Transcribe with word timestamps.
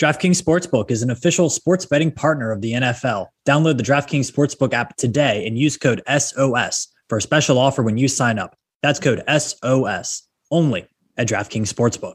DraftKings 0.00 0.40
Sportsbook 0.40 0.90
is 0.90 1.02
an 1.02 1.10
official 1.10 1.50
sports 1.50 1.84
betting 1.84 2.10
partner 2.10 2.50
of 2.50 2.62
the 2.62 2.72
NFL. 2.72 3.26
Download 3.46 3.76
the 3.76 3.82
DraftKings 3.82 4.32
Sportsbook 4.32 4.72
app 4.72 4.96
today 4.96 5.46
and 5.46 5.58
use 5.58 5.76
code 5.76 6.00
SOS 6.08 6.88
for 7.10 7.18
a 7.18 7.20
special 7.20 7.58
offer 7.58 7.82
when 7.82 7.98
you 7.98 8.08
sign 8.08 8.38
up. 8.38 8.56
That's 8.82 8.98
code 8.98 9.22
SOS 9.28 10.26
only 10.50 10.86
at 11.18 11.28
DraftKings 11.28 11.70
Sportsbook. 11.70 12.14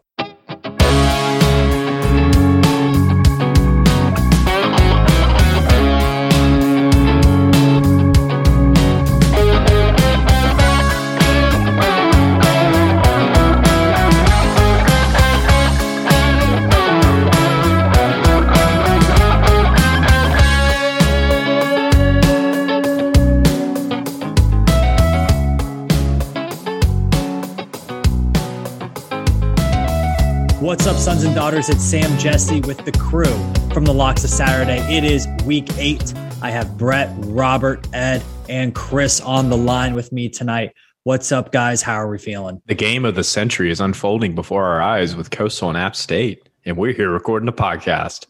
What's 30.86 30.98
up, 30.98 31.04
sons 31.04 31.24
and 31.24 31.34
daughters? 31.34 31.68
It's 31.68 31.84
Sam 31.84 32.16
Jesse 32.20 32.62
with 32.62 32.86
the 32.86 32.92
crew 32.92 33.34
from 33.74 33.86
the 33.86 33.92
Locks 33.92 34.24
of 34.24 34.30
Saturday. 34.30 34.78
It 34.96 35.04
is 35.04 35.28
week 35.44 35.68
eight. 35.80 36.14
I 36.44 36.52
have 36.52 36.78
Brett, 36.78 37.12
Robert, 37.22 37.88
Ed, 37.92 38.22
and 38.50 38.76
Chris 38.76 39.20
on 39.20 39.50
the 39.50 39.58
line 39.58 39.96
with 39.96 40.12
me 40.12 40.30
tonight. 40.30 40.76
What's 41.04 41.32
up, 41.32 41.52
guys? 41.52 41.82
How 41.82 41.96
are 41.96 42.08
we 42.08 42.20
feeling? 42.20 42.62
The 42.68 42.76
game 42.76 43.04
of 43.04 43.16
the 43.16 43.24
century 43.24 43.72
is 43.72 43.82
unfolding 43.82 44.36
before 44.36 44.64
our 44.64 44.80
eyes 44.80 45.16
with 45.16 45.32
Coastal 45.32 45.70
and 45.70 45.78
App 45.78 45.96
State, 45.96 46.48
and 46.66 46.78
we're 46.78 46.94
here 46.94 47.10
recording 47.10 47.50
a 47.50 47.52
podcast. 47.52 48.28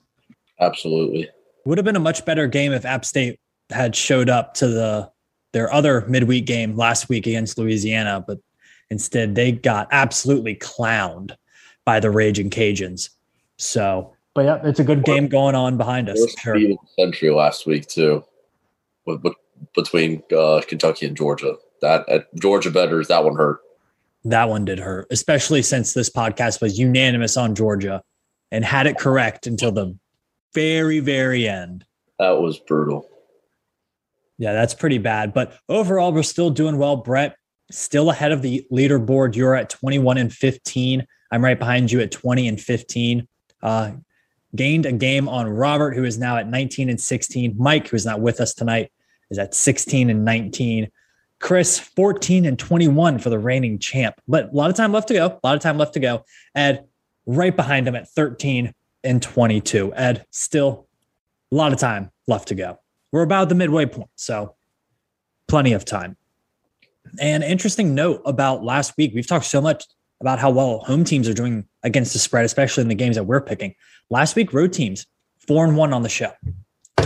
Absolutely. 0.62 1.30
Would 1.66 1.78
have 1.78 1.84
been 1.84 1.98
a 1.98 2.00
much 2.00 2.24
better 2.24 2.48
game 2.48 2.72
if 2.72 2.86
App 2.86 3.04
State 3.04 3.38
had 3.70 3.98
showed 3.98 4.30
up 4.30 4.54
to 4.54 4.70
the 4.70 5.12
their 5.52 5.74
other 5.74 6.06
midweek 6.08 6.46
game 6.46 6.78
last 6.78 7.10
week 7.10 7.28
against 7.28 7.58
Louisiana, 7.58 8.24
but 8.26 8.40
instead 8.90 9.36
they 9.36 9.52
got 9.52 9.90
absolutely 9.92 10.56
clowned 10.56 11.36
by 11.86 12.00
the 12.00 12.10
Raging 12.10 12.50
Cajuns. 12.50 13.10
So, 13.58 14.14
but 14.34 14.46
yeah, 14.46 14.60
it's 14.64 14.80
a 14.80 14.84
good 14.84 15.04
game 15.04 15.28
going 15.28 15.56
on 15.56 15.78
behind 15.78 16.10
us. 16.10 16.20
Sure. 16.40 16.58
Century 17.00 17.32
last 17.32 17.66
week 17.66 17.88
too, 17.88 18.24
with, 19.06 19.22
with, 19.24 19.34
between 19.74 20.22
uh, 20.36 20.62
Kentucky 20.68 21.06
and 21.06 21.16
Georgia. 21.16 21.56
That 21.82 22.08
uh, 22.10 22.20
Georgia 22.40 22.72
betters 22.72 23.08
that 23.08 23.24
one 23.24 23.36
hurt. 23.36 23.60
That 24.26 24.50
one 24.50 24.66
did 24.66 24.80
hurt, 24.80 25.08
especially 25.12 25.62
since 25.62 25.94
this 25.94 26.10
podcast 26.10 26.60
was 26.60 26.80
unanimous 26.80 27.38
on 27.38 27.54
Georgia 27.54 28.02
and 28.52 28.66
had 28.66 28.88
it 28.88 28.98
correct 28.98 29.46
until 29.46 29.72
the 29.72 29.98
very, 30.54 31.00
very 31.00 31.48
end. 31.48 31.86
That 32.18 32.42
was 32.42 32.58
brutal. 32.58 33.08
Yeah, 34.38 34.54
that's 34.54 34.74
pretty 34.74 34.98
bad. 34.98 35.34
But 35.34 35.58
overall, 35.70 36.12
we're 36.12 36.24
still 36.24 36.50
doing 36.50 36.78
well. 36.78 36.98
Brett, 36.98 37.36
still 37.72 38.10
ahead 38.10 38.32
of 38.32 38.42
the 38.42 38.66
leaderboard. 38.72 39.36
You're 39.36 39.56
at 39.56 39.70
21 39.70 40.18
and 40.18 40.34
15. 40.34 41.06
I'm 41.32 41.44
right 41.44 41.58
behind 41.58 41.92
you 41.92 42.02
at 42.02 42.12
20 42.12 42.48
and 42.48 42.60
15. 42.60 43.28
Uh, 43.62 43.92
gained 44.56 44.86
a 44.86 44.92
game 44.92 45.28
on 45.28 45.48
Robert, 45.48 45.96
who 45.96 46.04
is 46.04 46.18
now 46.18 46.38
at 46.38 46.48
19 46.48 46.90
and 46.90 47.00
16. 47.00 47.56
Mike, 47.58 47.88
who's 47.88 48.06
not 48.06 48.22
with 48.22 48.40
us 48.40 48.54
tonight, 48.54 48.92
is 49.30 49.38
at 49.38 49.54
16 49.54 50.10
and 50.10 50.24
19. 50.24 50.90
Chris, 51.40 51.78
14 51.80 52.46
and 52.46 52.58
21 52.58 53.20
for 53.20 53.30
the 53.30 53.40
reigning 53.40 53.78
champ, 53.78 54.16
but 54.28 54.52
a 54.52 54.56
lot 54.56 54.70
of 54.70 54.76
time 54.76 54.92
left 54.92 55.10
to 55.10 55.14
go. 55.14 55.26
A 55.26 55.40
lot 55.44 55.56
of 55.56 55.62
time 55.62 55.78
left 55.78 55.94
to 55.94 56.00
go. 56.00 56.24
Ed, 56.56 56.86
right 57.26 57.56
behind 57.56 57.88
him 57.88 57.96
at 57.96 58.10
13 58.10 58.74
and 59.04 59.22
22. 59.22 59.94
Ed, 59.94 60.26
still 60.32 60.88
a 61.52 61.56
lot 61.56 61.74
of 61.74 61.80
time 61.80 62.12
left 62.28 62.48
to 62.50 62.56
go. 62.56 62.80
We're 63.12 63.24
about 63.24 63.50
the 63.50 63.56
midway 63.56 63.86
point, 63.86 64.10
so 64.16 64.56
plenty 65.48 65.74
of 65.74 65.86
time. 65.86 66.18
And 67.20 67.44
interesting 67.44 67.94
note 67.94 68.22
about 68.26 68.64
last 68.64 68.94
week, 68.98 69.12
we've 69.14 69.28
talked 69.28 69.46
so 69.46 69.62
much 69.62 69.86
about 70.22 70.40
how 70.40 70.50
well 70.50 70.80
home 70.80 71.04
teams 71.04 71.28
are 71.28 71.34
doing 71.34 71.66
against 71.84 72.14
the 72.14 72.20
spread, 72.20 72.46
especially 72.46 72.82
in 72.82 72.88
the 72.88 72.96
games 72.96 73.16
that 73.16 73.24
we're 73.24 73.42
picking. 73.42 73.76
Last 74.10 74.36
week, 74.36 74.54
road 74.54 74.74
teams 74.74 75.06
four 75.48 75.66
and 75.66 75.78
one 75.78 75.94
on 75.94 76.04
the 76.04 76.10
show, 76.10 76.32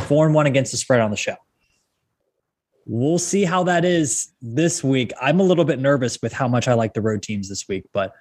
four 0.04 0.26
and 0.26 0.34
one 0.34 0.46
against 0.46 0.72
the 0.72 0.78
spread 0.78 1.02
on 1.02 1.12
the 1.12 1.18
show. 1.18 1.36
We'll 2.86 3.20
see 3.20 3.44
how 3.44 3.64
that 3.66 3.86
is 3.86 4.32
this 4.42 4.84
week. 4.84 5.12
I'm 5.22 5.40
a 5.40 5.44
little 5.44 5.66
bit 5.66 5.80
nervous 5.80 6.20
with 6.22 6.34
how 6.34 6.48
much 6.48 6.68
I 6.68 6.74
like 6.74 6.94
the 6.94 7.02
road 7.02 7.22
teams 7.22 7.48
this 7.48 7.68
week, 7.68 7.86
but 7.94 8.14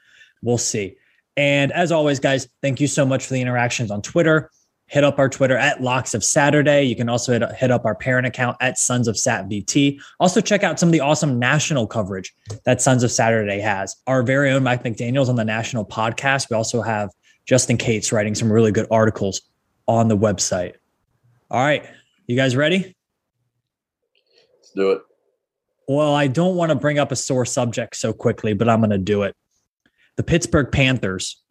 we'll 0.43 0.59
see. 0.59 0.97
And 1.37 1.73
as 1.73 1.93
always, 1.93 2.21
guys, 2.21 2.49
thank 2.61 2.81
you 2.81 2.87
so 2.87 3.07
much 3.07 3.25
for 3.25 3.35
the 3.35 3.41
interactions 3.41 3.91
on 3.91 4.03
Twitter 4.03 4.51
hit 4.89 5.05
up 5.05 5.19
our 5.19 5.29
Twitter 5.29 5.57
at 5.57 5.83
Locks 5.83 6.15
of 6.15 6.25
Saturday. 6.25 6.83
You 6.83 6.97
can 6.97 7.09
also 7.09 7.33
hit, 7.33 7.53
hit 7.53 7.71
up 7.71 7.85
our 7.85 7.95
parent 7.95 8.27
account 8.27 8.57
at 8.61 8.79
Sons 8.79 9.07
of 9.07 9.17
Sat 9.17 9.49
VT. 9.49 10.01
Also, 10.19 10.41
check 10.41 10.65
out 10.65 10.81
some 10.81 10.89
of 10.89 10.93
the 10.93 11.01
awesome 11.01 11.39
national 11.39 11.87
coverage 11.87 12.35
that 12.65 12.83
Sons 12.83 13.03
of 13.03 13.13
Saturday 13.13 13.61
has. 13.61 13.97
Our 14.07 14.23
very 14.23 14.51
own 14.51 14.65
Mike 14.65 14.83
McDaniels 14.83 15.29
on 15.29 15.37
the 15.37 15.45
national 15.45 15.85
podcast. 15.85 16.51
We 16.51 16.57
also 16.57 16.83
have 16.83 17.11
Justin 17.47 17.77
Cates 17.77 18.13
writing 18.13 18.35
some 18.35 18.53
really 18.53 18.73
good 18.73 18.87
articles 18.91 19.43
on 19.87 20.09
the 20.09 20.17
website. 20.17 20.75
All 21.51 21.61
right, 21.61 21.85
you 22.27 22.37
guys 22.37 22.57
ready? 22.57 22.95
Let's 24.57 24.71
do 24.75 24.91
it. 24.93 25.03
Well, 25.87 26.15
I 26.15 26.27
don't 26.27 26.57
want 26.57 26.71
to 26.71 26.75
bring 26.75 26.99
up 26.99 27.13
a 27.13 27.17
sore 27.17 27.47
subject 27.47 27.97
so 27.97 28.13
quickly, 28.13 28.53
but 28.53 28.69
I'm 28.69 28.81
going 28.81 28.91
to 28.91 28.99
do 28.99 29.23
it. 29.23 29.35
The 30.17 30.23
Pittsburgh 30.23 30.71
Panthers 30.71 31.43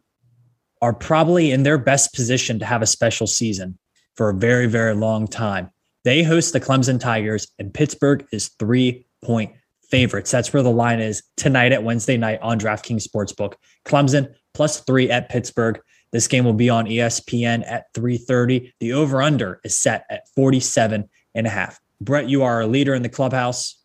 are 0.80 0.92
probably 0.92 1.50
in 1.50 1.62
their 1.62 1.78
best 1.78 2.14
position 2.14 2.58
to 2.58 2.64
have 2.64 2.82
a 2.82 2.86
special 2.86 3.26
season 3.26 3.78
for 4.16 4.30
a 4.30 4.34
very, 4.34 4.66
very 4.66 4.94
long 4.94 5.26
time. 5.26 5.70
They 6.04 6.22
host 6.22 6.52
the 6.52 6.60
Clemson 6.60 7.00
Tigers, 7.00 7.48
and 7.58 7.74
Pittsburgh 7.74 8.26
is 8.32 8.48
three 8.58 9.06
point 9.22 9.52
favorites. 9.90 10.30
That's 10.30 10.52
where 10.52 10.62
the 10.62 10.70
line 10.70 11.00
is 11.00 11.22
tonight 11.36 11.72
at 11.72 11.82
Wednesday 11.82 12.16
night 12.16 12.40
on 12.42 12.58
DraftKings 12.58 13.06
Sportsbook. 13.06 13.54
Clemson 13.84 14.34
plus 14.54 14.80
three 14.80 15.10
at 15.10 15.28
Pittsburgh. 15.28 15.80
This 16.12 16.28
game 16.28 16.44
will 16.44 16.54
be 16.54 16.70
on 16.70 16.86
ESPN 16.86 17.64
at 17.66 17.92
3:30. 17.94 18.72
The 18.80 18.92
over/under 18.92 19.60
is 19.64 19.76
set 19.76 20.04
at 20.10 20.28
47 20.34 21.08
and 21.34 21.46
a 21.46 21.50
half. 21.50 21.80
Brett, 22.00 22.28
you 22.28 22.42
are 22.42 22.60
a 22.60 22.66
leader 22.66 22.94
in 22.94 23.02
the 23.02 23.08
clubhouse. 23.08 23.76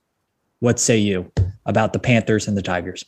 What 0.59 0.79
say 0.79 0.97
you 0.97 1.31
about 1.65 1.93
the 1.93 1.99
Panthers 1.99 2.47
and 2.47 2.57
the 2.57 2.61
Tigers? 2.61 3.03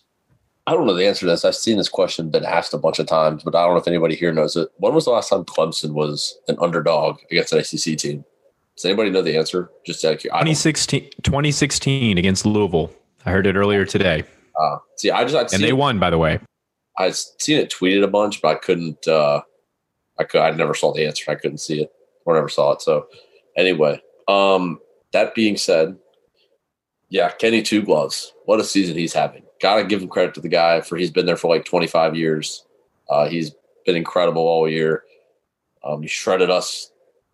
I 0.67 0.73
don't 0.73 0.87
know 0.87 0.95
the 0.95 1.05
answer 1.05 1.21
to 1.21 1.25
this. 1.27 1.45
I've 1.45 1.55
seen 1.55 1.77
this 1.77 1.89
question 1.89 2.31
been 2.31 2.43
asked 2.43 2.73
a 2.73 2.77
bunch 2.79 2.97
of 2.97 3.05
times, 3.05 3.43
but 3.43 3.53
I 3.53 3.63
don't 3.63 3.75
know 3.75 3.79
if 3.79 3.87
anybody 3.87 4.15
here 4.15 4.33
knows 4.33 4.55
it. 4.55 4.69
When 4.77 4.95
was 4.95 5.05
the 5.05 5.11
last 5.11 5.29
time 5.29 5.45
Clemson 5.45 5.93
was 5.93 6.37
an 6.47 6.57
underdog 6.59 7.19
against 7.29 7.53
an 7.53 7.63
SEC 7.63 7.97
team? 7.97 8.25
Does 8.75 8.85
anybody 8.85 9.11
know 9.11 9.21
the 9.21 9.37
answer? 9.37 9.69
Just 9.85 10.03
out 10.03 10.15
of 10.15 10.21
2016, 10.21 11.11
2016 11.21 12.17
against 12.17 12.45
Louisville. 12.45 12.91
I 13.25 13.31
heard 13.31 13.45
it 13.45 13.55
earlier 13.55 13.85
today. 13.85 14.23
Uh, 14.59 14.77
see, 14.97 15.11
I 15.11 15.23
just 15.23 15.35
I'd 15.35 15.53
and 15.53 15.63
they 15.63 15.69
it, 15.69 15.77
won, 15.77 15.99
by 15.99 16.09
the 16.09 16.17
way. 16.17 16.39
I've 16.97 17.15
seen 17.15 17.59
it 17.59 17.69
tweeted 17.69 18.03
a 18.03 18.07
bunch, 18.07 18.41
but 18.41 18.49
I 18.49 18.55
couldn't. 18.55 19.07
Uh, 19.07 19.41
I 20.17 20.23
could. 20.23 20.41
I 20.41 20.51
never 20.51 20.73
saw 20.73 20.93
the 20.93 21.05
answer. 21.05 21.29
I 21.29 21.35
couldn't 21.35 21.59
see 21.59 21.81
it 21.81 21.91
or 22.25 22.33
never 22.33 22.49
saw 22.49 22.71
it. 22.71 22.81
So, 22.81 23.07
anyway, 23.55 24.01
um, 24.27 24.79
that 25.11 25.35
being 25.35 25.57
said, 25.57 25.97
yeah, 27.09 27.29
Kenny 27.29 27.61
Two 27.61 27.81
Gloves. 27.81 28.33
What 28.45 28.59
a 28.59 28.63
season 28.63 28.97
he's 28.97 29.13
having 29.13 29.44
got 29.65 29.77
to 29.77 29.83
give 29.83 30.03
him 30.03 30.09
credit 30.09 30.35
to 30.35 30.41
the 30.41 30.47
guy 30.47 30.79
for 30.81 30.95
he's 30.95 31.09
been 31.09 31.25
there 31.25 31.35
for 31.35 31.53
like 31.53 31.65
25 31.65 32.15
years. 32.15 32.65
Uh, 33.09 33.27
he's 33.27 33.51
been 33.83 33.95
incredible 33.95 34.43
all 34.43 34.69
year. 34.69 35.03
Um, 35.83 36.03
he 36.03 36.07
shredded 36.07 36.51
us. 36.51 36.91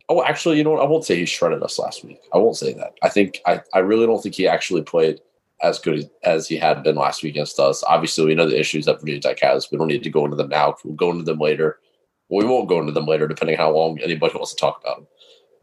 Oh, 0.07 0.23
actually, 0.23 0.57
you 0.57 0.63
know 0.63 0.71
what? 0.71 0.81
I 0.81 0.87
won't 0.87 1.03
say 1.03 1.17
he 1.17 1.25
shredded 1.25 1.61
us 1.61 1.77
last 1.77 2.05
week. 2.05 2.21
I 2.33 2.37
won't 2.37 2.55
say 2.55 2.71
that. 2.73 2.93
I 3.03 3.09
think 3.09 3.41
I, 3.45 3.61
I 3.73 3.79
really 3.79 4.05
don't 4.05 4.23
think 4.23 4.35
he 4.35 4.47
actually 4.47 4.81
played 4.81 5.19
as 5.61 5.77
good 5.77 6.09
as 6.23 6.47
he 6.47 6.55
had 6.55 6.83
been 6.83 6.95
last 6.95 7.21
week 7.21 7.33
against 7.33 7.59
us. 7.59 7.83
Obviously, 7.83 8.25
we 8.25 8.35
know 8.35 8.47
the 8.47 8.59
issues 8.59 8.85
that 8.85 9.01
Virginia 9.01 9.21
Tech 9.21 9.41
has. 9.41 9.69
We 9.69 9.77
don't 9.77 9.87
need 9.87 10.03
to 10.03 10.09
go 10.09 10.23
into 10.23 10.37
them 10.37 10.49
now. 10.49 10.75
We'll 10.85 10.95
go 10.95 11.11
into 11.11 11.23
them 11.23 11.39
later. 11.39 11.79
We 12.29 12.45
won't 12.45 12.69
go 12.69 12.79
into 12.79 12.93
them 12.93 13.07
later, 13.07 13.27
depending 13.27 13.57
how 13.57 13.71
long 13.71 13.99
anybody 13.99 14.33
wants 14.33 14.51
to 14.51 14.57
talk 14.57 14.79
about 14.81 14.97
them. 14.99 15.07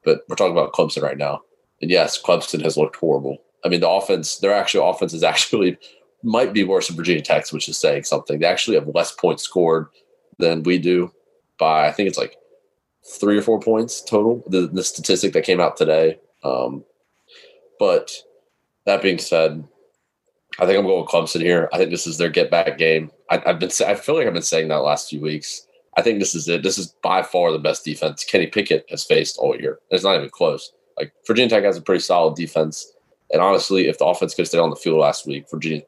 But 0.04 0.24
we're 0.28 0.36
talking 0.36 0.52
about 0.52 0.74
Clemson 0.74 1.02
right 1.02 1.16
now. 1.16 1.40
And 1.80 1.90
yes, 1.90 2.20
Clemson 2.20 2.62
has 2.62 2.76
looked 2.76 2.96
horrible. 2.96 3.38
I 3.64 3.68
mean, 3.68 3.80
the 3.80 3.88
offense, 3.88 4.38
their 4.38 4.52
actual 4.52 4.88
offense 4.88 5.14
is 5.14 5.22
actually 5.32 5.78
might 6.22 6.52
be 6.52 6.64
worse 6.64 6.88
than 6.88 6.96
Virginia 6.96 7.22
Tech, 7.22 7.48
which 7.50 7.68
is 7.68 7.78
saying 7.78 8.04
something. 8.04 8.38
They 8.38 8.46
actually 8.46 8.76
have 8.76 8.88
less 8.94 9.12
points 9.12 9.42
scored 9.44 9.86
than 10.38 10.62
we 10.62 10.78
do 10.78 11.12
by 11.58 11.88
I 11.88 11.92
think 11.92 12.08
it's 12.08 12.18
like 12.18 12.36
three 13.04 13.38
or 13.38 13.42
four 13.42 13.60
points 13.60 14.02
total. 14.02 14.42
The, 14.48 14.66
the 14.66 14.84
statistic 14.84 15.32
that 15.32 15.44
came 15.44 15.60
out 15.60 15.76
today. 15.76 16.18
Um, 16.44 16.84
but 17.78 18.12
that 18.86 19.02
being 19.02 19.18
said, 19.18 19.64
I 20.58 20.66
think 20.66 20.78
I'm 20.78 20.86
going 20.86 21.00
with 21.00 21.10
Clemson 21.10 21.40
here. 21.40 21.68
I 21.72 21.78
think 21.78 21.90
this 21.90 22.06
is 22.06 22.18
their 22.18 22.30
get 22.30 22.50
back 22.50 22.78
game. 22.78 23.10
I, 23.30 23.38
have 23.46 23.60
been 23.60 23.70
I 23.86 23.94
feel 23.94 24.16
like 24.16 24.26
I've 24.26 24.32
been 24.32 24.42
saying 24.42 24.68
that 24.68 24.76
last 24.76 25.10
few 25.10 25.20
weeks. 25.20 25.66
I 25.96 26.02
think 26.02 26.18
this 26.18 26.34
is 26.34 26.48
it. 26.48 26.62
This 26.62 26.78
is 26.78 26.94
by 27.02 27.22
far 27.22 27.52
the 27.52 27.58
best 27.58 27.84
defense 27.84 28.24
Kenny 28.24 28.46
Pickett 28.46 28.86
has 28.90 29.04
faced 29.04 29.38
all 29.38 29.56
year. 29.56 29.78
It's 29.90 30.04
not 30.04 30.16
even 30.16 30.30
close. 30.30 30.72
Like 30.96 31.12
Virginia 31.26 31.50
Tech 31.50 31.64
has 31.64 31.76
a 31.76 31.82
pretty 31.82 32.00
solid 32.00 32.36
defense. 32.36 32.92
And 33.30 33.42
honestly, 33.42 33.88
if 33.88 33.98
the 33.98 34.04
offense 34.04 34.34
could 34.34 34.46
stay 34.46 34.58
on 34.58 34.70
the 34.70 34.76
field 34.76 34.98
last 34.98 35.26
week, 35.26 35.46
Virginia 35.50 35.82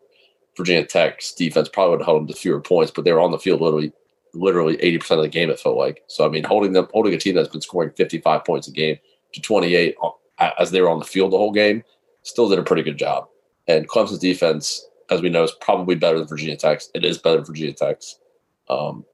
Virginia 0.60 0.86
Tech's 0.86 1.32
defense 1.32 1.68
probably 1.68 1.92
would 1.92 2.00
have 2.00 2.06
held 2.06 2.20
them 2.20 2.28
to 2.28 2.34
fewer 2.34 2.60
points, 2.60 2.92
but 2.94 3.04
they 3.04 3.12
were 3.12 3.20
on 3.20 3.30
the 3.30 3.38
field 3.38 3.60
literally 3.60 3.92
literally 4.34 4.76
80% 4.76 5.10
of 5.16 5.22
the 5.22 5.28
game, 5.28 5.50
it 5.50 5.58
felt 5.58 5.76
like. 5.76 6.02
So, 6.06 6.24
I 6.24 6.28
mean, 6.28 6.44
holding 6.44 6.72
them, 6.72 6.88
holding 6.92 7.14
a 7.14 7.18
team 7.18 7.34
that's 7.34 7.48
been 7.48 7.60
scoring 7.60 7.90
55 7.96 8.44
points 8.44 8.68
a 8.68 8.70
game 8.70 8.96
to 9.32 9.40
28 9.40 9.96
uh, 10.02 10.50
as 10.58 10.70
they 10.70 10.80
were 10.80 10.90
on 10.90 10.98
the 10.98 11.04
field 11.04 11.32
the 11.32 11.38
whole 11.38 11.52
game, 11.52 11.82
still 12.22 12.48
did 12.48 12.58
a 12.58 12.62
pretty 12.62 12.82
good 12.82 12.98
job. 12.98 13.26
And 13.68 13.88
Clemson's 13.88 14.18
defense, 14.18 14.86
as 15.10 15.20
we 15.20 15.28
know, 15.28 15.44
is 15.44 15.52
probably 15.60 15.94
better 15.94 16.18
than 16.18 16.28
Virginia 16.28 16.56
Tech's. 16.56 16.90
It 16.94 17.04
is 17.04 17.18
better 17.18 17.36
than 17.36 17.46
Virginia 17.46 17.74
Tech's. 17.74 18.18
Um, 18.68 19.04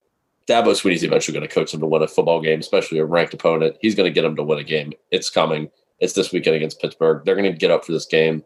Dabo 0.46 0.76
Swinney's 0.76 1.02
eventually 1.02 1.36
going 1.36 1.48
to 1.48 1.54
coach 1.54 1.72
them 1.72 1.80
to 1.80 1.86
win 1.86 2.02
a 2.02 2.08
football 2.08 2.40
game, 2.40 2.60
especially 2.60 2.98
a 2.98 3.04
ranked 3.04 3.34
opponent. 3.34 3.76
He's 3.80 3.94
going 3.94 4.08
to 4.08 4.14
get 4.14 4.22
them 4.22 4.36
to 4.36 4.42
win 4.42 4.58
a 4.58 4.64
game. 4.64 4.92
It's 5.10 5.28
coming. 5.28 5.70
It's 5.98 6.12
this 6.12 6.32
weekend 6.32 6.56
against 6.56 6.80
Pittsburgh. 6.80 7.24
They're 7.24 7.34
going 7.34 7.50
to 7.50 7.58
get 7.58 7.70
up 7.70 7.84
for 7.84 7.92
this 7.92 8.06
game. 8.06 8.44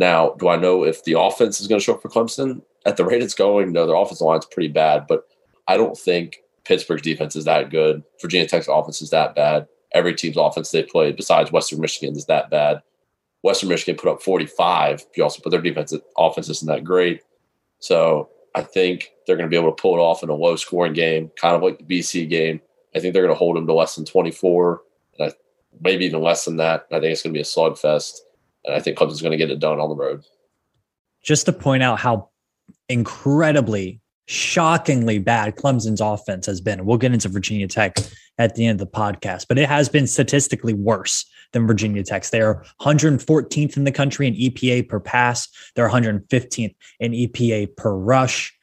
Now, 0.00 0.30
do 0.38 0.48
I 0.48 0.56
know 0.56 0.82
if 0.82 1.04
the 1.04 1.20
offense 1.20 1.60
is 1.60 1.68
going 1.68 1.78
to 1.78 1.84
show 1.84 1.94
up 1.94 2.00
for 2.00 2.08
Clemson? 2.08 2.62
At 2.86 2.96
the 2.96 3.04
rate 3.04 3.22
it's 3.22 3.34
going, 3.34 3.70
no, 3.70 3.86
their 3.86 3.94
offensive 3.94 4.26
line's 4.26 4.46
pretty 4.46 4.68
bad, 4.68 5.06
but 5.06 5.28
I 5.68 5.76
don't 5.76 5.96
think 5.96 6.38
Pittsburgh's 6.64 7.02
defense 7.02 7.36
is 7.36 7.44
that 7.44 7.68
good. 7.68 8.02
Virginia 8.22 8.48
Tech's 8.48 8.66
offense 8.66 9.02
is 9.02 9.10
that 9.10 9.34
bad. 9.34 9.68
Every 9.92 10.14
team's 10.14 10.38
offense 10.38 10.70
they 10.70 10.84
played, 10.84 11.16
besides 11.16 11.52
Western 11.52 11.80
Michigan, 11.80 12.16
is 12.16 12.24
that 12.26 12.48
bad. 12.48 12.80
Western 13.42 13.68
Michigan 13.68 14.00
put 14.00 14.10
up 14.10 14.22
45. 14.22 15.04
You 15.16 15.22
also 15.22 15.42
put 15.42 15.50
their 15.50 15.60
defense 15.60 15.92
offense 16.16 16.48
isn't 16.48 16.68
that 16.68 16.82
great. 16.82 17.20
So 17.78 18.30
I 18.54 18.62
think 18.62 19.10
they're 19.26 19.36
going 19.36 19.48
to 19.48 19.54
be 19.54 19.60
able 19.60 19.74
to 19.74 19.80
pull 19.80 19.96
it 19.96 20.00
off 20.00 20.22
in 20.22 20.30
a 20.30 20.34
low 20.34 20.56
scoring 20.56 20.94
game, 20.94 21.30
kind 21.36 21.54
of 21.54 21.62
like 21.62 21.78
the 21.78 21.84
BC 21.84 22.28
game. 22.30 22.62
I 22.94 23.00
think 23.00 23.12
they're 23.12 23.22
going 23.22 23.34
to 23.34 23.38
hold 23.38 23.56
them 23.56 23.66
to 23.66 23.74
less 23.74 23.96
than 23.96 24.06
24, 24.06 24.82
and 25.18 25.30
I, 25.30 25.34
maybe 25.82 26.06
even 26.06 26.22
less 26.22 26.46
than 26.46 26.56
that. 26.56 26.86
I 26.90 27.00
think 27.00 27.12
it's 27.12 27.22
going 27.22 27.34
to 27.34 27.38
be 27.38 27.42
a 27.42 27.44
slugfest, 27.44 28.20
and 28.70 28.78
I 28.78 28.82
think 28.82 28.96
Clemson's 28.96 29.20
going 29.20 29.32
to 29.32 29.36
get 29.36 29.50
it 29.50 29.58
done 29.58 29.80
on 29.80 29.88
the 29.88 29.96
road. 29.96 30.22
Just 31.22 31.46
to 31.46 31.52
point 31.52 31.82
out 31.82 31.98
how 31.98 32.30
incredibly, 32.88 34.00
shockingly 34.26 35.18
bad 35.18 35.56
Clemson's 35.56 36.00
offense 36.00 36.46
has 36.46 36.60
been. 36.60 36.86
We'll 36.86 36.98
get 36.98 37.12
into 37.12 37.28
Virginia 37.28 37.66
Tech 37.66 37.96
at 38.38 38.54
the 38.54 38.66
end 38.66 38.80
of 38.80 38.86
the 38.86 38.96
podcast, 38.96 39.46
but 39.48 39.58
it 39.58 39.68
has 39.68 39.88
been 39.88 40.06
statistically 40.06 40.72
worse 40.72 41.28
than 41.52 41.66
Virginia 41.66 42.04
Tech's. 42.04 42.30
They're 42.30 42.64
114th 42.80 43.76
in 43.76 43.84
the 43.84 43.92
country 43.92 44.28
in 44.28 44.34
EPA 44.34 44.88
per 44.88 45.00
pass. 45.00 45.48
They're 45.74 45.88
115th 45.88 46.74
in 47.00 47.12
EPA 47.12 47.76
per 47.76 47.92
rush. 47.92 48.56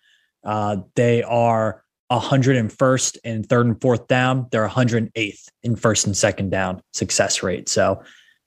Uh, 0.43 0.77
they 0.95 1.21
are 1.23 1.83
101st 2.11 3.17
in 3.25 3.43
third 3.43 3.65
and 3.65 3.81
fourth 3.81 4.07
down. 4.07 4.47
They're 4.51 4.67
108th 4.67 5.49
in 5.63 5.75
first 5.75 6.07
and 6.07 6.15
second 6.15 6.49
down 6.49 6.81
success 6.93 7.43
rate. 7.43 7.67
So 7.67 8.01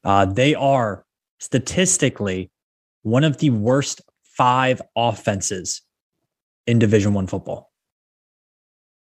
uh, 0.05 0.25
they 0.25 0.55
are 0.55 1.05
statistically 1.41 2.51
one 3.03 3.25
of 3.25 3.39
the 3.39 3.51
worst 3.51 4.01
five 4.23 4.81
offenses 4.97 5.83
in 6.67 6.79
Division 6.79 7.15
One 7.15 7.27
football. 7.27 7.73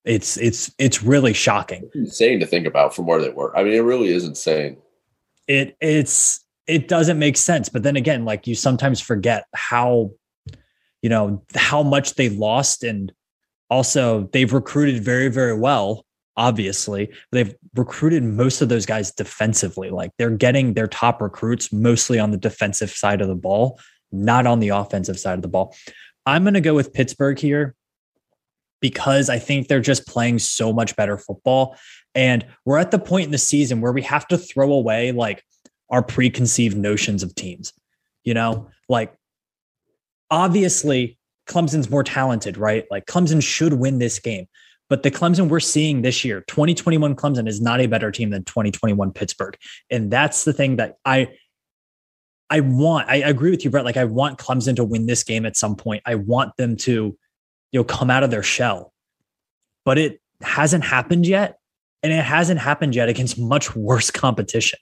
It's 0.05 0.37
it's 0.37 0.75
it's 0.79 1.03
really 1.03 1.33
shocking. 1.33 1.89
insane 1.95 2.41
to 2.41 2.47
think 2.47 2.67
about 2.67 2.95
from 2.95 3.07
where 3.07 3.23
they 3.23 3.31
were. 3.31 3.57
I 3.57 3.63
mean, 3.63 3.73
it 3.75 3.81
really 3.81 4.09
is 4.09 4.25
insane 4.25 4.79
it 5.47 5.77
it's 5.81 6.45
it 6.67 6.89
doesn't 6.89 7.19
make 7.19 7.37
sense. 7.37 7.69
But 7.69 7.83
then 7.83 7.97
again, 7.97 8.25
like 8.25 8.47
you 8.47 8.55
sometimes 8.55 9.01
forget 9.01 9.45
how 9.55 10.13
you 11.03 11.11
know 11.11 11.43
how 11.55 11.83
much 11.83 12.15
they 12.15 12.29
lost 12.29 12.83
and 12.83 13.13
also 13.71 14.29
they've 14.33 14.53
recruited 14.53 15.03
very 15.03 15.29
very 15.29 15.57
well 15.57 16.05
obviously 16.37 17.13
they've 17.33 17.55
recruited 17.75 18.23
most 18.23 18.61
of 18.61 18.69
those 18.69 18.87
guys 18.87 19.13
defensively 19.13 19.91
like 19.91 20.11
they're 20.19 20.31
getting 20.31 20.75
their 20.75 20.89
top 20.89 21.21
recruits 21.21 21.73
mostly 21.73 22.19
on 22.19 22.31
the 22.31 22.37
defensive 22.37 22.91
side 22.91 23.21
of 23.21 23.29
the 23.29 23.35
ball 23.35 23.79
not 24.11 24.47
on 24.47 24.61
the 24.61 24.69
offensive 24.69 25.19
side 25.19 25.35
of 25.35 25.43
the 25.43 25.49
ball 25.49 25.75
i'm 26.27 26.43
going 26.43 26.55
to 26.55 26.61
go 26.61 26.75
with 26.75 26.93
pittsburgh 26.93 27.39
here 27.39 27.75
because 28.81 29.31
i 29.31 29.39
think 29.39 29.69
they're 29.69 29.81
just 29.81 30.07
playing 30.07 30.39
so 30.39 30.73
much 30.73 30.97
better 30.97 31.17
football 31.17 31.77
and 32.15 32.47
we're 32.65 32.79
at 32.79 32.91
the 32.91 32.99
point 32.99 33.27
in 33.27 33.31
the 33.33 33.39
season 33.39 33.81
where 33.81 33.93
we 33.93 34.03
have 34.03 34.27
to 34.29 34.39
throw 34.39 34.73
away 34.73 35.13
like 35.13 35.43
our 35.91 36.03
preconceived 36.03 36.77
notions 36.77 37.23
of 37.23 37.35
teams. 37.35 37.73
You 38.23 38.35
know, 38.35 38.69
like 38.89 39.15
obviously 40.31 41.19
Clemson's 41.47 41.91
more 41.91 42.05
talented, 42.05 42.57
right? 42.57 42.85
Like 42.91 43.07
Clemson 43.07 43.43
should 43.43 43.75
win 43.75 43.99
this 43.99 44.19
game. 44.19 44.47
But 44.91 45.03
the 45.03 45.11
Clemson 45.11 45.49
we're 45.49 45.61
seeing 45.61 46.03
this 46.03 46.25
year, 46.25 46.43
2021 46.43 47.17
Clemson 47.17 47.49
is 47.49 47.61
not 47.61 47.81
a 47.81 47.87
better 47.87 48.11
team 48.11 48.31
than 48.31 48.45
2021 48.45 49.13
Pittsburgh. 49.13 49.57
And 49.91 50.11
that's 50.11 50.45
the 50.45 50.53
thing 50.53 50.77
that 50.77 50.99
I 51.05 51.29
I 52.51 52.61
want. 52.61 53.09
I 53.09 53.17
agree 53.17 53.51
with 53.51 53.65
you, 53.65 53.71
Brett. 53.71 53.85
Like 53.85 53.97
I 53.97 54.05
want 54.05 54.39
Clemson 54.39 54.77
to 54.77 54.85
win 54.85 55.07
this 55.07 55.25
game 55.25 55.47
at 55.47 55.57
some 55.57 55.75
point. 55.75 56.03
I 56.05 56.15
want 56.17 56.57
them 56.57 56.77
to, 56.79 57.17
you 57.73 57.81
know, 57.81 57.85
come 57.85 58.11
out 58.11 58.23
of 58.23 58.31
their 58.31 58.43
shell. 58.43 58.93
But 59.85 59.99
it 59.99 60.21
hasn't 60.43 60.85
happened 60.85 61.27
yet 61.27 61.59
and 62.03 62.13
it 62.13 62.23
hasn't 62.23 62.61
happened 62.61 62.95
yet 62.95 63.09
against 63.09 63.39
much 63.39 63.75
worse 63.75 64.11
competition. 64.11 64.79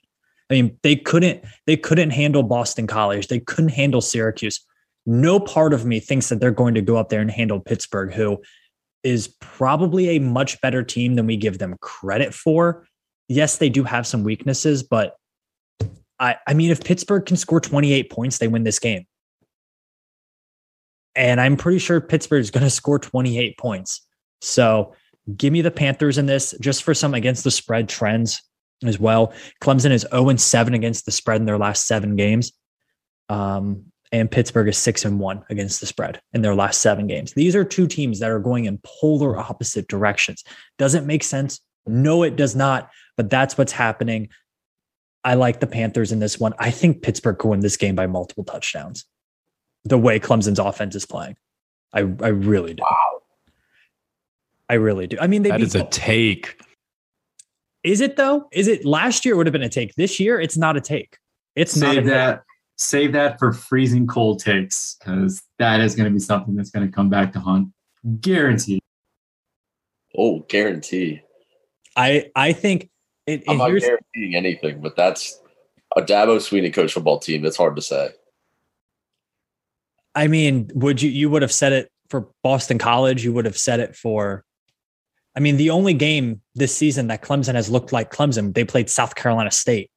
I 0.49 0.55
mean, 0.55 0.77
they 0.83 0.95
couldn't 0.95 1.43
they 1.65 1.77
couldn't 1.77 2.11
handle 2.11 2.43
Boston 2.43 2.85
College. 2.85 3.27
They 3.27 3.39
couldn't 3.39 3.71
handle 3.71 4.01
Syracuse. 4.01 4.59
No 5.05 5.39
part 5.39 5.73
of 5.73 5.85
me 5.85 5.99
thinks 5.99 6.29
that 6.29 6.39
they're 6.39 6.51
going 6.51 6.75
to 6.75 6.81
go 6.81 6.97
up 6.97 7.09
there 7.09 7.21
and 7.21 7.31
handle 7.31 7.59
Pittsburgh, 7.59 8.13
who 8.13 8.41
is 9.03 9.35
probably 9.39 10.09
a 10.09 10.19
much 10.19 10.59
better 10.61 10.83
team 10.83 11.15
than 11.15 11.27
we 11.27 11.37
give 11.37 11.57
them 11.57 11.75
credit 11.81 12.33
for. 12.33 12.85
Yes, 13.27 13.57
they 13.57 13.69
do 13.69 13.83
have 13.83 14.07
some 14.07 14.23
weaknesses, 14.23 14.83
but 14.83 15.15
I, 16.19 16.37
I 16.47 16.53
mean, 16.53 16.71
if 16.71 16.83
Pittsburgh 16.83 17.25
can 17.25 17.37
score 17.37 17.59
28 17.59 18.09
points, 18.09 18.37
they 18.37 18.47
win 18.47 18.63
this 18.63 18.79
game. 18.79 19.05
And 21.15 21.39
I'm 21.39 21.57
pretty 21.57 21.79
sure 21.79 22.01
Pittsburgh 22.01 22.41
is 22.41 22.51
going 22.51 22.63
to 22.63 22.69
score 22.69 22.99
28 22.99 23.57
points. 23.57 24.05
So 24.41 24.93
Give 25.37 25.53
me 25.53 25.61
the 25.61 25.71
Panthers 25.71 26.17
in 26.17 26.25
this 26.25 26.53
just 26.59 26.83
for 26.83 26.93
some 26.93 27.13
against 27.13 27.43
the 27.43 27.51
spread 27.51 27.87
trends 27.87 28.41
as 28.83 28.99
well. 28.99 29.33
Clemson 29.61 29.91
is 29.91 30.05
0 30.11 30.35
7 30.35 30.73
against 30.73 31.05
the 31.05 31.11
spread 31.11 31.39
in 31.39 31.45
their 31.45 31.57
last 31.57 31.87
seven 31.87 32.15
games. 32.15 32.51
Um, 33.29 33.85
and 34.13 34.29
Pittsburgh 34.29 34.67
is 34.69 34.77
six 34.77 35.03
and 35.03 35.19
one 35.19 35.43
against 35.49 35.79
the 35.81 35.87
spread 35.87 36.21
in 36.33 36.43
their 36.43 36.53
last 36.53 36.81
seven 36.81 37.07
games. 37.07 37.33
These 37.33 37.55
are 37.55 37.63
two 37.65 37.87
teams 37.87 38.19
that 38.19 38.29
are 38.29 38.39
going 38.39 38.65
in 38.65 38.79
polar 38.83 39.35
opposite 39.35 39.87
directions. 39.87 40.43
Does 40.77 40.93
it 40.93 41.03
make 41.03 41.23
sense? 41.23 41.59
No, 41.87 42.21
it 42.21 42.35
does 42.35 42.55
not. 42.55 42.91
But 43.17 43.31
that's 43.31 43.57
what's 43.57 43.71
happening. 43.71 44.29
I 45.23 45.33
like 45.33 45.59
the 45.59 45.67
Panthers 45.67 46.11
in 46.11 46.19
this 46.19 46.39
one. 46.39 46.53
I 46.59 46.69
think 46.69 47.01
Pittsburgh 47.01 47.39
could 47.39 47.49
win 47.49 47.59
this 47.61 47.75
game 47.75 47.95
by 47.95 48.05
multiple 48.05 48.43
touchdowns. 48.43 49.03
The 49.85 49.97
way 49.97 50.19
Clemson's 50.19 50.59
offense 50.59 50.95
is 50.95 51.05
playing, 51.05 51.35
I 51.91 51.99
I 51.99 52.29
really 52.29 52.75
do. 52.75 52.83
Wow. 52.83 53.21
I 54.69 54.75
really 54.75 55.07
do. 55.07 55.17
I 55.19 55.27
mean, 55.27 55.41
they 55.41 55.49
that 55.49 55.61
is 55.61 55.75
a 55.75 55.85
take. 55.85 56.61
Is 57.83 57.99
it 57.99 58.15
though? 58.15 58.47
Is 58.51 58.67
it 58.67 58.85
last 58.85 59.25
year? 59.25 59.35
Would 59.35 59.47
have 59.47 59.53
been 59.53 59.63
a 59.63 59.69
take. 59.69 59.95
This 59.95 60.19
year, 60.19 60.39
it's 60.39 60.55
not 60.55 60.77
a 60.77 60.81
take. 60.81 61.17
It's 61.55 61.73
save 61.73 62.05
not 62.05 62.11
that. 62.11 62.31
Take. 62.35 62.52
Save 62.77 63.13
that 63.13 63.39
for 63.39 63.53
freezing 63.53 64.07
cold 64.07 64.39
takes 64.39 64.97
because 64.99 65.43
that 65.59 65.79
is 65.79 65.95
going 65.95 66.05
to 66.05 66.11
be 66.11 66.19
something 66.19 66.55
that's 66.55 66.71
going 66.71 66.85
to 66.85 66.91
come 66.91 67.09
back 67.09 67.31
to 67.33 67.39
haunt. 67.39 67.69
Guaranteed. 68.19 68.81
Oh, 70.17 70.39
guarantee. 70.47 71.21
I 71.95 72.31
I 72.35 72.53
think 72.53 72.89
it, 73.27 73.43
I'm 73.47 73.57
not 73.57 73.69
guaranteeing 73.69 74.35
anything, 74.35 74.81
but 74.81 74.95
that's 74.95 75.39
a 75.95 76.01
Dabo 76.01 76.37
Swinney 76.37 76.73
coach 76.73 76.93
football 76.93 77.19
team. 77.19 77.45
It's 77.45 77.57
hard 77.57 77.75
to 77.75 77.81
say. 77.81 78.09
I 80.15 80.27
mean, 80.27 80.69
would 80.73 81.01
you 81.01 81.09
you 81.09 81.29
would 81.29 81.41
have 81.41 81.51
said 81.51 81.73
it 81.73 81.91
for 82.09 82.29
Boston 82.43 82.77
College? 82.79 83.23
You 83.23 83.33
would 83.33 83.45
have 83.45 83.57
said 83.57 83.79
it 83.79 83.95
for 83.95 84.43
I 85.35 85.39
mean, 85.39 85.57
the 85.57 85.71
only 85.71 85.93
game 85.93 86.41
this 86.55 86.75
season 86.75 87.07
that 87.07 87.23
Clemson 87.23 87.55
has 87.55 87.69
looked 87.69 87.91
like 87.91 88.11
Clemson, 88.11 88.53
they 88.53 88.63
played 88.63 88.89
South 88.89 89.15
Carolina 89.15 89.51
State. 89.51 89.89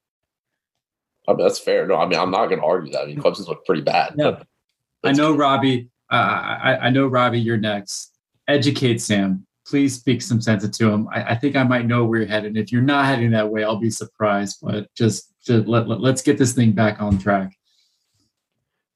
I 1.29 1.33
mean, 1.33 1.47
that's 1.47 1.59
fair. 1.59 1.87
No, 1.87 1.97
I 1.97 2.07
mean, 2.07 2.19
I'm 2.19 2.31
not 2.31 2.47
going 2.47 2.61
to 2.61 2.67
argue 2.67 2.93
that. 2.93 3.03
I 3.03 3.07
mean, 3.07 3.21
Clemson's 3.21 3.49
looked 3.49 3.67
pretty 3.67 3.83
bad. 3.83 4.15
Yeah. 4.17 4.43
I 5.05 5.13
know, 5.13 5.35
Robbie. 5.35 5.91
Uh, 6.11 6.15
I, 6.15 6.79
I, 6.83 6.91
know, 6.91 7.07
Robbie, 7.07 7.41
you're 7.41 7.57
next. 7.57 8.13
Educate 8.49 9.01
Sam. 9.01 9.47
Please 9.67 9.95
speak 9.95 10.23
some 10.23 10.41
sense 10.41 10.63
into 10.63 10.89
him. 10.89 11.09
I, 11.13 11.33
I, 11.33 11.35
think 11.35 11.57
I 11.57 11.65
might 11.65 11.87
know 11.87 12.05
where 12.05 12.21
you're 12.21 12.29
headed. 12.29 12.57
If 12.57 12.71
you're 12.71 12.83
not 12.83 13.07
heading 13.07 13.33
that 13.33 13.51
way, 13.51 13.65
I'll 13.65 13.81
be 13.81 13.91
surprised. 13.91 14.59
But 14.63 14.93
just, 14.95 15.33
just 15.45 15.67
let, 15.67 15.89
let, 15.89 16.01
let's 16.01 16.23
get 16.23 16.39
this 16.39 16.53
thing 16.53 16.73
back 16.73 17.01
on 17.01 17.19
track. 17.19 17.53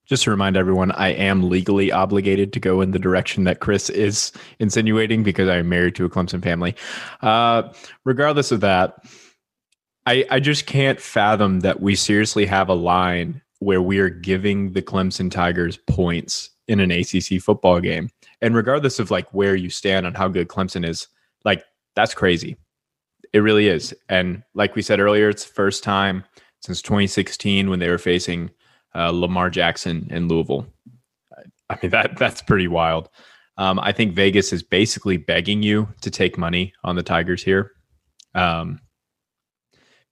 Just 0.07 0.25
to 0.25 0.31
remind 0.31 0.57
everyone, 0.57 0.91
I 0.93 1.09
am 1.09 1.49
legally 1.49 1.93
obligated 1.93 2.53
to 2.53 2.61
go 2.61 2.81
in 2.81 2.91
the 2.91 2.99
direction 2.99 3.45
that 3.45 3.61
Chris 3.61 3.89
is 3.91 4.33
insinuating 4.59 5.23
because 5.23 5.49
I'm 5.49 5.69
married 5.69 5.95
to 5.97 6.05
a 6.05 6.11
Clemson 6.11 6.43
family. 6.43 6.75
Uh, 7.23 7.73
regardless 8.05 8.51
of 8.51 8.61
that, 8.61 9.05
I, 10.11 10.25
I 10.29 10.41
just 10.41 10.67
can't 10.67 11.01
fathom 11.01 11.61
that 11.61 11.81
we 11.81 11.95
seriously 11.95 12.45
have 12.47 12.69
a 12.69 12.75
line 12.75 13.41
where 13.61 13.81
we 13.81 14.01
are 14.01 14.11
giving 14.11 14.73
the 14.73 14.83
Clemson 14.83 15.31
Tigers 15.31 15.77
points 15.77 16.51
in 16.67 16.81
an 16.81 16.91
ACC 16.91 17.41
football 17.41 17.79
game. 17.79 18.11
And 18.41 18.57
regardless 18.57 18.99
of 18.99 19.13
like 19.13 19.33
where 19.33 19.55
you 19.55 19.71
stand 19.71 20.07
on 20.07 20.15
how 20.15 20.27
good 20.27 20.49
Clemson 20.49 20.85
is, 20.85 21.07
like 21.45 21.63
that's 21.95 22.13
crazy. 22.13 22.57
It 23.33 23.39
really 23.39 23.69
is. 23.69 23.95
And 24.09 24.43
like 24.55 24.75
we 24.75 24.83
said 24.83 24.99
earlier, 24.99 25.29
it's 25.29 25.45
the 25.45 25.55
first 25.55 25.85
time 25.85 26.25
since 26.61 26.83
2016 26.83 27.71
when 27.71 27.79
they 27.79 27.89
were 27.89 27.97
facing 27.97 28.51
uh, 28.97 29.11
Lamar 29.11 29.49
Jackson 29.49 30.09
in 30.11 30.27
Louisville. 30.27 30.67
I 31.69 31.79
mean 31.81 31.93
that 31.93 32.19
that's 32.19 32.43
pretty 32.43 32.67
wild. 32.67 33.11
Um, 33.59 33.79
I 33.79 33.93
think 33.93 34.15
Vegas 34.15 34.53
is 34.53 34.65
basically 34.65 35.19
begging 35.19 35.63
you 35.63 35.87
to 36.01 36.11
take 36.11 36.37
money 36.37 36.73
on 36.83 36.97
the 36.97 37.05
Tigers 37.05 37.45
here, 37.45 37.71
um, 38.35 38.81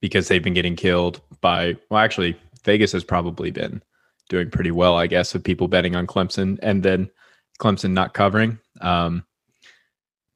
because 0.01 0.29
they've 0.29 0.43
been 0.43 0.55
getting 0.55 0.77
killed 0.77 1.21
by. 1.41 1.77
Well, 1.91 2.01
actually, 2.01 2.39
Vegas 2.65 2.93
has 2.93 3.05
probably 3.05 3.51
been 3.51 3.83
doing 4.29 4.51
pretty 4.51 4.71
well, 4.71 4.97
I 4.97 5.07
guess, 5.07 5.35
of 5.35 5.43
people 5.43 5.69
betting 5.69 5.97
on 5.97 6.07
Clemson 6.07 6.59
and 6.63 6.83
then 6.83 7.11
Clemson 7.61 7.91
not 7.91 8.15
covering. 8.15 8.59
Um, 8.81 9.25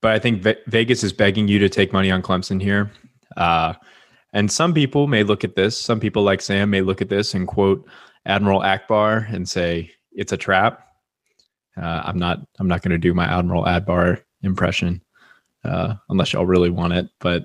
but 0.01 0.13
I 0.13 0.19
think 0.19 0.43
Ve- 0.43 0.57
Vegas 0.67 1.05
is 1.05 1.13
begging 1.13 1.49
you 1.49 1.59
to 1.61 1.69
take 1.69 1.93
money 1.93 2.11
on 2.11 2.23
Clemson 2.23 2.61
here. 2.61 2.91
Uh, 3.37 3.75
and 4.33 4.51
some 4.51 4.75
people 4.75 5.07
may 5.07 5.23
look 5.23 5.45
at 5.45 5.57
this. 5.57 5.79
Some 5.79 6.01
people 6.01 6.23
like 6.23 6.41
Sam 6.41 6.71
may 6.71 6.81
look 6.81 7.01
at 7.03 7.09
this 7.09 7.35
and 7.35 7.47
quote 7.47 7.87
Admiral 8.27 8.61
Ackbar 8.61 9.33
and 9.33 9.49
say 9.49 9.91
it's 10.11 10.33
a 10.33 10.37
trap. 10.37 10.87
Uh, 11.77 12.03
I'm 12.05 12.19
not. 12.19 12.41
I'm 12.59 12.69
not 12.69 12.83
going 12.83 12.93
to 12.93 12.99
do 12.99 13.15
my 13.15 13.25
Admiral 13.25 13.65
Ackbar 13.65 14.23
impression 14.43 15.03
uh, 15.65 15.95
unless 16.09 16.33
y'all 16.33 16.47
really 16.47 16.71
want 16.71 16.93
it. 16.93 17.09
But 17.19 17.45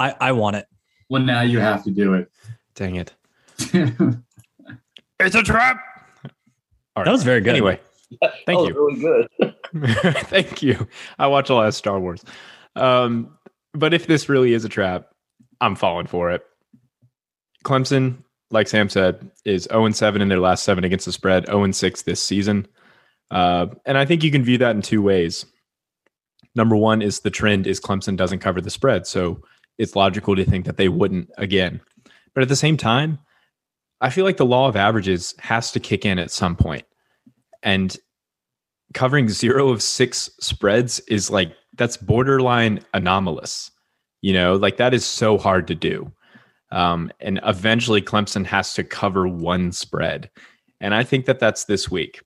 I 0.00 0.14
I 0.20 0.32
want 0.32 0.56
it. 0.56 0.66
Well, 1.08 1.22
now 1.22 1.42
you 1.42 1.60
have 1.60 1.84
to 1.84 1.90
do 1.90 2.14
it. 2.14 2.30
Dang 2.74 2.96
it! 2.96 3.14
it's 3.58 5.34
a 5.34 5.42
trap. 5.42 5.80
All 6.24 6.30
right. 6.96 7.04
That 7.04 7.12
was 7.12 7.22
very 7.22 7.40
good. 7.40 7.50
Anyway, 7.50 7.78
thank 8.46 8.66
you. 8.66 8.74
Really 8.74 9.00
good. 9.00 9.54
thank 10.26 10.62
you. 10.62 10.88
I 11.18 11.26
watch 11.26 11.50
a 11.50 11.54
lot 11.54 11.68
of 11.68 11.74
Star 11.74 12.00
Wars. 12.00 12.24
Um, 12.74 13.36
but 13.74 13.94
if 13.94 14.06
this 14.06 14.28
really 14.28 14.54
is 14.54 14.64
a 14.64 14.68
trap, 14.68 15.08
I'm 15.60 15.76
falling 15.76 16.06
for 16.06 16.30
it. 16.30 16.42
Clemson, 17.64 18.24
like 18.50 18.66
Sam 18.66 18.88
said, 18.88 19.30
is 19.44 19.68
0 19.70 19.90
7 19.90 20.22
in 20.22 20.28
their 20.28 20.40
last 20.40 20.64
seven 20.64 20.82
against 20.82 21.06
the 21.06 21.12
spread, 21.12 21.46
0 21.46 21.70
6 21.70 22.02
this 22.02 22.22
season. 22.22 22.66
Uh, 23.30 23.66
and 23.84 23.96
I 23.96 24.04
think 24.06 24.24
you 24.24 24.30
can 24.30 24.42
view 24.42 24.58
that 24.58 24.74
in 24.74 24.82
two 24.82 25.02
ways. 25.02 25.44
Number 26.56 26.74
one 26.74 27.00
is 27.02 27.20
the 27.20 27.30
trend 27.30 27.66
is 27.66 27.80
Clemson 27.80 28.16
doesn't 28.16 28.40
cover 28.40 28.60
the 28.60 28.70
spread. 28.70 29.06
So 29.06 29.42
it's 29.80 29.96
logical 29.96 30.36
to 30.36 30.44
think 30.44 30.66
that 30.66 30.76
they 30.76 30.88
wouldn't 30.88 31.30
again. 31.38 31.80
But 32.34 32.42
at 32.42 32.48
the 32.48 32.56
same 32.56 32.76
time, 32.76 33.18
I 34.02 34.10
feel 34.10 34.26
like 34.26 34.36
the 34.36 34.44
law 34.44 34.68
of 34.68 34.76
averages 34.76 35.34
has 35.38 35.72
to 35.72 35.80
kick 35.80 36.04
in 36.04 36.18
at 36.18 36.30
some 36.30 36.54
point. 36.54 36.84
And 37.62 37.96
covering 38.92 39.30
zero 39.30 39.70
of 39.70 39.82
six 39.82 40.30
spreads 40.38 41.00
is 41.08 41.30
like 41.30 41.52
that's 41.76 41.96
borderline 41.96 42.80
anomalous. 42.92 43.70
You 44.20 44.34
know, 44.34 44.56
like 44.56 44.76
that 44.76 44.92
is 44.92 45.04
so 45.04 45.38
hard 45.38 45.66
to 45.68 45.74
do. 45.74 46.12
Um, 46.70 47.10
and 47.20 47.40
eventually 47.44 48.02
Clemson 48.02 48.44
has 48.44 48.74
to 48.74 48.84
cover 48.84 49.26
one 49.26 49.72
spread. 49.72 50.30
And 50.78 50.94
I 50.94 51.04
think 51.04 51.24
that 51.24 51.40
that's 51.40 51.64
this 51.64 51.90
week. 51.90 52.20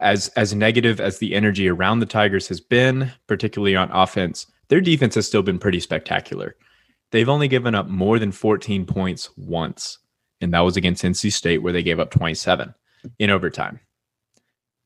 As 0.00 0.28
as 0.36 0.54
negative 0.54 1.00
as 1.00 1.18
the 1.18 1.34
energy 1.34 1.66
around 1.66 2.00
the 2.00 2.06
Tigers 2.06 2.46
has 2.48 2.60
been, 2.60 3.10
particularly 3.26 3.74
on 3.74 3.90
offense, 3.90 4.46
their 4.68 4.80
defense 4.80 5.14
has 5.14 5.26
still 5.26 5.42
been 5.42 5.58
pretty 5.58 5.80
spectacular. 5.80 6.56
They've 7.12 7.28
only 7.28 7.48
given 7.48 7.74
up 7.74 7.88
more 7.88 8.18
than 8.18 8.32
14 8.32 8.84
points 8.84 9.30
once, 9.36 9.98
and 10.40 10.52
that 10.52 10.60
was 10.60 10.76
against 10.76 11.04
NC 11.04 11.32
State 11.32 11.58
where 11.58 11.72
they 11.72 11.82
gave 11.82 12.00
up 12.00 12.10
27 12.10 12.74
in 13.18 13.30
overtime. 13.30 13.80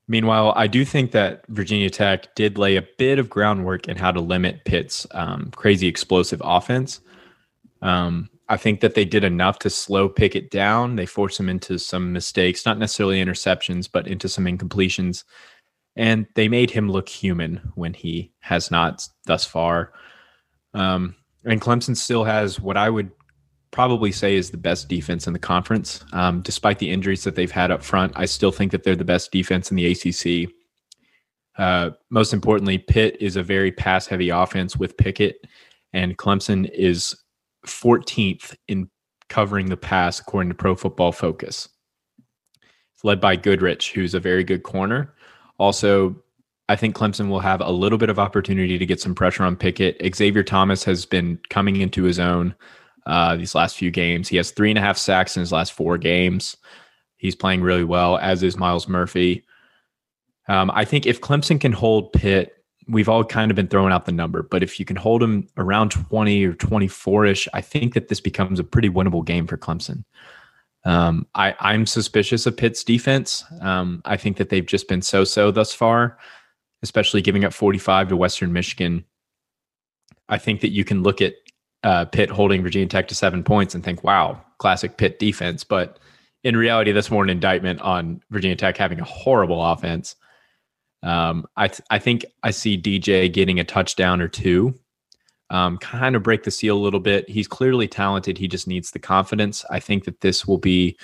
Meanwhile, 0.07 0.53
I 0.57 0.67
do 0.67 0.85
think 0.85 1.13
that 1.13 1.45
Virginia 1.49 1.89
Tech 1.89 2.35
did 2.35 2.59
lay 2.59 2.77
a 2.77 2.87
bit 2.99 3.21
of 3.21 3.31
groundwork 3.31 3.87
in 3.87 3.97
how 3.97 4.11
to 4.11 4.21
limit 4.21 4.65
Pitt's 4.65 5.07
um, 5.13 5.53
crazy 5.55 5.87
explosive 5.87 6.43
offense. 6.45 7.01
Um, 7.81 8.29
I 8.49 8.57
think 8.57 8.81
that 8.81 8.97
they 8.97 9.05
did 9.05 9.23
enough 9.23 9.61
to 9.61 9.71
slow 9.71 10.09
Pickett 10.09 10.51
down. 10.51 10.97
They 10.97 11.07
forced 11.07 11.39
him 11.39 11.49
into 11.49 11.79
some 11.79 12.13
mistakes, 12.13 12.67
not 12.67 12.77
necessarily 12.77 13.25
interceptions, 13.25 13.89
but 13.91 14.09
into 14.09 14.29
some 14.29 14.47
incompletions. 14.47 15.23
And 15.97 16.27
they 16.35 16.49
made 16.49 16.71
him 16.71 16.91
look 16.91 17.09
human 17.09 17.73
when 17.75 17.95
he 17.95 18.33
has 18.41 18.71
not 18.71 19.07
thus 19.27 19.45
far. 19.45 19.93
Um, 20.73 21.17
and 21.45 21.61
Clemson 21.61 21.97
still 21.97 22.25
has 22.25 22.61
what 22.61 22.77
I 22.77 22.91
would 22.91 23.11
probably 23.71 24.13
say 24.13 24.37
is 24.37 24.51
the 24.51 24.57
best 24.57 24.89
defense 24.89 25.27
in 25.27 25.33
the 25.33 25.39
conference. 25.39 26.05
Um, 26.13 26.43
despite 26.43 26.79
the 26.79 26.91
injuries 26.91 27.25
that 27.25 27.35
they've 27.35 27.51
had 27.51 27.71
up 27.71 27.83
front, 27.83 28.13
I 28.17 28.27
still 28.27 28.53
think 28.53 28.73
that 28.73 28.83
they're 28.83 28.97
the 28.97 29.05
best 29.05 29.31
defense 29.31 29.71
in 29.71 29.77
the 29.77 29.87
ACC. 29.87 30.51
Uh, 31.57 31.91
most 32.11 32.33
importantly, 32.33 32.79
Pitt 32.79 33.17
is 33.21 33.37
a 33.37 33.43
very 33.43 33.71
pass 33.71 34.07
heavy 34.07 34.31
offense 34.31 34.77
with 34.77 34.97
Pickett, 34.97 35.47
and 35.93 36.17
Clemson 36.17 36.71
is 36.73 37.15
14th 37.67 38.57
in 38.69 38.89
covering 39.29 39.67
the 39.67 39.77
pass 39.77 40.21
according 40.21 40.49
to 40.51 40.55
Pro 40.55 40.75
Football 40.75 41.13
Focus. 41.13 41.69
It's 42.95 43.05
led 43.05 43.21
by 43.21 43.37
Goodrich, 43.37 43.93
who's 43.93 44.15
a 44.15 44.21
very 44.21 44.45
good 44.45 44.63
corner. 44.63 45.15
Also, 45.61 46.17
I 46.71 46.76
think 46.76 46.97
Clemson 46.97 47.29
will 47.29 47.40
have 47.40 47.61
a 47.61 47.71
little 47.71 47.99
bit 47.99 48.09
of 48.09 48.19
opportunity 48.19 48.79
to 48.79 48.87
get 48.87 48.99
some 48.99 49.14
pressure 49.14 49.45
on 49.45 49.57
Pickett. 49.57 50.00
Xavier 50.17 50.43
Thomas 50.43 50.83
has 50.85 51.05
been 51.05 51.38
coming 51.50 51.76
into 51.76 52.05
his 52.05 52.19
own 52.19 52.55
uh, 53.07 53.37
these 53.37 53.55
last 53.55 53.76
few 53.76 53.90
games. 53.90 54.26
He 54.26 54.38
has 54.38 54.52
three 54.52 54.71
and 54.71 54.79
a 54.79 54.83
half 54.83 54.97
sacks 54.97 55.37
in 55.37 55.40
his 55.40 55.52
last 55.52 55.75
four 55.75 55.99
games. 55.99 56.57
He's 57.19 57.35
playing 57.35 57.61
really 57.61 57.85
well, 57.85 58.17
as 58.19 58.43
is 58.43 58.57
Myles 58.57 58.88
Murphy. 58.88 59.45
Um, 60.49 60.71
I 60.73 60.87
think 60.87 61.05
if 61.07 61.21
Clemson 61.21 61.61
can 61.61 61.73
hold 61.73 62.12
Pitt, 62.14 62.64
we've 62.88 63.09
all 63.09 63.23
kind 63.23 63.50
of 63.50 63.55
been 63.55 63.69
throwing 63.69 63.93
out 63.93 64.07
the 64.07 64.12
number, 64.12 64.43
but 64.43 64.62
if 64.62 64.81
you 64.81 64.87
can 64.87 64.97
hold 64.97 65.21
them 65.21 65.47
around 65.59 65.90
20 65.90 66.45
or 66.47 66.55
24 66.55 67.26
ish, 67.26 67.49
I 67.52 67.61
think 67.61 67.93
that 67.93 68.09
this 68.09 68.21
becomes 68.21 68.59
a 68.59 68.64
pretty 68.64 68.88
winnable 68.88 69.25
game 69.25 69.47
for 69.47 69.59
Clemson. 69.59 70.05
Um, 70.85 71.27
I, 71.35 71.55
I'm 71.61 71.87
suspicious 71.87 72.47
of 72.47 72.57
Pitt's 72.57 72.83
defense. 72.83 73.45
Um, 73.61 74.01
I 74.05 74.17
think 74.17 74.39
that 74.39 74.49
they've 74.49 74.65
just 74.65 74.89
been 74.89 75.03
so 75.03 75.25
so 75.25 75.51
thus 75.51 75.75
far, 75.75 76.19
especially 76.83 77.23
giving 77.23 77.45
up 77.45 77.53
45 77.53 78.09
to 78.09 78.17
Western 78.17 78.53
Michigan. 78.53 79.05
I 80.29 80.39
think 80.39 80.61
that 80.61 80.71
you 80.71 80.85
can 80.85 81.03
look 81.03 81.21
at 81.21 81.35
uh, 81.83 82.05
Pitt 82.07 82.31
holding 82.31 82.63
Virginia 82.63 82.89
Tech 82.89 83.09
to 83.09 83.15
seven 83.15 83.43
points 83.43 83.75
and 83.75 83.85
think, 83.85 84.05
wow, 84.05 84.41
classic 84.59 84.97
Pitt 84.97 85.19
defense. 85.19 85.65
But 85.65 85.99
in 86.45 86.57
reality, 86.57 86.93
that's 86.93 87.11
more 87.11 87.23
an 87.23 87.31
indictment 87.31 87.81
on 87.81 88.23
Virginia 88.31 88.57
Tech 88.57 88.77
having 88.77 89.01
a 89.01 89.05
horrible 89.05 89.63
offense. 89.65 90.17
Um, 91.03 91.47
I 91.57 91.69
th- 91.69 91.81
I 91.91 91.99
think 91.99 92.25
I 92.43 92.51
see 92.51 92.81
DJ 92.81 93.33
getting 93.33 93.59
a 93.59 93.65
touchdown 93.65 94.21
or 94.21 94.29
two, 94.29 94.79
um, 95.50 95.78
kind 95.78 96.16
of 96.16 96.23
break 96.23 96.45
the 96.45 96.50
seal 96.50 96.76
a 96.76 96.80
little 96.80 97.00
bit. 97.00 97.28
He's 97.28 97.49
clearly 97.49 97.88
talented. 97.88 98.38
He 98.38 98.49
just 98.49 98.66
needs 98.66 98.90
the 98.90 98.99
confidence. 98.99 99.64
I 99.71 99.80
think 99.80 100.04
that 100.04 100.21
this 100.21 100.47
will 100.47 100.59
be 100.59 100.97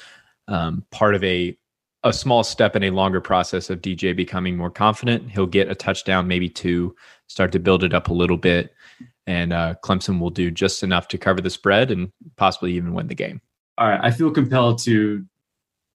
um, 0.49 0.85
part 0.91 1.15
of 1.15 1.23
a 1.25 1.57
a 2.05 2.13
small 2.13 2.45
step 2.45 2.77
in 2.77 2.85
a 2.85 2.91
longer 2.91 3.21
process 3.21 3.69
of 3.69 3.81
DJ 3.81 4.15
becoming 4.15 4.57
more 4.57 4.71
confident. 4.71 5.29
He'll 5.29 5.47
get 5.47 5.69
a 5.69 5.75
touchdown, 5.75 6.29
maybe 6.29 6.49
two, 6.49 6.95
start 7.27 7.51
to 7.51 7.59
build 7.59 7.83
it 7.83 7.93
up 7.93 8.09
a 8.09 8.15
little 8.15 8.37
bit 8.37 8.73
and 9.27 9.53
uh, 9.53 9.75
Clemson 9.83 10.21
will 10.21 10.31
do 10.31 10.51
just 10.51 10.83
enough 10.83 11.09
to 11.09 11.19
cover 11.19 11.41
the 11.41 11.51
spread 11.51 11.91
and 11.91 12.13
possibly 12.37 12.73
even 12.75 12.95
win 12.95 13.09
the 13.09 13.15
game. 13.15 13.41
All 13.79 13.89
right, 13.89 14.01
I 14.03 14.11
feel 14.11 14.31
compelled 14.31 14.79
to 14.85 15.25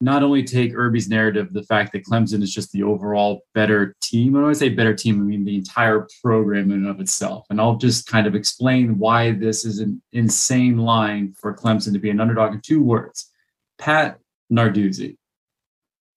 not 0.02 0.24
only 0.24 0.44
take 0.44 0.74
Irby's 0.76 1.08
narrative, 1.08 1.54
the 1.54 1.64
fact 1.64 1.92
that 1.94 2.06
Clemson 2.06 2.42
is 2.42 2.54
just 2.54 2.72
the 2.72 2.84
overall 2.84 3.42
better 3.54 3.96
team. 4.02 4.34
When 4.34 4.44
I 4.44 4.54
say 4.54 4.70
better 4.70 4.96
team, 4.96 5.22
I 5.22 5.24
mean 5.24 5.46
the 5.46 5.56
entire 5.56 6.08
program 6.24 6.72
in 6.72 6.78
and 6.78 6.88
of 6.88 7.00
itself. 7.00 7.46
And 7.50 7.62
I'll 7.62 7.78
just 7.78 8.08
kind 8.08 8.28
of 8.28 8.36
explain 8.36 8.98
why 8.98 9.32
this 9.32 9.64
is 9.64 9.80
an 9.80 10.02
insane 10.12 10.78
line 10.78 11.34
for 11.40 11.54
Clemson 11.54 11.94
to 11.94 12.00
be 12.00 12.10
an 12.10 12.20
underdog 12.20 12.54
in 12.54 12.62
two 12.62 12.84
words: 12.84 13.30
Pat 13.78 14.20
Narduzzi. 14.52 15.18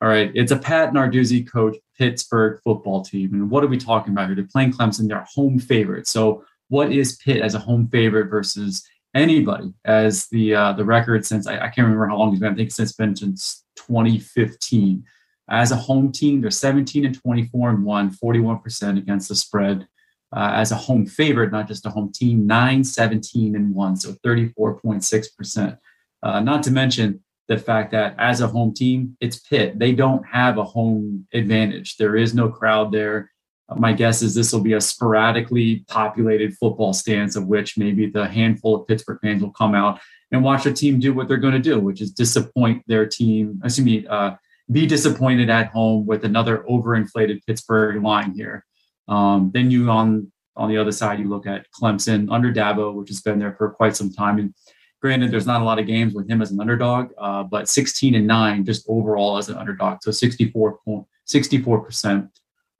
All 0.01 0.09
right, 0.09 0.31
it's 0.35 0.53
a 0.53 0.59
Pat 0.59 0.93
Narduzzi 0.93 1.51
coach 1.51 1.77
Pittsburgh 1.99 2.61
football 2.65 3.05
team. 3.05 3.35
And 3.35 3.51
what 3.51 3.65
are 3.65 3.69
we 3.69 3.79
talking 3.79 4.13
about 4.13 4.27
here? 4.27 4.35
They're 4.35 4.45
playing 4.45 4.73
Clemson, 4.73 5.09
they're 5.09 5.27
home 5.35 5.59
favorite. 5.59 6.07
So 6.09 6.45
what 6.69 6.91
is 6.91 7.17
Pitt 7.17 7.43
as 7.43 7.55
a 7.55 7.59
home 7.59 7.89
favorite 7.89 8.29
versus 8.29 8.87
anybody 9.15 9.73
as 9.85 10.27
the 10.29 10.55
uh, 10.55 10.73
the 10.73 10.85
record 10.85 11.25
since 11.25 11.47
I, 11.47 11.57
I, 11.57 11.69
can't 11.69 11.87
remember 11.87 12.09
how 12.09 12.19
long 12.19 12.33
it's 12.33 12.41
been. 12.41 12.53
I 12.53 12.57
think 12.57 12.73
it's 12.77 12.93
been 12.93 13.15
since 13.15 13.64
2015. 13.77 15.05
As 15.51 15.73
a 15.73 15.77
home 15.77 16.11
team, 16.11 16.41
they're 16.41 16.51
17 16.51 17.05
and 17.05 17.15
24 17.21 17.71
and 17.71 17.85
one, 17.85 18.11
41% 18.11 18.99
against 18.99 19.29
the 19.29 19.35
spread. 19.35 19.87
Uh, 20.35 20.51
as 20.55 20.73
a 20.73 20.77
home 20.77 21.07
favorite, 21.07 21.53
not 21.53 21.69
just 21.69 21.87
a 21.87 21.91
home 21.91 22.11
team, 22.13 22.47
9, 22.47 22.83
17 22.83 23.55
and 23.55 23.75
one, 23.75 23.97
so 23.97 24.15
34.6%. 24.27 25.79
Uh, 26.23 26.41
not 26.41 26.63
to 26.65 26.71
mention 26.71 27.23
the 27.47 27.59
fact 27.59 27.93
that 27.93 28.17
as 28.19 28.41
a 28.41 28.49
home 28.49 28.73
team, 28.75 29.17
it's 29.21 29.39
Pitt. 29.39 29.79
They 29.79 29.93
don't 29.93 30.25
have 30.27 30.59
a 30.59 30.65
home 30.65 31.27
advantage. 31.33 31.97
There 31.99 32.17
is 32.17 32.35
no 32.35 32.49
crowd 32.49 32.91
there. 32.91 33.31
My 33.77 33.93
guess 33.93 34.21
is 34.21 34.35
this 34.35 34.53
will 34.53 34.61
be 34.61 34.75
a 34.75 34.81
sporadically 34.81 35.85
populated 35.89 36.55
football 36.55 36.93
stance 36.93 37.35
of 37.35 37.47
which 37.47 37.79
maybe 37.79 38.07
the 38.07 38.27
handful 38.27 38.75
of 38.75 38.87
Pittsburgh 38.87 39.19
fans 39.23 39.43
will 39.43 39.53
come 39.53 39.75
out 39.75 40.01
and 40.31 40.45
watch 40.45 40.67
a 40.67 40.73
team 40.73 40.99
do 40.99 41.15
what 41.15 41.29
they're 41.29 41.37
going 41.39 41.55
to 41.55 41.59
do, 41.59 41.81
which 41.81 42.01
is 42.01 42.11
disappoint 42.11 42.83
their 42.87 43.07
team. 43.07 43.61
Excuse 43.65 43.85
me, 43.85 44.07
uh, 44.07 44.33
be 44.71 44.87
disappointed 44.87 45.51
at 45.51 45.69
home 45.69 46.07
with 46.07 46.25
another 46.25 46.65
overinflated 46.69 47.45
Pittsburgh 47.47 48.03
line 48.03 48.33
here. 48.35 48.65
Um, 49.09 49.51
then 49.55 49.71
you 49.71 49.91
on 49.91 50.31
on 50.57 50.69
the 50.69 50.77
other 50.77 50.93
side, 50.93 51.19
you 51.19 51.29
look 51.29 51.47
at 51.47 51.67
Clemson 51.73 52.31
under 52.31 52.53
Dabo, 52.53 52.95
which 52.95 53.09
has 53.09 53.21
been 53.21 53.39
there 53.39 53.55
for 53.57 53.71
quite 53.71 53.97
some 53.97 54.13
time. 54.13 54.39
And 54.39 54.55
granted, 55.03 55.33
there's 55.33 55.47
not 55.47 55.61
a 55.61 55.65
lot 55.65 55.81
of 55.81 55.87
games 55.87 56.15
with 56.15 56.31
him 56.31 56.41
as 56.41 56.53
an 56.53 56.61
underdog, 56.61 57.11
uh, 57.19 57.43
but 57.43 57.69
16 57.69 58.15
and 58.15 58.27
nine 58.27 58.65
just 58.65 58.85
overall 58.89 59.37
as 59.37 59.49
an 59.49 59.57
underdog. 59.57 59.99
So 60.03 60.13
64, 60.13 60.79
64%. 61.27 62.31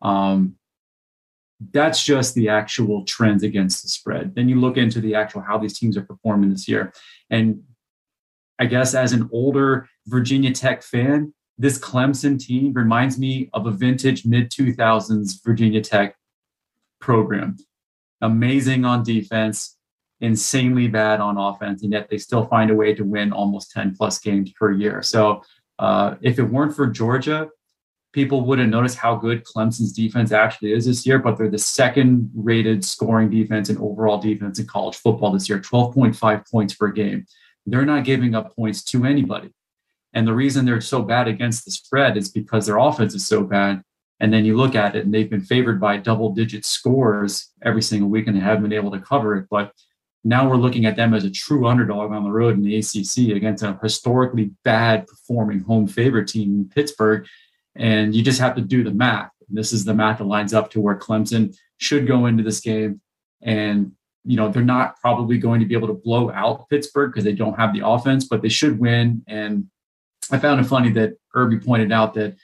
Um, 0.03 0.55
that's 1.73 2.03
just 2.03 2.35
the 2.35 2.49
actual 2.49 3.05
trends 3.05 3.43
against 3.43 3.83
the 3.83 3.89
spread. 3.89 4.35
Then 4.35 4.49
you 4.49 4.61
look 4.61 4.77
into 4.77 5.01
the 5.01 5.15
actual 5.15 5.41
how 5.41 5.59
these 5.59 5.79
teams 5.79 5.97
are 5.97 6.03
performing 6.03 6.51
this 6.51 6.69
year. 6.69 6.93
And 7.31 7.63
I 8.59 8.67
guess 8.67 8.95
as 8.95 9.13
an 9.13 9.29
older 9.33 9.89
Virginia 10.07 10.53
Tech 10.53 10.83
fan, 10.83 11.33
this 11.59 11.79
Clemson 11.79 12.39
team 12.39 12.73
reminds 12.73 13.19
me 13.19 13.49
of 13.53 13.67
a 13.67 13.71
vintage 13.71 14.27
mid 14.27 14.51
2000s 14.51 15.45
Virginia 15.45 15.81
Tech 15.81 16.17
program. 17.01 17.57
Amazing 18.21 18.85
on 18.85 19.03
defense, 19.03 19.77
insanely 20.21 20.89
bad 20.89 21.21
on 21.21 21.37
offense, 21.37 21.83
and 21.83 21.93
yet 21.93 22.09
they 22.09 22.19
still 22.19 22.47
find 22.47 22.71
a 22.71 22.75
way 22.75 22.95
to 22.95 23.05
win 23.05 23.33
almost 23.33 23.71
10 23.73 23.95
plus 23.97 24.19
games 24.19 24.53
per 24.53 24.73
year. 24.73 25.03
So 25.03 25.43
uh, 25.79 26.15
if 26.23 26.39
it 26.39 26.45
weren't 26.45 26.75
for 26.75 26.87
Georgia, 26.87 27.49
people 28.15 28.43
wouldn't 28.43 28.71
notice 28.71 28.95
how 28.95 29.17
good 29.17 29.45
Clemson's 29.45 29.93
defense 29.93 30.31
actually 30.31 30.73
is 30.73 30.87
this 30.87 31.05
year, 31.05 31.19
but 31.19 31.37
they're 31.37 31.51
the 31.51 31.59
second 31.59 32.31
rated 32.33 32.85
scoring 32.85 33.29
defense 33.29 33.69
and 33.69 33.79
overall 33.79 34.19
defense 34.19 34.61
in 34.61 34.67
college 34.67 34.97
football 34.97 35.33
this 35.33 35.49
year 35.49 35.59
12.5 35.59 36.51
points 36.51 36.75
per 36.75 36.89
game. 36.93 37.27
They're 37.67 37.85
not 37.85 38.05
giving 38.05 38.35
up 38.37 38.55
points 38.55 38.85
to 38.85 39.05
anybody. 39.05 39.51
And 40.13 40.29
the 40.29 40.33
reason 40.33 40.65
they're 40.65 40.81
so 40.81 41.03
bad 41.03 41.27
against 41.27 41.65
the 41.65 41.73
spread 41.73 42.17
is 42.17 42.31
because 42.31 42.67
their 42.67 42.79
offense 42.79 43.15
is 43.15 43.27
so 43.27 43.43
bad. 43.43 43.83
And 44.21 44.33
then 44.33 44.45
you 44.45 44.57
look 44.57 44.77
at 44.77 44.95
it 44.95 45.05
and 45.05 45.13
they've 45.13 45.29
been 45.29 45.41
favored 45.41 45.81
by 45.81 45.97
double 45.97 46.33
digit 46.33 46.65
scores 46.65 47.51
every 47.63 47.83
single 47.83 48.09
week 48.09 48.29
and 48.29 48.37
they 48.37 48.41
haven't 48.41 48.63
been 48.63 48.73
able 48.73 48.93
to 48.93 49.01
cover 49.01 49.37
it. 49.37 49.47
But 49.51 49.73
now 50.23 50.49
we're 50.49 50.57
looking 50.57 50.87
at 50.87 50.95
them 50.95 51.15
as 51.15 51.25
a 51.25 51.31
true 51.31 51.67
underdog 51.67 52.13
on 52.13 52.23
the 52.23 52.31
road 52.31 52.57
in 52.57 52.63
the 52.63 52.77
ACC 52.79 53.37
against 53.37 53.65
a 53.65 53.77
historically 53.83 54.53
bad 54.63 55.09
performing 55.09 55.61
home 55.61 55.89
favorite 55.89 56.29
team 56.29 56.55
in 56.55 56.69
Pittsburgh. 56.69 57.27
And 57.77 58.15
you 58.15 58.23
just 58.23 58.41
have 58.41 58.55
to 58.57 58.63
do 58.63 58.85
the 58.85 58.93
math. 58.93 59.31
This 59.49 59.73
is 59.73 59.85
the 59.85 59.95
math 59.95 60.19
that 60.19 60.25
lines 60.25 60.55
up 60.55 60.71
to 60.71 60.81
where 60.81 60.97
Clemson 60.97 61.57
should 61.79 62.07
go 62.07 62.27
into 62.27 62.43
this 62.43 62.61
game. 62.61 63.01
And, 63.43 63.93
you 64.25 64.37
know, 64.37 64.49
they're 64.49 64.63
not 64.63 64.99
probably 65.01 65.39
going 65.39 65.61
to 65.61 65.67
be 65.67 65.75
able 65.75 65.89
to 65.89 65.95
blow 65.95 66.31
out 66.31 66.69
Pittsburgh 66.71 67.11
because 67.11 67.25
they 67.25 67.33
don't 67.33 67.59
have 67.59 67.75
the 67.75 67.87
offense, 67.87 68.27
but 68.27 68.43
they 68.43 68.49
should 68.49 68.79
win. 68.79 69.23
And 69.27 69.67
I 70.31 70.39
found 70.39 70.61
it 70.61 70.65
funny 70.65 70.91
that 70.93 71.15
Irby 71.35 71.59
pointed 71.59 71.93
out 71.93 72.15
that 72.15 72.37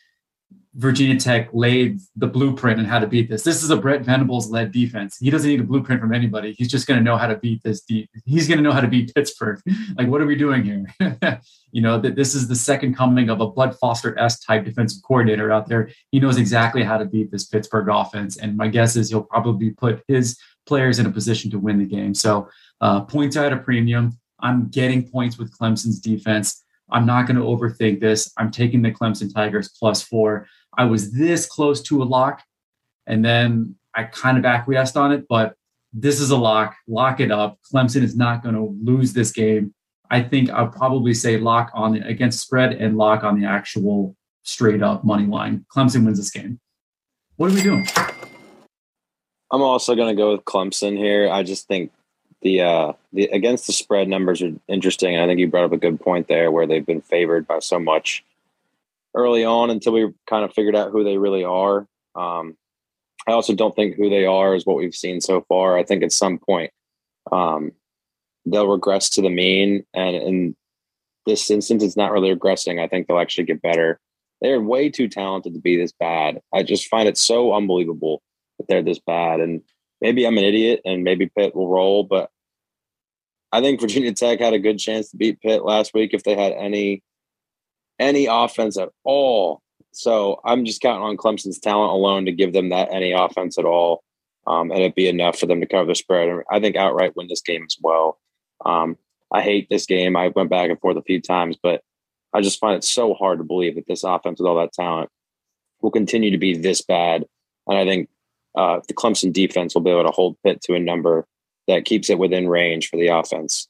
Virginia 0.80 1.20
Tech 1.20 1.50
laid 1.52 2.00
the 2.16 2.26
blueprint 2.26 2.78
on 2.78 2.86
how 2.86 2.98
to 2.98 3.06
beat 3.06 3.28
this. 3.28 3.42
This 3.42 3.62
is 3.62 3.68
a 3.68 3.76
Brent 3.76 4.02
Venables 4.02 4.50
led 4.50 4.72
defense. 4.72 5.18
He 5.18 5.28
doesn't 5.28 5.48
need 5.48 5.60
a 5.60 5.64
blueprint 5.64 6.00
from 6.00 6.14
anybody. 6.14 6.54
He's 6.56 6.70
just 6.70 6.86
going 6.86 6.98
to 6.98 7.04
know 7.04 7.18
how 7.18 7.26
to 7.26 7.36
beat 7.36 7.62
this. 7.62 7.82
He's 7.86 8.48
going 8.48 8.56
to 8.56 8.62
know 8.62 8.72
how 8.72 8.80
to 8.80 8.88
beat 8.88 9.14
Pittsburgh. 9.14 9.60
like, 9.98 10.08
what 10.08 10.22
are 10.22 10.26
we 10.26 10.36
doing 10.36 10.64
here? 10.64 11.40
you 11.70 11.82
know, 11.82 12.00
that 12.00 12.16
this 12.16 12.34
is 12.34 12.48
the 12.48 12.56
second 12.56 12.96
coming 12.96 13.28
of 13.28 13.42
a 13.42 13.46
Bud 13.46 13.76
Foster 13.78 14.18
S 14.18 14.40
type 14.40 14.64
defensive 14.64 15.02
coordinator 15.02 15.52
out 15.52 15.68
there. 15.68 15.90
He 16.12 16.18
knows 16.18 16.38
exactly 16.38 16.82
how 16.82 16.96
to 16.96 17.04
beat 17.04 17.30
this 17.30 17.44
Pittsburgh 17.44 17.88
offense. 17.90 18.38
And 18.38 18.56
my 18.56 18.68
guess 18.68 18.96
is 18.96 19.10
he'll 19.10 19.22
probably 19.22 19.70
put 19.70 20.02
his 20.08 20.38
players 20.64 20.98
in 20.98 21.04
a 21.04 21.10
position 21.10 21.50
to 21.50 21.58
win 21.58 21.78
the 21.78 21.84
game. 21.84 22.14
So, 22.14 22.48
uh, 22.80 23.02
points 23.02 23.36
at 23.36 23.52
a 23.52 23.58
premium. 23.58 24.18
I'm 24.40 24.68
getting 24.68 25.06
points 25.06 25.36
with 25.36 25.54
Clemson's 25.58 26.00
defense. 26.00 26.64
I'm 26.92 27.06
not 27.06 27.26
going 27.26 27.36
to 27.36 27.42
overthink 27.42 28.00
this. 28.00 28.32
I'm 28.36 28.50
taking 28.50 28.82
the 28.82 28.90
Clemson 28.90 29.32
Tigers 29.32 29.68
plus 29.68 30.02
four. 30.02 30.46
I 30.76 30.84
was 30.84 31.12
this 31.12 31.46
close 31.46 31.82
to 31.82 32.02
a 32.02 32.04
lock, 32.04 32.42
and 33.06 33.24
then 33.24 33.76
I 33.94 34.04
kind 34.04 34.38
of 34.38 34.44
acquiesced 34.44 34.96
on 34.96 35.12
it, 35.12 35.26
but 35.28 35.54
this 35.92 36.20
is 36.20 36.30
a 36.30 36.36
lock. 36.36 36.76
Lock 36.86 37.20
it 37.20 37.32
up. 37.32 37.58
Clemson 37.72 38.02
is 38.02 38.16
not 38.16 38.42
going 38.42 38.54
to 38.54 38.76
lose 38.82 39.12
this 39.12 39.32
game. 39.32 39.74
I 40.10 40.22
think 40.22 40.50
I'll 40.50 40.68
probably 40.68 41.14
say 41.14 41.36
lock 41.36 41.70
on 41.74 41.92
the 41.92 42.06
against 42.06 42.40
spread 42.40 42.72
and 42.72 42.96
lock 42.96 43.22
on 43.24 43.40
the 43.40 43.46
actual 43.46 44.16
straight 44.42 44.82
up 44.82 45.04
money 45.04 45.26
line. 45.26 45.64
Clemson 45.74 46.04
wins 46.04 46.18
this 46.18 46.30
game. 46.30 46.60
What 47.36 47.50
are 47.50 47.54
we 47.54 47.62
doing? 47.62 47.86
I'm 49.52 49.62
also 49.62 49.94
going 49.94 50.14
to 50.14 50.20
go 50.20 50.32
with 50.32 50.44
Clemson 50.44 50.96
here. 50.96 51.30
I 51.30 51.42
just 51.42 51.66
think 51.66 51.92
the 52.42 52.62
uh 52.62 52.92
the 53.12 53.24
against 53.24 53.66
the 53.66 53.72
spread 53.72 54.08
numbers 54.08 54.42
are 54.42 54.52
interesting. 54.68 55.18
I 55.18 55.26
think 55.26 55.38
you 55.40 55.48
brought 55.48 55.64
up 55.64 55.72
a 55.72 55.76
good 55.76 56.00
point 56.00 56.28
there 56.28 56.50
where 56.50 56.66
they've 56.66 56.86
been 56.86 57.02
favored 57.02 57.46
by 57.46 57.58
so 57.58 57.78
much 57.78 58.24
early 59.14 59.44
on 59.44 59.70
until 59.70 59.92
we 59.92 60.08
kind 60.28 60.44
of 60.44 60.52
figured 60.52 60.76
out 60.76 60.90
who 60.90 61.04
they 61.04 61.18
really 61.18 61.44
are. 61.44 61.86
Um, 62.14 62.56
I 63.28 63.32
also 63.32 63.54
don't 63.54 63.74
think 63.74 63.96
who 63.96 64.08
they 64.08 64.24
are 64.24 64.54
is 64.54 64.64
what 64.64 64.76
we've 64.76 64.94
seen 64.94 65.20
so 65.20 65.44
far. 65.48 65.76
I 65.76 65.84
think 65.84 66.02
at 66.02 66.12
some 66.12 66.38
point 66.38 66.72
um, 67.30 67.72
they'll 68.46 68.68
regress 68.68 69.10
to 69.10 69.22
the 69.22 69.30
mean, 69.30 69.84
and 69.94 70.16
in 70.16 70.56
this 71.26 71.50
instance, 71.50 71.82
it's 71.82 71.96
not 71.96 72.12
really 72.12 72.34
regressing. 72.34 72.80
I 72.80 72.88
think 72.88 73.06
they'll 73.06 73.18
actually 73.18 73.44
get 73.44 73.62
better. 73.62 74.00
They're 74.40 74.60
way 74.60 74.88
too 74.88 75.08
talented 75.08 75.54
to 75.54 75.60
be 75.60 75.76
this 75.76 75.92
bad. 75.92 76.40
I 76.52 76.62
just 76.62 76.88
find 76.88 77.08
it 77.08 77.18
so 77.18 77.54
unbelievable 77.54 78.22
that 78.58 78.68
they're 78.68 78.82
this 78.82 78.98
bad. 78.98 79.40
And 79.40 79.60
maybe 80.00 80.26
I'm 80.26 80.38
an 80.38 80.44
idiot, 80.44 80.80
and 80.84 81.04
maybe 81.04 81.30
Pitt 81.36 81.54
will 81.54 81.68
roll, 81.68 82.04
but 82.04 82.30
I 83.52 83.60
think 83.60 83.80
Virginia 83.80 84.12
Tech 84.12 84.40
had 84.40 84.54
a 84.54 84.58
good 84.58 84.78
chance 84.78 85.10
to 85.10 85.16
beat 85.16 85.40
Pitt 85.40 85.64
last 85.64 85.92
week 85.92 86.14
if 86.14 86.22
they 86.22 86.36
had 86.36 86.52
any 86.52 87.02
any 88.00 88.26
offense 88.26 88.76
at 88.76 88.88
all. 89.04 89.62
So 89.92 90.40
I'm 90.44 90.64
just 90.64 90.80
counting 90.80 91.02
on 91.02 91.16
Clemson's 91.16 91.60
talent 91.60 91.92
alone 91.92 92.24
to 92.26 92.32
give 92.32 92.52
them 92.52 92.70
that 92.70 92.92
any 92.92 93.12
offense 93.12 93.58
at 93.58 93.64
all. 93.64 94.02
Um, 94.46 94.70
and 94.70 94.80
it'd 94.80 94.94
be 94.94 95.08
enough 95.08 95.38
for 95.38 95.46
them 95.46 95.60
to 95.60 95.66
cover 95.66 95.86
the 95.86 95.94
spread. 95.94 96.42
I 96.50 96.58
think 96.58 96.74
outright 96.74 97.14
win 97.14 97.28
this 97.28 97.42
game 97.42 97.64
as 97.64 97.76
well. 97.80 98.18
Um, 98.64 98.96
I 99.32 99.42
hate 99.42 99.68
this 99.68 99.86
game. 99.86 100.16
I 100.16 100.28
went 100.28 100.50
back 100.50 100.70
and 100.70 100.80
forth 100.80 100.96
a 100.96 101.02
few 101.02 101.20
times, 101.20 101.56
but 101.62 101.82
I 102.32 102.40
just 102.40 102.58
find 102.58 102.76
it 102.76 102.84
so 102.84 103.14
hard 103.14 103.38
to 103.38 103.44
believe 103.44 103.74
that 103.76 103.86
this 103.86 104.04
offense 104.04 104.40
with 104.40 104.48
all 104.48 104.56
that 104.56 104.72
talent 104.72 105.10
will 105.82 105.90
continue 105.90 106.30
to 106.30 106.38
be 106.38 106.56
this 106.56 106.80
bad. 106.80 107.26
And 107.66 107.78
I 107.78 107.84
think 107.84 108.08
uh, 108.56 108.80
the 108.88 108.94
Clemson 108.94 109.32
defense 109.32 109.74
will 109.74 109.82
be 109.82 109.90
able 109.90 110.04
to 110.04 110.10
hold 110.10 110.36
Pitt 110.44 110.62
to 110.62 110.74
a 110.74 110.80
number 110.80 111.26
that 111.68 111.84
keeps 111.84 112.10
it 112.10 112.18
within 112.18 112.48
range 112.48 112.88
for 112.88 112.96
the 112.96 113.08
offense. 113.08 113.68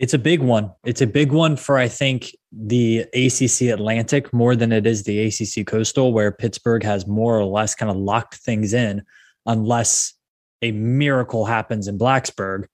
It's 0.00 0.14
a 0.14 0.18
big 0.18 0.40
one. 0.40 0.72
It's 0.82 1.02
a 1.02 1.06
big 1.06 1.30
one 1.30 1.56
for, 1.56 1.76
I 1.76 1.86
think, 1.86 2.34
the 2.50 3.00
ACC 3.12 3.68
Atlantic 3.68 4.32
more 4.32 4.56
than 4.56 4.72
it 4.72 4.86
is 4.86 5.02
the 5.02 5.26
ACC 5.26 5.66
Coastal, 5.66 6.14
where 6.14 6.32
Pittsburgh 6.32 6.82
has 6.82 7.06
more 7.06 7.38
or 7.38 7.44
less 7.44 7.74
kind 7.74 7.90
of 7.90 7.98
locked 7.98 8.36
things 8.36 8.72
in, 8.72 9.02
unless 9.44 10.14
a 10.62 10.72
miracle 10.72 11.44
happens 11.44 11.86
in 11.86 11.98
Blacksburg. 11.98 12.64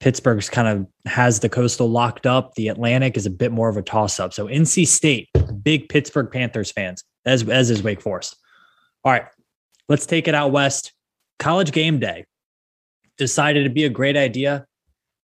Pittsburgh's 0.00 0.50
kind 0.50 0.66
of 0.66 0.86
has 1.06 1.38
the 1.38 1.48
Coastal 1.48 1.88
locked 1.88 2.26
up. 2.26 2.56
The 2.56 2.66
Atlantic 2.66 3.16
is 3.16 3.24
a 3.24 3.30
bit 3.30 3.52
more 3.52 3.68
of 3.68 3.76
a 3.76 3.82
toss 3.82 4.18
up. 4.18 4.34
So, 4.34 4.48
NC 4.48 4.88
State, 4.88 5.28
big 5.62 5.88
Pittsburgh 5.88 6.28
Panthers 6.28 6.72
fans, 6.72 7.04
as, 7.24 7.48
as 7.48 7.70
is 7.70 7.84
Wake 7.84 8.00
Forest. 8.00 8.36
All 9.04 9.12
right, 9.12 9.26
let's 9.88 10.06
take 10.06 10.26
it 10.26 10.34
out 10.34 10.50
west. 10.50 10.92
College 11.38 11.70
game 11.70 12.00
day 12.00 12.24
decided 13.16 13.62
to 13.62 13.70
be 13.70 13.84
a 13.84 13.88
great 13.88 14.16
idea 14.16 14.66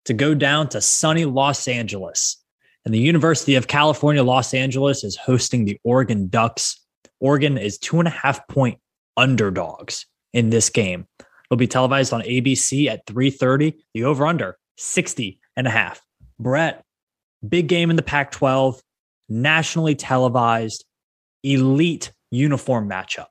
to 0.09 0.13
go 0.15 0.33
down 0.33 0.67
to 0.67 0.81
sunny 0.81 1.25
Los 1.25 1.67
Angeles. 1.67 2.35
And 2.83 2.91
the 2.91 2.99
University 2.99 3.53
of 3.53 3.67
California, 3.67 4.23
Los 4.23 4.55
Angeles 4.55 5.03
is 5.03 5.15
hosting 5.15 5.65
the 5.65 5.79
Oregon 5.83 6.27
Ducks. 6.29 6.83
Oregon 7.19 7.59
is 7.59 7.77
two 7.77 7.99
and 7.99 8.07
a 8.07 8.11
half 8.11 8.47
point 8.47 8.79
underdogs 9.17 10.07
in 10.33 10.49
this 10.49 10.71
game. 10.71 11.05
It'll 11.45 11.59
be 11.59 11.67
televised 11.67 12.11
on 12.11 12.21
ABC 12.23 12.87
at 12.87 13.05
3:30. 13.05 13.75
The 13.93 14.03
over/under 14.03 14.57
60 14.77 15.39
and 15.55 15.67
a 15.67 15.69
half. 15.69 16.01
Brett, 16.39 16.83
big 17.47 17.67
game 17.67 17.91
in 17.91 17.95
the 17.95 18.01
Pac-12, 18.01 18.81
nationally 19.27 19.93
televised, 19.93 20.85
elite 21.43 22.13
uniform 22.31 22.89
matchup. 22.89 23.27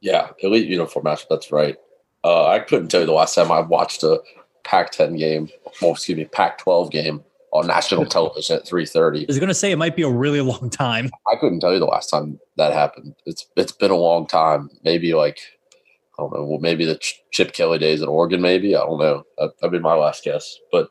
Yeah, 0.00 0.30
elite 0.38 0.66
uniform 0.66 1.04
matchup. 1.04 1.26
That's 1.28 1.52
right. 1.52 1.76
Uh, 2.24 2.46
I 2.46 2.60
couldn't 2.60 2.88
tell 2.88 3.00
you 3.00 3.06
the 3.06 3.12
last 3.12 3.34
time 3.34 3.52
I 3.52 3.60
watched 3.60 4.02
a 4.02 4.22
Pac-10 4.68 5.18
game, 5.18 5.48
well, 5.80 5.92
excuse 5.92 6.18
me, 6.18 6.26
Pac-12 6.26 6.90
game 6.90 7.24
on 7.52 7.66
national 7.66 8.04
television 8.16 8.56
at 8.56 8.66
3:30. 8.66 9.22
I 9.22 9.24
was 9.26 9.38
going 9.38 9.48
to 9.48 9.54
say 9.54 9.72
it 9.72 9.76
might 9.76 9.96
be 9.96 10.02
a 10.02 10.10
really 10.10 10.42
long 10.42 10.68
time. 10.68 11.08
I 11.26 11.36
couldn't 11.36 11.60
tell 11.60 11.72
you 11.72 11.78
the 11.78 11.86
last 11.86 12.10
time 12.10 12.38
that 12.58 12.74
happened. 12.74 13.14
It's 13.24 13.46
it's 13.56 13.72
been 13.72 13.90
a 13.90 13.96
long 13.96 14.26
time. 14.26 14.68
Maybe 14.84 15.14
like 15.14 15.38
I 16.18 16.22
don't 16.22 16.34
know. 16.34 16.44
Well, 16.44 16.58
maybe 16.60 16.84
the 16.84 17.00
Chip 17.30 17.54
Kelly 17.54 17.78
days 17.78 18.02
at 18.02 18.08
Oregon. 18.08 18.42
Maybe 18.42 18.76
I 18.76 18.80
don't 18.80 18.98
know. 18.98 19.24
That, 19.38 19.58
that'd 19.58 19.72
be 19.72 19.78
my 19.78 19.94
last 19.94 20.22
guess. 20.22 20.58
But 20.70 20.90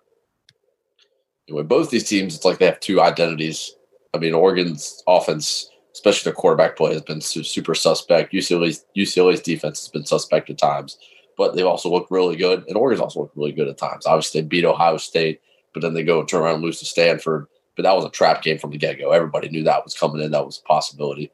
anyway, 1.48 1.62
both 1.62 1.92
these 1.92 2.10
teams, 2.10 2.36
it's 2.36 2.46
like 2.46 2.58
they 2.58 2.66
have 2.66 2.80
two 2.80 3.00
identities. 3.00 3.76
I 4.16 4.18
mean, 4.18 4.34
Oregon's 4.34 5.04
offense, 5.08 5.70
especially 5.94 6.32
the 6.32 6.36
quarterback 6.36 6.78
play, 6.78 6.94
has 6.94 7.04
been 7.04 7.22
super 7.22 7.76
suspect. 7.76 8.34
UCLA's 8.34 8.86
UCLA's 8.98 9.42
defense 9.42 9.82
has 9.82 9.90
been 9.90 10.06
suspect 10.06 10.50
at 10.50 10.58
times 10.58 10.98
but 11.38 11.56
they've 11.56 11.65
also 11.65 11.89
looked 11.89 12.12
really 12.12 12.36
good. 12.36 12.65
And 12.67 12.76
Oregon's 12.76 13.02
also 13.02 13.21
looked 13.21 13.38
really 13.38 13.52
good 13.52 13.67
at 13.67 13.78
times. 13.78 14.06
Obviously, 14.06 14.41
they 14.41 14.47
beat 14.47 14.65
Ohio 14.65 14.97
State, 14.97 15.41
but 15.73 15.82
then 15.82 15.93
they 15.93 16.04
go 16.04 16.19
and 16.19 16.28
turn 16.28 16.41
around 16.41 16.56
and 16.56 16.63
lose 16.63 16.80
to 16.80 16.86
Stanford. 16.86 17.47
But 17.76 17.84
that 17.84 17.95
was 17.95 18.06
a 18.06 18.10
trap 18.10 18.41
game 18.41 18.58
from 18.58 18.71
the 18.71 18.78
get 18.78 19.00
go. 19.00 19.12
Everybody 19.12 19.50
knew 19.50 19.63
that 19.63 19.84
was 19.84 19.93
coming 19.93 20.21
in. 20.21 20.32
That 20.32 20.45
was 20.45 20.60
a 20.60 20.67
possibility. 20.67 21.32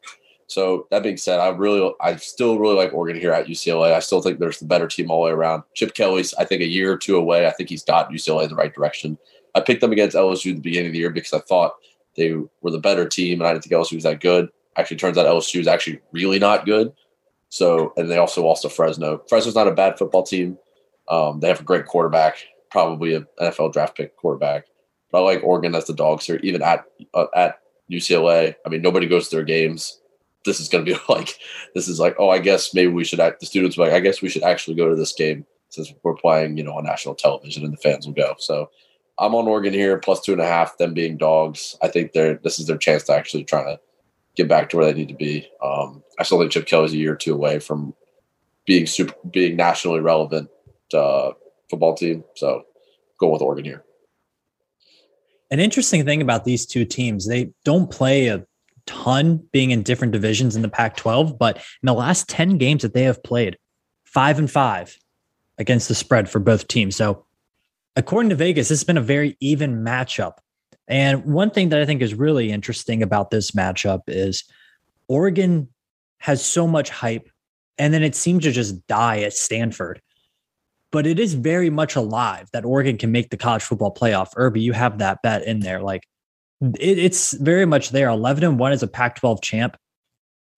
So 0.47 0.87
that 0.91 1.03
being 1.03 1.17
said, 1.17 1.39
I 1.39 1.47
really, 1.49 1.93
I 2.01 2.17
still 2.17 2.59
really 2.59 2.75
like 2.75 2.93
Oregon 2.93 3.19
here 3.19 3.31
at 3.31 3.47
UCLA. 3.47 3.93
I 3.93 3.99
still 3.99 4.21
think 4.21 4.39
there's 4.39 4.59
the 4.59 4.65
better 4.65 4.87
team 4.87 5.09
all 5.09 5.21
the 5.23 5.27
way 5.27 5.31
around. 5.31 5.63
Chip 5.73 5.93
Kelly's, 5.93 6.33
I 6.35 6.43
think, 6.43 6.61
a 6.61 6.67
year 6.67 6.91
or 6.91 6.97
two 6.97 7.15
away. 7.15 7.47
I 7.47 7.51
think 7.51 7.69
he's 7.69 7.83
got 7.83 8.11
UCLA 8.11 8.43
in 8.43 8.49
the 8.49 8.55
right 8.55 8.73
direction. 8.73 9.17
I 9.55 9.61
picked 9.61 9.81
them 9.81 9.93
against 9.93 10.17
LSU 10.17 10.51
at 10.51 10.57
the 10.57 10.61
beginning 10.61 10.87
of 10.87 10.93
the 10.93 10.99
year 10.99 11.11
because 11.11 11.33
I 11.33 11.39
thought 11.39 11.75
they 12.15 12.33
were 12.33 12.71
the 12.71 12.79
better 12.79 13.07
team, 13.07 13.39
and 13.39 13.47
I 13.47 13.53
didn't 13.53 13.63
think 13.63 13.73
LSU 13.73 13.95
was 13.95 14.03
that 14.03 14.19
good. 14.19 14.49
Actually, 14.75 14.97
turns 14.97 15.17
out 15.17 15.25
LSU 15.25 15.59
is 15.59 15.67
actually 15.67 16.01
really 16.11 16.39
not 16.39 16.65
good. 16.65 16.91
So, 17.53 17.93
and 17.97 18.09
they 18.09 18.17
also 18.17 18.43
lost 18.43 18.63
to 18.63 18.69
Fresno. 18.69 19.21
Fresno's 19.29 19.53
not 19.53 19.67
a 19.67 19.75
bad 19.75 19.99
football 19.99 20.23
team. 20.23 20.57
Um, 21.07 21.39
they 21.39 21.49
have 21.49 21.59
a 21.59 21.63
great 21.63 21.85
quarterback, 21.85 22.37
probably 22.71 23.13
an 23.13 23.27
NFL 23.39 23.73
draft 23.73 23.95
pick 23.95 24.17
quarterback. 24.17 24.65
But 25.11 25.19
I 25.19 25.21
like 25.21 25.43
Oregon 25.43 25.75
as 25.75 25.85
the 25.85 25.93
dogs 25.93 26.25
here, 26.25 26.39
even 26.41 26.63
at 26.63 26.83
uh, 27.13 27.27
at 27.35 27.59
UCLA. 27.91 28.55
I 28.65 28.69
mean, 28.69 28.81
nobody 28.81 29.05
goes 29.05 29.29
to 29.29 29.35
their 29.35 29.45
games. 29.45 30.01
This 30.45 30.59
is 30.59 30.67
going 30.67 30.83
to 30.83 30.95
be 30.95 30.99
like, 31.13 31.37
this 31.75 31.87
is 31.87 31.99
like, 31.99 32.15
oh, 32.17 32.31
I 32.31 32.39
guess 32.39 32.73
maybe 32.73 32.91
we 32.91 33.03
should 33.03 33.19
act. 33.19 33.39
The 33.39 33.45
students 33.45 33.77
like, 33.77 33.93
I 33.93 33.99
guess 33.99 34.19
we 34.19 34.29
should 34.29 34.41
actually 34.41 34.75
go 34.75 34.89
to 34.89 34.95
this 34.95 35.13
game 35.13 35.45
since 35.69 35.93
we're 36.01 36.15
playing, 36.15 36.57
you 36.57 36.63
know, 36.63 36.73
on 36.73 36.85
national 36.85 37.13
television 37.13 37.63
and 37.65 37.73
the 37.73 37.77
fans 37.77 38.07
will 38.07 38.15
go. 38.15 38.33
So 38.39 38.71
I'm 39.19 39.35
on 39.35 39.47
Oregon 39.47 39.73
here, 39.73 39.99
plus 39.99 40.21
two 40.21 40.31
and 40.31 40.41
a 40.41 40.47
half. 40.47 40.79
Them 40.79 40.95
being 40.95 41.17
dogs, 41.17 41.77
I 41.83 41.87
think 41.87 42.13
they're 42.13 42.39
this 42.43 42.57
is 42.57 42.65
their 42.65 42.77
chance 42.77 43.03
to 43.03 43.13
actually 43.13 43.43
try 43.43 43.63
to 43.63 43.79
get 44.35 44.47
back 44.47 44.69
to 44.69 44.77
where 44.77 44.85
they 44.85 44.93
need 44.93 45.09
to 45.09 45.15
be. 45.15 45.47
Um, 45.61 46.03
I 46.19 46.23
still 46.23 46.39
think 46.39 46.51
Chip 46.51 46.65
Kelly's 46.65 46.93
a 46.93 46.97
year 46.97 47.13
or 47.13 47.17
two 47.17 47.33
away 47.33 47.59
from 47.59 47.93
being 48.65 48.85
super, 48.85 49.13
being 49.29 49.55
nationally 49.55 49.99
relevant 49.99 50.49
uh, 50.93 51.31
football 51.69 51.95
team. 51.95 52.23
So 52.35 52.63
go 53.19 53.29
with 53.29 53.41
Oregon 53.41 53.65
here. 53.65 53.83
An 55.51 55.59
interesting 55.59 56.03
thing 56.05 56.21
about 56.21 56.45
these 56.45 56.65
two 56.65 56.85
teams, 56.85 57.27
they 57.27 57.51
don't 57.63 57.89
play 57.89 58.27
a 58.27 58.45
ton 58.85 59.47
being 59.51 59.71
in 59.71 59.83
different 59.83 60.13
divisions 60.13 60.55
in 60.55 60.61
the 60.61 60.69
Pac 60.69 60.95
12, 60.97 61.37
but 61.37 61.57
in 61.57 61.85
the 61.85 61.93
last 61.93 62.27
10 62.29 62.57
games 62.57 62.81
that 62.81 62.93
they 62.93 63.03
have 63.03 63.23
played, 63.23 63.57
five 64.03 64.39
and 64.39 64.49
five 64.49 64.97
against 65.57 65.87
the 65.87 65.95
spread 65.95 66.29
for 66.29 66.39
both 66.39 66.67
teams. 66.67 66.95
So, 66.95 67.25
according 67.95 68.29
to 68.29 68.35
Vegas, 68.35 68.69
this 68.69 68.79
has 68.79 68.83
been 68.83 68.97
a 68.97 69.01
very 69.01 69.37
even 69.39 69.83
matchup. 69.83 70.33
And 70.87 71.25
one 71.25 71.49
thing 71.49 71.69
that 71.69 71.81
I 71.81 71.85
think 71.85 72.01
is 72.01 72.13
really 72.13 72.51
interesting 72.51 73.01
about 73.01 73.31
this 73.31 73.51
matchup 73.51 74.01
is 74.07 74.43
Oregon 75.07 75.69
has 76.19 76.43
so 76.43 76.67
much 76.67 76.89
hype, 76.89 77.29
and 77.77 77.93
then 77.93 78.03
it 78.03 78.15
seems 78.15 78.43
to 78.43 78.51
just 78.51 78.85
die 78.87 79.21
at 79.21 79.33
Stanford. 79.33 80.01
But 80.91 81.07
it 81.07 81.19
is 81.19 81.33
very 81.33 81.69
much 81.69 81.95
alive 81.95 82.49
that 82.53 82.65
Oregon 82.65 82.97
can 82.97 83.11
make 83.11 83.29
the 83.29 83.37
college 83.37 83.63
football 83.63 83.93
playoff. 83.93 84.29
Irby, 84.35 84.61
you 84.61 84.73
have 84.73 84.99
that 84.99 85.21
bet 85.23 85.43
in 85.43 85.61
there. 85.61 85.81
Like 85.81 86.03
it, 86.61 86.99
it's 86.99 87.33
very 87.33 87.65
much 87.65 87.89
there. 87.89 88.09
11 88.09 88.43
and 88.43 88.59
1 88.59 88.71
as 88.71 88.83
a 88.83 88.87
Pac 88.87 89.15
12 89.15 89.41
champ. 89.41 89.77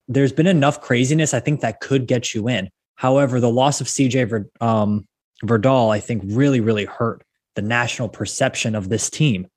There's 0.08 0.34
been 0.34 0.48
enough 0.48 0.82
craziness, 0.82 1.34
I 1.34 1.40
think, 1.40 1.62
that 1.62 1.80
could 1.80 2.06
get 2.06 2.34
you 2.34 2.48
in. 2.48 2.70
However, 2.96 3.40
the 3.40 3.50
loss 3.50 3.82
of 3.82 3.88
CJ 3.88 4.46
um, 4.62 5.08
Verdell, 5.44 5.94
I 5.94 6.00
think, 6.00 6.24
really, 6.26 6.60
really 6.60 6.86
hurt 6.86 7.24
the 7.56 7.62
national 7.62 8.10
perception 8.10 8.76
of 8.76 8.90
this 8.90 9.10
team. 9.10 9.48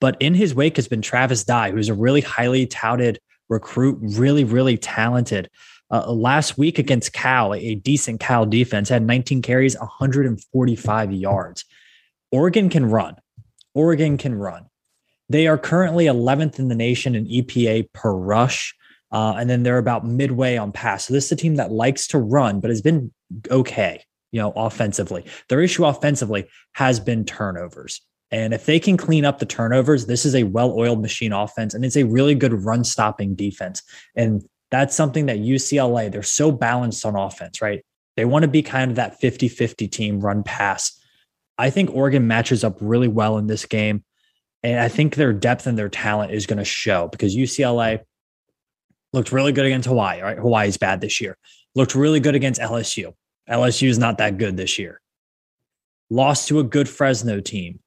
But 0.00 0.16
in 0.20 0.34
his 0.34 0.54
wake 0.54 0.76
has 0.76 0.88
been 0.88 1.02
Travis 1.02 1.44
Dye, 1.44 1.70
who's 1.70 1.88
a 1.88 1.94
really 1.94 2.20
highly 2.20 2.66
touted 2.66 3.20
recruit, 3.48 3.98
really, 4.00 4.44
really 4.44 4.76
talented. 4.76 5.50
Uh, 5.90 6.10
last 6.10 6.58
week 6.58 6.78
against 6.78 7.12
Cal, 7.12 7.54
a 7.54 7.74
decent 7.76 8.20
Cal 8.20 8.46
defense, 8.46 8.88
had 8.88 9.02
19 9.02 9.42
carries, 9.42 9.78
145 9.78 11.12
yards. 11.12 11.64
Oregon 12.32 12.68
can 12.68 12.86
run. 12.86 13.16
Oregon 13.74 14.16
can 14.16 14.34
run. 14.34 14.66
They 15.28 15.46
are 15.46 15.58
currently 15.58 16.06
11th 16.06 16.58
in 16.58 16.68
the 16.68 16.74
nation 16.74 17.14
in 17.14 17.26
EPA 17.26 17.92
per 17.92 18.12
rush. 18.12 18.74
Uh, 19.12 19.34
and 19.38 19.48
then 19.48 19.62
they're 19.62 19.78
about 19.78 20.04
midway 20.04 20.56
on 20.56 20.72
pass. 20.72 21.04
So 21.04 21.14
this 21.14 21.26
is 21.26 21.32
a 21.32 21.36
team 21.36 21.54
that 21.56 21.70
likes 21.70 22.08
to 22.08 22.18
run, 22.18 22.58
but 22.58 22.70
has 22.70 22.82
been 22.82 23.12
okay, 23.48 24.02
you 24.32 24.40
know, 24.40 24.52
offensively. 24.56 25.24
Their 25.48 25.60
issue 25.60 25.84
offensively 25.84 26.48
has 26.72 26.98
been 26.98 27.24
turnovers. 27.24 28.00
And 28.34 28.52
if 28.52 28.66
they 28.66 28.80
can 28.80 28.96
clean 28.96 29.24
up 29.24 29.38
the 29.38 29.46
turnovers, 29.46 30.06
this 30.06 30.26
is 30.26 30.34
a 30.34 30.42
well-oiled 30.42 31.00
machine 31.00 31.32
offense, 31.32 31.72
and 31.72 31.84
it's 31.84 31.94
a 31.94 32.02
really 32.02 32.34
good 32.34 32.52
run-stopping 32.52 33.36
defense. 33.36 33.80
And 34.16 34.42
that's 34.72 34.96
something 34.96 35.26
that 35.26 35.38
UCLA, 35.38 36.10
they're 36.10 36.24
so 36.24 36.50
balanced 36.50 37.06
on 37.06 37.14
offense, 37.14 37.62
right? 37.62 37.84
They 38.16 38.24
want 38.24 38.42
to 38.42 38.48
be 38.48 38.60
kind 38.60 38.90
of 38.90 38.96
that 38.96 39.20
50-50 39.20 39.88
team 39.88 40.18
run 40.18 40.42
pass. 40.42 41.00
I 41.58 41.70
think 41.70 41.94
Oregon 41.94 42.26
matches 42.26 42.64
up 42.64 42.76
really 42.80 43.06
well 43.06 43.38
in 43.38 43.46
this 43.46 43.66
game. 43.66 44.02
And 44.64 44.80
I 44.80 44.88
think 44.88 45.14
their 45.14 45.32
depth 45.32 45.68
and 45.68 45.78
their 45.78 45.88
talent 45.88 46.32
is 46.32 46.46
going 46.46 46.58
to 46.58 46.64
show 46.64 47.06
because 47.06 47.36
UCLA 47.36 48.00
looked 49.12 49.30
really 49.30 49.52
good 49.52 49.66
against 49.66 49.86
Hawaii, 49.86 50.22
right? 50.22 50.38
Hawaii's 50.38 50.76
bad 50.76 51.00
this 51.00 51.20
year. 51.20 51.38
Looked 51.76 51.94
really 51.94 52.18
good 52.18 52.34
against 52.34 52.60
LSU. 52.60 53.14
LSU 53.48 53.86
is 53.86 53.98
not 53.98 54.18
that 54.18 54.38
good 54.38 54.56
this 54.56 54.76
year. 54.76 55.00
Lost 56.10 56.48
to 56.48 56.58
a 56.58 56.64
good 56.64 56.88
Fresno 56.88 57.40
team. 57.40 57.78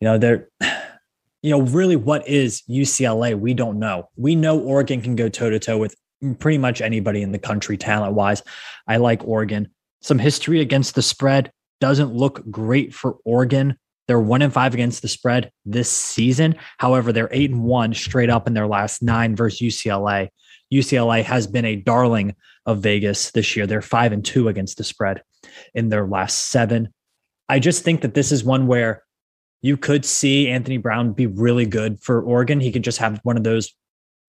You 0.00 0.06
know, 0.06 0.18
they're, 0.18 0.48
you 1.42 1.50
know, 1.50 1.62
really 1.62 1.96
what 1.96 2.28
is 2.28 2.62
UCLA? 2.68 3.38
We 3.38 3.54
don't 3.54 3.78
know. 3.78 4.08
We 4.16 4.34
know 4.34 4.58
Oregon 4.58 5.00
can 5.00 5.16
go 5.16 5.28
toe 5.28 5.50
to 5.50 5.58
toe 5.58 5.78
with 5.78 5.94
pretty 6.38 6.58
much 6.58 6.80
anybody 6.80 7.22
in 7.22 7.32
the 7.32 7.38
country 7.38 7.76
talent 7.76 8.14
wise. 8.14 8.42
I 8.86 8.98
like 8.98 9.26
Oregon. 9.26 9.68
Some 10.02 10.18
history 10.18 10.60
against 10.60 10.94
the 10.94 11.02
spread 11.02 11.50
doesn't 11.80 12.14
look 12.14 12.48
great 12.50 12.94
for 12.94 13.16
Oregon. 13.24 13.76
They're 14.06 14.20
one 14.20 14.42
and 14.42 14.52
five 14.52 14.74
against 14.74 15.02
the 15.02 15.08
spread 15.08 15.50
this 15.64 15.90
season. 15.90 16.56
However, 16.78 17.12
they're 17.12 17.28
eight 17.30 17.50
and 17.50 17.64
one 17.64 17.94
straight 17.94 18.28
up 18.28 18.46
in 18.46 18.54
their 18.54 18.66
last 18.66 19.02
nine 19.02 19.36
versus 19.36 19.60
UCLA. 19.60 20.28
UCLA 20.72 21.22
has 21.22 21.46
been 21.46 21.64
a 21.64 21.76
darling 21.76 22.34
of 22.66 22.80
Vegas 22.80 23.30
this 23.30 23.56
year. 23.56 23.66
They're 23.66 23.82
five 23.82 24.12
and 24.12 24.24
two 24.24 24.48
against 24.48 24.78
the 24.78 24.84
spread 24.84 25.22
in 25.74 25.88
their 25.88 26.06
last 26.06 26.48
seven. 26.48 26.92
I 27.48 27.58
just 27.58 27.82
think 27.82 28.02
that 28.02 28.14
this 28.14 28.30
is 28.30 28.44
one 28.44 28.66
where 28.66 29.04
you 29.62 29.76
could 29.76 30.04
see 30.04 30.48
Anthony 30.48 30.78
Brown 30.78 31.12
be 31.12 31.26
really 31.26 31.66
good 31.66 32.00
for 32.00 32.22
Oregon. 32.22 32.60
He 32.60 32.72
could 32.72 32.84
just 32.84 32.98
have 32.98 33.20
one 33.22 33.36
of 33.36 33.44
those 33.44 33.74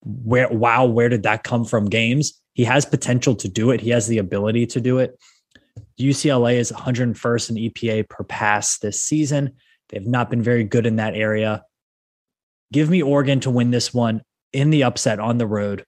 where 0.03 0.49
wow, 0.49 0.85
where 0.85 1.09
did 1.09 1.23
that 1.23 1.43
come 1.43 1.63
from 1.63 1.85
games? 1.85 2.41
He 2.53 2.63
has 2.65 2.85
potential 2.85 3.35
to 3.35 3.47
do 3.47 3.71
it. 3.71 3.81
He 3.81 3.91
has 3.91 4.07
the 4.07 4.17
ability 4.17 4.65
to 4.67 4.81
do 4.81 4.97
it. 4.97 5.17
UCLA 5.99 6.55
is 6.55 6.71
101st 6.71 7.49
in 7.49 7.55
EPA 7.55 8.09
per 8.09 8.23
pass 8.23 8.79
this 8.79 9.01
season. 9.01 9.53
They've 9.89 10.05
not 10.05 10.29
been 10.29 10.41
very 10.41 10.63
good 10.63 10.85
in 10.85 10.97
that 10.97 11.15
area. 11.15 11.63
Give 12.73 12.89
me 12.89 13.01
Oregon 13.01 13.39
to 13.41 13.49
win 13.49 13.71
this 13.71 13.93
one 13.93 14.21
in 14.53 14.69
the 14.69 14.83
upset 14.83 15.19
on 15.19 15.37
the 15.37 15.47
road. 15.47 15.85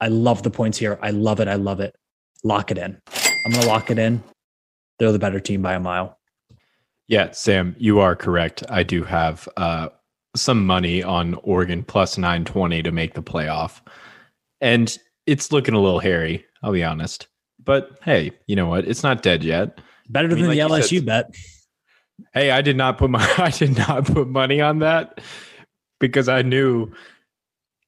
I 0.00 0.08
love 0.08 0.42
the 0.42 0.50
points 0.50 0.78
here. 0.78 0.98
I 1.00 1.10
love 1.10 1.40
it. 1.40 1.48
I 1.48 1.54
love 1.54 1.80
it. 1.80 1.94
Lock 2.44 2.70
it 2.70 2.78
in. 2.78 3.00
I'm 3.46 3.52
going 3.52 3.62
to 3.62 3.68
lock 3.68 3.90
it 3.90 3.98
in. 3.98 4.22
They're 4.98 5.12
the 5.12 5.18
better 5.18 5.40
team 5.40 5.62
by 5.62 5.74
a 5.74 5.80
mile. 5.80 6.18
Yeah, 7.08 7.30
Sam, 7.30 7.76
you 7.78 8.00
are 8.00 8.16
correct. 8.16 8.64
I 8.68 8.82
do 8.82 9.04
have 9.04 9.48
uh, 9.56 9.88
some 10.34 10.66
money 10.66 11.02
on 11.02 11.34
Oregon 11.42 11.82
plus 11.84 12.18
920 12.18 12.82
to 12.82 12.92
make 12.92 13.14
the 13.14 13.22
playoff. 13.22 13.80
And 14.60 14.96
it's 15.26 15.52
looking 15.52 15.74
a 15.74 15.80
little 15.80 16.00
hairy, 16.00 16.44
I'll 16.62 16.72
be 16.72 16.84
honest. 16.84 17.28
But 17.62 17.98
hey, 18.02 18.32
you 18.46 18.56
know 18.56 18.66
what? 18.66 18.86
It's 18.86 19.02
not 19.02 19.22
dead 19.22 19.44
yet. 19.44 19.80
Better 20.08 20.28
I 20.28 20.34
mean, 20.34 20.46
than 20.46 20.56
like 20.56 20.56
the 20.56 20.74
LSU 20.74 20.98
said, 20.98 21.06
bet. 21.06 21.34
Hey, 22.32 22.50
I 22.50 22.62
did 22.62 22.76
not 22.76 22.98
put 22.98 23.10
my 23.10 23.34
I 23.38 23.50
did 23.50 23.76
not 23.76 24.06
put 24.06 24.28
money 24.28 24.60
on 24.60 24.78
that 24.80 25.20
because 25.98 26.28
I 26.28 26.42
knew 26.42 26.92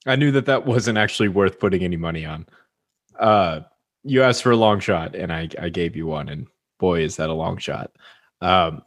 I 0.07 0.16
knew 0.16 0.33
that 0.33 0.46
that 0.46 0.66
wasn't 0.66 0.98
actually 0.98 1.28
worth 1.28 1.59
putting 1.59 1.83
any 1.83 1.96
money 1.96 2.24
on. 2.24 2.46
Uh, 3.18 3.61
you 4.04 4.22
asked 4.22 4.42
for 4.42 4.50
a 4.50 4.57
long 4.57 4.81
shot, 4.81 5.14
and 5.14 5.33
I 5.33 5.48
I 5.61 5.68
gave 5.68 5.96
you 5.96 6.07
one, 6.07 6.28
and 6.28 6.46
boy, 6.78 7.00
is 7.02 7.16
that 7.16 7.31
a 7.31 7.35
long 7.35 7.57
shot. 7.59 7.92
Um, 8.40 8.83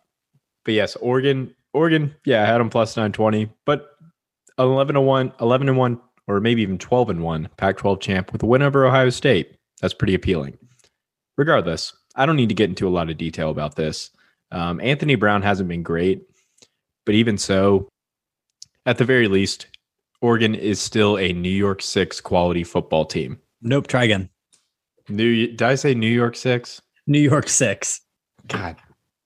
but 0.64 0.74
yes, 0.74 0.96
Oregon, 0.98 1.54
Oregon, 1.74 2.16
yeah, 2.26 2.44
I 2.44 2.46
had 2.46 2.60
them 2.60 2.70
plus 2.70 2.98
nine 2.98 3.12
twenty, 3.12 3.50
but 3.66 3.92
eleven 4.58 4.96
to 4.96 5.02
one, 5.02 5.34
11 5.40 5.70
and 5.70 5.78
one, 5.78 6.00
or 6.28 6.40
maybe 6.40 6.62
even 6.62 6.78
twelve 6.78 7.10
and 7.10 7.24
one, 7.24 7.50
Pac-12 7.58 8.00
champ 8.02 8.32
with 8.32 8.44
a 8.44 8.46
win 8.46 8.62
over 8.62 8.86
Ohio 8.86 9.10
State. 9.10 9.56
That's 9.82 9.94
pretty 9.94 10.14
appealing. 10.14 10.58
Regardless, 11.38 11.94
I 12.16 12.26
don't 12.26 12.36
need 12.36 12.50
to 12.50 12.56
get 12.56 12.70
into 12.70 12.88
a 12.88 12.92
lot 12.92 13.10
of 13.10 13.18
detail 13.18 13.50
about 13.50 13.76
this. 13.76 14.12
Um, 14.52 14.80
Anthony 14.82 15.16
Brown 15.16 15.42
hasn't 15.42 15.70
been 15.70 15.84
great, 15.84 16.24
but 17.06 17.16
even 17.16 17.38
so, 17.38 17.88
at 18.86 18.98
the 18.98 19.06
very 19.06 19.28
least, 19.28 19.68
Oregon 20.22 20.54
is 20.54 20.80
still 20.80 21.18
a 21.18 21.34
New 21.34 21.50
York 21.50 21.82
Six 21.82 22.22
quality 22.22 22.64
football 22.64 23.06
team. 23.06 23.40
Nope. 23.62 23.88
Try 23.88 24.04
again. 24.04 24.30
New? 25.10 25.48
Did 25.48 25.62
I 25.62 25.76
say 25.76 25.94
New 25.96 26.08
York 26.08 26.36
Six? 26.36 26.82
New 27.08 27.20
York 27.20 27.50
Six. 27.50 28.02
God, 28.48 28.76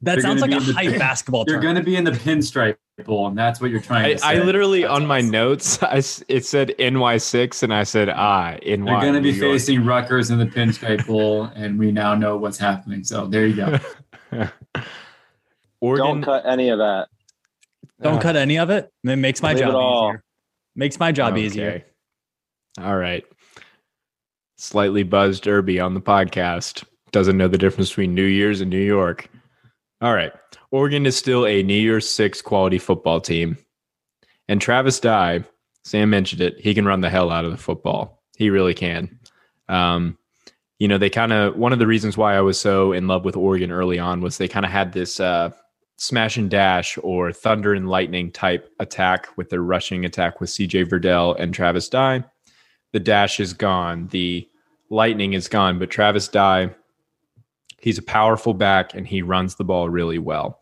that 0.06 0.22
sounds 0.22 0.42
like 0.42 0.52
a 0.52 0.60
hype 0.60 0.90
pin, 0.90 1.00
basketball. 1.00 1.46
You're 1.48 1.60
going 1.60 1.76
to 1.76 1.84
be 1.84 1.96
in 1.96 2.04
the 2.04 2.12
pinstripe 2.12 2.78
bowl, 3.04 3.28
and 3.28 3.38
that's 3.38 3.60
what 3.60 3.72
you're 3.72 3.82
trying 3.82 4.06
I, 4.06 4.14
to 4.14 4.20
say. 4.20 4.28
I 4.28 4.44
literally 4.44 4.82
that's 4.82 4.92
on 4.92 4.98
awesome. 4.98 5.08
my 5.08 5.22
notes, 5.22 5.84
I, 5.84 6.02
it 6.28 6.46
said 6.46 6.74
NY 6.80 7.18
six, 7.18 7.64
and 7.64 7.74
I 7.74 7.84
said 7.84 8.10
ah 8.10 8.52
NY. 8.66 8.68
You're 8.68 8.84
going 9.02 9.14
to 9.14 9.22
be 9.22 9.38
facing 9.38 9.86
Rutgers 9.86 10.32
in 10.32 10.40
the 10.40 10.46
pinstripe 10.46 11.06
bowl, 11.06 11.46
and 11.56 11.78
we 11.78 11.92
now 11.92 12.16
know 12.16 12.38
what's 12.38 12.58
happening. 12.58 13.04
So 13.04 13.28
there 13.28 13.46
you 13.46 13.56
go. 13.56 13.80
Oregon, 15.82 16.06
Don't 16.06 16.22
cut 16.24 16.46
any 16.46 16.70
of 16.70 16.80
that. 16.80 17.10
Don't 18.02 18.18
uh, 18.18 18.22
cut 18.22 18.36
any 18.36 18.58
of 18.58 18.70
it. 18.70 18.92
It 19.04 19.16
makes 19.18 19.42
my 19.42 19.54
job 19.54 19.70
easier. 19.70 20.24
Makes 20.76 21.00
my 21.00 21.12
job 21.12 21.34
okay. 21.34 21.42
easier. 21.44 21.86
All 22.82 22.98
right. 22.98 23.24
Slightly 24.58 25.04
buzzed 25.04 25.48
Irby 25.48 25.80
on 25.80 25.94
the 25.94 26.02
podcast. 26.02 26.84
Doesn't 27.12 27.38
know 27.38 27.48
the 27.48 27.58
difference 27.58 27.90
between 27.90 28.14
New 28.14 28.26
Year's 28.26 28.62
and 28.62 28.70
New 28.70 28.78
York. 28.78 29.30
All 30.06 30.14
right. 30.14 30.32
Oregon 30.70 31.08
is 31.08 31.18
still 31.18 31.48
a 31.48 31.64
New 31.64 31.74
Year's 31.74 32.08
Six 32.08 32.40
quality 32.40 32.78
football 32.78 33.20
team. 33.20 33.58
And 34.48 34.62
Travis 34.62 35.00
Dye, 35.00 35.44
Sam 35.84 36.12
mentioned 36.12 36.42
it, 36.42 36.60
he 36.60 36.76
can 36.76 36.86
run 36.86 37.02
the 37.02 37.10
hell 37.10 37.32
out 37.32 37.44
of 37.44 37.50
the 37.50 37.58
football. 37.58 38.22
He 38.38 38.52
really 38.52 38.76
can. 38.76 39.18
Um, 39.68 40.16
you 40.78 40.88
know, 40.88 41.00
they 41.00 41.10
kind 41.10 41.34
of 41.34 41.56
one 41.56 41.74
of 41.74 41.80
the 41.80 41.88
reasons 41.88 42.18
why 42.18 42.36
I 42.36 42.42
was 42.42 42.60
so 42.60 42.92
in 42.92 43.08
love 43.08 43.26
with 43.26 43.36
Oregon 43.36 43.72
early 43.72 43.98
on 43.98 44.22
was 44.22 44.38
they 44.38 44.48
kind 44.48 44.64
of 44.64 44.72
had 44.72 44.94
this 44.94 45.20
uh, 45.20 45.50
smash 45.98 46.38
and 46.38 46.52
dash 46.52 47.00
or 47.02 47.32
thunder 47.32 47.74
and 47.74 47.90
lightning 47.90 48.32
type 48.32 48.72
attack 48.80 49.36
with 49.38 49.50
their 49.50 49.64
rushing 49.64 50.06
attack 50.06 50.40
with 50.40 50.52
CJ 50.52 50.88
Verdell 50.88 51.36
and 51.40 51.52
Travis 51.52 51.90
Dye. 51.90 52.24
The 52.92 53.00
dash 53.00 53.40
is 53.40 53.54
gone, 53.54 54.06
the 54.10 54.48
lightning 54.92 55.34
is 55.34 55.48
gone, 55.48 55.80
but 55.80 55.90
Travis 55.90 56.28
Dye, 56.28 56.76
he's 57.86 58.00
a 58.00 58.04
powerful 58.04 58.56
back 58.56 58.96
and 58.96 59.08
he 59.08 59.22
runs 59.22 59.56
the 59.56 59.64
ball 59.64 59.90
really 59.90 60.18
well. 60.18 60.60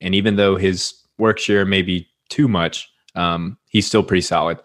And 0.00 0.14
even 0.14 0.36
though 0.36 0.54
his 0.54 0.94
work 1.18 1.40
share 1.40 1.66
may 1.66 1.82
be 1.82 2.08
too 2.28 2.46
much, 2.46 2.88
um, 3.16 3.58
he's 3.68 3.88
still 3.88 4.04
pretty 4.04 4.20
solid. 4.20 4.60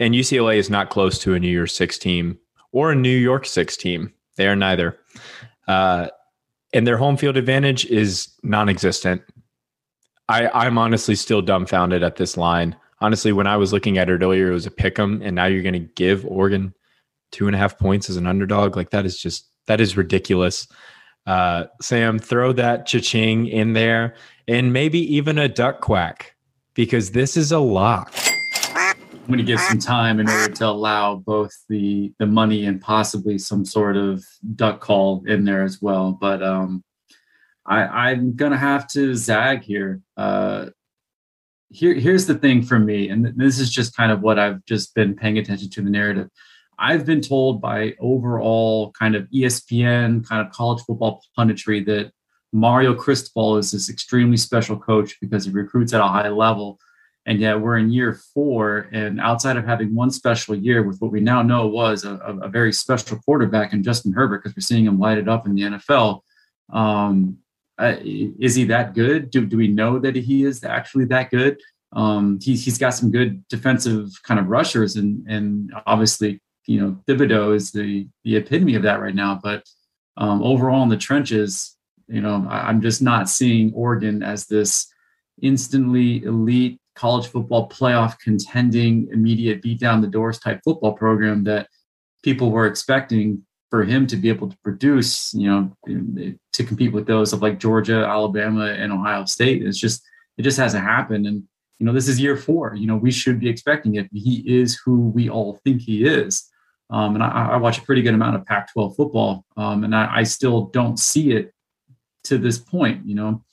And 0.00 0.12
UCLA 0.12 0.56
is 0.56 0.68
not 0.68 0.90
close 0.90 1.20
to 1.20 1.34
a 1.34 1.38
New 1.38 1.48
Year's 1.48 1.72
Six 1.72 1.98
team 1.98 2.36
or 2.72 2.90
a 2.90 2.96
New 2.96 3.16
York 3.16 3.46
Six 3.46 3.76
team. 3.76 4.12
They 4.34 4.48
are 4.48 4.56
neither. 4.56 4.98
Uh, 5.68 6.08
and 6.72 6.84
their 6.84 6.96
home 6.96 7.16
field 7.16 7.36
advantage 7.36 7.84
is 7.86 8.28
non-existent. 8.42 9.22
I, 10.28 10.48
I'm 10.48 10.78
honestly 10.78 11.14
still 11.14 11.42
dumbfounded 11.42 12.02
at 12.02 12.16
this 12.16 12.36
line. 12.36 12.74
Honestly, 13.00 13.32
when 13.32 13.46
I 13.46 13.56
was 13.56 13.72
looking 13.72 13.98
at 13.98 14.10
it 14.10 14.20
earlier, 14.20 14.50
it 14.50 14.54
was 14.54 14.66
a 14.66 14.70
pick 14.72 14.98
'em, 14.98 15.22
and 15.22 15.36
now 15.36 15.46
you're 15.46 15.62
going 15.62 15.74
to 15.74 15.94
give 15.94 16.26
Oregon 16.26 16.74
two 17.30 17.46
and 17.46 17.54
a 17.54 17.58
half 17.58 17.78
points 17.78 18.10
as 18.10 18.16
an 18.16 18.26
underdog. 18.26 18.76
Like 18.76 18.90
that 18.90 19.06
is 19.06 19.16
just 19.16 19.46
that 19.66 19.80
is 19.80 19.96
ridiculous. 19.96 20.66
Uh, 21.26 21.64
Sam, 21.80 22.18
throw 22.18 22.52
that 22.54 22.86
cha-ching 22.86 23.46
in 23.46 23.72
there, 23.72 24.14
and 24.48 24.72
maybe 24.72 24.98
even 25.14 25.38
a 25.38 25.48
duck 25.48 25.80
quack 25.80 26.34
because 26.74 27.10
this 27.10 27.36
is 27.36 27.52
a 27.52 27.58
lock. 27.58 28.12
I'm 28.74 29.26
going 29.26 29.38
to 29.38 29.44
give 29.44 29.60
some 29.60 29.78
time 29.78 30.18
in 30.18 30.28
order 30.28 30.52
to 30.52 30.66
allow 30.66 31.16
both 31.16 31.52
the 31.68 32.12
the 32.18 32.26
money 32.26 32.64
and 32.64 32.80
possibly 32.80 33.38
some 33.38 33.64
sort 33.64 33.96
of 33.96 34.24
duck 34.56 34.80
call 34.80 35.22
in 35.26 35.44
there 35.44 35.62
as 35.62 35.80
well. 35.80 36.12
But 36.12 36.42
um, 36.42 36.82
I, 37.66 37.82
I'm 37.82 38.34
going 38.34 38.52
to 38.52 38.58
have 38.58 38.88
to 38.88 39.14
zag 39.14 39.62
here. 39.62 40.00
Uh, 40.16 40.70
here, 41.68 41.94
here's 41.94 42.26
the 42.26 42.34
thing 42.34 42.62
for 42.62 42.78
me, 42.78 43.08
and 43.08 43.32
this 43.36 43.60
is 43.60 43.70
just 43.70 43.96
kind 43.96 44.10
of 44.10 44.20
what 44.20 44.38
I've 44.38 44.64
just 44.64 44.94
been 44.94 45.14
paying 45.14 45.38
attention 45.38 45.70
to 45.70 45.82
the 45.82 45.90
narrative. 45.90 46.28
I've 46.80 47.04
been 47.04 47.20
told 47.20 47.60
by 47.60 47.94
overall 48.00 48.92
kind 48.92 49.14
of 49.14 49.28
ESPN, 49.28 50.26
kind 50.26 50.46
of 50.46 50.52
college 50.52 50.82
football 50.84 51.22
punditry 51.38 51.84
that 51.86 52.12
Mario 52.52 52.94
Cristobal 52.94 53.58
is 53.58 53.70
this 53.70 53.90
extremely 53.90 54.36
special 54.36 54.78
coach 54.78 55.16
because 55.20 55.44
he 55.44 55.52
recruits 55.52 55.92
at 55.92 56.00
a 56.00 56.08
high 56.08 56.28
level 56.28 56.80
and 57.26 57.38
yet 57.38 57.60
we're 57.60 57.76
in 57.76 57.92
year 57.92 58.14
four. 58.34 58.88
And 58.92 59.20
outside 59.20 59.56
of 59.56 59.64
having 59.64 59.94
one 59.94 60.10
special 60.10 60.54
year 60.54 60.82
with 60.82 60.98
what 61.00 61.12
we 61.12 61.20
now 61.20 61.42
know 61.42 61.66
was 61.66 62.04
a, 62.04 62.14
a 62.16 62.48
very 62.48 62.72
special 62.72 63.18
quarterback 63.18 63.72
in 63.72 63.82
Justin 63.82 64.12
Herbert, 64.12 64.42
because 64.42 64.56
we're 64.56 64.62
seeing 64.62 64.86
him 64.86 64.98
light 64.98 65.18
it 65.18 65.28
up 65.28 65.46
in 65.46 65.54
the 65.54 65.62
NFL. 65.62 66.20
Um, 66.72 67.38
uh, 67.78 67.96
is 68.02 68.54
he 68.54 68.64
that 68.64 68.94
good? 68.94 69.30
Do, 69.30 69.46
do 69.46 69.56
we 69.56 69.68
know 69.68 69.98
that 69.98 70.16
he 70.16 70.44
is 70.44 70.64
actually 70.64 71.06
that 71.06 71.30
good? 71.30 71.60
Um, 71.92 72.38
he's, 72.40 72.64
he's 72.64 72.78
got 72.78 72.90
some 72.90 73.10
good 73.10 73.46
defensive 73.48 74.10
kind 74.22 74.38
of 74.38 74.46
rushers, 74.46 74.96
and 74.96 75.26
and 75.28 75.72
obviously, 75.86 76.40
you 76.66 76.80
know, 76.80 76.96
Thibodeaux 77.06 77.54
is 77.54 77.72
the 77.72 78.06
the 78.24 78.36
epitome 78.36 78.74
of 78.74 78.82
that 78.82 79.00
right 79.00 79.14
now. 79.14 79.40
But 79.42 79.64
um, 80.16 80.42
overall 80.42 80.82
in 80.82 80.88
the 80.88 80.96
trenches, 80.96 81.76
you 82.08 82.20
know, 82.20 82.46
I, 82.48 82.68
I'm 82.68 82.80
just 82.80 83.02
not 83.02 83.28
seeing 83.28 83.72
Oregon 83.74 84.22
as 84.22 84.46
this 84.46 84.92
instantly 85.42 86.22
elite 86.24 86.80
college 86.94 87.28
football 87.28 87.68
playoff 87.68 88.18
contending, 88.18 89.08
immediate 89.12 89.62
beat 89.62 89.80
down 89.80 90.00
the 90.00 90.06
doors 90.06 90.38
type 90.38 90.60
football 90.64 90.92
program 90.92 91.44
that 91.44 91.68
people 92.22 92.50
were 92.50 92.66
expecting 92.66 93.42
for 93.70 93.84
him 93.84 94.06
to 94.06 94.16
be 94.16 94.28
able 94.28 94.50
to 94.50 94.58
produce, 94.64 95.32
you 95.32 95.48
know, 95.48 95.72
to 96.52 96.64
compete 96.64 96.92
with 96.92 97.06
those 97.06 97.32
of 97.32 97.40
like 97.40 97.58
Georgia, 97.58 98.04
Alabama, 98.04 98.66
and 98.66 98.92
Ohio 98.92 99.24
State. 99.24 99.62
It's 99.62 99.78
just, 99.78 100.02
it 100.36 100.42
just 100.42 100.58
hasn't 100.58 100.84
happened. 100.84 101.26
And, 101.26 101.44
you 101.78 101.86
know, 101.86 101.92
this 101.92 102.08
is 102.08 102.20
year 102.20 102.36
four. 102.36 102.74
You 102.74 102.88
know, 102.88 102.96
we 102.96 103.12
should 103.12 103.38
be 103.38 103.48
expecting 103.48 103.94
it. 103.94 104.08
He 104.12 104.42
is 104.44 104.78
who 104.84 105.08
we 105.08 105.30
all 105.30 105.60
think 105.64 105.80
he 105.80 106.04
is. 106.04 106.49
Um, 106.90 107.14
and 107.14 107.22
I, 107.22 107.50
I, 107.50 107.56
watch 107.56 107.78
a 107.78 107.82
pretty 107.82 108.02
good 108.02 108.14
amount 108.14 108.34
of 108.34 108.44
Pac 108.44 108.72
12 108.72 108.96
football. 108.96 109.44
Um, 109.56 109.84
and 109.84 109.94
I, 109.94 110.16
I, 110.16 110.22
still 110.24 110.66
don't 110.66 110.98
see 110.98 111.32
it 111.32 111.54
to 112.24 112.36
this 112.36 112.58
point, 112.58 113.06
you 113.06 113.14
know. 113.14 113.44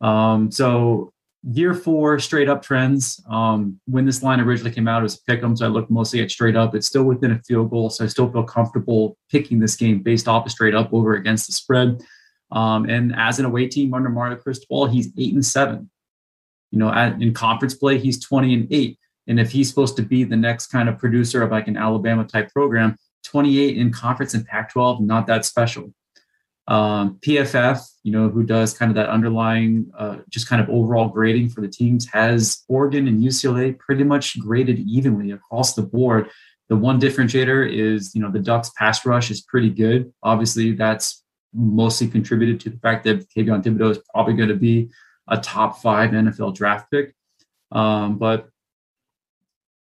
Um, 0.00 0.52
so 0.52 1.12
year 1.42 1.74
four 1.74 2.18
straight 2.18 2.48
up 2.48 2.62
trends. 2.62 3.22
Um, 3.28 3.80
when 3.86 4.04
this 4.04 4.22
line 4.22 4.40
originally 4.40 4.72
came 4.72 4.88
out, 4.88 5.00
it 5.00 5.04
was 5.04 5.16
pick 5.16 5.42
'em, 5.42 5.56
so 5.56 5.66
I 5.66 5.68
looked 5.68 5.90
mostly 5.90 6.20
at 6.20 6.30
straight 6.30 6.56
up. 6.56 6.74
It's 6.74 6.86
still 6.86 7.04
within 7.04 7.32
a 7.32 7.42
field 7.42 7.70
goal, 7.70 7.90
so 7.90 8.04
I 8.04 8.08
still 8.08 8.30
feel 8.30 8.44
comfortable 8.44 9.16
picking 9.30 9.58
this 9.58 9.76
game 9.76 10.02
based 10.02 10.28
off 10.28 10.46
a 10.46 10.50
straight 10.50 10.74
up 10.74 10.92
over 10.92 11.14
against 11.14 11.46
the 11.46 11.52
spread. 11.52 12.00
Um, 12.50 12.88
and 12.88 13.14
as 13.14 13.38
an 13.38 13.44
away 13.44 13.66
team 13.68 13.94
under 13.94 14.08
Mario 14.08 14.36
Cristobal, 14.36 14.86
he's 14.86 15.12
eight 15.18 15.34
and 15.34 15.44
seven. 15.44 15.90
You 16.70 16.78
know, 16.78 16.92
at, 16.92 17.20
in 17.20 17.32
conference 17.34 17.74
play, 17.74 17.98
he's 17.98 18.20
20 18.20 18.54
and 18.54 18.68
eight. 18.70 18.98
And 19.28 19.38
if 19.38 19.50
he's 19.50 19.68
supposed 19.68 19.96
to 19.96 20.02
be 20.02 20.24
the 20.24 20.36
next 20.36 20.68
kind 20.68 20.88
of 20.88 20.98
producer 20.98 21.42
of 21.42 21.50
like 21.50 21.68
an 21.68 21.76
Alabama 21.76 22.24
type 22.24 22.50
program, 22.52 22.96
28 23.24 23.76
in 23.76 23.92
conference 23.92 24.34
and 24.34 24.46
Pac 24.46 24.72
12, 24.72 25.02
not 25.02 25.26
that 25.26 25.44
special. 25.44 25.92
Um, 26.66 27.18
PFF, 27.20 27.80
you 28.02 28.12
know, 28.12 28.28
who 28.28 28.42
does 28.42 28.74
kind 28.74 28.90
of 28.90 28.96
that 28.96 29.08
underlying, 29.08 29.90
uh, 29.96 30.18
just 30.28 30.48
kind 30.48 30.60
of 30.60 30.68
overall 30.68 31.08
grading 31.08 31.48
for 31.48 31.62
the 31.62 31.68
teams, 31.68 32.06
has 32.08 32.64
Oregon 32.68 33.08
and 33.08 33.22
UCLA 33.22 33.78
pretty 33.78 34.04
much 34.04 34.38
graded 34.38 34.78
evenly 34.78 35.30
across 35.30 35.74
the 35.74 35.82
board. 35.82 36.28
The 36.68 36.76
one 36.76 37.00
differentiator 37.00 37.70
is, 37.72 38.14
you 38.14 38.20
know, 38.20 38.30
the 38.30 38.38
Ducks 38.38 38.70
pass 38.76 39.04
rush 39.06 39.30
is 39.30 39.40
pretty 39.40 39.70
good. 39.70 40.12
Obviously, 40.22 40.72
that's 40.72 41.24
mostly 41.54 42.06
contributed 42.06 42.60
to 42.60 42.70
the 42.70 42.78
fact 42.78 43.04
that 43.04 43.28
Kayvon 43.30 43.62
Thibodeaux 43.62 43.92
is 43.92 44.00
probably 44.12 44.34
going 44.34 44.50
to 44.50 44.54
be 44.54 44.90
a 45.26 45.38
top 45.38 45.80
five 45.80 46.10
NFL 46.10 46.54
draft 46.54 46.90
pick. 46.90 47.14
Um, 47.72 48.18
but, 48.18 48.50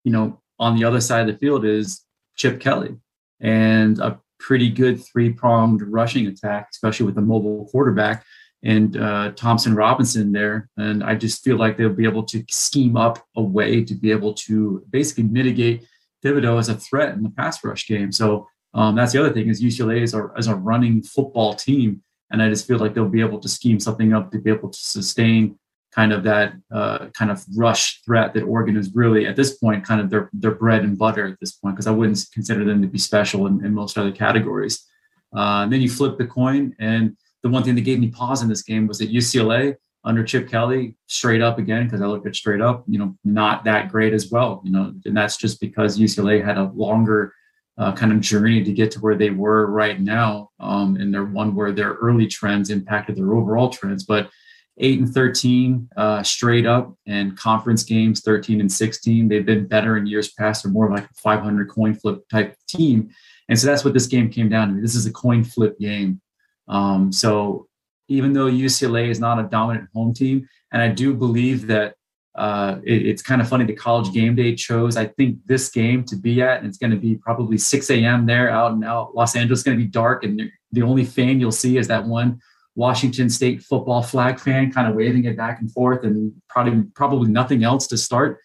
you 0.04 0.12
know, 0.12 0.40
on 0.58 0.76
the 0.76 0.84
other 0.84 1.00
side 1.00 1.28
of 1.28 1.34
the 1.34 1.38
field 1.38 1.64
is 1.64 2.04
Chip 2.36 2.60
Kelly 2.60 2.96
and 3.40 3.98
a 3.98 4.20
pretty 4.38 4.70
good 4.70 5.02
three 5.04 5.30
pronged 5.30 5.82
rushing 5.82 6.26
attack, 6.26 6.68
especially 6.72 7.06
with 7.06 7.18
a 7.18 7.22
mobile 7.22 7.68
quarterback 7.70 8.24
and 8.62 8.96
uh, 8.96 9.32
Thompson 9.32 9.74
Robinson 9.74 10.32
there. 10.32 10.68
And 10.76 11.02
I 11.02 11.14
just 11.14 11.42
feel 11.42 11.56
like 11.56 11.76
they'll 11.76 11.88
be 11.90 12.04
able 12.04 12.24
to 12.24 12.44
scheme 12.50 12.96
up 12.96 13.24
a 13.36 13.42
way 13.42 13.84
to 13.84 13.94
be 13.94 14.10
able 14.10 14.34
to 14.34 14.84
basically 14.90 15.24
mitigate 15.24 15.86
Thibodeaux 16.24 16.58
as 16.58 16.68
a 16.68 16.74
threat 16.74 17.14
in 17.14 17.22
the 17.22 17.30
pass 17.30 17.62
rush 17.64 17.86
game. 17.86 18.12
So 18.12 18.48
um, 18.74 18.94
that's 18.94 19.12
the 19.12 19.20
other 19.20 19.32
thing 19.32 19.48
is 19.48 19.62
UCLA 19.62 20.02
is 20.02 20.14
a, 20.14 20.30
is 20.36 20.46
a 20.46 20.54
running 20.54 21.02
football 21.02 21.54
team. 21.54 22.02
And 22.30 22.42
I 22.42 22.48
just 22.48 22.66
feel 22.66 22.78
like 22.78 22.94
they'll 22.94 23.08
be 23.08 23.22
able 23.22 23.40
to 23.40 23.48
scheme 23.48 23.80
something 23.80 24.12
up 24.12 24.30
to 24.30 24.38
be 24.38 24.50
able 24.50 24.68
to 24.68 24.78
sustain 24.78 25.58
kind 25.94 26.12
of 26.12 26.22
that 26.22 26.54
uh, 26.72 27.06
kind 27.08 27.30
of 27.30 27.44
rush 27.56 28.02
threat 28.02 28.32
that 28.34 28.44
Oregon 28.44 28.76
is 28.76 28.94
really 28.94 29.26
at 29.26 29.36
this 29.36 29.58
point 29.58 29.84
kind 29.84 30.00
of 30.00 30.08
their 30.10 30.30
their 30.32 30.54
bread 30.54 30.82
and 30.82 30.96
butter 30.96 31.26
at 31.26 31.38
this 31.40 31.52
point 31.52 31.74
because 31.74 31.86
I 31.86 31.90
wouldn't 31.90 32.24
consider 32.32 32.64
them 32.64 32.80
to 32.82 32.88
be 32.88 32.98
special 32.98 33.46
in, 33.46 33.64
in 33.64 33.74
most 33.74 33.98
other 33.98 34.12
categories. 34.12 34.86
Uh, 35.34 35.62
and 35.62 35.72
then 35.72 35.80
you 35.80 35.88
flip 35.88 36.18
the 36.18 36.26
coin, 36.26 36.74
and 36.80 37.16
the 37.42 37.48
one 37.48 37.62
thing 37.62 37.74
that 37.76 37.82
gave 37.82 38.00
me 38.00 38.08
pause 38.08 38.42
in 38.42 38.48
this 38.48 38.62
game 38.62 38.86
was 38.86 38.98
that 38.98 39.12
UCLA 39.12 39.76
under 40.04 40.24
Chip 40.24 40.48
Kelly 40.48 40.96
straight 41.06 41.42
up 41.42 41.58
again 41.58 41.84
because 41.84 42.00
I 42.00 42.06
looked 42.06 42.26
at 42.26 42.34
straight 42.34 42.60
up, 42.60 42.84
you 42.86 42.98
know, 42.98 43.14
not 43.24 43.64
that 43.64 43.90
great 43.90 44.14
as 44.14 44.30
well, 44.30 44.62
you 44.64 44.72
know, 44.72 44.94
and 45.04 45.16
that's 45.16 45.36
just 45.36 45.60
because 45.60 45.98
UCLA 45.98 46.44
had 46.44 46.56
a 46.56 46.70
longer 46.74 47.34
uh, 47.78 47.92
kind 47.92 48.12
of 48.12 48.20
journey 48.20 48.62
to 48.64 48.72
get 48.72 48.90
to 48.92 49.00
where 49.00 49.14
they 49.14 49.30
were 49.30 49.66
right 49.66 50.00
now, 50.00 50.50
um, 50.58 50.96
and 50.96 51.12
they're 51.12 51.24
one 51.24 51.54
where 51.54 51.72
their 51.72 51.94
early 51.94 52.26
trends 52.26 52.70
impacted 52.70 53.16
their 53.16 53.34
overall 53.34 53.68
trends, 53.68 54.04
but 54.04 54.30
eight 54.78 54.98
and 54.98 55.12
13 55.12 55.88
uh, 55.96 56.22
straight 56.22 56.66
up 56.66 56.94
and 57.06 57.36
conference 57.36 57.82
games 57.82 58.20
13 58.22 58.60
and 58.60 58.72
16 58.72 59.28
they've 59.28 59.44
been 59.44 59.66
better 59.66 59.96
in 59.96 60.06
years 60.06 60.32
past. 60.32 60.62
They're 60.62 60.72
more 60.72 60.90
like 60.90 61.04
a 61.04 61.14
500 61.14 61.68
coin 61.68 61.94
flip 61.94 62.26
type 62.30 62.56
team. 62.68 63.10
And 63.48 63.58
so 63.58 63.66
that's 63.66 63.84
what 63.84 63.94
this 63.94 64.06
game 64.06 64.30
came 64.30 64.48
down 64.48 64.74
to. 64.74 64.80
This 64.80 64.94
is 64.94 65.06
a 65.06 65.12
coin 65.12 65.44
flip 65.44 65.78
game. 65.78 66.20
Um, 66.68 67.12
so 67.12 67.66
even 68.10 68.32
though 68.32 68.46
ucla 68.46 69.08
is 69.08 69.20
not 69.20 69.38
a 69.38 69.44
dominant 69.44 69.88
home 69.94 70.12
team 70.12 70.46
and 70.72 70.82
i 70.82 70.88
do 70.88 71.14
believe 71.14 71.66
that 71.68 71.94
uh, 72.36 72.78
it, 72.84 73.06
it's 73.06 73.22
kind 73.22 73.40
of 73.40 73.48
funny 73.48 73.64
the 73.64 73.74
college 73.74 74.12
game 74.12 74.34
day 74.36 74.54
chose 74.54 74.96
i 74.96 75.06
think 75.06 75.38
this 75.46 75.70
game 75.70 76.04
to 76.04 76.16
be 76.16 76.42
at 76.42 76.58
and 76.58 76.66
it's 76.66 76.78
going 76.78 76.90
to 76.90 76.96
be 76.96 77.14
probably 77.14 77.56
6 77.56 77.90
a.m 77.90 78.26
there 78.26 78.50
out 78.50 78.72
in 78.72 78.84
out. 78.84 79.14
Los 79.14 79.34
angeles 79.34 79.62
going 79.62 79.78
to 79.78 79.82
be 79.82 79.90
dark 79.90 80.22
and 80.24 80.50
the 80.72 80.82
only 80.82 81.04
fan 81.04 81.40
you'll 81.40 81.50
see 81.50 81.76
is 81.78 81.88
that 81.88 82.04
one 82.04 82.40
Washington 82.74 83.28
State 83.28 83.62
football 83.62 84.02
flag 84.02 84.38
fan, 84.38 84.72
kind 84.72 84.88
of 84.88 84.94
waving 84.94 85.24
it 85.24 85.36
back 85.36 85.60
and 85.60 85.70
forth, 85.72 86.04
and 86.04 86.32
probably 86.48 86.84
probably 86.94 87.30
nothing 87.30 87.64
else 87.64 87.86
to 87.88 87.98
start. 87.98 88.38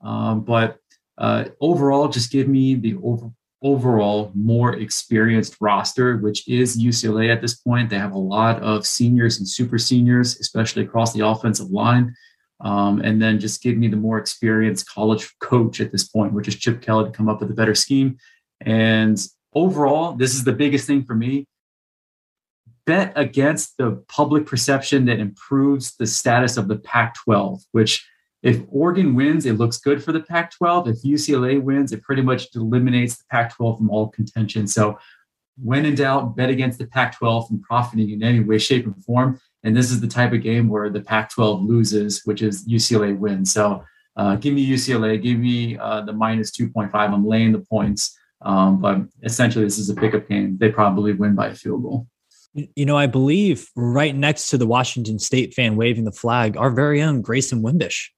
Um, 0.00 0.42
but 0.42 0.78
uh, 1.16 1.46
overall, 1.60 2.08
just 2.08 2.30
give 2.30 2.48
me 2.48 2.74
the 2.74 2.96
over, 3.02 3.30
overall 3.62 4.30
more 4.34 4.74
experienced 4.74 5.56
roster, 5.60 6.18
which 6.18 6.46
is 6.48 6.80
UCLA 6.80 7.32
at 7.32 7.40
this 7.40 7.54
point. 7.54 7.90
They 7.90 7.98
have 7.98 8.12
a 8.12 8.18
lot 8.18 8.62
of 8.62 8.86
seniors 8.86 9.38
and 9.38 9.48
super 9.48 9.78
seniors, 9.78 10.38
especially 10.38 10.84
across 10.84 11.12
the 11.12 11.26
offensive 11.26 11.70
line. 11.70 12.14
Um, 12.60 13.00
and 13.00 13.22
then 13.22 13.38
just 13.38 13.62
give 13.62 13.76
me 13.76 13.88
the 13.88 13.96
more 13.96 14.18
experienced 14.18 14.88
college 14.88 15.32
coach 15.40 15.80
at 15.80 15.92
this 15.92 16.04
point, 16.08 16.32
which 16.32 16.48
is 16.48 16.56
Chip 16.56 16.82
Kelly 16.82 17.04
to 17.04 17.10
come 17.10 17.28
up 17.28 17.40
with 17.40 17.50
a 17.50 17.54
better 17.54 17.74
scheme. 17.74 18.18
And 18.60 19.20
overall, 19.54 20.12
this 20.12 20.34
is 20.34 20.44
the 20.44 20.52
biggest 20.52 20.86
thing 20.86 21.04
for 21.04 21.14
me. 21.14 21.46
Bet 22.88 23.12
against 23.16 23.76
the 23.76 24.02
public 24.08 24.46
perception 24.46 25.04
that 25.04 25.20
improves 25.20 25.94
the 25.96 26.06
status 26.06 26.56
of 26.56 26.68
the 26.68 26.78
Pac 26.78 27.16
12, 27.22 27.60
which 27.72 28.08
if 28.42 28.62
Oregon 28.70 29.14
wins, 29.14 29.44
it 29.44 29.58
looks 29.58 29.76
good 29.76 30.02
for 30.02 30.10
the 30.10 30.20
Pac 30.20 30.52
12. 30.52 30.88
If 30.88 31.02
UCLA 31.02 31.60
wins, 31.62 31.92
it 31.92 32.02
pretty 32.02 32.22
much 32.22 32.46
eliminates 32.56 33.18
the 33.18 33.24
Pac 33.30 33.54
12 33.54 33.76
from 33.76 33.90
all 33.90 34.08
contention. 34.08 34.66
So, 34.66 34.98
when 35.62 35.84
in 35.84 35.96
doubt, 35.96 36.34
bet 36.34 36.48
against 36.48 36.78
the 36.78 36.86
Pac 36.86 37.18
12 37.18 37.48
from 37.48 37.60
profiting 37.60 38.08
in 38.08 38.22
any 38.22 38.40
way, 38.40 38.56
shape, 38.56 38.86
or 38.86 38.94
form. 39.04 39.38
And 39.64 39.76
this 39.76 39.90
is 39.90 40.00
the 40.00 40.08
type 40.08 40.32
of 40.32 40.42
game 40.42 40.70
where 40.70 40.88
the 40.88 41.02
Pac 41.02 41.28
12 41.28 41.64
loses, 41.64 42.22
which 42.24 42.40
is 42.40 42.66
UCLA 42.66 43.14
wins. 43.18 43.52
So, 43.52 43.84
uh, 44.16 44.36
give 44.36 44.54
me 44.54 44.66
UCLA, 44.66 45.22
give 45.22 45.38
me 45.38 45.76
uh, 45.76 46.06
the 46.06 46.14
minus 46.14 46.52
2.5. 46.52 46.90
I'm 46.94 47.26
laying 47.26 47.52
the 47.52 47.58
points. 47.58 48.16
Um, 48.40 48.80
but 48.80 49.02
essentially, 49.24 49.66
this 49.66 49.76
is 49.76 49.90
a 49.90 49.94
pickup 49.94 50.26
game. 50.26 50.56
They 50.56 50.70
probably 50.70 51.12
win 51.12 51.34
by 51.34 51.48
a 51.48 51.54
field 51.54 51.82
goal. 51.82 52.06
You 52.76 52.86
know, 52.86 52.96
I 52.96 53.06
believe 53.06 53.68
right 53.76 54.14
next 54.14 54.48
to 54.48 54.58
the 54.58 54.66
Washington 54.66 55.18
State 55.18 55.54
fan 55.54 55.76
waving 55.76 56.04
the 56.04 56.12
flag, 56.12 56.56
our 56.56 56.70
very 56.70 57.02
own 57.02 57.22
Grayson 57.22 57.62
Wimbish 57.62 58.08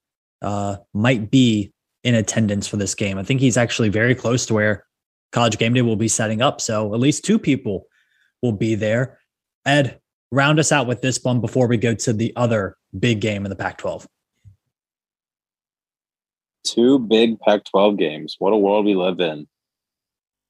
uh, 0.42 0.76
might 0.94 1.30
be 1.30 1.72
in 2.04 2.14
attendance 2.14 2.66
for 2.66 2.76
this 2.76 2.94
game. 2.94 3.18
I 3.18 3.22
think 3.22 3.40
he's 3.40 3.56
actually 3.56 3.88
very 3.88 4.14
close 4.14 4.46
to 4.46 4.54
where 4.54 4.86
College 5.32 5.58
Game 5.58 5.74
Day 5.74 5.82
will 5.82 5.96
be 5.96 6.08
setting 6.08 6.42
up. 6.42 6.60
So 6.60 6.94
at 6.94 7.00
least 7.00 7.24
two 7.24 7.38
people 7.38 7.86
will 8.42 8.52
be 8.52 8.74
there. 8.74 9.18
Ed, 9.66 10.00
round 10.32 10.58
us 10.58 10.72
out 10.72 10.86
with 10.86 11.02
this 11.02 11.22
one 11.22 11.40
before 11.40 11.66
we 11.66 11.76
go 11.76 11.94
to 11.94 12.12
the 12.12 12.32
other 12.36 12.76
big 12.98 13.20
game 13.20 13.44
in 13.44 13.50
the 13.50 13.56
Pac 13.56 13.78
12. 13.78 14.06
Two 16.64 16.98
big 16.98 17.38
Pac 17.40 17.64
12 17.64 17.96
games. 17.96 18.36
What 18.38 18.52
a 18.52 18.56
world 18.56 18.84
we 18.84 18.94
live 18.94 19.20
in. 19.20 19.46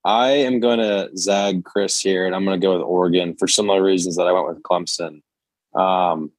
I 0.04 0.30
am 0.30 0.60
going 0.60 0.78
to 0.78 1.10
zag 1.16 1.64
Chris 1.64 2.00
here, 2.00 2.26
and 2.26 2.34
I'm 2.34 2.44
going 2.44 2.58
to 2.58 2.64
go 2.64 2.74
with 2.74 2.82
Oregon 2.82 3.36
for 3.38 3.46
similar 3.46 3.82
reasons 3.82 4.16
that 4.16 4.26
I 4.26 4.32
went 4.32 4.48
with 4.48 4.62
Clemson. 4.62 5.20
Um, 5.74 6.32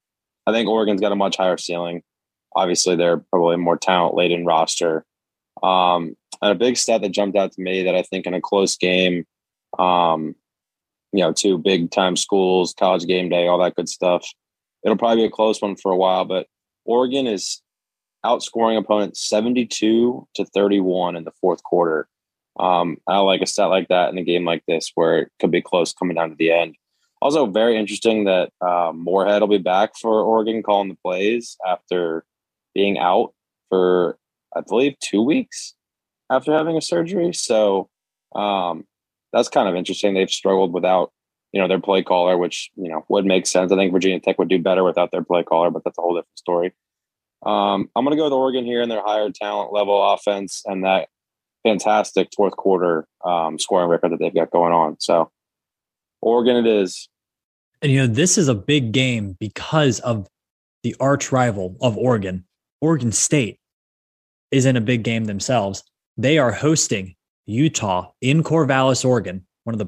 I 0.48 0.52
think 0.52 0.68
Oregon's 0.68 1.02
got 1.02 1.12
a 1.12 1.16
much 1.16 1.38
higher 1.38 1.58
ceiling. 1.58 2.02
Obviously, 2.56 2.96
they're 2.96 3.18
probably 3.18 3.58
more 3.58 3.78
talent 3.78 4.16
laden 4.16 4.46
roster. 4.46 5.06
Um, 5.62 6.16
and 6.42 6.52
a 6.52 6.56
big 6.56 6.78
stat 6.78 7.02
that 7.02 7.10
jumped 7.10 7.38
out 7.38 7.52
to 7.54 7.62
me 7.62 7.84
that 7.84 7.96
I 7.96 8.02
think 8.02 8.26
in 8.26 8.34
a 8.34 8.42
close 8.42 8.76
game, 8.76 9.26
um, 9.78 10.36
you 11.14 11.24
know, 11.24 11.32
two 11.32 11.58
big 11.58 11.92
time 11.92 12.16
schools, 12.16 12.74
college 12.78 13.06
game 13.06 13.30
day, 13.30 13.48
all 13.48 13.60
that 13.60 13.76
good 13.76 13.90
stuff. 13.90 14.28
It'll 14.84 14.98
probably 14.98 15.18
be 15.18 15.26
a 15.26 15.30
close 15.30 15.62
one 15.62 15.76
for 15.76 15.92
a 15.92 15.98
while, 15.98 16.26
but 16.26 16.48
Oregon 16.86 17.28
is 17.28 17.62
outscoring 18.26 18.78
opponents 18.78 19.28
72 19.28 20.28
to 20.34 20.46
31 20.46 21.16
in 21.16 21.24
the 21.24 21.32
fourth 21.40 21.64
quarter. 21.64 22.08
Um, 22.60 22.98
I 23.08 23.18
like 23.20 23.42
a 23.42 23.46
stat 23.46 23.70
like 23.70 23.88
that 23.88 24.10
in 24.10 24.18
a 24.18 24.24
game 24.24 24.46
like 24.46 24.64
this 24.68 24.92
where 24.96 25.20
it 25.20 25.32
could 25.40 25.52
be 25.52 25.62
close 25.62 25.94
coming 25.94 26.16
down 26.16 26.30
to 26.30 26.36
the 26.36 26.52
end. 26.52 26.76
Also, 27.22 27.46
very 27.46 27.78
interesting 27.78 28.26
that 28.26 28.52
uh, 28.62 28.92
Moorhead 28.94 29.42
will 29.42 29.48
be 29.48 29.58
back 29.60 29.92
for 29.96 30.24
Oregon 30.24 30.64
calling 30.64 30.90
the 30.90 30.98
plays 31.04 31.56
after 31.66 32.26
being 32.74 32.98
out 32.98 33.34
for, 33.70 34.18
I 34.56 34.62
believe, 34.62 34.98
two 35.00 35.22
weeks 35.22 35.76
after 36.32 36.52
having 36.52 36.78
a 36.78 36.82
surgery. 36.82 37.32
So 37.34 37.90
um, 38.36 38.86
that's 39.34 39.50
kind 39.50 39.70
of 39.70 39.76
interesting. 39.76 40.14
They've 40.14 40.30
struggled 40.30 40.74
without, 40.74 41.12
you 41.52 41.62
know, 41.62 41.68
their 41.68 41.80
play 41.80 42.02
caller, 42.02 42.38
which 42.38 42.72
you 42.76 42.90
know 42.90 43.06
would 43.08 43.26
make 43.26 43.46
sense. 43.46 43.72
I 43.72 43.76
think 43.76 43.92
Virginia 43.92 44.20
Tech 44.20 44.40
would 44.40 44.50
do 44.50 44.60
better 44.60 44.84
without 44.84 45.12
their 45.12 45.24
play 45.24 45.44
caller, 45.44 45.70
but 45.70 45.84
that's 45.84 46.00
a 46.00 46.02
whole 46.02 46.16
different 46.16 46.40
story. 46.40 46.74
Um, 47.46 47.90
I'm 47.96 48.06
going 48.06 48.16
to 48.16 48.18
go 48.18 48.26
with 48.26 48.34
Oregon 48.34 48.66
here 48.66 48.82
in 48.82 48.90
their 48.90 49.04
higher 49.04 49.30
talent 49.32 49.74
level 49.74 50.14
offense 50.14 50.64
and 50.66 50.86
that 50.86 51.10
fantastic 51.64 52.30
fourth 52.36 52.56
quarter 52.56 53.08
um, 53.24 53.60
scoring 53.60 53.90
record 53.90 54.12
that 54.12 54.20
they've 54.20 54.34
got 54.34 54.52
going 54.52 54.74
on. 54.74 54.98
So, 55.00 55.32
Oregon, 56.22 56.56
it 56.56 56.68
is. 56.68 57.08
And 57.82 57.92
you 57.92 58.00
know, 58.00 58.08
this 58.08 58.38
is 58.38 58.48
a 58.48 58.56
big 58.56 58.92
game 58.92 59.36
because 59.40 60.00
of 60.02 60.28
the 60.84 60.96
arch 61.00 61.32
rival 61.32 61.78
of 61.82 61.98
Oregon. 61.98 62.46
Oregon 62.80 63.12
State 63.12 63.60
is 64.52 64.66
in 64.66 64.76
a 64.76 64.82
big 64.82 65.04
game 65.04 65.26
themselves. 65.26 65.84
They 66.18 66.38
are 66.38 66.52
hosting 66.52 67.16
Utah 67.46 68.12
in 68.22 68.44
Corvallis, 68.44 69.06
Oregon. 69.06 69.46
One 69.64 69.74
of 69.74 69.80
the 69.80 69.88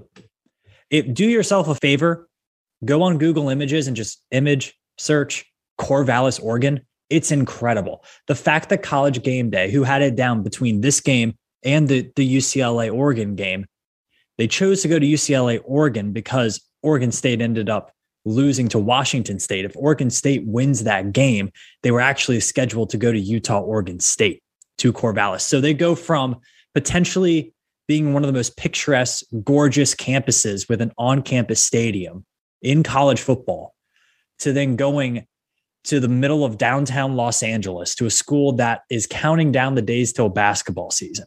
if, 0.90 1.12
do 1.14 1.26
yourself 1.26 1.68
a 1.68 1.76
favor, 1.76 2.30
go 2.86 3.02
on 3.02 3.18
Google 3.18 3.50
Images 3.50 3.88
and 3.88 3.96
just 3.96 4.22
image 4.32 4.78
search 4.98 5.46
Corvallis, 5.80 6.42
Oregon. 6.42 6.82
It's 7.10 7.32
incredible. 7.32 8.04
The 8.28 8.36
fact 8.36 8.70
that 8.70 8.84
College 8.84 9.22
Game 9.24 9.50
Day, 9.50 9.72
who 9.72 9.84
had 9.84 10.02
it 10.02 10.16
down 10.16 10.44
between 10.44 10.82
this 10.82 11.00
game 11.00 11.36
and 11.64 11.88
the, 11.88 12.12
the 12.16 12.38
UCLA 12.38 12.94
Oregon 12.94 13.36
game. 13.36 13.66
They 14.38 14.48
chose 14.48 14.82
to 14.82 14.88
go 14.88 15.00
to 15.00 15.06
UCLA 15.06 15.62
Oregon 15.64 16.12
because 16.12 16.62
Oregon 16.82 17.12
State 17.12 17.42
ended 17.42 17.70
up 17.70 17.92
losing 18.26 18.68
to 18.70 18.80
Washington 18.80 19.40
State. 19.40 19.66
If 19.66 19.76
Oregon 19.76 20.10
State 20.10 20.46
wins 20.46 20.84
that 20.84 21.12
game, 21.12 21.52
they 21.82 21.92
were 21.92 22.02
actually 22.02 22.40
scheduled 22.40 22.90
to 22.92 22.98
go 22.98 23.12
to 23.12 23.20
Utah 23.20 23.60
Oregon 23.60 24.00
State 24.00 24.42
to 24.80 24.94
Corvallis. 24.94 25.42
So 25.42 25.62
they 25.62 25.74
go 25.74 25.96
from 25.96 26.38
potentially 26.74 27.54
being 27.88 28.14
one 28.14 28.24
of 28.24 28.28
the 28.28 28.34
most 28.34 28.58
picturesque, 28.58 29.26
gorgeous 29.44 29.94
campuses 29.94 30.70
with 30.70 30.82
an 30.82 30.92
on 30.98 31.22
campus 31.22 31.62
stadium 31.62 32.26
in 32.62 32.82
college 32.82 33.22
football 33.22 33.76
to 34.40 34.54
then 34.54 34.76
going 34.76 35.28
to 35.86 36.00
the 36.00 36.08
middle 36.08 36.46
of 36.46 36.58
downtown 36.58 37.16
Los 37.16 37.44
Angeles 37.44 37.94
to 37.96 38.06
a 38.06 38.10
school 38.10 38.54
that 38.54 38.82
is 38.90 39.06
counting 39.06 39.52
down 39.52 39.76
the 39.76 39.82
days 39.82 40.14
till 40.14 40.30
basketball 40.30 40.92
season. 40.92 41.26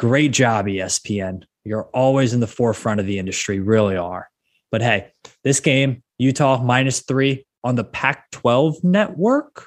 Great 0.00 0.32
job, 0.32 0.64
ESPN. 0.64 1.42
You're 1.62 1.90
always 1.92 2.32
in 2.32 2.40
the 2.40 2.46
forefront 2.46 3.00
of 3.00 3.06
the 3.06 3.18
industry, 3.18 3.60
really 3.60 3.98
are. 3.98 4.30
But 4.72 4.80
hey, 4.80 5.12
this 5.44 5.60
game, 5.60 6.02
Utah 6.16 6.62
minus 6.62 7.02
three 7.02 7.44
on 7.62 7.74
the 7.74 7.84
Pac 7.84 8.30
12 8.30 8.82
network. 8.82 9.66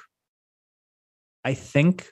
I 1.44 1.54
think, 1.54 2.10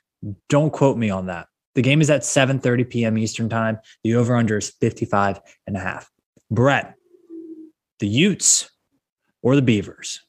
don't 0.48 0.72
quote 0.72 0.96
me 0.96 1.10
on 1.10 1.26
that. 1.26 1.48
The 1.74 1.82
game 1.82 2.00
is 2.00 2.10
at 2.10 2.20
7:30 2.20 2.88
p.m. 2.88 3.18
Eastern 3.18 3.48
time. 3.48 3.80
The 4.04 4.14
over-under 4.14 4.58
is 4.58 4.70
55 4.70 5.40
and 5.66 5.76
a 5.76 5.80
half. 5.80 6.08
Brett, 6.48 6.94
the 7.98 8.06
Utes 8.06 8.70
or 9.42 9.56
the 9.56 9.62
Beavers? 9.62 10.20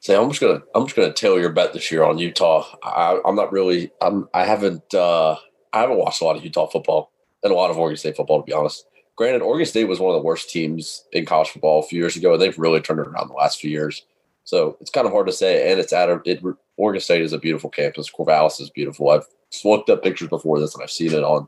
Say, 0.00 0.14
I'm 0.14 0.28
just 0.28 0.42
gonna 0.42 0.60
I'm 0.74 0.84
just 0.84 0.96
gonna 0.96 1.14
tail 1.14 1.40
your 1.40 1.52
bet 1.52 1.72
this 1.72 1.90
year 1.90 2.02
on 2.02 2.18
Utah. 2.18 2.66
I, 2.82 3.18
am 3.24 3.36
not 3.36 3.52
really 3.52 3.90
I'm 4.02 4.28
I 4.34 4.44
haven't 4.44 4.92
uh 4.92 5.36
I 5.72 5.80
haven't 5.80 5.98
watched 5.98 6.20
a 6.20 6.24
lot 6.24 6.36
of 6.36 6.44
Utah 6.44 6.66
football 6.66 7.12
and 7.42 7.52
a 7.52 7.56
lot 7.56 7.70
of 7.70 7.78
Oregon 7.78 7.96
State 7.96 8.16
football, 8.16 8.40
to 8.40 8.46
be 8.46 8.52
honest. 8.52 8.86
Granted, 9.16 9.42
Oregon 9.42 9.66
State 9.66 9.84
was 9.84 10.00
one 10.00 10.14
of 10.14 10.20
the 10.20 10.26
worst 10.26 10.50
teams 10.50 11.04
in 11.12 11.26
college 11.26 11.50
football 11.50 11.80
a 11.80 11.86
few 11.86 11.98
years 11.98 12.16
ago, 12.16 12.32
and 12.32 12.42
they've 12.42 12.58
really 12.58 12.80
turned 12.80 13.00
it 13.00 13.06
around 13.06 13.28
the 13.28 13.34
last 13.34 13.60
few 13.60 13.70
years. 13.70 14.04
So 14.44 14.76
it's 14.80 14.90
kind 14.90 15.06
of 15.06 15.12
hard 15.12 15.26
to 15.26 15.32
say. 15.32 15.70
And 15.70 15.78
it's 15.78 15.92
at 15.92 16.08
a, 16.08 16.20
it, 16.24 16.42
Oregon 16.76 17.00
State 17.00 17.22
is 17.22 17.32
a 17.32 17.38
beautiful 17.38 17.70
campus. 17.70 18.10
Corvallis 18.10 18.60
is 18.60 18.70
beautiful. 18.70 19.10
I've 19.10 19.26
looked 19.64 19.90
up 19.90 20.02
pictures 20.02 20.28
before 20.28 20.58
this, 20.58 20.74
and 20.74 20.82
I've 20.82 20.90
seen 20.90 21.12
it 21.12 21.22
on, 21.22 21.46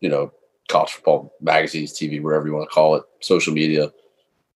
you 0.00 0.08
know, 0.08 0.32
college 0.68 0.92
football 0.92 1.34
magazines, 1.40 1.92
TV, 1.92 2.22
wherever 2.22 2.46
you 2.46 2.54
want 2.54 2.68
to 2.68 2.74
call 2.74 2.96
it, 2.96 3.04
social 3.20 3.52
media. 3.52 3.92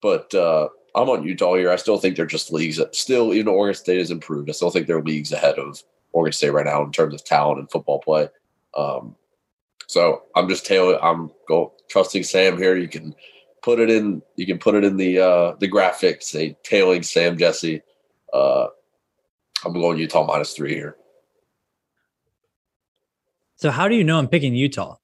But 0.01 0.35
uh, 0.35 0.69
I'm 0.95 1.09
on 1.09 1.25
Utah 1.25 1.55
here. 1.55 1.71
I 1.71 1.77
still 1.77 1.99
think 1.99 2.17
they're 2.17 2.27
just 2.27 2.53
leagues. 2.53 2.77
That 2.77 2.95
Still, 2.95 3.33
even 3.35 3.49
Oregon 3.49 3.75
State 3.75 3.99
has 3.99 4.11
improved, 4.11 4.49
I 4.49 4.53
still 4.53 4.71
think 4.71 4.87
they're 4.87 5.03
leagues 5.03 5.33
ahead 5.33 5.59
of 5.59 5.83
Oregon 6.13 6.33
State 6.33 6.51
right 6.51 6.67
now 6.67 6.83
in 6.83 6.93
terms 6.93 7.15
of 7.15 7.25
talent 7.25 7.61
and 7.61 7.71
football 7.71 8.01
play. 8.01 8.29
Um, 8.77 9.17
so 9.87 10.23
I'm 10.35 10.49
just 10.49 10.67
tailing. 10.67 10.99
I'm 11.03 11.31
go 11.49 11.75
trusting 11.89 12.23
Sam 12.23 12.57
here. 12.57 12.77
You 12.77 12.89
can 12.89 13.15
put 13.63 13.79
it 13.79 13.91
in. 13.91 14.23
You 14.37 14.47
can 14.47 14.59
put 14.59 14.75
it 14.75 14.85
in 14.85 14.97
the 14.97 15.19
uh, 15.19 15.53
the 15.61 15.71
graphics. 15.71 16.25
Say 16.25 16.57
tailing 16.63 17.03
Sam 17.03 17.37
Jesse. 17.37 17.83
Uh, 18.33 18.69
I'm 19.65 19.73
going 19.73 19.99
Utah 19.99 20.25
minus 20.25 20.55
three 20.55 20.75
here. 20.75 20.97
So 23.57 23.71
how 23.71 23.87
do 23.87 23.95
you 23.95 24.03
know 24.03 24.19
I'm 24.19 24.29
picking 24.29 24.55
Utah? 24.55 24.97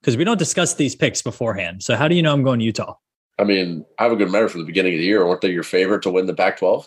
Because 0.00 0.16
we 0.16 0.24
don't 0.24 0.38
discuss 0.38 0.74
these 0.74 0.96
picks 0.96 1.22
beforehand. 1.22 1.82
So 1.84 1.94
how 1.94 2.08
do 2.08 2.16
you 2.16 2.22
know 2.22 2.32
I'm 2.32 2.42
going 2.42 2.60
Utah? 2.60 2.96
I 3.38 3.44
mean, 3.44 3.84
I 3.98 4.02
have 4.02 4.12
a 4.12 4.16
good 4.16 4.30
memory 4.30 4.48
from 4.48 4.62
the 4.62 4.66
beginning 4.66 4.94
of 4.94 4.98
the 4.98 5.04
year. 5.04 5.24
Weren't 5.24 5.40
they 5.40 5.50
your 5.50 5.62
favorite 5.62 6.02
to 6.02 6.10
win 6.10 6.26
the 6.26 6.34
Pac-12? 6.34 6.86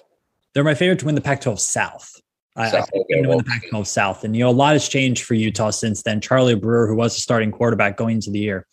They're 0.53 0.63
my 0.63 0.73
favorite 0.73 0.99
to 0.99 1.05
win 1.05 1.15
the 1.15 1.21
Pac-12 1.21 1.59
South. 1.59 2.21
I, 2.56 2.72
South, 2.72 2.89
I 2.93 2.99
okay, 2.99 3.28
well, 3.28 3.39
the 3.39 3.43
Pac-12 3.43 3.86
South, 3.86 4.24
and 4.24 4.36
you 4.36 4.43
know 4.43 4.49
a 4.49 4.51
lot 4.51 4.74
has 4.74 4.88
changed 4.88 5.24
for 5.24 5.34
Utah 5.34 5.72
since 5.72 6.03
then. 6.03 6.22
Charlie 6.22 6.56
Brewer, 6.56 6.88
who 6.88 6.95
was 6.95 7.18
a 7.18 7.22
starting 7.22 7.51
quarterback 7.51 7.97
going 7.97 8.16
into 8.16 8.32
the 8.32 8.39
year, 8.39 8.66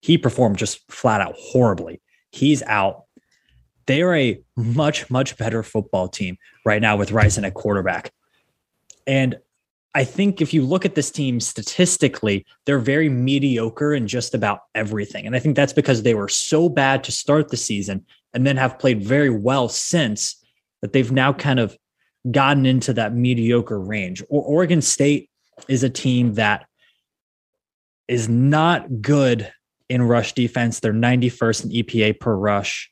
he 0.00 0.18
performed 0.18 0.58
just 0.58 0.80
flat 0.90 1.20
out 1.20 1.34
horribly. 1.38 2.00
He's 2.32 2.62
out. 2.62 3.04
They 3.86 4.02
are 4.02 4.16
a 4.16 4.40
much 4.56 5.10
much 5.10 5.36
better 5.38 5.62
football 5.62 6.08
team 6.08 6.38
right 6.64 6.82
now 6.82 6.96
with 6.96 7.12
Rising 7.12 7.44
at 7.44 7.54
quarterback, 7.54 8.12
and 9.06 9.36
I 9.94 10.04
think 10.04 10.40
if 10.40 10.52
you 10.52 10.64
look 10.64 10.84
at 10.84 10.94
this 10.94 11.10
team 11.10 11.40
statistically, 11.40 12.46
they're 12.66 12.78
very 12.78 13.08
mediocre 13.08 13.94
in 13.94 14.08
just 14.08 14.34
about 14.34 14.60
everything, 14.74 15.26
and 15.26 15.36
I 15.36 15.38
think 15.38 15.54
that's 15.54 15.72
because 15.72 16.02
they 16.02 16.14
were 16.14 16.28
so 16.28 16.68
bad 16.68 17.04
to 17.04 17.12
start 17.12 17.48
the 17.48 17.56
season 17.56 18.04
and 18.34 18.44
then 18.44 18.56
have 18.56 18.78
played 18.78 19.02
very 19.02 19.30
well 19.30 19.68
since 19.68 20.36
that 20.82 20.92
they've 20.92 21.12
now 21.12 21.32
kind 21.32 21.60
of 21.60 21.76
gotten 22.28 22.66
into 22.66 22.92
that 22.94 23.14
mediocre 23.14 23.80
range. 23.80 24.22
Or 24.28 24.42
Oregon 24.42 24.82
State 24.82 25.30
is 25.68 25.82
a 25.82 25.90
team 25.90 26.34
that 26.34 26.66
is 28.08 28.28
not 28.28 29.00
good 29.00 29.52
in 29.88 30.02
rush 30.02 30.32
defense. 30.32 30.80
They're 30.80 30.92
91st 30.92 31.64
in 31.64 31.70
EPA 31.70 32.20
per 32.20 32.34
rush. 32.34 32.90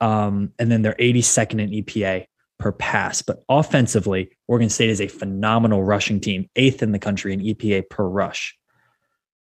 Um, 0.00 0.52
and 0.58 0.70
then 0.70 0.82
they're 0.82 0.94
82nd 0.94 1.60
in 1.60 1.70
EPA 1.70 2.26
per 2.58 2.72
pass. 2.72 3.22
But 3.22 3.42
offensively, 3.48 4.30
Oregon 4.46 4.68
State 4.68 4.90
is 4.90 5.00
a 5.00 5.08
phenomenal 5.08 5.82
rushing 5.82 6.20
team, 6.20 6.48
eighth 6.56 6.82
in 6.82 6.92
the 6.92 6.98
country 6.98 7.32
in 7.32 7.40
EPA 7.40 7.88
per 7.88 8.06
rush. 8.06 8.56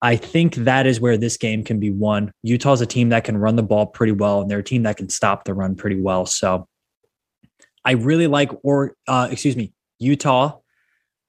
I 0.01 0.16
think 0.16 0.55
that 0.55 0.86
is 0.86 1.01
where 1.01 1.16
this 1.16 1.36
game 1.36 1.64
can 1.64 1.80
be 1.80 1.91
won. 1.91 2.30
Utah's 2.43 2.80
a 2.80 2.86
team 2.86 3.09
that 3.09 3.24
can 3.24 3.36
run 3.36 3.57
the 3.57 3.64
ball 3.64 3.86
pretty 3.86 4.12
well, 4.12 4.41
and 4.41 4.51
they're 4.51 4.61
a 4.61 4.64
team 4.64 4.84
that 4.84 4.97
can 4.97 5.09
stop 5.09 5.45
the 5.45 5.55
run 5.55 5.74
pretty 5.74 6.01
well. 6.01 6.24
So 6.24 6.68
I 7.89 7.93
really 7.93 8.26
like, 8.26 8.51
or 8.62 8.97
uh, 9.07 9.28
excuse 9.30 9.57
me, 9.57 9.72
Utah. 9.99 10.59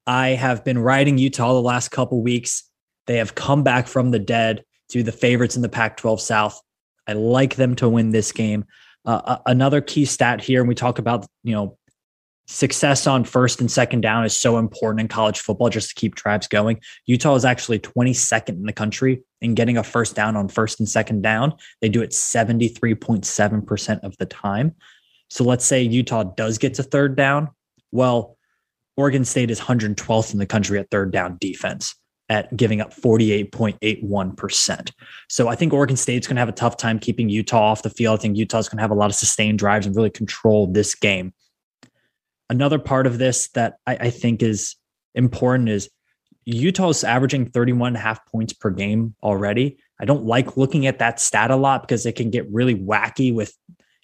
I 0.05 0.31
have 0.31 0.65
been 0.65 0.77
riding 0.77 1.17
Utah 1.17 1.53
the 1.53 1.61
last 1.61 1.87
couple 1.87 2.21
weeks. 2.21 2.69
They 3.07 3.15
have 3.15 3.33
come 3.33 3.63
back 3.63 3.87
from 3.87 4.11
the 4.11 4.19
dead 4.19 4.65
to 4.89 5.01
the 5.01 5.13
favorites 5.13 5.55
in 5.55 5.61
the 5.61 5.69
Pac 5.69 5.95
12 5.95 6.19
South. 6.19 6.59
I 7.07 7.13
like 7.13 7.55
them 7.55 7.77
to 7.77 7.87
win 7.87 8.11
this 8.11 8.33
game. 8.33 8.65
Uh, 9.05 9.37
another 9.45 9.79
key 9.79 10.03
stat 10.03 10.41
here, 10.41 10.59
and 10.59 10.67
we 10.67 10.75
talk 10.75 10.99
about, 10.99 11.25
you 11.43 11.53
know, 11.53 11.77
success 12.49 13.07
on 13.07 13.23
first 13.23 13.61
and 13.61 13.71
second 13.71 14.01
down 14.01 14.25
is 14.25 14.35
so 14.35 14.57
important 14.57 14.99
in 14.99 15.07
college 15.07 15.39
football 15.39 15.69
just 15.69 15.87
to 15.87 15.95
keep 15.95 16.15
tribes 16.15 16.49
going. 16.49 16.81
Utah 17.05 17.35
is 17.35 17.45
actually 17.45 17.79
22nd 17.79 18.49
in 18.49 18.63
the 18.63 18.73
country 18.73 19.23
in 19.39 19.53
getting 19.53 19.77
a 19.77 19.83
first 19.83 20.13
down 20.13 20.35
on 20.35 20.49
first 20.49 20.81
and 20.81 20.89
second 20.89 21.21
down. 21.21 21.53
They 21.79 21.87
do 21.87 22.01
it 22.01 22.09
73.7% 22.09 23.99
of 24.03 24.17
the 24.17 24.25
time. 24.25 24.75
So 25.29 25.43
let's 25.43 25.65
say 25.65 25.81
Utah 25.81 26.23
does 26.23 26.57
get 26.57 26.73
to 26.75 26.83
third 26.83 27.15
down. 27.15 27.49
Well, 27.91 28.37
Oregon 28.97 29.23
State 29.25 29.51
is 29.51 29.59
112th 29.59 30.33
in 30.33 30.39
the 30.39 30.45
country 30.45 30.79
at 30.79 30.89
third 30.89 31.11
down 31.11 31.37
defense 31.39 31.95
at 32.29 32.55
giving 32.55 32.79
up 32.79 32.93
48.81%. 32.93 34.91
So 35.29 35.47
I 35.47 35.55
think 35.55 35.73
Oregon 35.73 35.97
State's 35.97 36.27
going 36.27 36.35
to 36.35 36.41
have 36.41 36.49
a 36.49 36.53
tough 36.53 36.77
time 36.77 36.99
keeping 36.99 37.27
Utah 37.27 37.71
off 37.71 37.81
the 37.81 37.89
field. 37.89 38.19
I 38.19 38.21
think 38.21 38.37
Utah's 38.37 38.69
going 38.69 38.77
to 38.77 38.83
have 38.83 38.91
a 38.91 38.95
lot 38.95 39.09
of 39.09 39.15
sustained 39.15 39.57
drives 39.57 39.87
and 39.87 39.95
really 39.95 40.11
control 40.11 40.67
this 40.67 40.93
game. 40.93 41.33
Another 42.49 42.77
part 42.77 43.07
of 43.07 43.17
this 43.17 43.49
that 43.49 43.77
I, 43.87 43.95
I 43.95 44.09
think 44.11 44.43
is 44.43 44.75
important 45.15 45.69
is 45.69 45.89
Utah's 46.45 47.03
averaging 47.03 47.47
31 47.47 47.89
and 47.89 47.97
a 47.97 47.99
half 47.99 48.25
points 48.27 48.53
per 48.53 48.69
game 48.69 49.15
already. 49.23 49.77
I 49.99 50.05
don't 50.05 50.25
like 50.25 50.57
looking 50.57 50.87
at 50.87 50.99
that 50.99 51.19
stat 51.19 51.51
a 51.51 51.55
lot 51.55 51.81
because 51.81 52.05
it 52.05 52.15
can 52.15 52.29
get 52.29 52.51
really 52.51 52.75
wacky 52.75 53.33
with, 53.33 53.53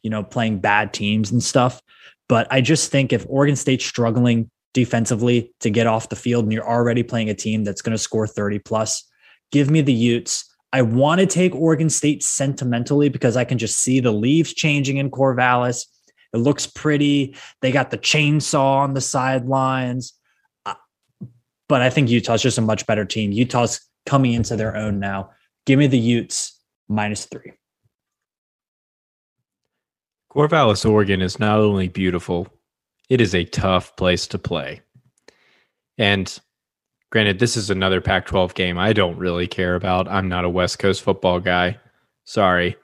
you 0.06 0.12
know, 0.12 0.22
playing 0.22 0.60
bad 0.60 0.94
teams 0.94 1.32
and 1.32 1.42
stuff. 1.42 1.82
But 2.30 2.48
I 2.52 2.62
just 2.62 2.92
think 2.92 3.12
if 3.12 3.26
Oregon 3.28 3.56
State's 3.56 3.84
struggling 3.84 4.52
defensively 4.76 5.52
to 5.62 5.72
get 5.72 5.88
off 5.88 6.10
the 6.10 6.16
field 6.16 6.46
and 6.46 6.54
you're 6.54 6.68
already 6.68 7.02
playing 7.02 7.32
a 7.32 7.34
team 7.34 7.64
that's 7.64 7.82
going 7.82 7.92
to 7.92 7.98
score 7.98 8.28
30 8.28 8.60
plus, 8.60 9.04
give 9.52 9.72
me 9.72 9.82
the 9.82 9.92
Utes. 9.92 10.46
I 10.72 10.84
want 10.84 11.22
to 11.22 11.26
take 11.26 11.56
Oregon 11.56 11.90
State 11.90 12.22
sentimentally 12.22 13.10
because 13.10 13.36
I 13.36 13.46
can 13.46 13.58
just 13.58 13.80
see 13.80 14.00
the 14.00 14.12
leaves 14.12 14.54
changing 14.54 14.98
in 14.98 15.10
Corvallis. 15.10 15.88
It 16.34 16.38
looks 16.38 16.68
pretty. 16.68 17.36
They 17.62 17.72
got 17.72 17.90
the 17.90 17.98
chainsaw 17.98 18.78
on 18.78 18.94
the 18.94 19.02
sidelines. 19.02 20.14
Uh, 20.68 20.76
but 21.68 21.82
I 21.82 21.90
think 21.90 22.12
Utah's 22.12 22.44
just 22.44 22.60
a 22.60 22.62
much 22.62 22.86
better 22.86 23.06
team. 23.06 23.32
Utah's 23.32 23.82
coming 24.06 24.34
into 24.34 24.56
their 24.56 24.76
own 24.76 25.00
now. 25.00 25.32
Give 25.66 25.80
me 25.80 25.88
the 25.88 25.98
Utes 25.98 26.62
minus 26.88 27.26
three. 27.26 27.54
Corvallis, 30.36 30.90
Oregon 30.90 31.22
is 31.22 31.40
not 31.40 31.60
only 31.60 31.88
beautiful, 31.88 32.48
it 33.10 33.22
is 33.22 33.34
a 33.34 33.46
tough 33.46 33.96
place 33.96 34.28
to 34.28 34.38
play. 34.38 34.82
And 35.98 36.38
granted, 37.10 37.40
this 37.40 37.56
is 37.56 37.70
another 37.70 38.02
Pac 38.02 38.26
12 38.26 38.54
game 38.54 38.78
I 38.78 38.92
don't 38.92 39.18
really 39.18 39.48
care 39.48 39.76
about. 39.76 40.10
I'm 40.10 40.28
not 40.28 40.44
a 40.44 40.50
West 40.50 40.78
Coast 40.78 41.04
football 41.04 41.40
guy. 41.40 41.80
Sorry. 42.26 42.76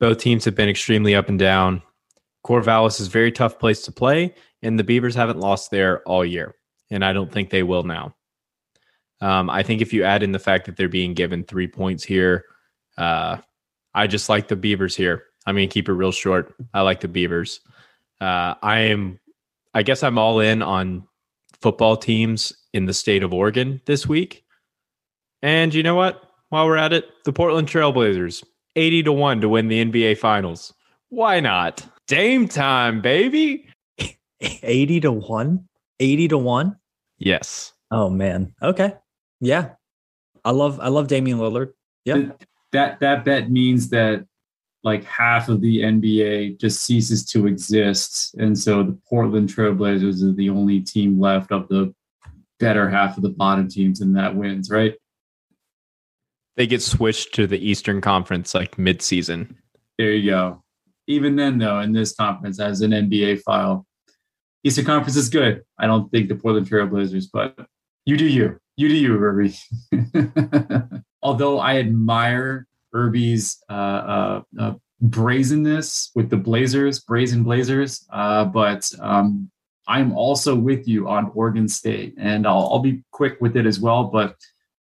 Both 0.00 0.18
teams 0.18 0.44
have 0.44 0.56
been 0.56 0.68
extremely 0.68 1.14
up 1.14 1.28
and 1.28 1.38
down. 1.38 1.82
Corvallis 2.44 3.00
is 3.00 3.06
a 3.06 3.10
very 3.10 3.30
tough 3.30 3.60
place 3.60 3.82
to 3.82 3.92
play, 3.92 4.34
and 4.62 4.76
the 4.76 4.84
Beavers 4.84 5.14
haven't 5.14 5.38
lost 5.38 5.70
there 5.70 6.02
all 6.02 6.24
year. 6.24 6.56
And 6.90 7.04
I 7.04 7.12
don't 7.12 7.30
think 7.30 7.50
they 7.50 7.62
will 7.62 7.84
now. 7.84 8.16
Um, 9.20 9.50
I 9.50 9.62
think 9.62 9.82
if 9.82 9.92
you 9.92 10.02
add 10.02 10.24
in 10.24 10.32
the 10.32 10.38
fact 10.40 10.66
that 10.66 10.76
they're 10.76 10.88
being 10.88 11.14
given 11.14 11.44
three 11.44 11.68
points 11.68 12.02
here, 12.02 12.44
uh, 12.96 13.38
I 13.94 14.08
just 14.08 14.28
like 14.28 14.48
the 14.48 14.56
Beavers 14.56 14.96
here. 14.96 15.27
I'm 15.48 15.54
going 15.54 15.66
to 15.66 15.72
keep 15.72 15.88
it 15.88 15.94
real 15.94 16.12
short. 16.12 16.54
I 16.74 16.82
like 16.82 17.00
the 17.00 17.08
Beavers. 17.08 17.60
Uh, 18.20 18.54
I 18.62 18.80
am 18.80 19.18
I 19.72 19.82
guess 19.82 20.02
I'm 20.02 20.18
all 20.18 20.40
in 20.40 20.60
on 20.60 21.06
football 21.62 21.96
teams 21.96 22.52
in 22.74 22.84
the 22.84 22.92
state 22.92 23.22
of 23.22 23.32
Oregon 23.32 23.80
this 23.86 24.06
week. 24.06 24.44
And 25.40 25.72
you 25.72 25.82
know 25.82 25.94
what? 25.94 26.22
While 26.50 26.66
we're 26.66 26.76
at 26.76 26.92
it, 26.92 27.06
the 27.24 27.32
Portland 27.32 27.66
Trailblazers, 27.66 28.44
80 28.76 29.04
to 29.04 29.12
1 29.12 29.40
to 29.40 29.48
win 29.48 29.68
the 29.68 29.82
NBA 29.84 30.18
Finals. 30.18 30.74
Why 31.08 31.40
not? 31.40 31.86
Dame 32.06 32.46
time, 32.46 33.00
baby. 33.00 33.68
80 34.40 35.00
to 35.00 35.12
1? 35.12 35.68
80 35.98 36.28
to 36.28 36.38
1? 36.38 36.76
Yes. 37.16 37.72
Oh 37.90 38.10
man. 38.10 38.52
Okay. 38.62 38.94
Yeah. 39.40 39.70
I 40.44 40.50
love 40.50 40.78
I 40.80 40.88
love 40.88 41.08
Damian 41.08 41.38
Lillard. 41.38 41.72
Yeah. 42.04 42.32
That 42.72 43.00
that 43.00 43.24
bet 43.24 43.50
means 43.50 43.88
that 43.88 44.26
like 44.88 45.04
half 45.04 45.50
of 45.50 45.60
the 45.60 45.82
NBA 45.82 46.58
just 46.58 46.82
ceases 46.82 47.22
to 47.26 47.46
exist. 47.46 48.34
And 48.38 48.58
so 48.58 48.82
the 48.82 48.98
Portland 49.06 49.50
Trailblazers 49.50 50.22
are 50.22 50.32
the 50.32 50.48
only 50.48 50.80
team 50.80 51.20
left 51.20 51.52
of 51.52 51.68
the 51.68 51.94
better 52.58 52.88
half 52.88 53.18
of 53.18 53.22
the 53.22 53.28
bottom 53.28 53.68
teams, 53.68 54.00
and 54.00 54.16
that 54.16 54.34
wins, 54.34 54.70
right? 54.70 54.94
They 56.56 56.66
get 56.66 56.80
switched 56.80 57.34
to 57.34 57.46
the 57.46 57.58
Eastern 57.58 58.00
Conference 58.00 58.54
like 58.54 58.78
mid-season. 58.78 59.58
There 59.98 60.12
you 60.12 60.30
go. 60.30 60.64
Even 61.06 61.36
then, 61.36 61.58
though, 61.58 61.80
in 61.80 61.92
this 61.92 62.14
conference, 62.14 62.58
as 62.58 62.80
an 62.80 62.92
NBA 62.92 63.42
file, 63.42 63.86
Eastern 64.64 64.86
Conference 64.86 65.16
is 65.16 65.28
good. 65.28 65.64
I 65.78 65.86
don't 65.86 66.10
think 66.10 66.30
the 66.30 66.34
Portland 66.34 66.66
Trailblazers, 66.66 67.26
but 67.30 67.58
you 68.06 68.16
do 68.16 68.26
you. 68.26 68.58
You 68.78 68.88
do 68.88 68.96
you, 68.96 69.18
Irby. 69.18 69.54
Although 71.22 71.58
I 71.58 71.76
admire 71.76 72.66
Irby's 72.92 73.62
uh, 73.68 73.72
uh, 73.72 74.42
uh, 74.58 74.74
brazenness 75.00 76.10
with 76.14 76.30
the 76.30 76.36
Blazers, 76.36 77.00
brazen 77.00 77.42
Blazers. 77.42 78.06
Uh, 78.12 78.44
but 78.44 78.90
um, 79.00 79.50
I'm 79.86 80.12
also 80.12 80.54
with 80.54 80.86
you 80.88 81.08
on 81.08 81.30
Oregon 81.34 81.68
State, 81.68 82.14
and 82.18 82.46
I'll, 82.46 82.68
I'll 82.72 82.78
be 82.80 83.02
quick 83.10 83.40
with 83.40 83.56
it 83.56 83.66
as 83.66 83.80
well. 83.80 84.04
But 84.04 84.36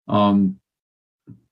um, 0.07 0.59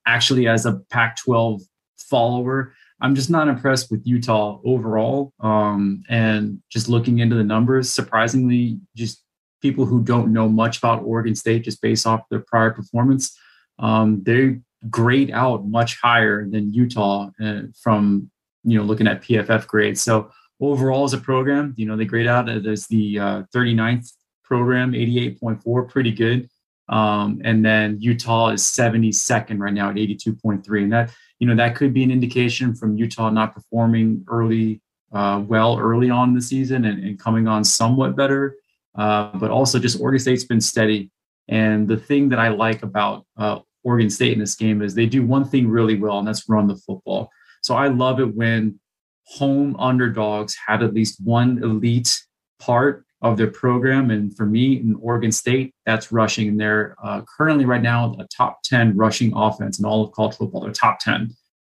actually, 0.07 0.47
as 0.47 0.65
a 0.65 0.79
Pac-12 0.89 1.61
follower, 1.97 2.73
I'm 3.01 3.15
just 3.15 3.29
not 3.29 3.47
impressed 3.47 3.91
with 3.91 4.05
Utah 4.05 4.59
overall. 4.63 5.33
Um, 5.39 6.03
and 6.09 6.61
just 6.69 6.87
looking 6.87 7.19
into 7.19 7.35
the 7.35 7.43
numbers, 7.43 7.91
surprisingly, 7.91 8.79
just 8.95 9.23
people 9.61 9.85
who 9.85 10.03
don't 10.03 10.31
know 10.31 10.47
much 10.47 10.77
about 10.77 11.03
Oregon 11.03 11.35
State 11.35 11.63
just 11.63 11.81
based 11.81 12.07
off 12.07 12.27
their 12.29 12.39
prior 12.39 12.71
performance, 12.71 13.37
um, 13.79 14.23
they 14.23 14.59
grade 14.89 15.31
out 15.31 15.65
much 15.65 15.99
higher 16.01 16.47
than 16.47 16.73
Utah 16.73 17.29
uh, 17.43 17.61
from 17.81 18.29
you 18.63 18.77
know 18.77 18.83
looking 18.83 19.07
at 19.07 19.21
PFF 19.21 19.67
grades. 19.67 20.01
So 20.01 20.31
overall 20.59 21.03
as 21.03 21.13
a 21.13 21.17
program, 21.17 21.73
you 21.77 21.85
know 21.85 21.95
they 21.95 22.05
grade 22.05 22.27
out 22.27 22.49
as 22.49 22.87
the 22.87 23.19
uh, 23.19 23.43
39th 23.53 24.11
program, 24.43 24.91
88.4, 24.91 25.89
pretty 25.89 26.11
good. 26.11 26.49
Um, 26.89 27.41
and 27.43 27.65
then 27.65 27.97
Utah 28.01 28.49
is 28.49 28.61
72nd 28.63 29.57
right 29.57 29.73
now 29.73 29.89
at 29.89 29.95
82.3, 29.95 30.83
and 30.83 30.93
that 30.93 31.11
you 31.39 31.47
know 31.47 31.55
that 31.55 31.75
could 31.75 31.93
be 31.93 32.03
an 32.03 32.11
indication 32.11 32.75
from 32.75 32.97
Utah 32.97 33.29
not 33.29 33.53
performing 33.53 34.23
early, 34.27 34.81
uh, 35.13 35.41
well 35.45 35.77
early 35.79 36.09
on 36.09 36.29
in 36.29 36.35
the 36.35 36.41
season 36.41 36.85
and, 36.85 37.03
and 37.03 37.19
coming 37.19 37.47
on 37.47 37.63
somewhat 37.63 38.15
better. 38.15 38.55
Uh, 38.95 39.35
but 39.37 39.49
also 39.49 39.79
just 39.79 39.99
Oregon 39.99 40.19
State's 40.19 40.43
been 40.43 40.61
steady. 40.61 41.09
And 41.47 41.87
the 41.87 41.97
thing 41.97 42.29
that 42.29 42.39
I 42.39 42.49
like 42.49 42.83
about 42.83 43.25
uh, 43.37 43.59
Oregon 43.83 44.09
State 44.09 44.33
in 44.33 44.39
this 44.39 44.55
game 44.55 44.81
is 44.81 44.95
they 44.95 45.05
do 45.05 45.25
one 45.25 45.45
thing 45.45 45.67
really 45.67 45.95
well, 45.95 46.19
and 46.19 46.27
that's 46.27 46.47
run 46.47 46.67
the 46.67 46.75
football. 46.75 47.29
So 47.61 47.75
I 47.75 47.87
love 47.87 48.19
it 48.19 48.35
when 48.35 48.79
home 49.25 49.75
underdogs 49.79 50.55
have 50.67 50.83
at 50.83 50.93
least 50.93 51.19
one 51.23 51.63
elite 51.63 52.21
part 52.59 53.05
of 53.21 53.37
their 53.37 53.49
program. 53.49 54.11
And 54.11 54.35
for 54.35 54.45
me, 54.45 54.73
in 54.73 54.95
Oregon 55.01 55.31
State, 55.31 55.73
that's 55.85 56.11
rushing. 56.11 56.49
And 56.49 56.59
they're 56.59 56.95
uh, 57.01 57.21
currently 57.37 57.65
right 57.65 57.81
now 57.81 58.15
a 58.19 58.27
top 58.27 58.61
10 58.63 58.97
rushing 58.97 59.31
offense 59.35 59.79
in 59.79 59.85
all 59.85 60.03
of 60.03 60.11
college 60.11 60.35
football. 60.35 60.61
They're 60.61 60.73
top 60.73 60.99
10. 60.99 61.33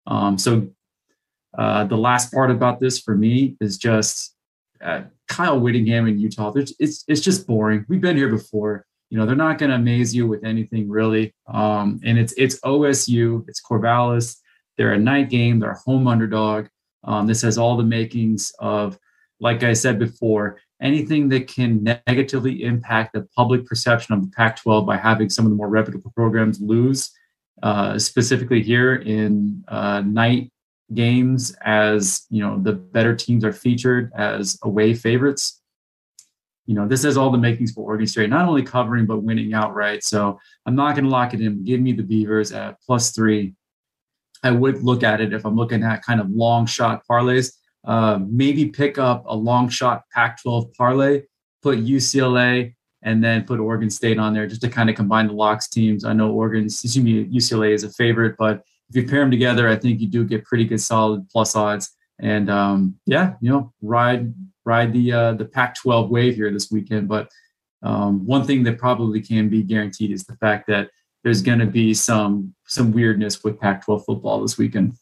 Um, 0.08 0.38
so 0.38 0.70
uh, 1.58 1.84
the 1.84 1.98
last 1.98 2.34
part 2.34 2.50
about 2.50 2.80
this 2.80 3.00
for 3.00 3.16
me 3.16 3.58
is 3.60 3.78
just 3.78 4.36
uh, 4.82 5.02
Kyle 5.28 5.60
Whittingham 5.60 6.08
in 6.08 6.18
Utah. 6.18 6.54
It's, 6.56 6.74
it's, 6.80 7.04
it's 7.08 7.22
just 7.22 7.46
boring. 7.46 7.86
We've 7.90 8.02
been 8.02 8.18
here 8.18 8.30
before 8.30 8.86
you 9.14 9.20
know 9.20 9.28
they're 9.28 9.36
not 9.36 9.60
going 9.60 9.70
to 9.70 9.76
amaze 9.76 10.16
you 10.16 10.28
with 10.28 10.44
anything 10.44 10.90
really. 10.90 11.36
Um, 11.46 12.00
and 12.04 12.18
it's 12.18 12.34
it's 12.36 12.60
osu 12.62 13.48
it's 13.48 13.62
corvallis. 13.62 14.38
They're 14.76 14.94
a 14.94 14.98
night 14.98 15.30
game 15.30 15.60
they're 15.60 15.78
a 15.78 15.78
home 15.78 16.08
underdog. 16.08 16.66
Um, 17.04 17.28
this 17.28 17.44
has 17.44 17.60
all 17.60 17.78
the 17.78 17.84
makings 17.84 18.52
of 18.58 18.98
like 19.40 19.62
i 19.64 19.74
said 19.74 20.00
before 20.00 20.60
anything 20.82 21.30
that 21.30 21.48
can 21.48 21.84
negatively 22.08 22.64
impact 22.64 23.14
the 23.14 23.28
public 23.36 23.66
perception 23.68 24.16
of 24.16 24.22
the 24.22 24.32
pac 24.36 24.56
12 24.62 24.86
by 24.86 24.98
having 24.98 25.30
some 25.30 25.46
of 25.46 25.52
the 25.52 25.56
more 25.56 25.70
reputable 25.70 26.12
programs 26.16 26.60
lose 26.62 27.12
uh, 27.62 28.00
specifically 28.00 28.62
here 28.64 28.96
in 28.96 29.64
uh, 29.68 30.02
night 30.02 30.52
games 30.94 31.56
as 31.62 32.26
you 32.30 32.42
know 32.42 32.58
the 32.60 32.74
better 32.74 33.16
teams 33.16 33.44
are 33.44 33.54
featured 33.54 34.12
as 34.16 34.58
away 34.64 34.94
favorites 34.94 35.62
you 36.66 36.76
know 36.76 36.88
this 36.88 37.04
has 37.04 37.18
all 37.18 37.30
the 37.30 37.38
makings 37.38 37.72
for 37.72 37.82
oregon 37.82 38.08
state 38.08 38.30
not 38.30 38.48
only 38.48 38.64
covering 38.64 39.06
but 39.06 39.24
winning 39.24 39.54
outright. 39.54 40.04
So 40.04 40.40
i'm 40.66 40.76
not 40.76 40.96
going 40.96 41.06
to 41.06 41.10
lock 41.10 41.34
it 41.34 41.42
in. 41.42 41.64
Give 41.64 41.80
me 41.80 41.94
the 41.94 42.04
beavers 42.04 42.52
at 42.52 42.82
plus 42.82 43.12
three. 43.12 43.54
I 44.44 44.52
would 44.52 44.84
look 44.84 45.04
at 45.04 45.22
it 45.22 45.34
if 45.34 45.46
i'm 45.46 45.56
looking 45.56 45.84
at 45.84 46.04
kind 46.04 46.20
of 46.20 46.30
long 46.30 46.66
shot 46.66 47.04
parlays. 47.10 47.54
Uh, 47.86 48.20
maybe 48.26 48.68
pick 48.68 48.98
up 48.98 49.24
a 49.28 49.36
long 49.36 49.68
shot 49.70 50.04
pac 50.14 50.42
12 50.42 50.74
parlay 50.74 51.22
put 51.62 51.80
ucla 51.80 52.74
and 53.02 53.22
then 53.22 53.44
put 53.44 53.60
oregon 53.60 53.90
state 53.90 54.18
on 54.18 54.34
there 54.34 54.48
just 54.48 54.62
to 54.62 54.70
kind 54.70 54.90
of 54.90 54.96
combine 54.96 55.28
the 55.28 55.34
locks 55.34 55.68
teams. 55.68 56.06
I 56.06 56.14
know 56.14 56.32
oregon 56.32 56.66
excuse 56.66 56.98
me 56.98 57.26
ucla 57.26 57.72
is 57.72 57.84
a 57.84 57.90
favorite 57.90 58.36
but 58.38 58.64
if 58.94 59.02
you 59.02 59.10
pair 59.10 59.22
them 59.22 59.32
together, 59.32 59.68
I 59.68 59.76
think 59.76 60.00
you 60.02 60.08
do 60.08 60.24
get 60.24 60.46
pretty 60.46 60.66
good 60.66 60.80
solid 60.82 61.28
plus 61.30 61.56
odds. 61.56 61.92
And 62.20 62.50
um, 62.50 63.00
yeah, 63.06 63.34
you 63.42 63.50
know, 63.50 63.74
ride 63.82 64.34
ride 64.66 64.94
the 64.94 65.12
uh, 65.12 65.34
the 65.34 65.46
Pac-12 65.46 66.10
wave 66.10 66.36
here 66.36 66.52
this 66.52 66.72
weekend. 66.72 67.08
But 67.08 67.30
um, 67.82 68.26
one 68.26 68.46
thing 68.46 68.64
that 68.64 68.78
probably 68.78 69.22
can 69.22 69.50
be 69.50 69.64
guaranteed 69.64 70.12
is 70.12 70.24
the 70.24 70.38
fact 70.38 70.68
that 70.68 70.90
there's 71.24 71.42
going 71.42 71.60
to 71.60 71.66
be 71.66 71.94
some 71.94 72.54
some 72.66 72.92
weirdness 72.92 73.44
with 73.44 73.60
Pac-12 73.60 74.06
football 74.06 74.42
this 74.42 74.58
weekend. 74.58 74.94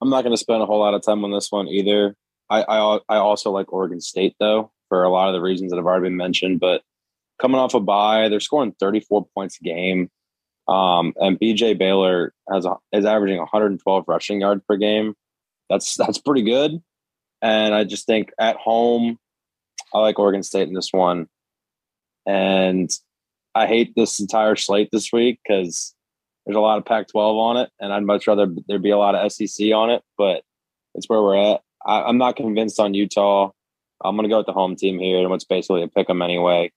I'm 0.00 0.10
not 0.10 0.22
going 0.22 0.34
to 0.34 0.38
spend 0.38 0.62
a 0.62 0.66
whole 0.66 0.78
lot 0.78 0.94
of 0.94 1.02
time 1.02 1.24
on 1.24 1.32
this 1.32 1.50
one 1.50 1.68
either. 1.68 2.14
I, 2.50 2.62
I 2.62 2.98
I 3.08 3.16
also 3.16 3.50
like 3.50 3.72
Oregon 3.72 4.00
State 4.00 4.36
though 4.38 4.70
for 4.88 5.04
a 5.04 5.10
lot 5.10 5.28
of 5.28 5.34
the 5.34 5.40
reasons 5.40 5.70
that 5.70 5.76
have 5.76 5.86
already 5.86 6.04
been 6.04 6.16
mentioned. 6.16 6.60
But 6.60 6.82
coming 7.38 7.58
off 7.58 7.74
a 7.74 7.80
bye, 7.80 8.28
they're 8.28 8.40
scoring 8.40 8.74
34 8.78 9.26
points 9.34 9.58
a 9.60 9.64
game. 9.64 10.10
Um, 10.66 11.14
and 11.16 11.38
BJ 11.40 11.78
Baylor 11.78 12.34
has 12.50 12.66
a, 12.66 12.76
is 12.92 13.04
averaging 13.04 13.38
112 13.38 14.04
rushing 14.06 14.40
yards 14.40 14.62
per 14.68 14.76
game. 14.76 15.14
That's 15.70 15.96
that's 15.96 16.18
pretty 16.18 16.42
good. 16.42 16.82
And 17.42 17.74
I 17.74 17.84
just 17.84 18.06
think 18.06 18.30
at 18.38 18.56
home, 18.56 19.18
I 19.94 20.00
like 20.00 20.18
Oregon 20.18 20.42
State 20.42 20.68
in 20.68 20.74
this 20.74 20.92
one. 20.92 21.28
And 22.26 22.90
I 23.54 23.66
hate 23.66 23.94
this 23.96 24.20
entire 24.20 24.56
slate 24.56 24.90
this 24.92 25.12
week 25.12 25.40
because 25.42 25.94
there's 26.44 26.56
a 26.56 26.60
lot 26.60 26.78
of 26.78 26.84
Pac-12 26.84 27.16
on 27.16 27.56
it, 27.58 27.70
and 27.80 27.92
I'd 27.92 28.04
much 28.04 28.26
rather 28.26 28.46
there 28.68 28.78
be 28.78 28.90
a 28.90 28.98
lot 28.98 29.14
of 29.14 29.32
SEC 29.32 29.72
on 29.72 29.90
it. 29.90 30.02
But 30.16 30.42
it's 30.94 31.08
where 31.08 31.22
we're 31.22 31.36
at. 31.36 31.60
I, 31.84 32.08
am 32.08 32.18
not 32.18 32.36
convinced 32.36 32.80
on 32.80 32.94
Utah. 32.94 33.50
I'm 34.02 34.16
going 34.16 34.24
to 34.24 34.32
go 34.32 34.38
with 34.38 34.46
the 34.46 34.52
home 34.52 34.76
team 34.76 34.98
here, 34.98 35.18
and 35.18 35.30
what's 35.30 35.44
basically 35.44 35.82
a 35.82 35.88
pick 35.88 36.08
'em 36.08 36.22
anyway. 36.22 36.72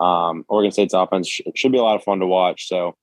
Um, 0.00 0.44
Oregon 0.48 0.70
State's 0.70 0.94
offense 0.94 1.28
sh- 1.28 1.40
should 1.54 1.72
be 1.72 1.78
a 1.78 1.82
lot 1.82 1.96
of 1.96 2.04
fun 2.04 2.20
to 2.20 2.26
watch. 2.26 2.68
So 2.68 2.94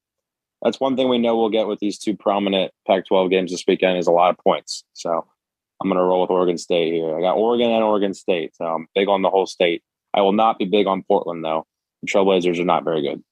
that's 0.62 0.80
one 0.80 0.96
thing 0.96 1.10
we 1.10 1.18
know 1.18 1.36
we'll 1.36 1.50
get 1.50 1.68
with 1.68 1.80
these 1.80 1.98
two 1.98 2.16
prominent 2.16 2.72
Pac-12 2.88 3.30
games 3.30 3.52
this 3.52 3.66
weekend 3.68 3.98
is 3.98 4.08
a 4.08 4.12
lot 4.12 4.30
of 4.30 4.38
points. 4.38 4.84
So 4.94 5.26
I'm 5.82 5.90
going 5.90 5.98
to 5.98 6.04
roll 6.04 6.22
with 6.22 6.30
Oregon 6.30 6.58
State 6.58 6.94
here. 6.94 7.18
I 7.18 7.22
got 7.22 7.36
Oregon 7.36 7.70
and 7.70 7.84
Oregon 7.84 8.14
State. 8.14 8.56
So 8.56 8.66
I'm 8.66 8.88
big 8.96 9.08
on 9.08 9.22
the 9.22 9.30
whole 9.30 9.46
state. 9.46 9.84
I 10.14 10.22
will 10.22 10.32
not 10.32 10.58
be 10.58 10.66
big 10.66 10.88
on 10.88 11.04
Portland 11.04 11.44
though. 11.44 11.66
The 12.02 12.08
Trailblazers 12.08 12.60
are 12.60 12.66
not 12.66 12.84
very 12.84 13.02
good. 13.02 13.24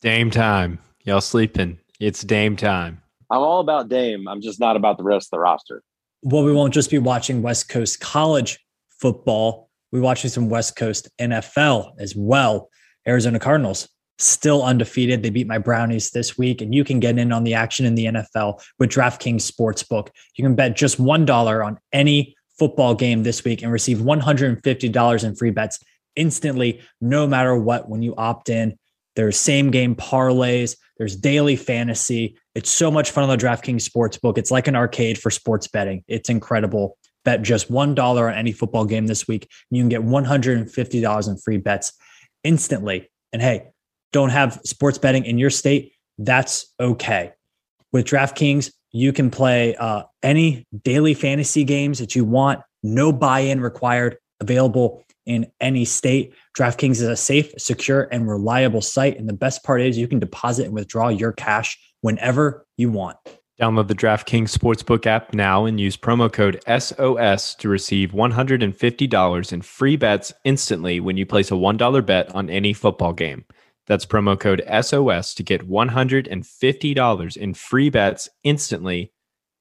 Dame 0.00 0.30
time. 0.30 0.78
Y'all 1.04 1.20
sleeping. 1.20 1.78
It's 1.98 2.22
Dame 2.22 2.56
time. 2.56 3.02
I'm 3.30 3.40
all 3.40 3.60
about 3.60 3.88
Dame. 3.88 4.26
I'm 4.26 4.40
just 4.40 4.58
not 4.58 4.76
about 4.76 4.96
the 4.96 5.04
rest 5.04 5.28
of 5.28 5.30
the 5.32 5.40
roster. 5.40 5.82
Well, 6.22 6.42
we 6.42 6.52
won't 6.52 6.74
just 6.74 6.90
be 6.90 6.98
watching 6.98 7.42
West 7.42 7.68
Coast 7.68 8.00
college 8.00 8.58
football. 8.88 9.70
We're 9.92 10.00
watching 10.00 10.30
some 10.30 10.48
West 10.48 10.76
Coast 10.76 11.08
NFL 11.20 11.92
as 11.98 12.14
well. 12.16 12.70
Arizona 13.06 13.38
Cardinals 13.38 13.88
still 14.20 14.62
undefeated. 14.62 15.22
They 15.22 15.30
beat 15.30 15.46
my 15.46 15.58
Brownies 15.58 16.10
this 16.10 16.36
week, 16.36 16.60
and 16.60 16.74
you 16.74 16.84
can 16.84 17.00
get 17.00 17.18
in 17.18 17.32
on 17.32 17.44
the 17.44 17.54
action 17.54 17.86
in 17.86 17.94
the 17.94 18.06
NFL 18.06 18.62
with 18.78 18.90
DraftKings 18.90 19.50
Sportsbook. 19.50 20.08
You 20.36 20.44
can 20.44 20.54
bet 20.54 20.76
just 20.76 21.00
$1 21.00 21.66
on 21.66 21.78
any 21.92 22.36
football 22.58 22.94
game 22.94 23.22
this 23.22 23.44
week 23.44 23.62
and 23.62 23.72
receive 23.72 23.98
$150 23.98 25.24
in 25.24 25.34
free 25.36 25.50
bets 25.50 25.78
instantly, 26.16 26.80
no 27.00 27.26
matter 27.26 27.56
what, 27.56 27.88
when 27.88 28.02
you 28.02 28.14
opt 28.16 28.50
in. 28.50 28.78
There's 29.16 29.36
same 29.36 29.70
game 29.70 29.96
parlays, 29.96 30.76
there's 30.98 31.16
daily 31.16 31.56
fantasy. 31.56 32.36
It's 32.54 32.70
so 32.70 32.90
much 32.90 33.10
fun 33.10 33.24
on 33.24 33.30
the 33.30 33.42
DraftKings 33.42 33.88
Sportsbook. 33.88 34.38
It's 34.38 34.50
like 34.50 34.68
an 34.68 34.76
arcade 34.76 35.18
for 35.18 35.30
sports 35.30 35.66
betting. 35.66 36.04
It's 36.06 36.28
incredible. 36.28 36.96
Bet 37.24 37.42
just 37.42 37.70
$1 37.70 37.98
on 37.98 38.34
any 38.34 38.52
football 38.52 38.84
game 38.84 39.06
this 39.06 39.26
week. 39.26 39.48
And 39.70 39.76
you 39.76 39.82
can 39.82 39.88
get 39.88 40.02
$150 40.02 41.28
in 41.28 41.36
free 41.38 41.56
bets 41.56 41.92
instantly. 42.44 43.10
And 43.32 43.40
hey, 43.42 43.70
don't 44.12 44.30
have 44.30 44.60
sports 44.64 44.98
betting 44.98 45.24
in 45.24 45.38
your 45.38 45.50
state, 45.50 45.92
that's 46.18 46.66
okay. 46.78 47.32
With 47.92 48.06
DraftKings, 48.06 48.72
you 48.92 49.12
can 49.12 49.30
play 49.30 49.74
uh, 49.76 50.04
any 50.22 50.66
daily 50.82 51.14
fantasy 51.14 51.64
games 51.64 51.98
that 51.98 52.14
you 52.14 52.24
want, 52.24 52.60
no 52.82 53.12
buy 53.12 53.40
in 53.40 53.60
required, 53.60 54.16
available 54.40 55.04
in 55.26 55.50
any 55.60 55.84
state. 55.84 56.34
DraftKings 56.58 56.92
is 56.92 57.02
a 57.02 57.16
safe, 57.16 57.52
secure, 57.58 58.08
and 58.10 58.28
reliable 58.28 58.80
site. 58.80 59.18
And 59.18 59.28
the 59.28 59.34
best 59.34 59.62
part 59.62 59.80
is 59.80 59.96
you 59.96 60.08
can 60.08 60.18
deposit 60.18 60.66
and 60.66 60.74
withdraw 60.74 61.08
your 61.08 61.32
cash 61.32 61.78
whenever 62.00 62.66
you 62.76 62.90
want. 62.90 63.16
Download 63.60 63.88
the 63.88 63.94
DraftKings 63.94 64.56
Sportsbook 64.56 65.04
app 65.04 65.34
now 65.34 65.66
and 65.66 65.78
use 65.78 65.94
promo 65.94 66.32
code 66.32 66.62
SOS 66.66 67.54
to 67.56 67.68
receive 67.68 68.12
$150 68.12 69.52
in 69.52 69.62
free 69.62 69.96
bets 69.96 70.32
instantly 70.44 70.98
when 70.98 71.18
you 71.18 71.26
place 71.26 71.50
a 71.50 71.54
$1 71.54 72.06
bet 72.06 72.34
on 72.34 72.48
any 72.48 72.72
football 72.72 73.12
game. 73.12 73.44
That's 73.90 74.06
promo 74.06 74.38
code 74.38 74.62
SOS 74.82 75.34
to 75.34 75.42
get 75.42 75.68
$150 75.68 77.36
in 77.36 77.54
free 77.54 77.90
bets 77.90 78.28
instantly 78.44 79.12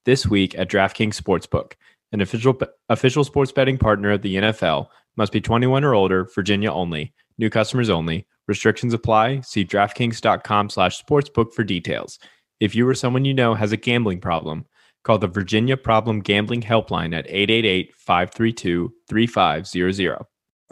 this 0.06 0.28
week 0.28 0.56
at 0.56 0.70
DraftKings 0.70 1.20
Sportsbook, 1.20 1.74
an 2.12 2.22
official 2.22 2.56
official 2.90 3.24
sports 3.24 3.52
betting 3.52 3.80
partner 3.80 4.12
of 4.12 4.22
the 4.22 4.36
NFL. 4.36 4.90
Must 5.18 5.32
be 5.32 5.42
21 5.42 5.84
or 5.84 5.96
older, 5.96 6.30
Virginia 6.36 6.72
only. 6.72 7.12
New 7.40 7.50
customers 7.50 7.90
only. 7.90 8.28
Restrictions 8.48 8.94
apply. 8.94 9.42
See 9.42 9.66
DraftKings.com/sportsbook 9.66 11.52
for 11.52 11.64
details. 11.64 12.20
If 12.60 12.76
you 12.76 12.88
or 12.88 12.94
someone 12.94 13.26
you 13.26 13.34
know 13.34 13.56
has 13.56 13.72
a 13.72 13.78
gambling 13.78 14.22
problem, 14.22 14.68
call 15.04 15.18
the 15.18 15.28
Virginia 15.28 15.76
Problem 15.76 16.20
Gambling 16.20 16.62
Helpline 16.62 17.18
at 17.18 17.28
888-532-3500. 17.28 20.20
All 20.20 20.28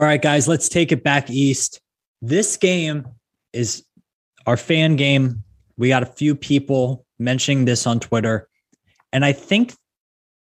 right, 0.05 0.21
guys, 0.21 0.47
let's 0.47 0.69
take 0.69 0.91
it 0.91 1.03
back 1.03 1.31
east. 1.31 1.81
This 2.21 2.55
game 2.55 3.07
is 3.57 3.83
our 4.45 4.55
fan 4.55 4.95
game. 4.95 5.43
We 5.77 5.89
got 5.89 6.03
a 6.03 6.07
few 6.07 6.35
people 6.35 7.05
mentioning 7.19 7.65
this 7.65 7.87
on 7.87 7.99
Twitter. 7.99 8.47
And 9.11 9.25
I 9.25 9.33
think 9.33 9.73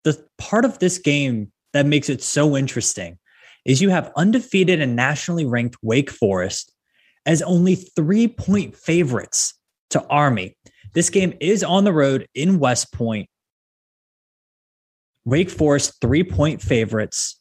the 0.02 0.22
part 0.38 0.64
of 0.64 0.78
this 0.80 0.98
game 0.98 1.52
that 1.72 1.86
makes 1.86 2.08
it 2.08 2.22
so 2.22 2.56
interesting 2.56 3.18
is 3.64 3.80
you 3.80 3.90
have 3.90 4.12
undefeated 4.16 4.80
and 4.80 4.96
nationally 4.96 5.46
ranked 5.46 5.76
Wake 5.82 6.10
Forest 6.10 6.72
as 7.24 7.40
only 7.42 7.74
three 7.74 8.28
point 8.28 8.76
favorites 8.76 9.54
to 9.90 10.04
Army. 10.06 10.56
This 10.92 11.08
game 11.08 11.34
is 11.40 11.64
on 11.64 11.84
the 11.84 11.92
road 11.92 12.28
in 12.34 12.58
West 12.58 12.92
Point. 12.92 13.28
Wake 15.24 15.50
Forest, 15.50 15.94
three 16.00 16.24
point 16.24 16.60
favorites. 16.60 17.40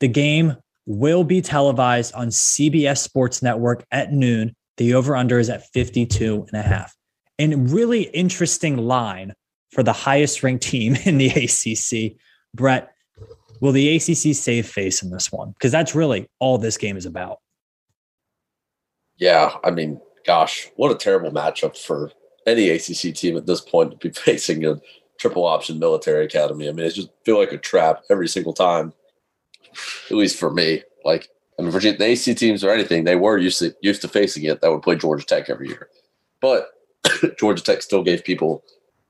The 0.00 0.08
game 0.08 0.56
will 0.86 1.24
be 1.24 1.40
televised 1.40 2.12
on 2.14 2.28
CBS 2.28 2.98
Sports 2.98 3.42
Network 3.42 3.84
at 3.90 4.12
noon. 4.12 4.54
The 4.76 4.94
over 4.94 5.16
under 5.16 5.38
is 5.38 5.50
at 5.50 5.66
52 5.72 6.46
and 6.52 6.60
a 6.60 6.62
half. 6.62 6.94
And 7.38 7.70
really 7.70 8.02
interesting 8.02 8.76
line 8.76 9.34
for 9.70 9.82
the 9.82 9.92
highest 9.92 10.42
ranked 10.42 10.64
team 10.64 10.96
in 11.04 11.18
the 11.18 11.28
ACC. 11.28 12.16
Brett, 12.54 12.92
will 13.60 13.72
the 13.72 13.96
ACC 13.96 14.34
save 14.34 14.66
face 14.66 15.02
in 15.02 15.10
this 15.10 15.32
one? 15.32 15.50
Because 15.50 15.72
that's 15.72 15.94
really 15.94 16.28
all 16.38 16.58
this 16.58 16.76
game 16.76 16.96
is 16.96 17.06
about. 17.06 17.38
Yeah. 19.16 19.56
I 19.64 19.70
mean, 19.70 20.00
gosh, 20.26 20.68
what 20.76 20.90
a 20.90 20.96
terrible 20.96 21.30
matchup 21.30 21.76
for 21.76 22.10
any 22.46 22.68
ACC 22.70 23.14
team 23.14 23.36
at 23.36 23.46
this 23.46 23.60
point 23.60 23.90
to 23.92 23.96
be 23.96 24.10
facing 24.14 24.64
a 24.64 24.80
triple 25.18 25.44
option 25.44 25.78
military 25.78 26.24
academy. 26.24 26.68
I 26.68 26.72
mean, 26.72 26.86
it 26.86 26.94
just 26.94 27.10
feel 27.24 27.38
like 27.38 27.52
a 27.52 27.58
trap 27.58 28.02
every 28.10 28.28
single 28.28 28.52
time, 28.52 28.92
at 30.10 30.16
least 30.16 30.38
for 30.38 30.50
me. 30.50 30.82
Like, 31.04 31.28
I 31.58 31.62
mean, 31.62 31.70
Virginia, 31.70 31.98
the 31.98 32.06
AC 32.06 32.34
teams 32.34 32.64
or 32.64 32.70
anything, 32.70 33.04
they 33.04 33.16
were 33.16 33.38
used 33.38 33.58
to 33.60 33.74
used 33.80 34.02
to 34.02 34.08
facing 34.08 34.44
it. 34.44 34.60
That 34.60 34.70
would 34.70 34.82
play 34.82 34.96
Georgia 34.96 35.24
Tech 35.24 35.48
every 35.48 35.68
year, 35.68 35.88
but 36.40 36.70
Georgia 37.38 37.62
Tech 37.62 37.82
still 37.82 38.02
gave 38.02 38.24
people 38.24 38.64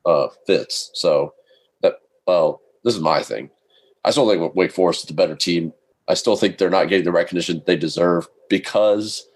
uh, 0.05 0.29
fits. 0.47 0.91
So 0.95 1.35
that 1.83 2.01
well, 2.27 2.61
this 2.83 2.95
is 2.95 3.01
my 3.01 3.23
thing. 3.23 3.51
I 4.05 4.11
still 4.11 4.29
think 4.29 4.55
Wake 4.55 4.73
Forest 4.73 5.05
is 5.05 5.09
the 5.09 5.15
better 5.15 5.35
team. 5.35 5.73
I 6.09 6.15
still 6.15 6.37
think 6.37 6.59
they're 6.59 6.69
not 6.69 6.89
getting 6.89 7.05
the 7.05 7.13
recognition 7.13 7.63
they 7.67 7.77
deserve 7.77 8.29
because 8.51 9.27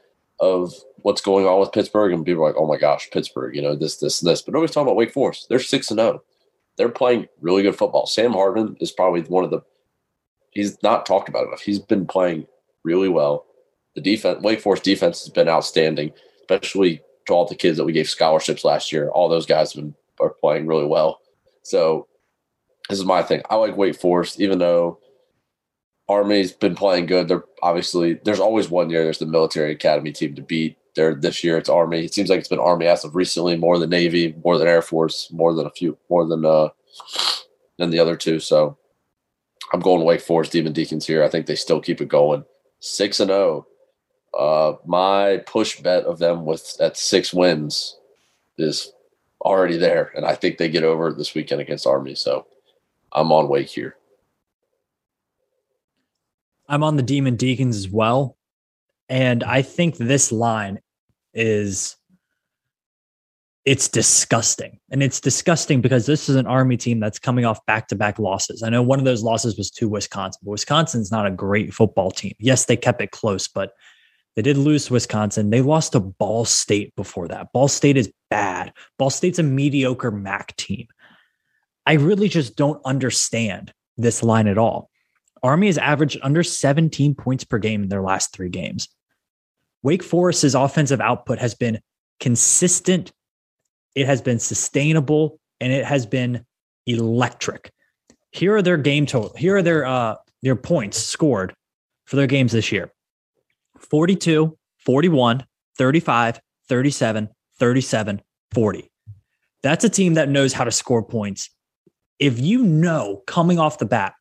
of 0.40 0.74
what's 0.98 1.22
going 1.22 1.46
on 1.46 1.60
with 1.60 1.72
Pittsburgh. 1.72 2.12
And 2.12 2.26
people 2.26 2.44
are 2.44 2.48
like, 2.48 2.56
"Oh 2.58 2.66
my 2.66 2.76
gosh, 2.76 3.10
Pittsburgh!" 3.10 3.54
You 3.56 3.62
know 3.62 3.74
this, 3.74 3.96
this, 3.96 4.20
and 4.20 4.30
this. 4.30 4.42
But 4.42 4.52
nobody's 4.52 4.74
talking 4.74 4.88
about 4.88 4.96
Wake 4.96 5.12
Forest. 5.12 5.48
They're 5.48 5.58
six 5.58 5.90
and 5.90 5.98
zero. 5.98 6.22
They're 6.76 6.90
playing 6.90 7.28
really 7.40 7.62
good 7.62 7.76
football. 7.76 8.06
Sam 8.06 8.32
Hartman 8.32 8.76
is 8.80 8.92
probably 8.92 9.22
one 9.22 9.44
of 9.44 9.50
the. 9.50 9.62
He's 10.50 10.80
not 10.82 11.06
talked 11.06 11.28
about 11.28 11.46
enough. 11.46 11.60
He's 11.60 11.78
been 11.78 12.06
playing 12.06 12.46
really 12.88 13.08
well. 13.10 13.44
The 13.94 14.00
defense, 14.00 14.42
Wake 14.42 14.60
Forest 14.60 14.84
defense 14.84 15.20
has 15.20 15.28
been 15.28 15.48
outstanding, 15.48 16.12
especially 16.40 17.02
to 17.26 17.34
all 17.34 17.44
the 17.44 17.54
kids 17.54 17.76
that 17.76 17.84
we 17.84 17.92
gave 17.92 18.08
scholarships 18.08 18.64
last 18.64 18.90
year. 18.90 19.10
All 19.10 19.28
those 19.28 19.46
guys 19.46 19.72
have 19.72 19.82
been 19.82 19.94
are 20.20 20.30
playing 20.30 20.66
really 20.66 20.86
well. 20.86 21.20
So 21.62 22.08
this 22.88 22.98
is 22.98 23.04
my 23.04 23.22
thing. 23.22 23.42
I 23.50 23.56
like 23.56 23.76
Wake 23.76 23.96
Forest, 23.96 24.40
even 24.40 24.58
though 24.58 24.98
Army's 26.08 26.52
been 26.52 26.74
playing 26.74 27.06
good. 27.06 27.28
They're 27.28 27.44
obviously 27.62 28.14
there's 28.24 28.40
always 28.40 28.70
one 28.70 28.88
year 28.88 29.04
there's 29.04 29.18
the 29.18 29.26
military 29.26 29.72
academy 29.72 30.12
team 30.12 30.34
to 30.34 30.42
beat. 30.42 30.78
There 30.96 31.14
this 31.14 31.44
year 31.44 31.58
it's 31.58 31.68
Army. 31.68 32.04
It 32.04 32.14
seems 32.14 32.30
like 32.30 32.40
it's 32.40 32.48
been 32.48 32.58
Army 32.58 32.86
as 32.86 33.04
of 33.04 33.14
recently 33.14 33.56
more 33.56 33.78
than 33.78 33.90
Navy, 33.90 34.34
more 34.42 34.58
than 34.58 34.68
Air 34.68 34.82
Force, 34.82 35.28
more 35.30 35.54
than 35.54 35.66
a 35.66 35.70
few, 35.70 35.98
more 36.08 36.26
than 36.26 36.44
uh 36.44 36.68
than 37.78 37.90
the 37.90 37.98
other 37.98 38.16
two. 38.16 38.40
So 38.40 38.78
I'm 39.72 39.80
going 39.80 40.04
Wake 40.04 40.22
Forest 40.22 40.52
Demon 40.52 40.72
Deacons 40.72 41.06
here. 41.06 41.22
I 41.22 41.28
think 41.28 41.46
they 41.46 41.54
still 41.54 41.80
keep 41.80 42.00
it 42.00 42.08
going. 42.08 42.44
Six 42.80 43.20
and 43.20 43.28
zero. 43.28 43.66
Uh, 44.38 44.74
my 44.84 45.38
push 45.46 45.80
bet 45.80 46.04
of 46.04 46.18
them 46.18 46.44
with 46.44 46.76
at 46.80 46.96
six 46.96 47.32
wins 47.32 47.98
is 48.56 48.92
already 49.40 49.76
there, 49.76 50.12
and 50.14 50.24
I 50.24 50.34
think 50.34 50.58
they 50.58 50.68
get 50.68 50.84
over 50.84 51.12
this 51.12 51.34
weekend 51.34 51.60
against 51.60 51.86
Army. 51.86 52.14
So 52.14 52.46
I'm 53.12 53.32
on 53.32 53.48
Wake 53.48 53.68
here. 53.68 53.96
I'm 56.68 56.82
on 56.82 56.96
the 56.96 57.02
Demon 57.02 57.36
Deacons 57.36 57.76
as 57.76 57.88
well, 57.88 58.36
and 59.08 59.42
I 59.42 59.62
think 59.62 59.96
this 59.96 60.30
line 60.30 60.80
is 61.32 61.96
it's 63.68 63.86
disgusting. 63.86 64.80
And 64.90 65.02
it's 65.02 65.20
disgusting 65.20 65.82
because 65.82 66.06
this 66.06 66.30
is 66.30 66.36
an 66.36 66.46
Army 66.46 66.78
team 66.78 67.00
that's 67.00 67.18
coming 67.18 67.44
off 67.44 67.64
back 67.66 67.86
to 67.88 67.96
back 67.96 68.18
losses. 68.18 68.62
I 68.62 68.70
know 68.70 68.82
one 68.82 68.98
of 68.98 69.04
those 69.04 69.22
losses 69.22 69.58
was 69.58 69.70
to 69.72 69.90
Wisconsin, 69.90 70.40
but 70.42 70.52
Wisconsin's 70.52 71.12
not 71.12 71.26
a 71.26 71.30
great 71.30 71.74
football 71.74 72.10
team. 72.10 72.32
Yes, 72.38 72.64
they 72.64 72.78
kept 72.78 73.02
it 73.02 73.10
close, 73.10 73.46
but 73.46 73.72
they 74.36 74.40
did 74.40 74.56
lose 74.56 74.86
to 74.86 74.94
Wisconsin. 74.94 75.50
They 75.50 75.60
lost 75.60 75.92
to 75.92 76.00
Ball 76.00 76.46
State 76.46 76.96
before 76.96 77.28
that. 77.28 77.52
Ball 77.52 77.68
State 77.68 77.98
is 77.98 78.10
bad. 78.30 78.72
Ball 78.98 79.10
State's 79.10 79.38
a 79.38 79.42
mediocre 79.42 80.12
MAC 80.12 80.56
team. 80.56 80.86
I 81.84 81.94
really 81.94 82.30
just 82.30 82.56
don't 82.56 82.80
understand 82.86 83.74
this 83.98 84.22
line 84.22 84.46
at 84.46 84.56
all. 84.56 84.88
Army 85.42 85.66
has 85.66 85.76
averaged 85.76 86.20
under 86.22 86.42
17 86.42 87.14
points 87.16 87.44
per 87.44 87.58
game 87.58 87.82
in 87.82 87.90
their 87.90 88.02
last 88.02 88.32
three 88.32 88.48
games. 88.48 88.88
Wake 89.82 90.02
Forest's 90.02 90.54
offensive 90.54 91.02
output 91.02 91.38
has 91.38 91.54
been 91.54 91.80
consistent, 92.18 93.12
it 93.98 94.06
has 94.06 94.22
been 94.22 94.38
sustainable, 94.38 95.40
and 95.60 95.72
it 95.72 95.84
has 95.84 96.06
been 96.06 96.44
electric. 96.86 97.72
Here 98.30 98.54
are 98.54 98.62
their 98.62 98.76
game 98.76 99.06
total. 99.06 99.34
Here 99.36 99.56
are 99.56 99.62
their 99.62 99.84
uh 99.84 100.14
their 100.42 100.54
points 100.54 100.98
scored 100.98 101.52
for 102.06 102.14
their 102.14 102.28
games 102.28 102.52
this 102.52 102.70
year. 102.70 102.92
42, 103.90 104.56
41, 104.78 105.44
35, 105.76 106.40
37, 106.68 107.28
37, 107.58 108.22
40. 108.54 108.90
That's 109.64 109.84
a 109.84 109.88
team 109.88 110.14
that 110.14 110.28
knows 110.28 110.52
how 110.52 110.62
to 110.62 110.70
score 110.70 111.02
points. 111.02 111.50
If 112.20 112.38
you 112.38 112.62
know 112.64 113.24
coming 113.26 113.58
off 113.58 113.78
the 113.78 113.86
bat, 113.86 114.14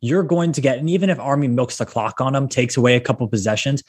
you're 0.00 0.22
going 0.22 0.52
to 0.52 0.60
get, 0.60 0.78
and 0.78 0.88
even 0.88 1.10
if 1.10 1.18
Army 1.18 1.48
milks 1.48 1.78
the 1.78 1.86
clock 1.86 2.20
on 2.20 2.34
them, 2.34 2.48
takes 2.48 2.76
away 2.76 2.94
a 2.94 3.00
couple 3.00 3.26
possessions, 3.26 3.82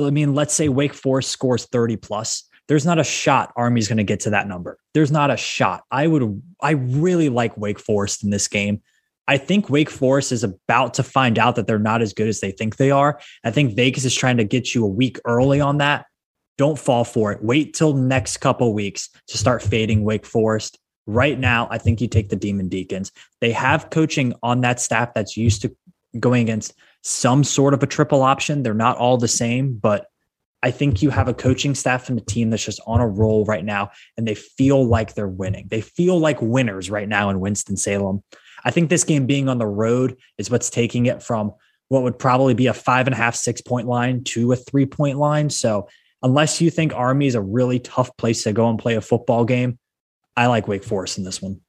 I 0.00 0.10
mean, 0.10 0.34
let's 0.34 0.54
say 0.54 0.68
Wake 0.68 0.94
Forest 0.94 1.30
scores 1.30 1.66
30 1.66 1.96
plus. 1.96 2.48
There's 2.72 2.86
not 2.86 2.98
a 2.98 3.04
shot 3.04 3.52
Army's 3.54 3.86
going 3.86 3.98
to 3.98 4.02
get 4.02 4.20
to 4.20 4.30
that 4.30 4.48
number. 4.48 4.78
There's 4.94 5.12
not 5.12 5.30
a 5.30 5.36
shot. 5.36 5.84
I 5.90 6.06
would, 6.06 6.42
I 6.62 6.70
really 6.70 7.28
like 7.28 7.54
Wake 7.58 7.78
Forest 7.78 8.24
in 8.24 8.30
this 8.30 8.48
game. 8.48 8.80
I 9.28 9.36
think 9.36 9.68
Wake 9.68 9.90
Forest 9.90 10.32
is 10.32 10.42
about 10.42 10.94
to 10.94 11.02
find 11.02 11.38
out 11.38 11.56
that 11.56 11.66
they're 11.66 11.78
not 11.78 12.00
as 12.00 12.14
good 12.14 12.28
as 12.28 12.40
they 12.40 12.50
think 12.50 12.76
they 12.76 12.90
are. 12.90 13.20
I 13.44 13.50
think 13.50 13.76
Vegas 13.76 14.06
is 14.06 14.14
trying 14.14 14.38
to 14.38 14.44
get 14.44 14.74
you 14.74 14.86
a 14.86 14.88
week 14.88 15.20
early 15.26 15.60
on 15.60 15.76
that. 15.78 16.06
Don't 16.56 16.78
fall 16.78 17.04
for 17.04 17.30
it. 17.30 17.44
Wait 17.44 17.74
till 17.74 17.92
next 17.92 18.38
couple 18.38 18.72
weeks 18.72 19.10
to 19.26 19.36
start 19.36 19.60
fading 19.60 20.02
Wake 20.02 20.24
Forest. 20.24 20.78
Right 21.06 21.38
now, 21.38 21.68
I 21.70 21.76
think 21.76 22.00
you 22.00 22.08
take 22.08 22.30
the 22.30 22.36
Demon 22.36 22.70
Deacons. 22.70 23.12
They 23.42 23.52
have 23.52 23.90
coaching 23.90 24.32
on 24.42 24.62
that 24.62 24.80
staff 24.80 25.12
that's 25.12 25.36
used 25.36 25.60
to 25.60 25.76
going 26.18 26.44
against 26.44 26.72
some 27.02 27.44
sort 27.44 27.74
of 27.74 27.82
a 27.82 27.86
triple 27.86 28.22
option. 28.22 28.62
They're 28.62 28.72
not 28.72 28.96
all 28.96 29.18
the 29.18 29.28
same, 29.28 29.74
but 29.74 30.06
I 30.62 30.70
think 30.70 31.02
you 31.02 31.10
have 31.10 31.28
a 31.28 31.34
coaching 31.34 31.74
staff 31.74 32.08
and 32.08 32.18
a 32.18 32.24
team 32.24 32.50
that's 32.50 32.64
just 32.64 32.80
on 32.86 33.00
a 33.00 33.08
roll 33.08 33.44
right 33.44 33.64
now, 33.64 33.90
and 34.16 34.26
they 34.26 34.34
feel 34.34 34.86
like 34.86 35.14
they're 35.14 35.28
winning. 35.28 35.66
They 35.68 35.80
feel 35.80 36.18
like 36.18 36.40
winners 36.40 36.90
right 36.90 37.08
now 37.08 37.30
in 37.30 37.40
Winston-Salem. 37.40 38.22
I 38.64 38.70
think 38.70 38.88
this 38.88 39.04
game 39.04 39.26
being 39.26 39.48
on 39.48 39.58
the 39.58 39.66
road 39.66 40.16
is 40.38 40.50
what's 40.50 40.70
taking 40.70 41.06
it 41.06 41.22
from 41.22 41.52
what 41.88 42.04
would 42.04 42.18
probably 42.18 42.54
be 42.54 42.68
a 42.68 42.74
five 42.74 43.06
and 43.06 43.14
a 43.14 43.16
half, 43.16 43.34
six 43.34 43.60
point 43.60 43.88
line 43.88 44.24
to 44.24 44.52
a 44.52 44.56
three 44.56 44.86
point 44.86 45.18
line. 45.18 45.50
So, 45.50 45.88
unless 46.22 46.60
you 46.60 46.70
think 46.70 46.94
Army 46.94 47.26
is 47.26 47.34
a 47.34 47.42
really 47.42 47.80
tough 47.80 48.16
place 48.16 48.44
to 48.44 48.52
go 48.52 48.70
and 48.70 48.78
play 48.78 48.94
a 48.94 49.00
football 49.00 49.44
game, 49.44 49.78
I 50.36 50.46
like 50.46 50.68
Wake 50.68 50.84
Forest 50.84 51.18
in 51.18 51.24
this 51.24 51.42
one. 51.42 51.60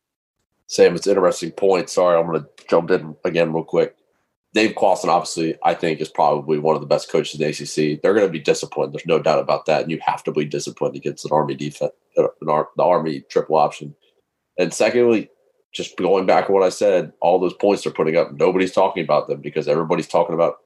Sam, 0.68 0.96
it's 0.96 1.08
interesting 1.08 1.52
point. 1.52 1.89
Sorry, 1.89 2.18
I'm 2.18 2.28
going 2.28 2.41
to 2.41 2.48
jump 2.70 2.91
in 2.91 3.16
again 3.26 3.52
real 3.52 3.64
quick. 3.64 3.96
Dave 4.54 4.76
Clawson, 4.76 5.10
obviously, 5.10 5.56
I 5.64 5.74
think 5.74 5.99
is 5.99 6.10
probably 6.10 6.60
one 6.60 6.76
of 6.76 6.82
the 6.82 6.88
best 6.88 7.10
coaches 7.10 7.39
in 7.39 7.41
the 7.41 7.49
ACC. 7.49 8.01
They're 8.01 8.14
going 8.14 8.28
to 8.28 8.32
be 8.32 8.39
disciplined. 8.39 8.93
There's 8.93 9.06
no 9.06 9.20
doubt 9.20 9.39
about 9.39 9.66
that. 9.66 9.82
And 9.82 9.91
you 9.91 9.99
have 10.06 10.24
to 10.26 10.32
be 10.32 10.45
disciplined 10.45 10.95
against 10.95 11.26
an 11.26 11.32
Army 11.32 11.56
defense, 11.56 11.93
an 12.18 12.28
the 12.45 12.84
Army 12.84 13.22
triple 13.30 13.56
option. 13.56 13.95
And 14.60 14.72
secondly, 14.72 15.30
just 15.74 15.97
going 15.97 16.28
back 16.28 16.47
to 16.47 16.51
what 16.51 16.62
I 16.62 16.70
said, 16.70 17.14
all 17.20 17.39
those 17.39 17.56
points 17.56 17.84
they're 17.84 17.91
putting 17.91 18.16
up, 18.16 18.32
nobody's 18.34 18.72
talking 18.72 19.04
about 19.04 19.28
them 19.28 19.41
because 19.41 19.68
everybody's 19.68 20.08
talking 20.08 20.36
about 20.36 20.58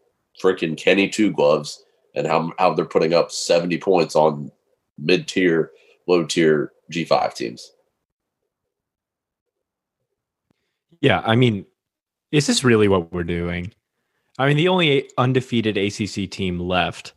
freaking 0.43 0.75
Kenny 0.77 1.07
Two 1.07 1.31
Gloves 1.31 1.81
and 2.13 2.27
how 2.27 2.51
how 2.59 2.73
they're 2.73 2.83
putting 2.83 3.13
up 3.13 3.31
70 3.31 3.77
points 3.77 4.15
on 4.17 4.51
mid 4.97 5.29
tier, 5.29 5.71
low 6.07 6.25
tier 6.25 6.73
G5 6.91 7.33
teams. 7.33 7.71
Yeah, 10.99 11.21
I 11.23 11.35
mean, 11.35 11.65
is 12.31 12.47
this 12.47 12.63
really 12.63 12.87
what 12.87 13.13
we're 13.13 13.23
doing? 13.23 13.71
I 14.37 14.47
mean, 14.47 14.57
the 14.57 14.67
only 14.67 15.09
undefeated 15.17 15.77
ACC 15.77 16.29
team 16.29 16.59
left 16.59 17.13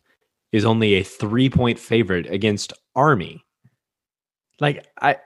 is 0.53 0.65
only 0.65 0.95
a 0.95 1.05
three 1.05 1.51
point 1.51 1.79
favorite 1.79 2.27
against 2.31 2.73
Army. 2.95 3.45
Like, 4.61 4.87
I 5.01 5.17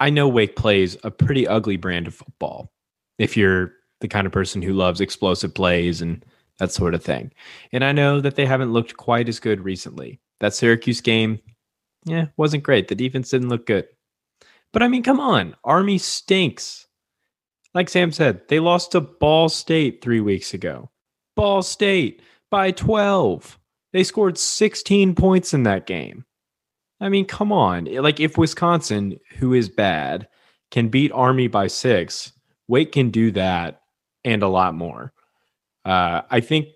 I 0.00 0.10
know 0.10 0.28
Wake 0.28 0.56
plays 0.56 0.96
a 1.04 1.10
pretty 1.10 1.46
ugly 1.46 1.76
brand 1.76 2.06
of 2.06 2.14
football 2.14 2.72
if 3.18 3.36
you're 3.36 3.72
the 4.00 4.08
kind 4.08 4.26
of 4.26 4.32
person 4.32 4.60
who 4.60 4.72
loves 4.72 5.00
explosive 5.00 5.54
plays 5.54 6.02
and 6.02 6.24
that 6.58 6.72
sort 6.72 6.94
of 6.94 7.04
thing. 7.04 7.32
And 7.72 7.84
I 7.84 7.92
know 7.92 8.20
that 8.20 8.34
they 8.34 8.46
haven't 8.46 8.72
looked 8.72 8.96
quite 8.96 9.28
as 9.28 9.38
good 9.38 9.60
recently. 9.60 10.20
That 10.40 10.54
Syracuse 10.54 11.00
game, 11.00 11.38
yeah, 12.04 12.26
wasn't 12.36 12.64
great. 12.64 12.88
The 12.88 12.94
defense 12.94 13.30
didn't 13.30 13.48
look 13.48 13.66
good. 13.66 13.86
But 14.72 14.82
I 14.82 14.88
mean, 14.88 15.02
come 15.02 15.20
on. 15.20 15.54
Army 15.64 15.98
stinks. 15.98 16.86
Like 17.74 17.88
Sam 17.88 18.10
said, 18.12 18.42
they 18.48 18.58
lost 18.58 18.92
to 18.92 19.00
Ball 19.00 19.48
State 19.48 20.02
three 20.02 20.20
weeks 20.20 20.52
ago. 20.52 20.90
Ball 21.36 21.62
State 21.62 22.22
by 22.50 22.70
12. 22.70 23.58
They 23.92 24.04
scored 24.04 24.38
16 24.38 25.14
points 25.14 25.52
in 25.54 25.64
that 25.64 25.86
game. 25.86 26.24
I 27.00 27.08
mean, 27.08 27.26
come 27.26 27.52
on. 27.52 27.86
Like 27.86 28.20
if 28.20 28.38
Wisconsin, 28.38 29.18
who 29.36 29.54
is 29.54 29.68
bad, 29.68 30.28
can 30.70 30.88
beat 30.88 31.12
Army 31.12 31.48
by 31.48 31.66
six, 31.66 32.32
Wake 32.68 32.92
can 32.92 33.10
do 33.10 33.30
that 33.32 33.82
and 34.24 34.42
a 34.42 34.48
lot 34.48 34.74
more. 34.74 35.12
Uh, 35.84 36.22
I 36.30 36.40
think 36.40 36.68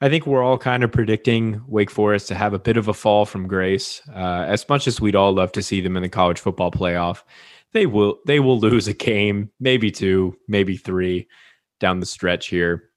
I 0.00 0.08
think 0.08 0.26
we're 0.26 0.44
all 0.44 0.58
kind 0.58 0.84
of 0.84 0.92
predicting 0.92 1.60
Wake 1.66 1.90
Forest 1.90 2.28
to 2.28 2.36
have 2.36 2.54
a 2.54 2.58
bit 2.58 2.76
of 2.76 2.86
a 2.86 2.94
fall 2.94 3.26
from 3.26 3.48
grace. 3.48 4.00
Uh, 4.14 4.44
as 4.46 4.68
much 4.68 4.86
as 4.86 5.00
we'd 5.00 5.16
all 5.16 5.32
love 5.32 5.50
to 5.52 5.62
see 5.62 5.80
them 5.80 5.96
in 5.96 6.04
the 6.04 6.08
college 6.08 6.38
football 6.38 6.70
playoff, 6.70 7.24
they 7.72 7.86
will 7.86 8.20
they 8.24 8.38
will 8.38 8.60
lose 8.60 8.86
a 8.86 8.94
game, 8.94 9.50
maybe 9.58 9.90
two, 9.90 10.36
maybe 10.46 10.76
three 10.76 11.26
down 11.80 12.00
the 12.00 12.06
stretch 12.06 12.46
here. 12.46 12.87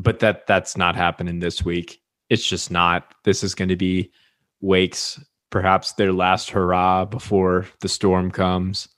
But 0.00 0.20
that 0.20 0.46
that's 0.46 0.76
not 0.76 0.94
happening 0.94 1.40
this 1.40 1.64
week. 1.64 2.00
It's 2.30 2.46
just 2.46 2.70
not. 2.70 3.14
This 3.24 3.42
is 3.42 3.54
going 3.54 3.70
to 3.70 3.76
be 3.76 4.12
Wake's 4.60 5.20
perhaps 5.50 5.92
their 5.92 6.12
last 6.12 6.50
hurrah 6.50 7.04
before 7.04 7.66
the 7.80 7.88
storm 7.88 8.30
comes. 8.30 8.88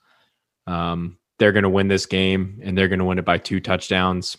Um, 0.67 1.17
they're 1.39 1.53
going 1.53 1.63
to 1.63 1.69
win 1.69 1.87
this 1.87 2.05
game 2.05 2.59
and 2.63 2.77
they're 2.77 2.87
going 2.87 2.99
to 2.99 3.05
win 3.05 3.19
it 3.19 3.25
by 3.25 3.37
two 3.37 3.59
touchdowns, 3.59 4.37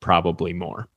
probably 0.00 0.52
more. 0.52 0.88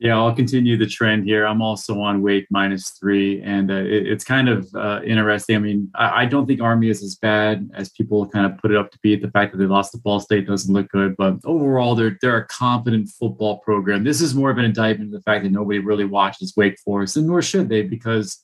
Yeah, 0.00 0.16
I'll 0.16 0.34
continue 0.34 0.78
the 0.78 0.86
trend 0.86 1.26
here. 1.26 1.44
I'm 1.44 1.60
also 1.60 2.00
on 2.00 2.22
Wake 2.22 2.46
minus 2.50 2.88
three, 2.88 3.42
and 3.42 3.70
uh, 3.70 3.74
it, 3.74 4.06
it's 4.06 4.24
kind 4.24 4.48
of 4.48 4.66
uh, 4.74 5.00
interesting. 5.04 5.56
I 5.56 5.58
mean, 5.58 5.90
I, 5.94 6.22
I, 6.22 6.24
don't 6.24 6.46
think 6.46 6.62
Army 6.62 6.88
is 6.88 7.02
as 7.02 7.16
bad 7.16 7.68
as 7.74 7.90
people 7.90 8.26
kind 8.26 8.46
of 8.46 8.56
put 8.56 8.70
it 8.70 8.78
up 8.78 8.90
to 8.92 8.98
be. 9.02 9.14
The 9.14 9.30
fact 9.30 9.52
that 9.52 9.58
they 9.58 9.66
lost 9.66 9.92
to 9.92 9.98
Ball 9.98 10.18
State 10.18 10.46
doesn't 10.46 10.72
look 10.72 10.88
good, 10.88 11.16
but 11.18 11.34
overall, 11.44 11.94
they're 11.94 12.16
they're 12.22 12.38
a 12.38 12.46
competent 12.46 13.10
football 13.10 13.58
program. 13.58 14.02
This 14.02 14.22
is 14.22 14.34
more 14.34 14.50
of 14.50 14.56
an 14.56 14.64
indictment 14.64 15.14
of 15.14 15.20
the 15.20 15.30
fact 15.30 15.44
that 15.44 15.52
nobody 15.52 15.80
really 15.80 16.06
watches 16.06 16.54
Wake 16.56 16.78
Forest, 16.80 17.18
and 17.18 17.26
nor 17.26 17.42
should 17.42 17.68
they, 17.68 17.82
because 17.82 18.42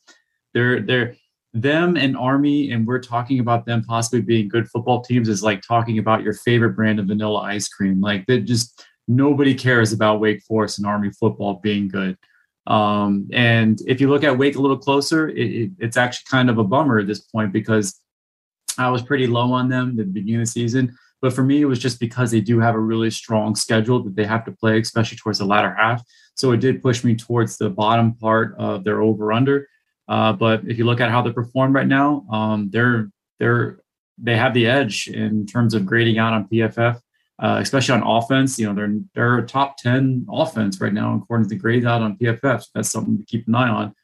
they're 0.52 0.82
they're 0.82 1.16
them 1.54 1.96
and 1.96 2.18
Army, 2.18 2.70
and 2.70 2.86
we're 2.86 3.00
talking 3.00 3.40
about 3.40 3.64
them 3.64 3.82
possibly 3.82 4.20
being 4.20 4.46
good 4.46 4.68
football 4.68 5.00
teams 5.00 5.26
is 5.26 5.42
like 5.42 5.62
talking 5.62 5.98
about 5.98 6.22
your 6.22 6.34
favorite 6.34 6.76
brand 6.76 6.98
of 6.98 7.06
vanilla 7.06 7.40
ice 7.40 7.66
cream. 7.66 7.98
Like 8.02 8.26
they 8.26 8.40
just 8.40 8.84
nobody 9.08 9.54
cares 9.54 9.92
about 9.92 10.20
Wake 10.20 10.42
Forest 10.42 10.78
and 10.78 10.86
Army 10.86 11.10
football 11.10 11.54
being 11.54 11.88
good. 11.88 12.16
Um, 12.66 13.28
and 13.32 13.80
if 13.86 14.00
you 14.00 14.08
look 14.08 14.24
at 14.24 14.36
Wake 14.36 14.56
a 14.56 14.60
little 14.60 14.78
closer, 14.78 15.28
it, 15.28 15.38
it, 15.38 15.70
it's 15.78 15.96
actually 15.96 16.26
kind 16.30 16.50
of 16.50 16.58
a 16.58 16.64
bummer 16.64 16.98
at 16.98 17.06
this 17.06 17.20
point 17.20 17.52
because 17.52 18.00
I 18.78 18.90
was 18.90 19.02
pretty 19.02 19.26
low 19.26 19.52
on 19.52 19.68
them 19.68 19.96
the 19.96 20.04
beginning 20.04 20.42
of 20.42 20.46
the 20.46 20.52
season. 20.52 20.96
But 21.22 21.32
for 21.32 21.42
me, 21.42 21.62
it 21.62 21.66
was 21.66 21.78
just 21.78 21.98
because 21.98 22.30
they 22.30 22.40
do 22.40 22.60
have 22.60 22.74
a 22.74 22.80
really 22.80 23.10
strong 23.10 23.54
schedule 23.54 24.02
that 24.02 24.16
they 24.16 24.24
have 24.24 24.44
to 24.44 24.52
play, 24.52 24.78
especially 24.80 25.16
towards 25.16 25.38
the 25.38 25.46
latter 25.46 25.74
half. 25.74 26.02
So 26.34 26.52
it 26.52 26.58
did 26.58 26.82
push 26.82 27.02
me 27.04 27.16
towards 27.16 27.56
the 27.56 27.70
bottom 27.70 28.14
part 28.14 28.54
of 28.58 28.84
their 28.84 29.00
over 29.00 29.32
under. 29.32 29.68
Uh, 30.08 30.32
but 30.32 30.62
if 30.66 30.78
you 30.78 30.84
look 30.84 31.00
at 31.00 31.10
how 31.10 31.22
they 31.22 31.32
perform 31.32 31.74
right 31.74 31.86
now, 31.86 32.26
um, 32.30 32.68
they're 32.70 33.10
they're 33.38 33.80
they 34.18 34.36
have 34.36 34.54
the 34.54 34.66
edge 34.66 35.08
in 35.08 35.46
terms 35.46 35.74
of 35.74 35.84
grading 35.84 36.18
out 36.18 36.32
on 36.32 36.48
PFF, 36.48 37.00
uh, 37.38 37.58
especially 37.60 37.94
on 37.94 38.02
offense. 38.06 38.58
You 38.58 38.66
know, 38.66 38.74
they're 38.74 38.94
they're 39.14 39.38
a 39.38 39.46
top 39.46 39.76
ten 39.76 40.26
offense 40.30 40.80
right 40.80 40.92
now 40.92 41.20
according 41.22 41.48
to 41.48 41.54
the 41.54 41.60
grades 41.60 41.86
out 41.86 42.02
on 42.02 42.16
PFF. 42.16 42.62
So 42.62 42.70
that's 42.74 42.90
something 42.90 43.18
to 43.18 43.24
keep 43.24 43.46
an 43.48 43.54
eye 43.54 43.68
on. 43.68 43.94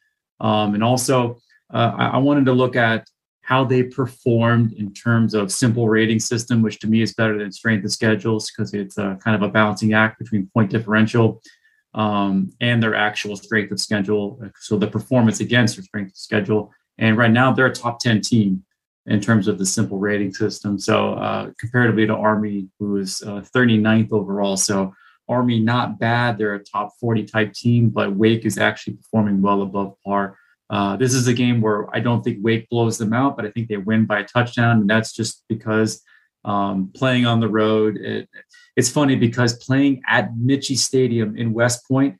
Um, 0.41 0.75
and 0.75 0.85
also, 0.85 1.39
uh, 1.73 1.93
I, 1.97 2.07
I 2.09 2.17
wanted 2.19 2.47
to 2.47 2.53
look 2.53 2.77
at 2.77 3.09
how 3.43 3.65
they 3.65 3.83
performed 3.83 4.73
in 4.75 4.93
terms 4.93 5.35
of 5.35 5.51
simple 5.51 5.89
rating 5.89 6.21
system, 6.21 6.63
which 6.63 6.79
to 6.81 6.87
me 6.87 7.03
is 7.03 7.13
better 7.15 7.37
than 7.37 7.51
strength 7.51 7.85
of 7.85 7.93
schedules 7.93 8.51
because 8.51 8.73
it's 8.73 8.99
a 8.99 9.19
kind 9.23 9.35
of 9.35 9.43
a 9.43 9.53
balancing 9.53 9.95
act 9.95 10.19
between 10.19 10.49
point 10.55 10.71
differential 10.71 11.43
um, 11.95 12.51
and 12.61 12.83
their 12.83 12.95
actual 12.95 13.37
strength 13.37 13.73
of 13.73 13.81
schedule. 13.81 14.41
So 14.61 14.79
the 14.79 14.87
performance 14.87 15.41
against 15.41 15.77
their 15.77 15.83
strength 15.85 16.13
of 16.13 16.17
schedule. 16.17 16.73
And 16.99 17.17
right 17.17 17.31
now 17.31 17.53
they're 17.53 17.67
a 17.67 17.73
top 17.73 17.99
10 17.99 18.21
team 18.21 18.65
in 19.07 19.21
terms 19.21 19.49
of 19.49 19.59
the 19.59 19.67
simple 19.67 19.99
rating 19.99 20.33
system. 20.33 20.79
So 20.79 21.15
uh, 21.15 21.51
comparatively 21.59 22.07
to 22.07 22.15
Army, 22.15 22.69
who 22.79 22.99
is 22.99 23.23
uh, 23.23 23.45
39th 23.55 24.13
overall. 24.13 24.57
So 24.57 24.95
Army 25.29 25.59
not 25.61 25.99
bad. 25.99 26.39
They're 26.39 26.55
a 26.55 26.65
top 26.65 26.93
40 27.01 27.25
type 27.25 27.53
team, 27.53 27.89
but 27.89 28.15
Wake 28.15 28.45
is 28.45 28.59
actually 28.59 28.95
performing 28.95 29.43
well 29.43 29.63
above 29.63 29.95
par. 30.05 30.39
Uh, 30.71 30.97
this 30.97 31.15
is 31.15 31.29
a 31.29 31.35
game 31.35 31.61
where 31.61 31.95
I 31.95 32.01
don't 32.01 32.23
think 32.23 32.39
Wake 32.41 32.69
blows 32.69 32.97
them 32.97 33.13
out, 33.13 33.37
but 33.37 33.45
I 33.45 33.51
think 33.51 33.69
they 33.69 33.77
win 33.77 34.07
by 34.07 34.21
a 34.21 34.25
touchdown. 34.25 34.81
And 34.81 34.91
that's 34.91 35.13
just 35.13 35.45
because 35.49 36.03
um, 36.45 36.91
playing 36.95 37.27
on 37.27 37.41
the 37.41 37.49
road. 37.49 37.97
It, 37.97 38.29
it's 38.77 38.91
funny 38.91 39.17
because 39.17 39.65
playing 39.65 40.03
at 40.09 40.37
Michie 40.37 40.77
Stadium 40.77 41.37
in 41.37 41.53
West 41.53 41.87
Point, 41.87 42.19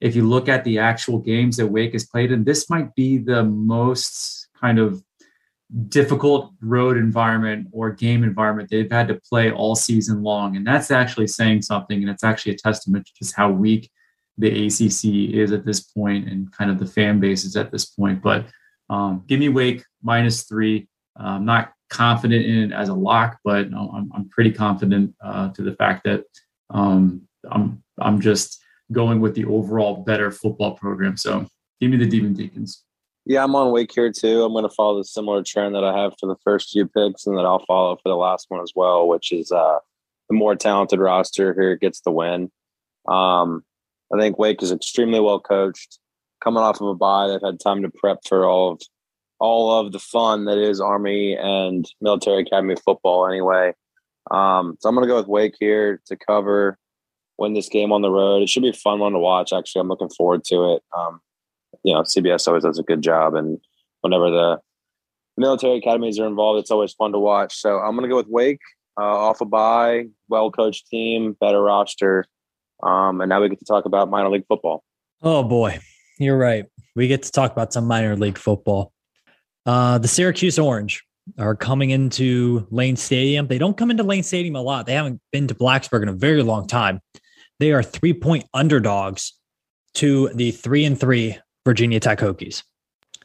if 0.00 0.16
you 0.16 0.28
look 0.28 0.48
at 0.48 0.64
the 0.64 0.78
actual 0.78 1.18
games 1.18 1.56
that 1.56 1.68
Wake 1.68 1.92
has 1.92 2.06
played 2.06 2.32
in, 2.32 2.44
this 2.44 2.68
might 2.68 2.94
be 2.94 3.18
the 3.18 3.44
most 3.44 4.48
kind 4.60 4.78
of 4.78 5.02
difficult 5.88 6.52
road 6.60 6.96
environment 6.96 7.66
or 7.72 7.90
game 7.90 8.24
environment 8.24 8.68
they've 8.70 8.90
had 8.90 9.08
to 9.08 9.20
play 9.28 9.50
all 9.50 9.74
season 9.74 10.22
long. 10.22 10.56
And 10.56 10.66
that's 10.66 10.90
actually 10.90 11.26
saying 11.26 11.62
something. 11.62 12.00
And 12.02 12.10
it's 12.10 12.24
actually 12.24 12.52
a 12.52 12.58
testament 12.58 13.06
to 13.06 13.12
just 13.18 13.34
how 13.34 13.50
weak 13.50 13.90
the 14.38 14.66
ACC 14.66 15.34
is 15.34 15.52
at 15.52 15.64
this 15.64 15.80
point 15.80 16.28
and 16.28 16.52
kind 16.52 16.70
of 16.70 16.78
the 16.78 16.86
fan 16.86 17.20
base 17.20 17.44
is 17.44 17.56
at 17.56 17.70
this 17.70 17.86
point. 17.86 18.22
But 18.22 18.46
um, 18.90 19.24
give 19.26 19.40
me 19.40 19.48
Wake 19.48 19.84
minus 20.02 20.42
three. 20.44 20.88
I'm 21.16 21.26
um, 21.26 21.44
not 21.44 21.72
confident 21.90 22.44
in 22.44 22.72
it 22.72 22.72
as 22.72 22.88
a 22.88 22.94
lock, 22.94 23.38
but 23.44 23.66
I'm, 23.66 24.10
I'm 24.14 24.28
pretty 24.30 24.50
confident 24.50 25.14
uh, 25.22 25.50
to 25.50 25.62
the 25.62 25.74
fact 25.76 26.04
that 26.04 26.24
um, 26.70 27.22
I'm 27.50 27.82
I'm 27.98 28.20
just 28.20 28.62
going 28.90 29.20
with 29.20 29.34
the 29.34 29.44
overall 29.44 30.02
better 30.02 30.30
football 30.30 30.72
program. 30.72 31.16
So 31.16 31.46
give 31.80 31.90
me 31.90 31.96
the 31.96 32.06
Demon 32.06 32.34
Deacons. 32.34 32.84
Yeah, 33.24 33.44
I'm 33.44 33.54
on 33.54 33.70
Wake 33.70 33.92
here 33.94 34.10
too. 34.10 34.42
I'm 34.42 34.52
going 34.52 34.68
to 34.68 34.74
follow 34.74 34.98
the 34.98 35.04
similar 35.04 35.42
trend 35.42 35.74
that 35.74 35.84
I 35.84 35.96
have 35.96 36.14
for 36.18 36.26
the 36.26 36.40
first 36.42 36.70
few 36.70 36.86
picks, 36.86 37.26
and 37.26 37.38
that 37.38 37.46
I'll 37.46 37.64
follow 37.66 37.96
for 37.96 38.08
the 38.08 38.16
last 38.16 38.46
one 38.48 38.62
as 38.62 38.72
well, 38.74 39.06
which 39.06 39.32
is 39.32 39.52
uh, 39.52 39.78
the 40.28 40.34
more 40.34 40.56
talented 40.56 40.98
roster 40.98 41.54
here 41.54 41.76
gets 41.76 42.00
the 42.00 42.10
win. 42.10 42.50
Um, 43.06 43.64
I 44.12 44.18
think 44.18 44.38
Wake 44.38 44.62
is 44.62 44.72
extremely 44.72 45.20
well 45.20 45.40
coached, 45.40 45.98
coming 46.42 46.62
off 46.62 46.80
of 46.80 46.88
a 46.88 46.94
bye. 46.94 47.28
They've 47.28 47.40
had 47.40 47.60
time 47.60 47.82
to 47.82 47.90
prep 47.90 48.18
for 48.26 48.44
all 48.44 48.72
of 48.72 48.82
all 49.38 49.80
of 49.80 49.92
the 49.92 49.98
fun 49.98 50.44
that 50.44 50.58
is 50.58 50.80
Army 50.80 51.36
and 51.36 51.88
Military 52.00 52.42
Academy 52.42 52.76
football 52.84 53.26
anyway. 53.26 53.72
Um, 54.30 54.76
so 54.80 54.88
I'm 54.88 54.94
going 54.94 55.06
to 55.06 55.12
go 55.12 55.16
with 55.16 55.26
Wake 55.26 55.56
here 55.58 56.00
to 56.06 56.16
cover, 56.16 56.78
win 57.38 57.54
this 57.54 57.68
game 57.68 57.90
on 57.92 58.02
the 58.02 58.10
road. 58.10 58.42
It 58.42 58.48
should 58.48 58.62
be 58.62 58.68
a 58.68 58.72
fun 58.72 59.00
one 59.00 59.12
to 59.12 59.18
watch. 59.18 59.52
Actually, 59.52 59.80
I'm 59.80 59.88
looking 59.88 60.10
forward 60.10 60.44
to 60.44 60.74
it. 60.74 60.82
Um, 60.96 61.20
you 61.82 61.94
know, 61.94 62.02
CBS 62.02 62.46
always 62.46 62.64
does 62.64 62.78
a 62.78 62.82
good 62.82 63.02
job, 63.02 63.34
and 63.34 63.58
whenever 64.00 64.30
the 64.30 64.60
military 65.36 65.78
academies 65.78 66.18
are 66.18 66.26
involved, 66.26 66.60
it's 66.60 66.70
always 66.70 66.92
fun 66.92 67.12
to 67.12 67.18
watch. 67.18 67.56
So 67.56 67.78
I'm 67.78 67.92
going 67.92 68.02
to 68.02 68.08
go 68.08 68.16
with 68.16 68.28
Wake 68.28 68.60
uh, 68.98 69.02
off 69.02 69.40
a 69.40 69.44
bye, 69.44 70.06
well 70.28 70.50
coached 70.50 70.88
team, 70.88 71.36
better 71.40 71.60
roster, 71.60 72.26
um, 72.82 73.20
and 73.20 73.28
now 73.28 73.40
we 73.40 73.48
get 73.48 73.58
to 73.58 73.64
talk 73.64 73.84
about 73.84 74.10
minor 74.10 74.30
league 74.30 74.46
football. 74.48 74.84
Oh 75.22 75.42
boy, 75.42 75.78
you're 76.18 76.38
right. 76.38 76.66
We 76.94 77.08
get 77.08 77.22
to 77.24 77.32
talk 77.32 77.52
about 77.52 77.72
some 77.72 77.86
minor 77.86 78.16
league 78.16 78.38
football. 78.38 78.92
Uh, 79.64 79.98
the 79.98 80.08
Syracuse 80.08 80.58
Orange 80.58 81.02
are 81.38 81.54
coming 81.54 81.90
into 81.90 82.66
Lane 82.70 82.96
Stadium. 82.96 83.46
They 83.46 83.58
don't 83.58 83.76
come 83.76 83.90
into 83.90 84.02
Lane 84.02 84.24
Stadium 84.24 84.56
a 84.56 84.62
lot. 84.62 84.86
They 84.86 84.94
haven't 84.94 85.20
been 85.30 85.46
to 85.48 85.54
Blacksburg 85.54 86.02
in 86.02 86.08
a 86.08 86.12
very 86.12 86.42
long 86.42 86.66
time. 86.66 87.00
They 87.60 87.72
are 87.72 87.82
three 87.82 88.12
point 88.12 88.44
underdogs 88.52 89.34
to 89.94 90.30
the 90.34 90.50
three 90.50 90.84
and 90.84 90.98
three 90.98 91.38
Virginia 91.64 92.00
Tech 92.00 92.18
Hokies. 92.18 92.62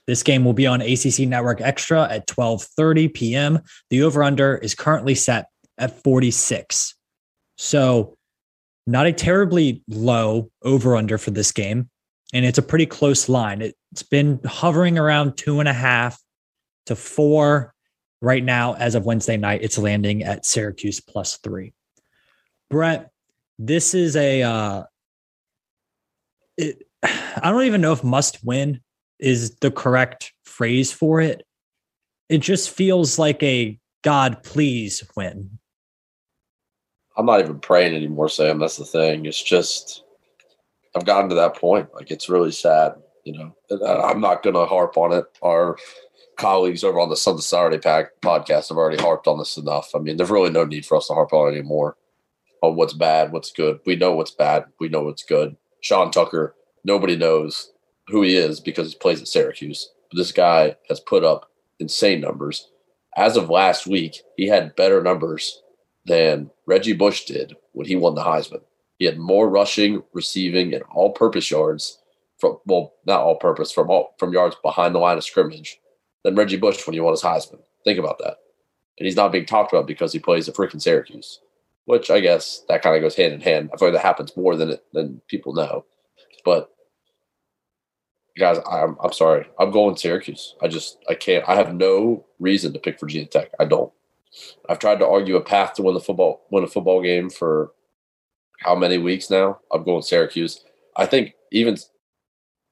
This 0.05 0.23
game 0.23 0.45
will 0.45 0.53
be 0.53 0.65
on 0.65 0.81
ACC 0.81 1.19
Network 1.27 1.59
Extra 1.59 2.07
at 2.09 2.27
12:30 2.27 3.13
p.m. 3.13 3.59
The 3.89 4.03
over/under 4.03 4.55
is 4.57 4.73
currently 4.73 5.15
set 5.15 5.49
at 5.77 6.01
46. 6.03 6.95
So, 7.57 8.17
not 8.85 9.05
a 9.05 9.11
terribly 9.11 9.83
low 9.89 10.49
over/under 10.63 11.17
for 11.17 11.31
this 11.31 11.51
game, 11.51 11.89
and 12.33 12.45
it's 12.45 12.57
a 12.57 12.63
pretty 12.63 12.85
close 12.85 13.27
line. 13.27 13.61
It's 13.61 14.03
been 14.03 14.39
hovering 14.45 14.97
around 14.97 15.35
two 15.35 15.59
and 15.59 15.67
a 15.67 15.73
half 15.73 16.19
to 16.85 16.95
four. 16.95 17.73
Right 18.19 18.43
now, 18.43 18.73
as 18.73 18.95
of 18.95 19.05
Wednesday 19.05 19.37
night, 19.37 19.61
it's 19.61 19.77
landing 19.77 20.23
at 20.23 20.43
Syracuse 20.43 20.99
plus 20.99 21.37
three. 21.37 21.73
Brett, 22.69 23.11
this 23.59 23.93
is 23.93 24.15
a. 24.15 24.41
Uh, 24.41 24.83
it, 26.57 26.86
I 27.03 27.51
don't 27.51 27.63
even 27.63 27.81
know 27.81 27.93
if 27.93 28.03
must 28.03 28.43
win 28.43 28.81
is 29.19 29.55
the 29.57 29.71
correct 29.71 30.33
phrase 30.45 30.91
for 30.91 31.21
it. 31.21 31.43
It 32.29 32.39
just 32.39 32.69
feels 32.69 33.17
like 33.17 33.41
a 33.43 33.79
God 34.03 34.43
please 34.43 35.03
win. 35.15 35.59
I'm 37.15 37.25
not 37.25 37.39
even 37.39 37.59
praying 37.59 37.95
anymore, 37.95 38.29
Sam. 38.29 38.59
That's 38.59 38.77
the 38.77 38.85
thing. 38.85 39.25
It's 39.25 39.41
just 39.41 40.03
I've 40.95 41.05
gotten 41.05 41.29
to 41.29 41.35
that 41.35 41.55
point. 41.55 41.93
Like 41.93 42.11
it's 42.11 42.29
really 42.29 42.51
sad, 42.51 42.93
you 43.23 43.33
know. 43.37 43.55
I'm 43.85 44.21
not 44.21 44.43
gonna 44.43 44.65
harp 44.65 44.97
on 44.97 45.13
it. 45.13 45.25
Our 45.41 45.77
colleagues 46.37 46.83
over 46.83 46.99
on 46.99 47.09
the 47.09 47.17
Sunday 47.17 47.41
Saturday 47.41 47.79
Pack 47.79 48.11
podcast 48.21 48.69
have 48.69 48.77
already 48.77 49.01
harped 49.01 49.27
on 49.27 49.39
this 49.39 49.57
enough. 49.57 49.91
I 49.95 49.99
mean, 49.99 50.17
there's 50.17 50.29
really 50.29 50.51
no 50.51 50.65
need 50.65 50.85
for 50.85 50.97
us 50.97 51.07
to 51.07 51.13
harp 51.13 51.33
on 51.33 51.49
it 51.49 51.57
anymore 51.57 51.97
on 52.61 52.75
what's 52.75 52.93
bad, 52.93 53.31
what's 53.31 53.51
good. 53.51 53.79
We 53.85 53.95
know 53.95 54.13
what's 54.15 54.31
bad. 54.31 54.65
We 54.79 54.89
know 54.89 55.03
what's 55.03 55.23
good. 55.23 55.57
Sean 55.81 56.11
Tucker, 56.11 56.55
nobody 56.87 57.15
knows 57.15 57.71
who 58.07 58.23
he 58.23 58.35
is 58.35 58.59
because 58.59 58.91
he 58.91 58.97
plays 58.97 59.21
at 59.21 59.27
Syracuse. 59.27 59.91
But 60.09 60.17
this 60.17 60.31
guy 60.31 60.77
has 60.89 60.99
put 61.01 61.23
up 61.23 61.51
insane 61.79 62.21
numbers. 62.21 62.69
As 63.15 63.35
of 63.35 63.49
last 63.49 63.85
week, 63.85 64.21
he 64.37 64.47
had 64.47 64.75
better 64.75 65.03
numbers 65.03 65.61
than 66.05 66.49
Reggie 66.65 66.93
Bush 66.93 67.25
did 67.25 67.55
when 67.73 67.85
he 67.85 67.95
won 67.95 68.15
the 68.15 68.23
Heisman. 68.23 68.61
He 68.97 69.05
had 69.05 69.19
more 69.19 69.49
rushing, 69.49 70.01
receiving, 70.13 70.73
and 70.73 70.83
all-purpose 70.91 71.51
yards 71.51 71.99
from 72.39 72.57
well, 72.65 72.93
not 73.05 73.21
all-purpose 73.21 73.71
from 73.71 73.89
all 73.89 74.15
from 74.17 74.33
yards 74.33 74.55
behind 74.63 74.95
the 74.95 74.99
line 74.99 75.17
of 75.17 75.23
scrimmage 75.23 75.79
than 76.23 76.35
Reggie 76.35 76.57
Bush 76.57 76.85
when 76.87 76.93
he 76.93 76.99
won 76.99 77.13
his 77.13 77.21
Heisman. 77.21 77.59
Think 77.83 77.99
about 77.99 78.19
that. 78.19 78.37
And 78.97 79.05
he's 79.05 79.15
not 79.15 79.31
being 79.31 79.45
talked 79.45 79.73
about 79.73 79.87
because 79.87 80.13
he 80.13 80.19
plays 80.19 80.47
at 80.47 80.55
freaking 80.55 80.81
Syracuse, 80.81 81.39
which 81.85 82.09
I 82.09 82.19
guess 82.19 82.63
that 82.69 82.81
kind 82.81 82.95
of 82.95 83.01
goes 83.01 83.15
hand 83.15 83.33
in 83.33 83.41
hand. 83.41 83.69
I 83.73 83.77
feel 83.77 83.89
like 83.89 83.97
that 83.97 84.05
happens 84.05 84.35
more 84.37 84.55
than 84.55 84.71
it, 84.71 84.83
than 84.93 85.21
people 85.27 85.53
know. 85.53 85.85
But 86.45 86.71
guys, 88.37 88.57
I'm 88.69 88.97
I'm 89.01 89.13
sorry. 89.13 89.47
I'm 89.59 89.71
going 89.71 89.95
Syracuse. 89.95 90.55
I 90.61 90.67
just 90.67 90.97
I 91.09 91.15
can't. 91.15 91.47
I 91.47 91.55
have 91.55 91.73
no 91.73 92.25
reason 92.39 92.73
to 92.73 92.79
pick 92.79 92.99
Virginia 92.99 93.27
Tech. 93.27 93.51
I 93.59 93.65
don't. 93.65 93.91
I've 94.69 94.79
tried 94.79 94.99
to 94.99 95.07
argue 95.07 95.35
a 95.35 95.41
path 95.41 95.73
to 95.75 95.83
win 95.83 95.93
the 95.93 95.99
football 95.99 96.45
win 96.51 96.63
a 96.63 96.67
football 96.67 97.01
game 97.01 97.29
for 97.29 97.71
how 98.59 98.75
many 98.75 98.97
weeks 98.97 99.29
now? 99.29 99.59
I'm 99.71 99.83
going 99.83 100.01
Syracuse. 100.01 100.63
I 100.95 101.05
think 101.05 101.35
even 101.51 101.77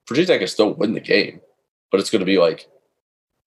Virginia 0.08 0.28
Tech 0.28 0.40
can 0.40 0.48
still 0.48 0.74
win 0.74 0.94
the 0.94 1.00
game, 1.00 1.42
but 1.92 2.00
it's 2.00 2.10
going 2.10 2.22
to 2.22 2.26
be 2.26 2.38
like 2.38 2.68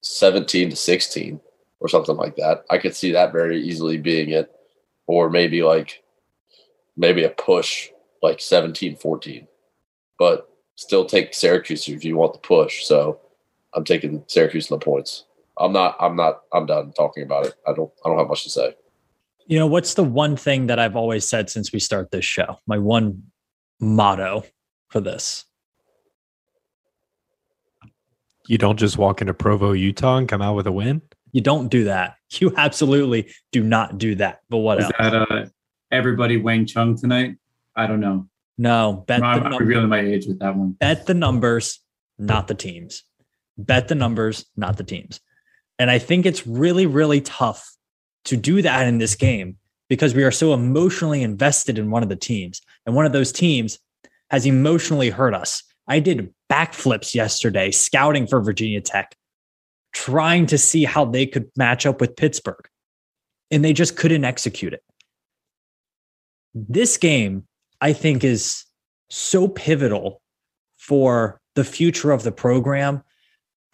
17 0.03 0.71
to 0.71 0.77
16 0.77 1.41
or 1.81 1.89
something 1.89 2.17
like 2.17 2.37
that. 2.37 2.65
I 2.71 2.79
could 2.79 2.95
see 2.95 3.13
that 3.13 3.33
very 3.33 3.61
easily 3.61 3.99
being 3.99 4.31
it. 4.31 4.51
Or 5.07 5.31
maybe 5.31 5.63
like 5.63 6.03
maybe 6.97 7.25
a 7.25 7.31
push 7.31 7.89
like 8.23 8.41
17 8.41 8.97
14. 8.97 9.49
But 10.19 10.49
still 10.79 11.05
take 11.05 11.35
Syracuse 11.35 11.89
if 11.89 12.05
you 12.05 12.17
want 12.17 12.35
the 12.35 12.39
push. 12.39 12.85
So 12.85 13.19
I'm 13.75 13.85
taking 13.85 14.23
Syracuse 14.29 14.71
in 14.71 14.79
the 14.79 14.85
points. 14.85 15.25
I'm 15.59 15.73
not 15.73 15.97
I'm 16.01 16.15
not 16.15 16.43
I'm 16.53 16.67
done 16.67 16.93
talking 16.93 17.25
about 17.25 17.47
it. 17.47 17.55
I 17.67 17.73
don't 17.73 17.91
I 18.05 18.09
don't 18.09 18.19
have 18.19 18.29
much 18.29 18.45
to 18.45 18.51
say. 18.51 18.77
You 19.49 19.59
know, 19.59 19.67
what's 19.67 19.95
the 19.95 20.05
one 20.05 20.37
thing 20.37 20.69
that 20.69 20.79
I've 20.79 20.95
always 20.95 21.27
said 21.27 21.51
since 21.51 21.73
we 21.73 21.81
start 21.81 22.13
this 22.13 22.25
show? 22.25 22.59
My 22.67 22.79
one 22.79 23.25
motto 23.81 24.45
for 24.89 25.01
this. 25.01 25.45
You 28.47 28.57
don't 28.57 28.79
just 28.79 28.97
walk 28.99 29.21
into 29.21 29.35
Provo, 29.35 29.73
Utah, 29.73 30.17
and 30.17 30.29
come 30.29 30.41
out 30.41 30.55
with 30.55 30.67
a 30.67 30.73
win. 30.73 31.03
You 31.33 31.41
don't 31.41 31.69
do 31.69 31.85
that. 31.85 32.15
You 32.31 32.53
absolutely 32.59 33.33
do 33.53 33.65
not 33.65 33.97
do 33.97 34.15
that. 34.17 34.43
But 34.51 34.59
what 34.59 34.81
Is 34.81 34.85
else? 34.85 34.93
that 34.99 35.15
uh, 35.15 35.47
everybody 35.91 36.37
Wang 36.37 36.67
Chung 36.67 36.95
tonight? 36.95 37.37
I 37.75 37.87
don't 37.87 38.01
know. 38.01 38.29
No, 38.59 39.05
bet 39.07 39.23
I'm, 39.23 39.41
the, 39.41 39.49
I'm 39.51 39.57
revealing 39.57 39.89
my 39.89 40.01
age 40.01 40.27
with 40.27 40.41
that 40.41 40.57
one. 40.57 40.73
bet 40.73 41.07
the 41.07 41.15
numbers, 41.15 41.79
not 42.19 42.49
the 42.49 42.55
teams. 42.55 43.05
Bet 43.57 43.89
the 43.89 43.95
numbers, 43.95 44.45
not 44.57 44.77
the 44.77 44.85
teams. 44.85 45.21
And 45.79 45.91
I 45.91 45.99
think 45.99 46.27
it's 46.27 46.47
really, 46.47 46.87
really 46.87 47.21
tough 47.21 47.77
to 48.25 48.37
do 48.37 48.61
that 48.63 48.87
in 48.87 48.99
this 48.99 49.15
game 49.15 49.57
because 49.89 50.15
we 50.15 50.25
are 50.25 50.31
so 50.31 50.53
emotionally 50.53 51.23
invested 51.23 51.79
in 51.79 51.91
one 51.91 52.03
of 52.03 52.09
the 52.09 52.17
teams. 52.17 52.61
And 52.85 52.95
one 52.95 53.07
of 53.07 53.13
those 53.13 53.33
teams 53.33 53.79
has 54.31 54.45
emotionally 54.45 55.11
hurt 55.11 55.35
us. 55.35 55.63
I 55.87 56.01
did 56.01 56.35
backflips 56.51 57.15
yesterday 57.15 57.71
scouting 57.71 58.27
for 58.27 58.41
Virginia 58.43 58.81
Tech, 58.81 59.17
trying 59.93 60.47
to 60.47 60.59
see 60.59 60.85
how 60.85 61.05
they 61.05 61.27
could 61.27 61.51
match 61.57 61.87
up 61.87 62.01
with 62.01 62.17
Pittsburgh. 62.17 62.69
And 63.51 63.65
they 63.65 63.73
just 63.73 63.97
couldn't 63.97 64.25
execute 64.25 64.75
it. 64.75 64.83
This 66.55 66.99
game, 66.99 67.48
I 67.81 67.93
think, 67.93 68.25
is 68.25 68.65
so 69.11 69.49
pivotal 69.49 70.21
for 70.77 71.41
the 71.55 71.65
future 71.65 72.11
of 72.11 72.23
the 72.23 72.33
program. 72.33 73.03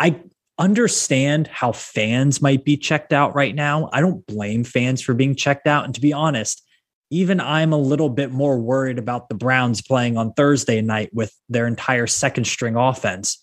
I 0.01 0.21
understand 0.59 1.47
how 1.49 1.73
fans 1.73 2.41
might 2.41 2.65
be 2.65 2.77
checked 2.77 3.13
out 3.13 3.35
right 3.35 3.55
now. 3.55 3.91
I 3.93 4.01
don't 4.01 4.27
blame 4.27 4.65
fans 4.65 5.03
for 5.03 5.15
being 5.15 5.35
checked 5.35 5.67
out. 5.67 5.85
And 5.85 5.95
to 5.95 6.01
be 6.01 6.13
honest, 6.13 6.63
even 7.11 7.41
I'm 7.41 7.73
a 7.73 7.79
little 7.79 8.09
bit 8.09 8.33
more 8.33 8.59
worried 8.59 8.99
about 8.99 9.29
the 9.29 9.35
Browns 9.35 9.83
playing 9.83 10.17
on 10.17 10.33
Thursday 10.33 10.81
night 10.81 11.11
with 11.13 11.33
their 11.49 11.67
entire 11.67 12.07
second 12.07 12.47
string 12.47 12.77
offense 12.77 13.43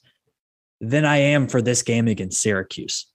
than 0.79 1.05
I 1.05 1.17
am 1.17 1.47
for 1.47 1.61
this 1.61 1.83
game 1.83 2.07
against 2.07 2.41
Syracuse. 2.41 3.10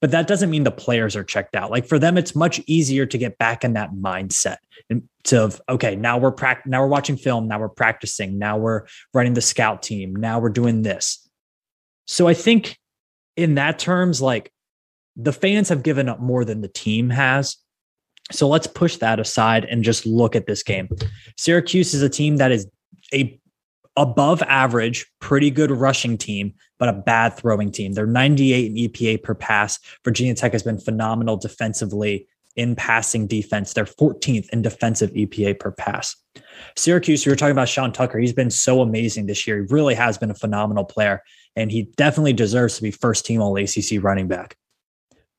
But 0.00 0.12
that 0.12 0.28
doesn't 0.28 0.50
mean 0.50 0.62
the 0.62 0.70
players 0.70 1.16
are 1.16 1.24
checked 1.24 1.56
out. 1.56 1.70
Like 1.70 1.86
for 1.86 1.98
them, 1.98 2.16
it's 2.16 2.36
much 2.36 2.60
easier 2.66 3.04
to 3.06 3.18
get 3.18 3.36
back 3.38 3.64
in 3.64 3.72
that 3.72 3.92
mindset 3.92 4.58
and 4.88 5.08
to 5.24 5.58
okay, 5.68 5.96
now 5.96 6.18
we're 6.18 6.34
now 6.66 6.82
we're 6.82 6.88
watching 6.88 7.16
film, 7.16 7.48
now 7.48 7.58
we're 7.58 7.68
practicing, 7.68 8.38
now 8.38 8.56
we're 8.56 8.86
running 9.12 9.34
the 9.34 9.40
scout 9.40 9.82
team, 9.82 10.14
now 10.14 10.38
we're 10.38 10.50
doing 10.50 10.82
this. 10.82 11.28
So 12.06 12.28
I 12.28 12.34
think 12.34 12.78
in 13.36 13.56
that 13.56 13.78
terms, 13.78 14.22
like 14.22 14.52
the 15.16 15.32
fans 15.32 15.68
have 15.68 15.82
given 15.82 16.08
up 16.08 16.20
more 16.20 16.44
than 16.44 16.60
the 16.60 16.68
team 16.68 17.10
has. 17.10 17.56
So 18.30 18.46
let's 18.46 18.66
push 18.66 18.96
that 18.96 19.18
aside 19.18 19.64
and 19.64 19.82
just 19.82 20.06
look 20.06 20.36
at 20.36 20.46
this 20.46 20.62
game. 20.62 20.88
Syracuse 21.36 21.92
is 21.94 22.02
a 22.02 22.08
team 22.08 22.36
that 22.36 22.52
is 22.52 22.66
a 23.12 23.40
above 23.98 24.40
average, 24.42 25.06
pretty 25.20 25.50
good 25.50 25.72
rushing 25.72 26.16
team, 26.16 26.54
but 26.78 26.88
a 26.88 26.92
bad 26.92 27.36
throwing 27.36 27.72
team. 27.72 27.92
They're 27.92 28.06
98 28.06 28.66
in 28.66 28.76
EPA 28.76 29.22
per 29.24 29.34
pass. 29.34 29.80
Virginia 30.04 30.34
Tech 30.34 30.52
has 30.52 30.62
been 30.62 30.78
phenomenal 30.78 31.36
defensively 31.36 32.28
in 32.54 32.76
passing 32.76 33.26
defense. 33.26 33.72
They're 33.72 33.84
14th 33.84 34.48
in 34.50 34.62
defensive 34.62 35.10
EPA 35.10 35.58
per 35.58 35.72
pass. 35.72 36.14
Syracuse, 36.76 37.26
you 37.26 37.32
were 37.32 37.36
talking 37.36 37.52
about 37.52 37.68
Sean 37.68 37.92
Tucker. 37.92 38.20
He's 38.20 38.32
been 38.32 38.50
so 38.50 38.82
amazing 38.82 39.26
this 39.26 39.46
year. 39.46 39.56
He 39.58 39.66
really 39.74 39.94
has 39.94 40.16
been 40.16 40.30
a 40.30 40.34
phenomenal 40.34 40.84
player, 40.84 41.22
and 41.56 41.70
he 41.70 41.90
definitely 41.96 42.32
deserves 42.32 42.76
to 42.76 42.82
be 42.82 42.92
first 42.92 43.26
team 43.26 43.42
all 43.42 43.56
ACC 43.56 44.00
running 44.00 44.28
back. 44.28 44.56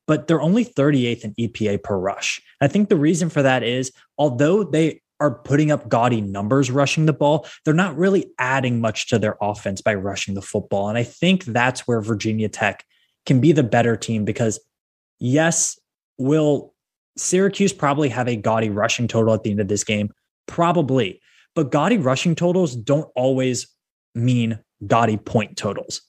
But 0.06 0.26
they're 0.26 0.42
only 0.42 0.66
38th 0.66 1.24
in 1.24 1.34
EPA 1.34 1.82
per 1.82 1.96
rush. 1.96 2.42
I 2.60 2.68
think 2.68 2.90
the 2.90 2.96
reason 2.96 3.30
for 3.30 3.42
that 3.42 3.62
is 3.62 3.90
although 4.18 4.64
they 4.64 5.00
are 5.20 5.34
putting 5.34 5.70
up 5.70 5.88
gaudy 5.88 6.20
numbers 6.20 6.70
rushing 6.70 7.06
the 7.06 7.12
ball, 7.12 7.46
they're 7.64 7.74
not 7.74 7.96
really 7.96 8.26
adding 8.38 8.80
much 8.80 9.08
to 9.08 9.18
their 9.18 9.36
offense 9.40 9.80
by 9.80 9.94
rushing 9.94 10.34
the 10.34 10.42
football. 10.42 10.88
And 10.88 10.98
I 10.98 11.02
think 11.02 11.44
that's 11.44 11.86
where 11.86 12.00
Virginia 12.00 12.48
Tech 12.48 12.84
can 13.26 13.40
be 13.40 13.52
the 13.52 13.62
better 13.62 13.96
team 13.96 14.24
because, 14.24 14.58
yes, 15.18 15.78
will 16.18 16.74
Syracuse 17.16 17.72
probably 17.72 18.08
have 18.08 18.28
a 18.28 18.36
gaudy 18.36 18.70
rushing 18.70 19.08
total 19.08 19.34
at 19.34 19.42
the 19.42 19.50
end 19.50 19.60
of 19.60 19.68
this 19.68 19.84
game? 19.84 20.10
Probably. 20.46 21.20
But 21.54 21.70
gaudy 21.70 21.98
rushing 21.98 22.34
totals 22.34 22.74
don't 22.74 23.10
always 23.14 23.68
mean 24.14 24.58
gaudy 24.86 25.16
point 25.16 25.56
totals. 25.56 26.00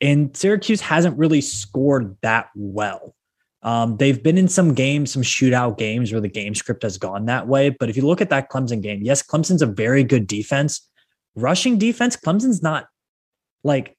And 0.00 0.36
Syracuse 0.36 0.80
hasn't 0.80 1.18
really 1.18 1.40
scored 1.40 2.16
that 2.22 2.50
well. 2.54 3.14
Um, 3.62 3.96
they've 3.96 4.20
been 4.20 4.38
in 4.38 4.48
some 4.48 4.74
games, 4.74 5.12
some 5.12 5.22
shootout 5.22 5.78
games 5.78 6.10
where 6.12 6.20
the 6.20 6.28
game 6.28 6.54
script 6.54 6.82
has 6.82 6.98
gone 6.98 7.26
that 7.26 7.46
way. 7.46 7.70
But 7.70 7.88
if 7.88 7.96
you 7.96 8.04
look 8.04 8.20
at 8.20 8.30
that 8.30 8.50
Clemson 8.50 8.82
game, 8.82 9.02
yes, 9.02 9.22
Clemson's 9.22 9.62
a 9.62 9.66
very 9.66 10.02
good 10.02 10.26
defense. 10.26 10.88
Rushing 11.36 11.78
defense, 11.78 12.16
Clemson's 12.16 12.62
not 12.62 12.86
like 13.62 13.96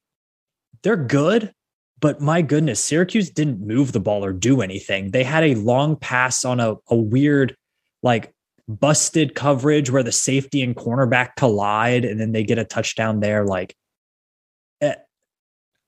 they're 0.84 0.97
good, 0.97 1.53
but 1.99 2.20
my 2.20 2.41
goodness, 2.41 2.84
Syracuse 2.84 3.30
didn't 3.30 3.66
move 3.66 3.93
the 3.93 3.99
ball 4.01 4.26
or 4.26 4.34
do 4.34 4.61
anything. 4.61 5.11
They 5.11 5.24
had 5.24 5.43
a 5.43 5.55
long 5.55 5.95
pass 5.95 6.43
on 6.43 6.59
a, 6.59 6.76
a 6.89 6.95
weird, 6.97 7.55
like 8.01 8.34
busted 8.68 9.36
coverage 9.36 9.89
where 9.89 10.03
the 10.03 10.11
safety 10.11 10.61
and 10.61 10.76
cornerback 10.76 11.36
collide 11.38 12.03
and 12.03 12.20
then 12.20 12.34
they 12.34 12.43
get 12.43 12.59
a 12.59 12.66
touchdown 12.66 13.22
there. 13.22 13.45
Like, 13.45 13.76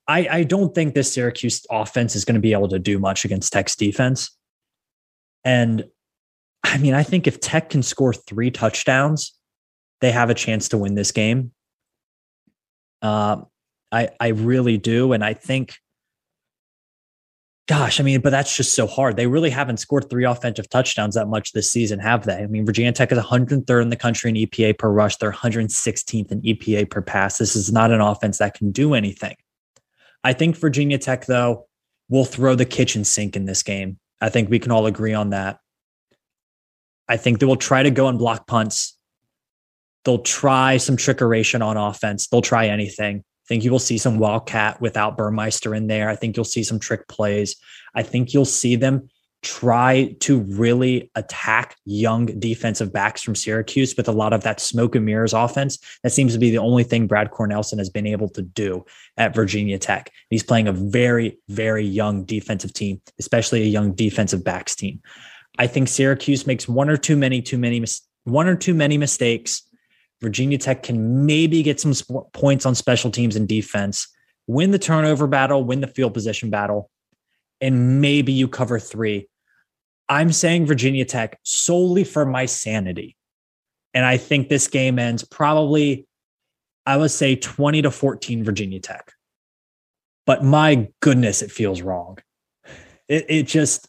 I, 0.07 0.27
I 0.29 0.43
don't 0.43 0.73
think 0.75 0.93
this 0.93 1.13
Syracuse 1.13 1.65
offense 1.71 2.15
is 2.15 2.25
going 2.25 2.35
to 2.35 2.41
be 2.41 2.53
able 2.53 2.69
to 2.69 2.79
do 2.79 2.99
much 2.99 3.25
against 3.25 3.51
Tech's 3.51 3.75
defense. 3.75 4.29
And 5.43 5.85
I 6.63 6.77
mean, 6.77 6.93
I 6.93 7.03
think 7.03 7.27
if 7.27 7.39
Tech 7.39 7.69
can 7.69 7.83
score 7.83 8.13
three 8.13 8.51
touchdowns, 8.51 9.33
they 10.01 10.11
have 10.11 10.29
a 10.29 10.33
chance 10.33 10.69
to 10.69 10.77
win 10.77 10.95
this 10.95 11.11
game. 11.11 11.51
Uh, 13.01 13.41
I 13.91 14.09
I 14.19 14.29
really 14.29 14.77
do, 14.77 15.13
and 15.13 15.23
I 15.23 15.33
think, 15.33 15.75
gosh, 17.67 17.99
I 17.99 18.03
mean, 18.03 18.21
but 18.21 18.31
that's 18.31 18.55
just 18.55 18.73
so 18.73 18.87
hard. 18.87 19.15
They 19.15 19.27
really 19.27 19.51
haven't 19.51 19.77
scored 19.77 20.09
three 20.09 20.25
offensive 20.25 20.69
touchdowns 20.69 21.15
that 21.15 21.27
much 21.27 21.53
this 21.53 21.69
season, 21.69 21.99
have 21.99 22.25
they? 22.25 22.37
I 22.37 22.47
mean, 22.47 22.65
Virginia 22.65 22.91
Tech 22.91 23.11
is 23.11 23.19
103rd 23.19 23.81
in 23.81 23.89
the 23.89 23.95
country 23.95 24.29
in 24.31 24.35
EPA 24.35 24.77
per 24.79 24.89
rush. 24.89 25.17
They're 25.17 25.31
116th 25.31 26.31
in 26.31 26.41
EPA 26.41 26.89
per 26.89 27.01
pass. 27.01 27.37
This 27.37 27.55
is 27.55 27.71
not 27.71 27.91
an 27.91 28.01
offense 28.01 28.39
that 28.39 28.55
can 28.55 28.71
do 28.71 28.95
anything. 28.95 29.35
I 30.25 30.33
think 30.33 30.57
Virginia 30.57 30.97
Tech, 30.97 31.27
though, 31.27 31.67
will 32.09 32.25
throw 32.25 32.55
the 32.55 32.65
kitchen 32.65 33.03
sink 33.03 33.35
in 33.35 33.45
this 33.45 33.61
game. 33.61 33.99
I 34.19 34.29
think 34.29 34.49
we 34.49 34.57
can 34.57 34.71
all 34.71 34.87
agree 34.87 35.13
on 35.13 35.29
that. 35.29 35.59
I 37.07 37.17
think 37.17 37.39
they 37.39 37.45
will 37.45 37.55
try 37.57 37.83
to 37.83 37.91
go 37.91 38.07
and 38.07 38.17
block 38.17 38.47
punts. 38.47 38.97
They'll 40.03 40.23
try 40.23 40.77
some 40.77 40.97
trickeration 40.97 41.63
on 41.63 41.77
offense. 41.77 42.25
They'll 42.25 42.41
try 42.41 42.69
anything. 42.69 43.19
I 43.19 43.45
think 43.47 43.63
you 43.63 43.69
will 43.69 43.77
see 43.77 43.99
some 43.99 44.17
wildcat 44.17 44.81
without 44.81 45.15
Burmeister 45.15 45.75
in 45.75 45.85
there. 45.85 46.09
I 46.09 46.15
think 46.15 46.35
you'll 46.35 46.43
see 46.43 46.63
some 46.63 46.79
trick 46.79 47.07
plays. 47.07 47.57
I 47.93 48.01
think 48.01 48.33
you'll 48.33 48.45
see 48.45 48.75
them 48.75 49.07
try 49.45 50.15
to 50.21 50.39
really 50.39 51.11
attack 51.13 51.75
young 51.85 52.25
defensive 52.25 52.91
backs 52.91 53.21
from 53.21 53.35
Syracuse 53.35 53.95
with 53.95 54.07
a 54.07 54.11
lot 54.11 54.33
of 54.33 54.41
that 54.41 54.59
smoke 54.59 54.95
and 54.95 55.05
mirrors 55.05 55.33
offense. 55.33 55.77
That 56.01 56.09
seems 56.09 56.33
to 56.33 56.39
be 56.39 56.49
the 56.49 56.57
only 56.57 56.83
thing 56.83 57.05
Brad 57.05 57.29
Cornelsen 57.29 57.77
has 57.77 57.89
been 57.89 58.07
able 58.07 58.27
to 58.29 58.41
do 58.41 58.83
at 59.17 59.35
Virginia 59.35 59.77
Tech. 59.77 60.11
He's 60.31 60.41
playing 60.41 60.67
a 60.67 60.73
very, 60.73 61.37
very 61.47 61.85
young 61.85 62.25
defensive 62.25 62.73
team, 62.73 62.99
especially 63.19 63.61
a 63.61 63.67
young 63.67 63.93
defensive 63.93 64.43
backs 64.43 64.75
team. 64.75 64.99
I 65.59 65.67
think 65.67 65.89
Syracuse 65.89 66.47
makes 66.47 66.67
one 66.67 66.89
or 66.89 66.97
too 66.97 67.15
many, 67.15 67.41
too 67.43 67.59
many, 67.59 67.85
one 68.23 68.47
or 68.47 68.55
too 68.55 68.73
many 68.73 68.97
mistakes. 68.97 69.61
Virginia 70.21 70.57
Tech 70.57 70.81
can 70.81 71.27
maybe 71.27 71.61
get 71.61 71.79
some 71.79 71.93
points 72.33 72.65
on 72.65 72.73
special 72.73 73.11
teams 73.11 73.35
and 73.35 73.47
defense, 73.47 74.07
win 74.47 74.71
the 74.71 74.79
turnover 74.79 75.27
battle, 75.27 75.63
win 75.63 75.81
the 75.81 75.87
field 75.87 76.15
position 76.15 76.49
battle, 76.49 76.89
and 77.61 78.01
maybe 78.01 78.33
you 78.33 78.47
cover 78.47 78.79
three. 78.79 79.27
I'm 80.07 80.31
saying 80.31 80.65
Virginia 80.65 81.05
Tech 81.05 81.39
solely 81.43 82.03
for 82.03 82.25
my 82.25 82.45
sanity. 82.45 83.15
And 83.93 84.05
I 84.05 84.17
think 84.17 84.49
this 84.49 84.67
game 84.67 84.99
ends 84.99 85.23
probably, 85.23 86.05
I 86.85 86.97
would 86.97 87.11
say 87.11 87.35
20 87.35 87.83
to 87.83 87.91
14 87.91 88.43
Virginia 88.43 88.79
Tech. 88.79 89.13
But 90.25 90.43
my 90.43 90.89
goodness, 90.99 91.41
it 91.41 91.51
feels 91.51 91.81
wrong. 91.81 92.17
It, 93.07 93.25
it 93.29 93.43
just, 93.43 93.87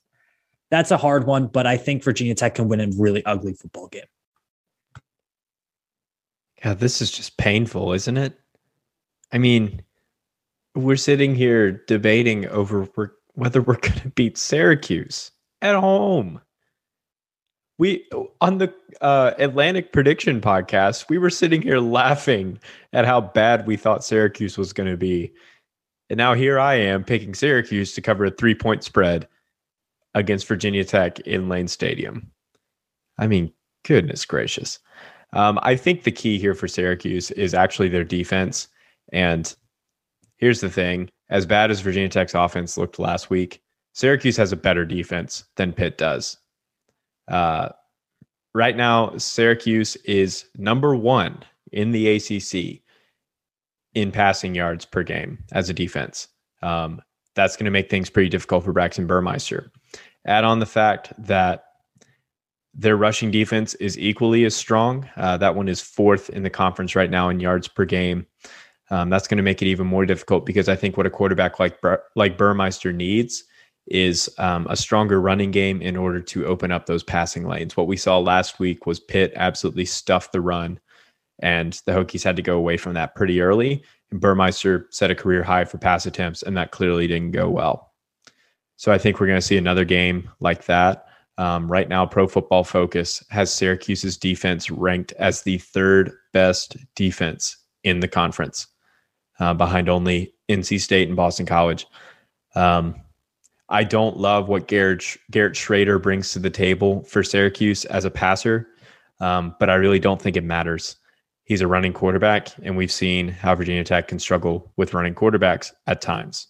that's 0.71 0.91
a 0.91 0.97
hard 0.97 1.27
one, 1.27 1.47
but 1.49 1.67
I 1.67 1.77
think 1.77 2.05
Virginia 2.05 2.35
Tech 2.35 2.55
can 2.55 2.69
win 2.69 2.81
a 2.81 2.89
really 2.97 3.25
ugly 3.25 3.55
football 3.55 3.89
game. 3.89 4.05
God, 6.63 6.79
this 6.79 7.01
is 7.01 7.11
just 7.11 7.37
painful, 7.37 7.93
isn't 7.93 8.17
it? 8.17 8.39
I 9.33 9.39
mean, 9.39 9.83
we're 10.75 10.97
sitting 10.97 11.35
here 11.35 11.73
debating 11.87 12.47
over 12.49 12.89
whether 13.35 13.61
we're 13.61 13.77
going 13.77 14.01
to 14.01 14.09
beat 14.11 14.39
Syracuse 14.39 15.33
at 15.63 15.75
home. 15.75 16.41
We 17.79 18.09
on 18.41 18.59
the 18.59 18.73
uh, 19.01 19.33
Atlantic 19.39 19.93
Prediction 19.93 20.41
podcast, 20.41 21.09
we 21.09 21.19
were 21.19 21.31
sitting 21.31 21.61
here 21.61 21.79
laughing 21.79 22.59
at 22.93 23.05
how 23.05 23.21
bad 23.21 23.67
we 23.67 23.77
thought 23.77 24.05
Syracuse 24.05 24.57
was 24.57 24.73
going 24.73 24.91
to 24.91 24.97
be, 24.97 25.33
and 26.09 26.17
now 26.17 26.33
here 26.33 26.59
I 26.59 26.75
am 26.75 27.05
picking 27.05 27.35
Syracuse 27.35 27.95
to 27.95 28.01
cover 28.01 28.25
a 28.25 28.31
three-point 28.31 28.83
spread 28.83 29.29
against 30.15 30.47
Virginia 30.47 30.85
Tech 30.85 31.21
in 31.21 31.51
Lane 31.51 31.69
Stadium. 31.69 32.31
I 33.19 33.27
mean, 33.27 33.53
goodness 33.85 34.25
gracious! 34.25 34.79
Um, 35.35 35.59
I 35.63 35.77
think 35.77 36.05
the 36.05 36.13
key 36.13 36.39
here 36.39 36.55
for 36.55 36.69
Syracuse 36.69 37.31
is 37.33 37.53
actually 37.53 37.89
their 37.89 38.05
defense. 38.05 38.69
And 39.13 39.55
here's 40.39 40.61
the 40.61 40.71
thing 40.71 41.11
as 41.29 41.45
bad 41.45 41.71
as 41.71 41.81
Virginia 41.81 42.09
Tech's 42.09 42.35
offense 42.35 42.79
looked 42.79 42.99
last 42.99 43.29
week, 43.29 43.61
Syracuse 43.97 44.37
has 44.37 44.53
a 44.53 44.57
better 44.57 44.85
defense 44.85 45.45
than 45.57 45.73
Pitt 45.73 45.97
does. 45.97 46.37
Uh, 47.29 47.71
right 48.53 48.77
now, 48.77 49.17
Syracuse 49.17 49.97
is 50.05 50.45
number 50.59 50.95
one 50.95 51.43
in 51.73 51.93
the 51.93 52.07
ACC 52.15 52.83
in 53.95 54.13
passing 54.13 54.55
yards 54.55 54.85
per 54.85 55.03
game 55.03 55.43
as 55.53 55.71
a 55.71 55.73
defense. 55.73 56.29
Um, 56.61 57.01
that's 57.35 57.57
going 57.57 57.65
to 57.65 57.71
make 57.71 57.89
things 57.89 58.11
pretty 58.11 58.29
difficult 58.29 58.65
for 58.65 58.75
Braxton 58.75 59.07
Burmeister. 59.07 59.73
Add 60.27 60.45
on 60.45 60.59
the 60.59 60.67
fact 60.67 61.15
that 61.17 61.65
their 62.75 62.99
rushing 62.99 63.31
defense 63.31 63.73
is 63.77 63.99
equally 63.99 64.45
as 64.45 64.55
strong. 64.55 65.09
Uh, 65.17 65.39
that 65.39 65.55
one 65.55 65.69
is 65.69 65.81
fourth 65.81 66.29
in 66.29 66.43
the 66.43 66.51
conference 66.51 66.95
right 66.95 67.11
now 67.11 67.31
in 67.31 67.41
yards 67.41 67.67
per 67.67 67.87
game. 67.87 68.27
Um, 68.91 69.09
that's 69.09 69.27
going 69.27 69.39
to 69.39 69.43
make 69.43 69.63
it 69.63 69.69
even 69.69 69.87
more 69.87 70.05
difficult 70.05 70.45
because 70.45 70.69
I 70.69 70.77
think 70.77 70.99
what 70.99 71.07
a 71.07 71.11
quarterback 71.11 71.59
like 71.59 71.79
like 72.15 72.37
Burmeister 72.37 72.93
needs 72.93 73.43
is 73.87 74.29
um, 74.39 74.67
a 74.69 74.77
stronger 74.77 75.21
running 75.21 75.51
game 75.51 75.81
in 75.81 75.97
order 75.97 76.21
to 76.21 76.47
open 76.47 76.73
up 76.73 76.87
those 76.87 77.03
passing 77.03 77.47
lanes. 77.47 77.77
What 77.77 77.87
we 77.87 77.97
saw 77.97 78.19
last 78.19 78.59
week 78.59 78.87
was 78.87 79.01
Pitt 79.01 79.33
absolutely 79.37 79.85
stuffed 79.85 80.33
the 80.33 80.41
run, 80.41 80.81
and 81.41 81.81
the 81.87 81.93
Hokies 81.93 82.25
had 82.25 82.37
to 82.37 82.43
go 82.43 82.57
away 82.57 82.77
from 82.77 82.95
that 82.95 83.15
pretty 83.15 83.41
early. 83.41 83.83
And 84.11 84.21
Burmeister 84.21 84.87
set 84.91 85.11
a 85.11 85.15
career 85.15 85.43
high 85.43 85.65
for 85.65 85.79
pass 85.79 86.07
attempts, 86.07 86.43
and 86.43 86.57
that 86.57 86.73
clearly 86.73 87.07
didn't 87.07 87.33
go 87.33 87.49
well. 87.49 87.93
So 88.77 88.93
I 88.93 88.99
think 88.99 89.21
we're 89.21 89.27
going 89.27 89.41
to 89.41 89.47
see 89.47 89.57
another 89.57 89.85
game 89.85 90.31
like 90.41 90.67
that. 90.67 91.07
Um, 91.39 91.71
right 91.71 91.89
now, 91.89 92.07
Pro 92.07 92.27
Football 92.27 92.65
Focus 92.65 93.23
has 93.31 93.53
Syracuse's 93.53 94.17
defense 94.17 94.71
ranked 94.71 95.13
as 95.13 95.43
the 95.43 95.59
third 95.59 96.13
best 96.33 96.77
defense 96.95 97.57
in 97.85 98.01
the 98.01 98.09
conference, 98.09 98.67
uh, 99.39 99.55
behind 99.55 99.89
only 99.89 100.35
NC 100.49 100.81
State 100.81 101.09
and 101.09 101.17
Boston 101.17 101.47
College. 101.47 101.87
Um, 102.55 102.97
I 103.69 103.85
don't 103.85 104.17
love 104.17 104.49
what 104.49 104.69
Garrett 104.69 105.17
Garrett 105.31 105.55
Shrader 105.55 106.01
brings 106.01 106.33
to 106.33 106.39
the 106.39 106.51
table 106.51 107.03
for 107.05 107.23
Syracuse 107.23 107.85
as 107.87 108.05
a 108.05 108.11
passer, 108.11 108.69
um, 109.21 109.55
but 109.59 109.71
I 109.71 109.75
really 109.75 109.99
don't 109.99 110.21
think 110.21 110.37
it 110.37 110.45
matters. 110.45 110.97
He's 111.45 111.61
a 111.61 111.67
running 111.67 111.93
quarterback, 111.93 112.49
and 112.63 112.77
we've 112.77 112.93
seen 112.93 113.29
how 113.29 113.55
Virginia 113.55 113.85
Tech 113.85 114.09
can 114.09 114.19
struggle 114.19 114.73
with 114.77 114.95
running 114.95 115.15
quarterbacks 115.15 115.73
at 115.87 116.01
times. 116.01 116.49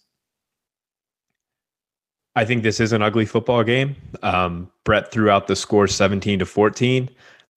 I 2.35 2.45
think 2.45 2.61
this 2.61 2.79
is 2.79 2.93
an 2.93 3.01
ugly 3.01 3.25
football 3.25 3.63
game. 3.63 3.95
Um, 4.21 4.71
Brett 4.83 5.11
threw 5.11 5.31
out 5.31 5.47
the 5.47 5.55
score 5.55 5.87
17 5.87 6.39
to 6.39 6.45
14. 6.45 7.09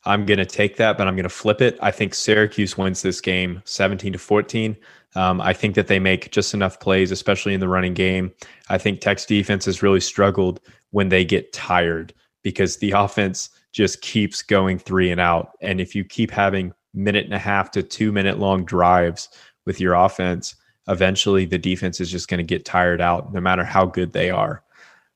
I'm 0.06 0.24
going 0.24 0.38
to 0.38 0.46
take 0.46 0.76
that, 0.76 0.96
but 0.96 1.06
I'm 1.06 1.14
going 1.14 1.24
to 1.24 1.28
flip 1.28 1.60
it. 1.60 1.78
I 1.82 1.90
think 1.90 2.14
Syracuse 2.14 2.78
wins 2.78 3.02
this 3.02 3.20
game 3.20 3.60
17 3.66 4.14
to 4.14 4.18
14. 4.18 4.74
Um, 5.16 5.40
I 5.40 5.52
think 5.52 5.74
that 5.74 5.88
they 5.88 5.98
make 5.98 6.30
just 6.30 6.54
enough 6.54 6.78
plays, 6.78 7.10
especially 7.10 7.54
in 7.54 7.60
the 7.60 7.68
running 7.68 7.94
game. 7.94 8.32
I 8.68 8.78
think 8.78 9.00
Tech's 9.00 9.26
defense 9.26 9.64
has 9.64 9.82
really 9.82 10.00
struggled 10.00 10.60
when 10.90 11.08
they 11.08 11.24
get 11.24 11.52
tired 11.52 12.14
because 12.42 12.76
the 12.76 12.90
offense 12.96 13.50
just 13.72 14.02
keeps 14.02 14.42
going 14.42 14.78
three 14.78 15.10
and 15.10 15.20
out. 15.20 15.52
And 15.60 15.80
if 15.80 15.94
you 15.94 16.04
keep 16.04 16.30
having 16.30 16.72
minute 16.94 17.24
and 17.24 17.34
a 17.34 17.38
half 17.38 17.70
to 17.72 17.82
two 17.82 18.12
minute 18.12 18.38
long 18.38 18.64
drives 18.64 19.28
with 19.66 19.80
your 19.80 19.94
offense, 19.94 20.54
eventually 20.88 21.44
the 21.44 21.58
defense 21.58 22.00
is 22.00 22.10
just 22.10 22.28
going 22.28 22.38
to 22.38 22.44
get 22.44 22.64
tired 22.64 23.00
out 23.00 23.32
no 23.32 23.40
matter 23.40 23.64
how 23.64 23.86
good 23.86 24.12
they 24.12 24.30
are. 24.30 24.62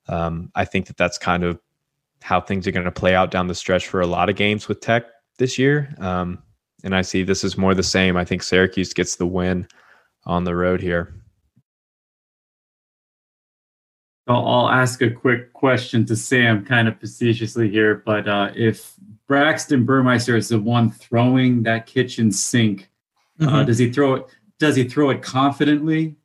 Um, 0.09 0.51
I 0.55 0.65
think 0.65 0.87
that 0.87 0.97
that's 0.97 1.19
kind 1.19 1.43
of 1.43 1.59
how 2.23 2.41
things 2.41 2.67
are 2.67 2.73
going 2.73 2.85
to 2.85 2.93
play 2.93 3.15
out 3.15 3.31
down 3.31 3.49
the 3.49 3.55
stretch 3.55 3.89
for 3.89 4.01
a 4.01 4.07
lot 4.07 4.29
of 4.29 4.37
games 4.37 4.69
with 4.69 4.81
Tech 4.81 5.05
this 5.39 5.59
year. 5.59 5.95
Um, 5.99 6.43
and 6.85 6.95
I 6.95 7.03
see 7.03 7.23
this 7.23 7.45
is 7.45 7.59
more 7.59 7.75
the 7.75 7.83
same. 7.83 8.17
I 8.17 8.25
think 8.25 8.43
Syracuse 8.43 8.93
gets 8.93 9.17
the 9.17 9.27
win 9.27 9.67
on 10.27 10.45
the 10.45 10.55
road 10.55 10.81
here. 10.81 11.15
I'll, 14.27 14.47
I'll 14.47 14.69
ask 14.69 15.03
a 15.03 15.11
quick 15.11 15.53
question 15.53 16.07
to 16.07 16.17
Sam, 16.17 16.65
kind 16.65 16.89
of 16.89 16.99
facetiously 16.99 17.71
here. 17.71 18.03
But 18.07 18.29
uh, 18.29 18.51
if 18.55 18.95
Braxton 19.29 19.85
Burmeister 19.85 20.37
is 20.37 20.49
the 20.49 20.61
one 20.61 20.91
throwing 20.91 21.63
that 21.65 21.87
kitchen 21.87 22.31
sink, 22.31 22.89
uh, 23.41 23.45
mm-hmm. 23.45 23.55
uh, 23.55 23.65
does 23.65 23.79
he 23.79 23.93
throw 23.93 24.15
it? 24.15 24.27
Does 24.59 24.77
he 24.77 24.85
throw 24.85 25.11
it 25.11 25.23
confidently? 25.23 26.17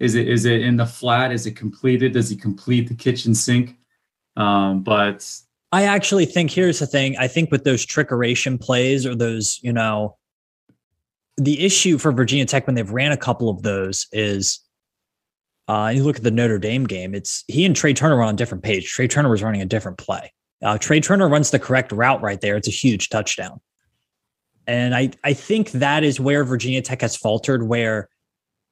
Is 0.00 0.14
it 0.14 0.28
is 0.28 0.46
it 0.46 0.62
in 0.62 0.76
the 0.76 0.86
flat? 0.86 1.32
Is 1.32 1.46
it 1.46 1.56
completed? 1.56 2.12
Does 2.12 2.28
he 2.28 2.36
complete 2.36 2.88
the 2.88 2.94
kitchen 2.94 3.34
sink? 3.34 3.76
Um, 4.36 4.82
but 4.82 5.30
I 5.70 5.84
actually 5.84 6.26
think 6.26 6.50
here's 6.50 6.80
the 6.80 6.86
thing. 6.86 7.16
I 7.18 7.28
think 7.28 7.50
with 7.50 7.64
those 7.64 7.86
trickeration 7.86 8.60
plays 8.60 9.06
or 9.06 9.14
those, 9.14 9.60
you 9.62 9.72
know, 9.72 10.16
the 11.36 11.64
issue 11.64 11.98
for 11.98 12.12
Virginia 12.12 12.46
Tech 12.46 12.66
when 12.66 12.74
they've 12.74 12.90
ran 12.90 13.12
a 13.12 13.16
couple 13.16 13.48
of 13.48 13.62
those 13.62 14.06
is 14.12 14.60
uh, 15.68 15.92
you 15.94 16.04
look 16.04 16.16
at 16.16 16.22
the 16.22 16.30
Notre 16.30 16.58
Dame 16.58 16.86
game, 16.86 17.14
it's 17.14 17.44
he 17.48 17.64
and 17.64 17.74
Tre 17.74 17.94
Turner 17.94 18.16
were 18.16 18.22
on 18.22 18.34
a 18.34 18.36
different 18.36 18.62
page. 18.62 18.90
Tre 18.90 19.08
Turner 19.08 19.30
was 19.30 19.42
running 19.42 19.62
a 19.62 19.66
different 19.66 19.98
play. 19.98 20.32
Uh, 20.62 20.78
Tre 20.78 21.00
Turner 21.00 21.28
runs 21.28 21.50
the 21.50 21.58
correct 21.58 21.92
route 21.92 22.22
right 22.22 22.40
there. 22.40 22.56
It's 22.56 22.68
a 22.68 22.72
huge 22.72 23.08
touchdown. 23.08 23.60
And 24.66 24.94
I, 24.94 25.10
I 25.22 25.34
think 25.34 25.72
that 25.72 26.04
is 26.04 26.20
where 26.20 26.44
Virginia 26.44 26.80
Tech 26.80 27.02
has 27.02 27.16
faltered, 27.16 27.68
where 27.68 28.08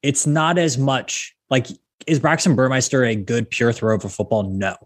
it's 0.02 0.26
not 0.26 0.58
as 0.58 0.78
much 0.78 1.34
like 1.50 1.66
is 2.06 2.18
Braxton 2.18 2.56
Burmeister 2.56 3.04
a 3.04 3.14
good 3.14 3.48
pure 3.50 3.72
throw 3.72 3.98
for 3.98 4.08
football? 4.08 4.44
No. 4.44 4.76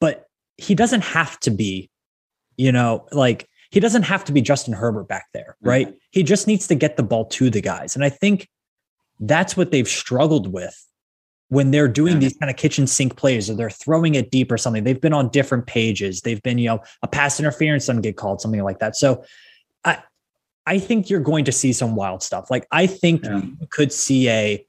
But 0.00 0.26
he 0.56 0.74
doesn't 0.74 1.02
have 1.02 1.38
to 1.40 1.50
be, 1.50 1.90
you 2.56 2.72
know, 2.72 3.06
like 3.12 3.48
he 3.70 3.80
doesn't 3.80 4.02
have 4.02 4.24
to 4.24 4.32
be 4.32 4.40
Justin 4.40 4.74
Herbert 4.74 5.08
back 5.08 5.26
there, 5.32 5.56
right? 5.62 5.88
Mm-hmm. 5.88 5.96
He 6.10 6.22
just 6.22 6.46
needs 6.46 6.66
to 6.68 6.74
get 6.74 6.96
the 6.96 7.02
ball 7.02 7.26
to 7.26 7.50
the 7.50 7.60
guys. 7.60 7.94
And 7.94 8.04
I 8.04 8.08
think 8.08 8.48
that's 9.20 9.56
what 9.56 9.70
they've 9.70 9.88
struggled 9.88 10.52
with 10.52 10.74
when 11.48 11.72
they're 11.72 11.88
doing 11.88 12.20
these 12.20 12.36
kind 12.36 12.48
of 12.48 12.56
kitchen 12.56 12.86
sink 12.86 13.16
plays 13.16 13.50
or 13.50 13.54
they're 13.54 13.70
throwing 13.70 14.14
it 14.14 14.30
deep 14.30 14.50
or 14.50 14.56
something. 14.56 14.84
They've 14.84 15.00
been 15.00 15.12
on 15.12 15.28
different 15.30 15.66
pages. 15.66 16.22
They've 16.22 16.42
been, 16.42 16.58
you 16.58 16.68
know, 16.68 16.80
a 17.02 17.08
pass 17.08 17.38
interference 17.38 17.86
doesn't 17.86 18.02
get 18.02 18.16
called, 18.16 18.40
something 18.40 18.62
like 18.62 18.78
that. 18.78 18.96
So 18.96 19.24
I 19.84 19.98
I 20.66 20.78
think 20.78 21.10
you're 21.10 21.20
going 21.20 21.44
to 21.46 21.52
see 21.52 21.72
some 21.72 21.96
wild 21.96 22.22
stuff. 22.22 22.50
Like 22.50 22.66
I 22.70 22.86
think 22.86 23.24
yeah. 23.24 23.38
you 23.38 23.66
could 23.70 23.92
see 23.92 24.28
a 24.28 24.64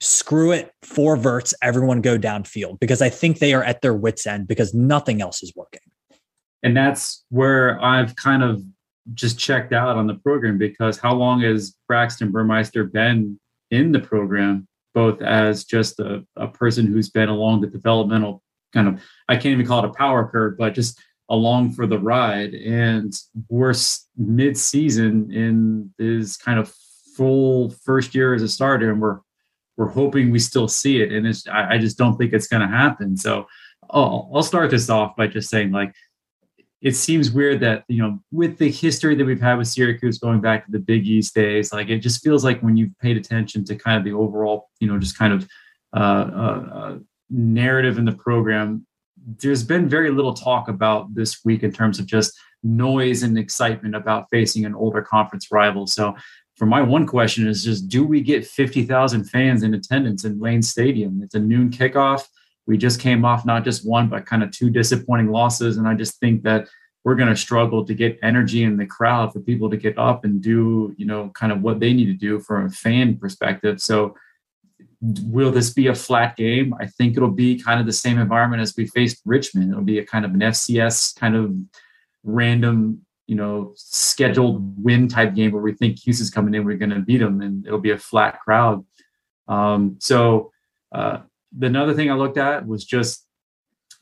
screw 0.00 0.50
it, 0.50 0.72
four 0.82 1.16
verts, 1.16 1.54
everyone 1.62 2.00
go 2.00 2.18
downfield 2.18 2.80
because 2.80 3.00
I 3.00 3.08
think 3.08 3.38
they 3.38 3.54
are 3.54 3.62
at 3.62 3.82
their 3.82 3.94
wits' 3.94 4.26
end 4.26 4.48
because 4.48 4.74
nothing 4.74 5.22
else 5.22 5.42
is 5.42 5.52
working. 5.54 5.80
And 6.62 6.76
that's 6.76 7.24
where 7.30 7.82
I've 7.82 8.14
kind 8.16 8.42
of 8.42 8.62
just 9.14 9.38
checked 9.38 9.72
out 9.72 9.96
on 9.96 10.06
the 10.06 10.14
program 10.14 10.58
because 10.58 10.98
how 10.98 11.14
long 11.14 11.40
has 11.40 11.76
Braxton 11.88 12.30
Burmeister 12.30 12.84
been 12.84 13.38
in 13.70 13.90
the 13.90 14.00
program, 14.00 14.68
both 14.94 15.20
as 15.22 15.64
just 15.64 15.98
a, 15.98 16.24
a 16.36 16.46
person 16.46 16.86
who's 16.86 17.10
been 17.10 17.28
along 17.28 17.60
the 17.60 17.66
developmental 17.66 18.42
kind 18.72 18.88
of, 18.88 19.02
I 19.28 19.34
can't 19.34 19.46
even 19.46 19.66
call 19.66 19.84
it 19.84 19.90
a 19.90 19.92
power 19.92 20.28
curve, 20.28 20.56
but 20.56 20.74
just 20.74 21.00
along 21.28 21.72
for 21.72 21.86
the 21.86 21.98
ride. 21.98 22.54
And 22.54 23.12
we're 23.48 23.74
mid 24.16 24.56
season 24.56 25.32
in 25.32 25.92
his 25.98 26.36
kind 26.36 26.58
of 26.58 26.72
full 27.16 27.70
first 27.70 28.14
year 28.14 28.34
as 28.34 28.42
a 28.42 28.48
starter, 28.48 28.90
and 28.90 29.00
we're 29.00 29.18
we're 29.76 29.88
hoping 29.88 30.30
we 30.30 30.38
still 30.38 30.68
see 30.68 31.00
it. 31.00 31.12
And 31.12 31.26
it's 31.26 31.46
I, 31.48 31.74
I 31.74 31.78
just 31.78 31.98
don't 31.98 32.16
think 32.16 32.32
it's 32.32 32.46
going 32.46 32.62
to 32.62 32.68
happen. 32.68 33.16
So 33.16 33.46
I'll, 33.90 34.30
I'll 34.34 34.42
start 34.42 34.70
this 34.70 34.90
off 34.90 35.16
by 35.16 35.26
just 35.26 35.48
saying 35.48 35.72
like 35.72 35.94
it 36.82 36.96
seems 36.96 37.30
weird 37.30 37.60
that 37.60 37.84
you 37.88 38.02
know 38.02 38.18
with 38.32 38.58
the 38.58 38.70
history 38.70 39.14
that 39.14 39.24
we've 39.24 39.40
had 39.40 39.56
with 39.56 39.68
Syracuse 39.68 40.18
going 40.18 40.40
back 40.40 40.66
to 40.66 40.72
the 40.72 40.80
Big 40.80 41.06
East 41.06 41.34
days, 41.34 41.72
like 41.72 41.88
it 41.88 41.98
just 41.98 42.22
feels 42.22 42.44
like 42.44 42.60
when 42.60 42.76
you've 42.76 42.98
paid 42.98 43.16
attention 43.16 43.64
to 43.64 43.76
kind 43.76 43.96
of 43.96 44.04
the 44.04 44.12
overall, 44.12 44.68
you 44.80 44.88
know, 44.88 44.98
just 44.98 45.16
kind 45.16 45.32
of 45.32 45.48
uh, 45.94 45.98
uh, 45.98 46.68
uh 46.74 46.98
narrative 47.30 47.98
in 47.98 48.04
the 48.04 48.12
program, 48.12 48.84
there's 49.40 49.62
been 49.62 49.88
very 49.88 50.10
little 50.10 50.34
talk 50.34 50.68
about 50.68 51.14
this 51.14 51.44
week 51.44 51.62
in 51.62 51.72
terms 51.72 51.98
of 51.98 52.06
just 52.06 52.38
noise 52.64 53.22
and 53.22 53.38
excitement 53.38 53.94
about 53.94 54.26
facing 54.30 54.64
an 54.64 54.74
older 54.74 55.02
conference 55.02 55.50
rival. 55.50 55.86
So, 55.86 56.16
for 56.56 56.66
my 56.66 56.82
one 56.82 57.06
question 57.06 57.46
is 57.46 57.64
just 57.64 57.88
do 57.88 58.04
we 58.04 58.20
get 58.20 58.46
50,000 58.46 59.24
fans 59.24 59.62
in 59.62 59.74
attendance 59.74 60.24
in 60.24 60.38
Lane 60.38 60.62
Stadium? 60.62 61.20
It's 61.22 61.34
a 61.34 61.40
noon 61.40 61.70
kickoff. 61.70 62.26
We 62.66 62.76
just 62.76 63.00
came 63.00 63.24
off 63.24 63.44
not 63.44 63.64
just 63.64 63.86
one, 63.86 64.08
but 64.08 64.26
kind 64.26 64.42
of 64.42 64.50
two 64.50 64.70
disappointing 64.70 65.30
losses. 65.30 65.76
And 65.76 65.88
I 65.88 65.94
just 65.94 66.18
think 66.20 66.42
that 66.42 66.68
we're 67.04 67.16
going 67.16 67.28
to 67.28 67.36
struggle 67.36 67.84
to 67.84 67.94
get 67.94 68.18
energy 68.22 68.62
in 68.62 68.76
the 68.76 68.86
crowd 68.86 69.32
for 69.32 69.40
people 69.40 69.68
to 69.70 69.76
get 69.76 69.98
up 69.98 70.24
and 70.24 70.40
do, 70.40 70.94
you 70.96 71.04
know, 71.04 71.30
kind 71.30 71.50
of 71.50 71.62
what 71.62 71.80
they 71.80 71.92
need 71.92 72.06
to 72.06 72.12
do 72.12 72.38
from 72.38 72.66
a 72.66 72.70
fan 72.70 73.16
perspective. 73.16 73.80
So, 73.80 74.16
will 75.00 75.50
this 75.50 75.70
be 75.70 75.88
a 75.88 75.94
flat 75.94 76.36
game? 76.36 76.74
I 76.78 76.86
think 76.86 77.16
it'll 77.16 77.28
be 77.28 77.60
kind 77.60 77.80
of 77.80 77.86
the 77.86 77.92
same 77.92 78.18
environment 78.18 78.62
as 78.62 78.76
we 78.76 78.86
faced 78.86 79.20
Richmond. 79.24 79.72
It'll 79.72 79.82
be 79.82 79.98
a 79.98 80.06
kind 80.06 80.24
of 80.24 80.32
an 80.32 80.40
FCS 80.40 81.18
kind 81.18 81.34
of 81.34 81.52
random, 82.22 83.04
you 83.26 83.34
know, 83.34 83.72
scheduled 83.74 84.62
win 84.82 85.08
type 85.08 85.34
game 85.34 85.50
where 85.50 85.62
we 85.62 85.72
think 85.72 85.98
Houston's 86.00 86.30
coming 86.30 86.54
in, 86.54 86.64
we're 86.64 86.76
going 86.76 86.90
to 86.90 87.00
beat 87.00 87.18
them, 87.18 87.40
and 87.40 87.66
it'll 87.66 87.80
be 87.80 87.90
a 87.90 87.98
flat 87.98 88.40
crowd. 88.40 88.84
Um, 89.48 89.96
so 89.98 90.52
uh, 90.92 91.18
another 91.60 91.94
thing 91.94 92.10
I 92.10 92.14
looked 92.14 92.38
at 92.38 92.66
was 92.66 92.84
just 92.84 93.26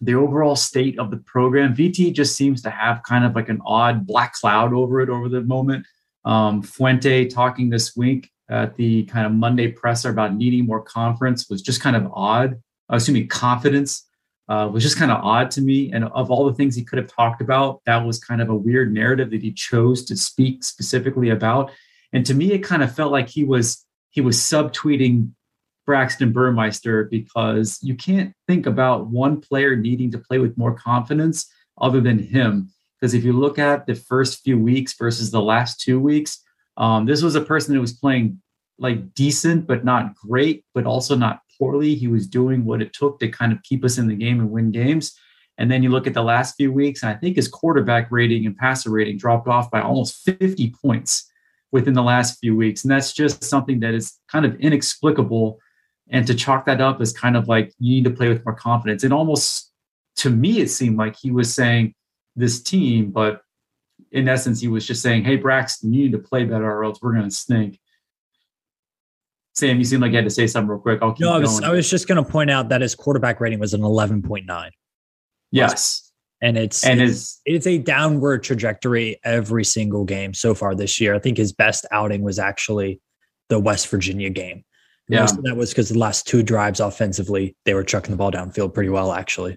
the 0.01 0.15
overall 0.15 0.57
state 0.57 0.99
of 0.99 1.11
the 1.11 1.19
program. 1.19 1.75
VT 1.75 2.13
just 2.15 2.37
seems 2.37 2.63
to 2.63 2.71
have 2.71 3.03
kind 3.03 3.25
of 3.25 3.35
like 3.35 3.49
an 3.49 3.61
odd 3.65 4.07
black 4.07 4.33
cloud 4.35 4.73
over 4.73 5.01
it 5.01 5.11
over 5.11 5.29
the 5.29 5.43
moment. 5.43 5.87
Um, 6.25 6.63
Fuente 6.63 7.27
talking 7.27 7.71
this 7.71 7.97
week 7.97 8.31
at 8.49 8.77
the 8.77 9.05
kind 9.05 9.27
of 9.27 9.33
Monday 9.33 9.69
presser 9.69 10.11
about 10.11 10.35
needing 10.35 10.67
more 10.67 10.83
conference 10.83 11.49
was 11.49 11.63
just 11.63 11.81
kind 11.81 11.97
of 11.97 12.11
odd. 12.13 12.61
Uh, 12.89 13.01
me, 13.09 13.27
confidence 13.27 14.07
uh, 14.49 14.69
was 14.71 14.83
just 14.83 14.97
kind 14.97 15.13
of 15.13 15.23
odd 15.23 15.51
to 15.53 15.61
me. 15.61 15.93
And 15.93 16.05
of 16.05 16.31
all 16.31 16.47
the 16.47 16.55
things 16.55 16.75
he 16.75 16.83
could 16.83 16.99
have 16.99 17.07
talked 17.07 17.41
about, 17.41 17.81
that 17.87 18.05
was 18.05 18.19
kind 18.19 18.43
of 18.43 18.49
a 18.49 18.55
weird 18.55 18.93
narrative 18.93 19.31
that 19.31 19.43
he 19.43 19.53
chose 19.53 20.05
to 20.07 20.17
speak 20.17 20.65
specifically 20.65 21.31
about. 21.31 21.71
And 22.13 22.27
to 22.27 22.35
me, 22.35 22.53
it 22.53 22.59
kind 22.59 22.83
of 22.83 22.95
felt 22.95 23.13
like 23.13 23.29
he 23.29 23.45
was 23.45 23.87
he 24.11 24.21
was 24.21 24.39
subtweeting 24.39 25.31
Braxton 25.91 26.31
Burmeister 26.31 27.09
because 27.11 27.81
you 27.83 27.97
can't 27.97 28.33
think 28.47 28.67
about 28.67 29.09
one 29.09 29.41
player 29.41 29.75
needing 29.75 30.09
to 30.13 30.19
play 30.19 30.39
with 30.39 30.57
more 30.57 30.73
confidence 30.73 31.51
other 31.81 32.01
than 32.01 32.17
him. 32.17 32.71
Because 32.95 33.13
if 33.13 33.25
you 33.25 33.33
look 33.33 33.59
at 33.59 33.87
the 33.87 33.97
first 33.97 34.45
few 34.45 34.57
weeks 34.57 34.95
versus 34.95 35.33
the 35.33 35.43
last 35.43 35.81
two 35.81 35.99
weeks, 35.99 36.45
um, 36.77 37.07
this 37.07 37.23
was 37.23 37.35
a 37.35 37.41
person 37.41 37.75
who 37.75 37.81
was 37.81 37.93
playing 37.93 38.41
like 38.79 39.15
decent, 39.15 39.67
but 39.67 39.85
not 39.85 40.15
great, 40.15 40.65
but 40.75 40.87
also 40.87 41.17
not 41.17 41.41
poorly. 41.59 41.97
He 41.97 42.07
was 42.07 42.29
doing 42.29 42.65
what 42.65 42.81
it 42.81 42.93
took 42.93 43.19
to 43.19 43.27
kind 43.27 43.53
of 43.53 43.61
keep 43.65 43.85
us 43.85 43.99
in 43.99 44.07
the 44.07 44.15
game 44.15 44.39
and 44.39 44.49
win 44.49 44.71
games. 44.71 45.19
And 45.59 45.73
then 45.73 45.83
you 45.83 45.91
look 45.91 46.07
at 46.07 46.15
the 46.15 46.23
last 46.23 46.55
few 46.55 46.73
weeks, 46.73 47.03
and 47.03 47.11
I 47.11 47.17
think 47.17 47.35
his 47.35 47.49
quarterback 47.49 48.13
rating 48.13 48.47
and 48.47 48.57
passer 48.57 48.91
rating 48.91 49.19
dropped 49.19 49.49
off 49.49 49.73
by 49.73 49.81
almost 49.81 50.23
50 50.25 50.73
points 50.81 51.29
within 51.73 51.95
the 51.95 52.03
last 52.05 52.39
few 52.39 52.55
weeks. 52.55 52.85
And 52.85 52.93
that's 52.93 53.13
just 53.13 53.43
something 53.43 53.81
that 53.81 53.93
is 53.93 54.21
kind 54.29 54.47
of 54.47 54.55
inexplicable. 54.61 55.59
And 56.11 56.27
to 56.27 56.35
chalk 56.35 56.67
that 56.67 56.81
up 56.81 57.01
as 57.01 57.13
kind 57.13 57.37
of 57.37 57.47
like 57.47 57.73
you 57.79 57.95
need 57.95 58.05
to 58.05 58.11
play 58.11 58.29
with 58.29 58.45
more 58.45 58.55
confidence. 58.55 59.05
It 59.05 59.13
almost, 59.13 59.71
to 60.17 60.31
me, 60.31 60.61
it 60.61 60.69
seemed 60.69 60.97
like 60.97 61.17
he 61.17 61.31
was 61.31 61.55
saying 61.55 61.95
this 62.35 62.61
team, 62.63 63.11
but 63.11 63.43
in 64.11 64.29
essence, 64.29 64.61
he 64.61 64.69
was 64.69 64.87
just 64.87 65.03
saying, 65.03 65.25
Hey, 65.25 65.37
Braxton, 65.37 65.93
you 65.93 66.05
need 66.05 66.13
to 66.13 66.19
play 66.19 66.45
better 66.45 66.71
or 66.71 66.85
else 66.85 66.99
we're 67.01 67.13
going 67.13 67.29
to 67.29 67.31
stink. 67.31 67.79
Sam, 69.55 69.79
you 69.79 69.85
seem 69.85 70.01
like 70.01 70.11
you 70.11 70.17
had 70.17 70.25
to 70.25 70.31
say 70.31 70.47
something 70.47 70.69
real 70.69 70.81
quick. 70.81 71.01
I'll 71.03 71.13
keep 71.13 71.27
no, 71.27 71.35
I 71.35 71.39
was, 71.39 71.61
I 71.61 71.71
was 71.71 71.89
just 71.89 72.09
going 72.09 72.23
to 72.23 72.29
point 72.29 72.51
out 72.51 72.71
that 72.71 72.81
his 72.81 72.95
quarterback 72.95 73.41
rating 73.41 73.59
was 73.59 73.75
an 73.75 73.83
11.9. 73.83 74.71
Yes. 75.51 76.11
And 76.43 76.57
it's 76.57 76.87
and 76.87 77.03
it's, 77.03 77.41
it's 77.45 77.67
a 77.67 77.77
downward 77.77 78.43
trajectory 78.43 79.21
every 79.25 79.65
single 79.65 80.05
game 80.05 80.33
so 80.33 80.55
far 80.55 80.75
this 80.75 80.99
year. 80.99 81.15
I 81.15 81.19
think 81.19 81.37
his 81.37 81.53
best 81.53 81.85
outing 81.93 82.23
was 82.23 82.39
actually 82.39 83.01
the 83.51 83.61
West 83.61 83.89
Virginia 83.89 84.31
game. 84.31 84.65
Yeah. 85.11 85.23
Most 85.23 85.39
of 85.39 85.43
that 85.43 85.57
was 85.57 85.71
because 85.71 85.89
the 85.89 85.99
last 85.99 86.29
two 86.29 86.43
drives 86.45 86.79
offensively, 86.79 87.57
they 87.65 87.75
were 87.75 87.83
chucking 87.83 88.13
the 88.13 88.17
ball 88.17 88.31
downfield 88.31 88.73
pretty 88.73 88.91
well, 88.91 89.13
actually. 89.13 89.57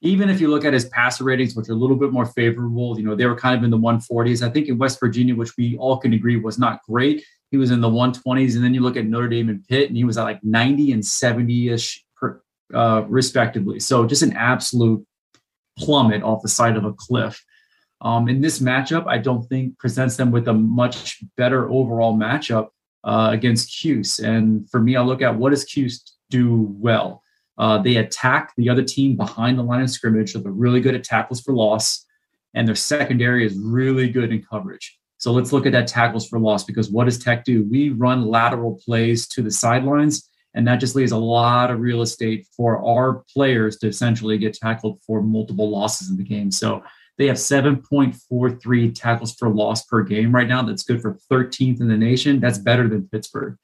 Even 0.00 0.30
if 0.30 0.40
you 0.40 0.48
look 0.48 0.64
at 0.64 0.72
his 0.72 0.86
passer 0.86 1.24
ratings, 1.24 1.54
which 1.54 1.68
are 1.68 1.72
a 1.72 1.76
little 1.76 1.96
bit 1.96 2.10
more 2.10 2.24
favorable, 2.24 2.98
you 2.98 3.04
know, 3.04 3.14
they 3.14 3.26
were 3.26 3.36
kind 3.36 3.56
of 3.56 3.62
in 3.64 3.70
the 3.70 3.78
140s. 3.78 4.46
I 4.46 4.50
think 4.50 4.68
in 4.68 4.78
West 4.78 4.98
Virginia, 5.00 5.34
which 5.34 5.56
we 5.58 5.76
all 5.76 5.98
can 5.98 6.14
agree 6.14 6.36
was 6.36 6.58
not 6.58 6.80
great, 6.88 7.22
he 7.50 7.58
was 7.58 7.70
in 7.70 7.82
the 7.82 7.88
120s. 7.88 8.54
And 8.54 8.64
then 8.64 8.72
you 8.72 8.80
look 8.80 8.96
at 8.96 9.04
Notre 9.04 9.28
Dame 9.28 9.50
and 9.50 9.66
Pitt, 9.68 9.88
and 9.88 9.96
he 9.96 10.04
was 10.04 10.16
at 10.16 10.24
like 10.24 10.42
90 10.42 10.92
and 10.92 11.04
70 11.04 11.68
ish, 11.68 12.02
uh, 12.72 13.04
respectively. 13.06 13.80
So 13.80 14.06
just 14.06 14.22
an 14.22 14.34
absolute 14.34 15.06
plummet 15.78 16.22
off 16.22 16.42
the 16.42 16.48
side 16.48 16.78
of 16.78 16.84
a 16.86 16.94
cliff. 16.94 17.44
Um, 18.00 18.28
in 18.28 18.40
this 18.40 18.58
matchup, 18.58 19.06
I 19.06 19.18
don't 19.18 19.46
think 19.48 19.78
presents 19.78 20.16
them 20.16 20.30
with 20.30 20.48
a 20.48 20.54
much 20.54 21.22
better 21.36 21.70
overall 21.70 22.16
matchup 22.16 22.68
uh, 23.04 23.30
against 23.32 23.70
Cuse. 23.70 24.18
And 24.18 24.68
for 24.70 24.80
me, 24.80 24.96
I 24.96 25.02
look 25.02 25.22
at 25.22 25.36
what 25.36 25.50
does 25.50 25.64
Cuse 25.64 26.14
do 26.30 26.74
well. 26.78 27.22
Uh, 27.56 27.78
they 27.78 27.96
attack 27.96 28.52
the 28.56 28.68
other 28.68 28.82
team 28.82 29.16
behind 29.16 29.58
the 29.58 29.62
line 29.62 29.82
of 29.82 29.90
scrimmage, 29.90 30.32
so 30.32 30.40
they're 30.40 30.50
really 30.50 30.80
good 30.80 30.94
at 30.94 31.04
tackles 31.04 31.40
for 31.40 31.54
loss, 31.54 32.04
and 32.54 32.66
their 32.66 32.74
secondary 32.74 33.46
is 33.46 33.56
really 33.56 34.08
good 34.08 34.32
in 34.32 34.42
coverage. 34.42 34.98
So 35.18 35.32
let's 35.32 35.52
look 35.52 35.64
at 35.64 35.72
that 35.72 35.86
tackles 35.86 36.28
for 36.28 36.38
loss 36.38 36.64
because 36.64 36.90
what 36.90 37.04
does 37.04 37.18
Tech 37.18 37.44
do? 37.44 37.66
We 37.70 37.90
run 37.90 38.26
lateral 38.26 38.80
plays 38.84 39.28
to 39.28 39.42
the 39.42 39.50
sidelines, 39.50 40.28
and 40.54 40.66
that 40.66 40.80
just 40.80 40.96
leaves 40.96 41.12
a 41.12 41.16
lot 41.16 41.70
of 41.70 41.80
real 41.80 42.02
estate 42.02 42.46
for 42.56 42.84
our 42.84 43.24
players 43.32 43.76
to 43.78 43.88
essentially 43.88 44.36
get 44.36 44.54
tackled 44.54 45.00
for 45.06 45.22
multiple 45.22 45.70
losses 45.70 46.10
in 46.10 46.16
the 46.16 46.24
game. 46.24 46.50
So 46.50 46.82
they 47.16 47.26
have 47.26 47.36
7.43 47.36 48.94
tackles 48.94 49.34
for 49.34 49.48
loss 49.48 49.84
per 49.84 50.02
game 50.02 50.34
right 50.34 50.48
now. 50.48 50.62
That's 50.62 50.82
good 50.82 51.00
for 51.00 51.18
13th 51.30 51.80
in 51.80 51.88
the 51.88 51.96
nation. 51.96 52.40
That's 52.40 52.58
better 52.58 52.88
than 52.88 53.08
Pittsburgh. 53.08 53.56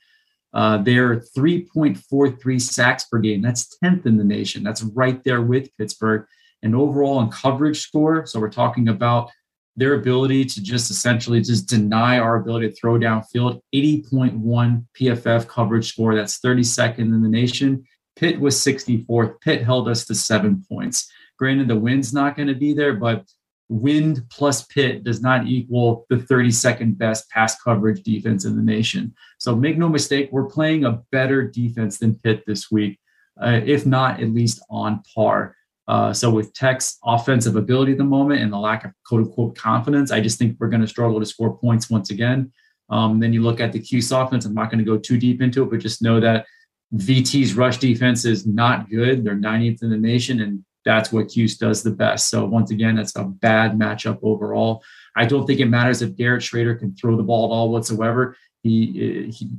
Uh, 0.53 0.79
they're 0.79 1.17
3.43 1.17 2.61
sacks 2.61 3.05
per 3.05 3.19
game. 3.19 3.43
That's 3.43 3.77
10th 3.83 4.07
in 4.07 4.17
the 4.17 4.25
nation. 4.25 4.63
That's 4.63 4.83
right 4.83 5.23
there 5.25 5.43
with 5.43 5.77
Pittsburgh. 5.77 6.27
And 6.63 6.75
overall 6.75 7.21
in 7.21 7.31
coverage 7.31 7.81
score, 7.81 8.27
so 8.27 8.39
we're 8.39 8.51
talking 8.51 8.89
about 8.89 9.31
their 9.77 9.95
ability 9.95 10.45
to 10.45 10.63
just 10.63 10.91
essentially 10.91 11.41
just 11.41 11.69
deny 11.69 12.19
our 12.19 12.37
ability 12.37 12.69
to 12.69 12.75
throw 12.75 12.99
downfield. 12.99 13.61
80.1 13.75 14.85
PFF 14.99 15.49
coverage 15.49 15.89
score. 15.89 16.15
That's 16.15 16.41
32nd 16.41 16.99
in 16.99 17.23
the 17.23 17.29
nation. 17.29 17.85
Pitt 18.17 18.39
was 18.39 18.57
64th. 18.57 19.41
Pitt 19.41 19.63
held 19.63 19.89
us 19.89 20.05
to 20.07 20.15
seven 20.15 20.65
points. 20.69 21.11
Granted, 21.39 21.69
the 21.69 21.77
wind's 21.77 22.13
not 22.13 22.37
going 22.37 22.49
to 22.49 22.55
be 22.55 22.75
there, 22.75 22.95
but 22.95 23.25
wind 23.71 24.25
plus 24.31 24.65
Pitt 24.65 25.05
does 25.05 25.23
not 25.23 25.47
equal 25.47 26.05
the 26.11 26.17
32nd 26.17 26.99
best 26.99 27.31
pass 27.31 27.61
coverage 27.63 28.03
defense 28.03 28.45
in 28.45 28.57
the 28.57 28.63
nation. 28.63 29.15
So 29.39 29.55
make 29.55 29.79
no 29.79 29.89
mistake, 29.89 30.29
we're 30.33 30.51
playing 30.51 30.85
a 30.85 31.01
better 31.13 31.45
defense 31.45 31.99
than 31.99 32.17
Pitt 32.17 32.43
this 32.47 32.71
week, 32.71 32.99
uh, 33.41 33.61
if 33.65 33.87
not 33.87 34.21
at 34.21 34.35
least 34.35 34.61
on 34.71 35.03
par. 35.15 35.55
Uh, 35.87 36.13
so 36.13 36.31
with 36.31 36.53
Tech's 36.53 36.99
offensive 37.05 37.55
ability 37.55 37.93
at 37.93 37.99
the 37.99 38.05
moment 38.05 38.43
and 38.43 38.53
the 38.53 38.59
lack 38.59 38.85
of 38.85 38.91
quote 39.07 39.23
unquote 39.23 39.57
confidence, 39.57 40.11
I 40.11 40.21
just 40.21 40.39
think 40.39 40.57
we're 40.59 40.69
going 40.69 40.83
to 40.83 40.89
struggle 40.89 41.21
to 41.21 41.27
score 41.27 41.57
points 41.57 41.89
once 41.89 42.11
again. 42.11 42.53
Um, 42.91 43.21
then 43.21 43.33
you 43.33 43.43
look 43.43 43.61
at 43.61 43.73
the 43.73 43.79
Cuse 43.79 44.11
offense. 44.11 44.45
I'm 44.45 44.55
not 44.55 44.71
going 44.71 44.85
to 44.85 44.91
go 44.91 44.99
too 44.99 45.17
deep 45.17 45.41
into 45.41 45.63
it, 45.63 45.71
but 45.71 45.79
just 45.79 46.03
know 46.03 46.19
that 46.19 46.45
VT's 46.93 47.55
rush 47.55 47.79
defense 47.79 48.25
is 48.25 48.47
not 48.47 48.91
good. 48.91 49.25
They're 49.25 49.37
90th 49.37 49.83
in 49.83 49.91
the 49.91 49.97
nation, 49.97 50.41
and 50.41 50.65
that's 50.85 51.13
what 51.13 51.29
Cuse 51.29 51.59
does 51.59 51.83
the 51.83 51.91
best. 51.91 52.29
So 52.29 52.45
once 52.45 52.71
again, 52.71 52.97
that's 52.97 53.17
a 53.17 53.25
bad 53.25 53.79
matchup 53.79 54.19
overall. 54.23 54.83
I 55.17 55.27
don't 55.27 55.47
think 55.47 55.61
it 55.61 55.67
matters 55.67 56.03
if 56.03 56.17
Garrett 56.17 56.43
Shrader 56.43 56.79
can 56.79 56.95
throw 56.95 57.17
the 57.17 57.23
ball 57.23 57.47
at 57.47 57.55
all 57.55 57.71
whatsoever. 57.71 58.37
He 58.63 59.31
he 59.31 59.51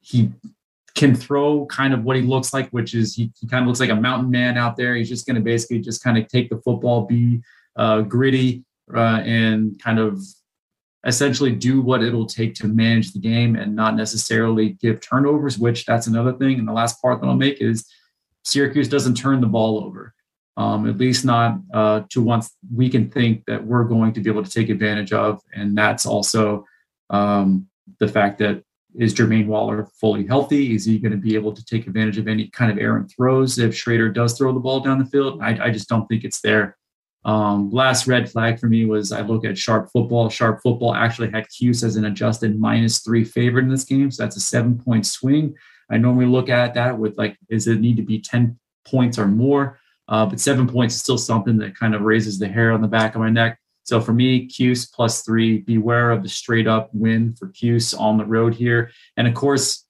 he 0.00 0.32
can 0.94 1.14
throw 1.14 1.66
kind 1.66 1.94
of 1.94 2.04
what 2.04 2.16
he 2.16 2.22
looks 2.22 2.52
like, 2.52 2.68
which 2.70 2.94
is 2.94 3.14
he, 3.14 3.32
he 3.40 3.46
kind 3.46 3.62
of 3.62 3.68
looks 3.68 3.80
like 3.80 3.90
a 3.90 3.96
mountain 3.96 4.30
man 4.30 4.58
out 4.58 4.76
there. 4.76 4.94
He's 4.96 5.08
just 5.08 5.26
going 5.26 5.36
to 5.36 5.40
basically 5.40 5.78
just 5.78 6.02
kind 6.02 6.18
of 6.18 6.28
take 6.28 6.50
the 6.50 6.58
football, 6.58 7.06
be 7.06 7.40
uh, 7.76 8.02
gritty, 8.02 8.64
uh, 8.94 9.22
and 9.24 9.80
kind 9.82 9.98
of 9.98 10.20
essentially 11.06 11.52
do 11.52 11.80
what 11.80 12.02
it'll 12.02 12.26
take 12.26 12.54
to 12.54 12.66
manage 12.66 13.12
the 13.12 13.20
game 13.20 13.56
and 13.56 13.74
not 13.74 13.96
necessarily 13.96 14.70
give 14.80 15.00
turnovers, 15.00 15.58
which 15.58 15.86
that's 15.86 16.06
another 16.06 16.32
thing. 16.32 16.58
And 16.58 16.68
the 16.68 16.72
last 16.72 17.00
part 17.00 17.20
that 17.20 17.26
I'll 17.26 17.34
make 17.34 17.60
is 17.60 17.86
Syracuse 18.44 18.88
doesn't 18.88 19.14
turn 19.14 19.40
the 19.40 19.46
ball 19.46 19.82
over. 19.82 20.14
Um, 20.60 20.80
at 20.90 20.98
least 20.98 21.24
not 21.24 21.50
uh, 21.72 21.98
to 22.12 22.18
once 22.20 22.46
we 22.80 22.86
can 22.94 23.04
think 23.16 23.32
that 23.46 23.60
we're 23.70 23.88
going 23.94 24.12
to 24.12 24.20
be 24.20 24.30
able 24.32 24.44
to 24.44 24.54
take 24.58 24.68
advantage 24.68 25.12
of. 25.26 25.40
And 25.58 25.68
that's 25.80 26.04
also 26.04 26.66
um, 27.08 27.66
the 27.98 28.08
fact 28.16 28.34
that 28.42 28.56
is 29.04 29.14
Jermaine 29.14 29.46
Waller 29.46 29.88
fully 30.00 30.26
healthy? 30.26 30.74
Is 30.74 30.84
he 30.84 30.98
going 30.98 31.16
to 31.18 31.24
be 31.28 31.34
able 31.34 31.52
to 31.58 31.64
take 31.64 31.86
advantage 31.86 32.18
of 32.18 32.28
any 32.28 32.48
kind 32.48 32.70
of 32.70 32.76
errant 32.76 33.10
throws 33.10 33.58
if 33.58 33.72
Shrader 33.72 34.12
does 34.12 34.36
throw 34.36 34.52
the 34.52 34.64
ball 34.66 34.80
down 34.80 34.98
the 34.98 35.12
field? 35.14 35.40
I, 35.40 35.66
I 35.66 35.70
just 35.70 35.88
don't 35.88 36.06
think 36.08 36.24
it's 36.24 36.42
there. 36.42 36.76
Um, 37.24 37.70
last 37.70 38.06
red 38.06 38.30
flag 38.30 38.58
for 38.58 38.68
me 38.68 38.84
was 38.84 39.12
I 39.12 39.22
look 39.22 39.44
at 39.44 39.56
Sharp 39.56 39.90
Football. 39.92 40.28
Sharp 40.28 40.60
Football 40.62 40.94
actually 40.94 41.30
had 41.30 41.48
Cuse 41.48 41.84
as 41.84 41.96
an 41.96 42.04
adjusted 42.04 42.58
minus 42.58 43.00
three 43.00 43.24
favorite 43.24 43.64
in 43.64 43.70
this 43.70 43.84
game, 43.84 44.10
so 44.10 44.22
that's 44.22 44.36
a 44.36 44.40
seven 44.54 44.78
point 44.78 45.06
swing. 45.06 45.54
I 45.90 45.96
normally 45.98 46.26
look 46.26 46.48
at 46.48 46.74
that 46.74 46.98
with 46.98 47.16
like, 47.16 47.36
is 47.48 47.66
it 47.66 47.80
need 47.80 47.96
to 47.96 48.02
be 48.02 48.20
ten 48.20 48.58
points 48.84 49.18
or 49.18 49.26
more? 49.26 49.78
Uh, 50.10 50.26
but 50.26 50.40
seven 50.40 50.66
points 50.66 50.96
is 50.96 51.00
still 51.00 51.16
something 51.16 51.56
that 51.56 51.76
kind 51.76 51.94
of 51.94 52.02
raises 52.02 52.38
the 52.38 52.48
hair 52.48 52.72
on 52.72 52.82
the 52.82 52.88
back 52.88 53.14
of 53.14 53.20
my 53.20 53.30
neck. 53.30 53.58
So 53.84 54.00
for 54.00 54.12
me, 54.12 54.46
Cuse 54.46 54.86
plus 54.86 55.22
three, 55.22 55.58
beware 55.58 56.10
of 56.10 56.22
the 56.22 56.28
straight 56.28 56.66
up 56.66 56.90
win 56.92 57.34
for 57.34 57.48
Cuse 57.48 57.94
on 57.94 58.18
the 58.18 58.24
road 58.24 58.54
here. 58.54 58.90
And 59.16 59.26
of 59.26 59.34
course, 59.34 59.86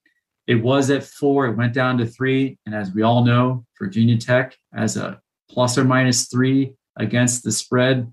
it 0.47 0.55
was 0.55 0.89
at 0.89 1.03
four, 1.03 1.47
it 1.47 1.57
went 1.57 1.73
down 1.73 1.97
to 1.97 2.05
three. 2.05 2.57
And 2.65 2.73
as 2.73 2.93
we 2.93 3.01
all 3.01 3.25
know, 3.25 3.65
Virginia 3.79 4.17
Tech 4.17 4.55
as 4.73 4.95
a 4.95 5.19
plus 5.49 5.77
or 5.77 5.83
minus 5.83 6.27
three 6.27 6.75
against 6.97 7.43
the 7.43 7.51
spread. 7.51 8.11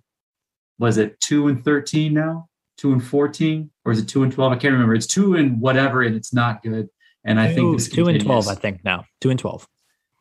Was 0.79 0.99
it 0.99 1.19
two 1.21 1.49
and 1.49 1.65
13 1.65 2.15
now? 2.15 2.49
Two 2.77 2.93
and 2.93 3.05
14? 3.05 3.71
Or 3.85 3.93
is 3.93 3.99
it 3.99 4.09
two 4.09 4.23
and 4.23 4.33
12? 4.33 4.53
I 4.53 4.57
can't 4.57 4.73
remember. 4.73 4.95
It's 4.95 5.07
two 5.07 5.35
and 5.35 5.61
whatever, 5.61 6.03
and 6.03 6.15
it's 6.15 6.33
not 6.33 6.63
good. 6.63 6.89
And 7.25 7.41
I 7.41 7.53
think 7.53 7.77
this 7.77 7.89
two 7.89 8.05
continues. 8.05 8.23
and 8.23 8.27
12, 8.27 8.49
I 8.49 8.55
think 8.55 8.85
now. 8.85 9.05
Two 9.21 9.31
and 9.31 9.39
12. 9.39 9.67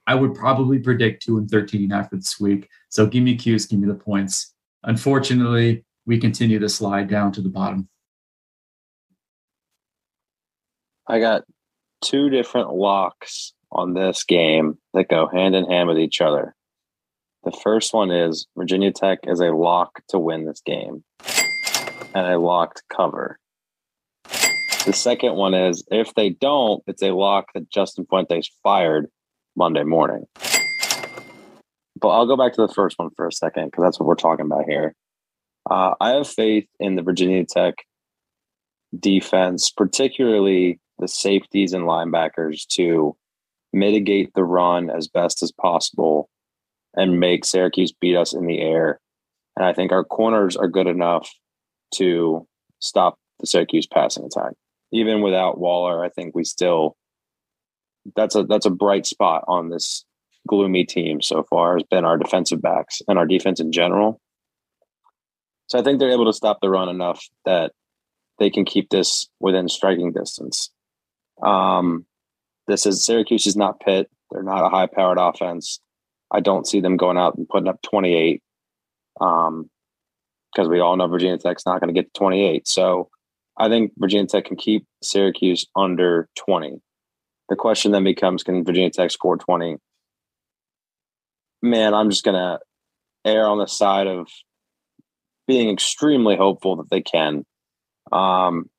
I 0.07 0.15
would 0.15 0.33
probably 0.33 0.79
predict 0.79 1.23
two 1.23 1.37
and 1.37 1.49
13 1.49 1.91
after 1.91 2.15
this 2.15 2.39
week. 2.39 2.69
So 2.89 3.05
give 3.05 3.23
me 3.23 3.35
cues, 3.35 3.65
give 3.65 3.79
me 3.79 3.87
the 3.87 3.93
points. 3.93 4.53
Unfortunately, 4.83 5.83
we 6.05 6.17
continue 6.17 6.59
to 6.59 6.69
slide 6.69 7.09
down 7.09 7.33
to 7.33 7.41
the 7.41 7.49
bottom. 7.49 7.89
I 11.05 11.19
got 11.19 11.43
two 12.01 12.29
different 12.29 12.73
locks 12.73 13.53
on 13.71 13.93
this 13.93 14.23
game 14.23 14.77
that 14.93 15.09
go 15.09 15.27
hand 15.27 15.55
in 15.55 15.65
hand 15.65 15.89
with 15.89 15.99
each 15.99 16.21
other. 16.21 16.55
The 17.43 17.51
first 17.51 17.93
one 17.93 18.09
is 18.09 18.47
Virginia 18.57 18.91
Tech 18.91 19.19
is 19.23 19.41
a 19.41 19.51
lock 19.51 20.01
to 20.09 20.19
win 20.19 20.45
this 20.45 20.61
game 20.61 21.03
and 22.13 22.27
a 22.27 22.39
locked 22.39 22.83
cover. 22.89 23.39
The 24.85 24.93
second 24.93 25.35
one 25.35 25.53
is 25.53 25.83
if 25.91 26.13
they 26.13 26.29
don't, 26.29 26.81
it's 26.87 27.03
a 27.03 27.11
lock 27.11 27.47
that 27.53 27.69
Justin 27.69 28.05
Fuente's 28.05 28.49
fired 28.63 29.09
Monday 29.57 29.83
morning. 29.83 30.25
But 31.99 32.09
I'll 32.09 32.27
go 32.27 32.37
back 32.37 32.53
to 32.53 32.61
the 32.61 32.73
first 32.73 32.99
one 32.99 33.09
for 33.17 33.27
a 33.27 33.31
second 33.31 33.65
because 33.65 33.83
that's 33.83 33.99
what 33.99 34.07
we're 34.07 34.15
talking 34.15 34.45
about 34.45 34.65
here. 34.65 34.93
Uh, 35.69 35.95
I 35.99 36.11
have 36.11 36.27
faith 36.27 36.67
in 36.79 36.95
the 36.95 37.01
Virginia 37.01 37.43
Tech 37.43 37.73
defense, 38.97 39.71
particularly 39.71 40.79
the 40.99 41.07
safeties 41.07 41.73
and 41.73 41.85
linebackers, 41.85 42.65
to 42.67 43.17
mitigate 43.73 44.33
the 44.33 44.43
run 44.43 44.89
as 44.89 45.07
best 45.07 45.43
as 45.43 45.51
possible 45.51 46.29
and 46.95 47.19
make 47.19 47.43
Syracuse 47.43 47.91
beat 47.91 48.15
us 48.15 48.33
in 48.33 48.45
the 48.45 48.61
air. 48.61 48.99
And 49.55 49.65
I 49.65 49.73
think 49.73 49.91
our 49.91 50.03
corners 50.03 50.55
are 50.55 50.67
good 50.67 50.87
enough 50.87 51.29
to 51.95 52.47
stop 52.79 53.17
the 53.39 53.47
Syracuse 53.47 53.87
passing 53.87 54.23
attack. 54.23 54.53
Even 54.93 55.21
without 55.21 55.59
Waller, 55.59 56.03
I 56.03 56.09
think 56.09 56.35
we 56.35 56.43
still 56.43 56.95
that's 58.15 58.35
a 58.35 58.43
that's 58.43 58.65
a 58.65 58.71
bright 58.71 59.05
spot 59.05 59.43
on 59.47 59.69
this 59.69 60.05
gloomy 60.47 60.85
team 60.85 61.21
so 61.21 61.43
far 61.43 61.75
has 61.75 61.83
been 61.89 62.05
our 62.05 62.17
defensive 62.17 62.61
backs 62.61 63.01
and 63.07 63.17
our 63.17 63.25
defense 63.25 63.59
in 63.59 63.71
general. 63.71 64.21
So 65.67 65.77
I 65.77 65.83
think 65.83 65.99
they're 65.99 66.11
able 66.11 66.25
to 66.25 66.33
stop 66.33 66.59
the 66.61 66.69
run 66.69 66.87
enough 66.87 67.23
that 67.45 67.73
they 68.39 68.49
can 68.49 68.63
keep 68.63 68.89
this 68.89 69.27
within 69.39 69.67
striking 69.67 70.13
distance. 70.13 70.71
Um, 71.43 72.05
this 72.67 72.85
is 72.85 73.03
Syracuse 73.03 73.47
is 73.47 73.57
not 73.57 73.79
Pitt. 73.79 74.09
They're 74.31 74.43
not 74.43 74.65
a 74.65 74.69
high 74.69 74.87
powered 74.87 75.17
offense. 75.19 75.79
I 76.31 76.39
don't 76.39 76.67
see 76.67 76.79
them 76.79 76.97
going 76.97 77.17
out 77.17 77.35
and 77.37 77.47
putting 77.47 77.67
up 77.67 77.81
28. 77.81 78.41
Um, 79.19 79.69
because 80.53 80.69
we 80.69 80.79
all 80.79 80.95
know 80.97 81.07
Virginia 81.07 81.37
Tech's 81.37 81.65
not 81.65 81.79
going 81.79 81.93
to 81.93 81.99
get 81.99 82.13
to 82.13 82.19
28. 82.19 82.67
So 82.67 83.09
I 83.57 83.69
think 83.69 83.91
Virginia 83.97 84.27
Tech 84.27 84.45
can 84.45 84.57
keep 84.57 84.85
Syracuse 85.03 85.65
under 85.75 86.29
20. 86.35 86.81
The 87.49 87.55
question 87.55 87.91
then 87.91 88.03
becomes 88.03 88.43
can 88.43 88.63
Virginia 88.63 88.89
Tech 88.89 89.11
score 89.11 89.37
20? 89.37 89.77
Man, 91.61 91.93
I'm 91.93 92.09
just 92.09 92.23
going 92.23 92.35
to 92.35 92.59
err 93.25 93.47
on 93.47 93.57
the 93.57 93.67
side 93.67 94.07
of 94.07 94.27
being 95.47 95.69
extremely 95.69 96.35
hopeful 96.35 96.75
that 96.77 96.89
they 96.89 97.01
can. 97.01 97.45
Um, 98.11 98.69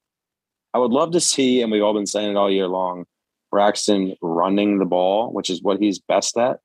I 0.74 0.78
would 0.78 0.92
love 0.92 1.12
to 1.12 1.20
see, 1.20 1.62
and 1.62 1.72
we've 1.72 1.82
all 1.82 1.94
been 1.94 2.06
saying 2.06 2.30
it 2.30 2.36
all 2.36 2.50
year 2.50 2.68
long, 2.68 3.06
Braxton 3.50 4.14
running 4.20 4.78
the 4.78 4.84
ball, 4.84 5.32
which 5.32 5.50
is 5.50 5.62
what 5.62 5.80
he's 5.80 5.98
best 5.98 6.36
at. 6.36 6.60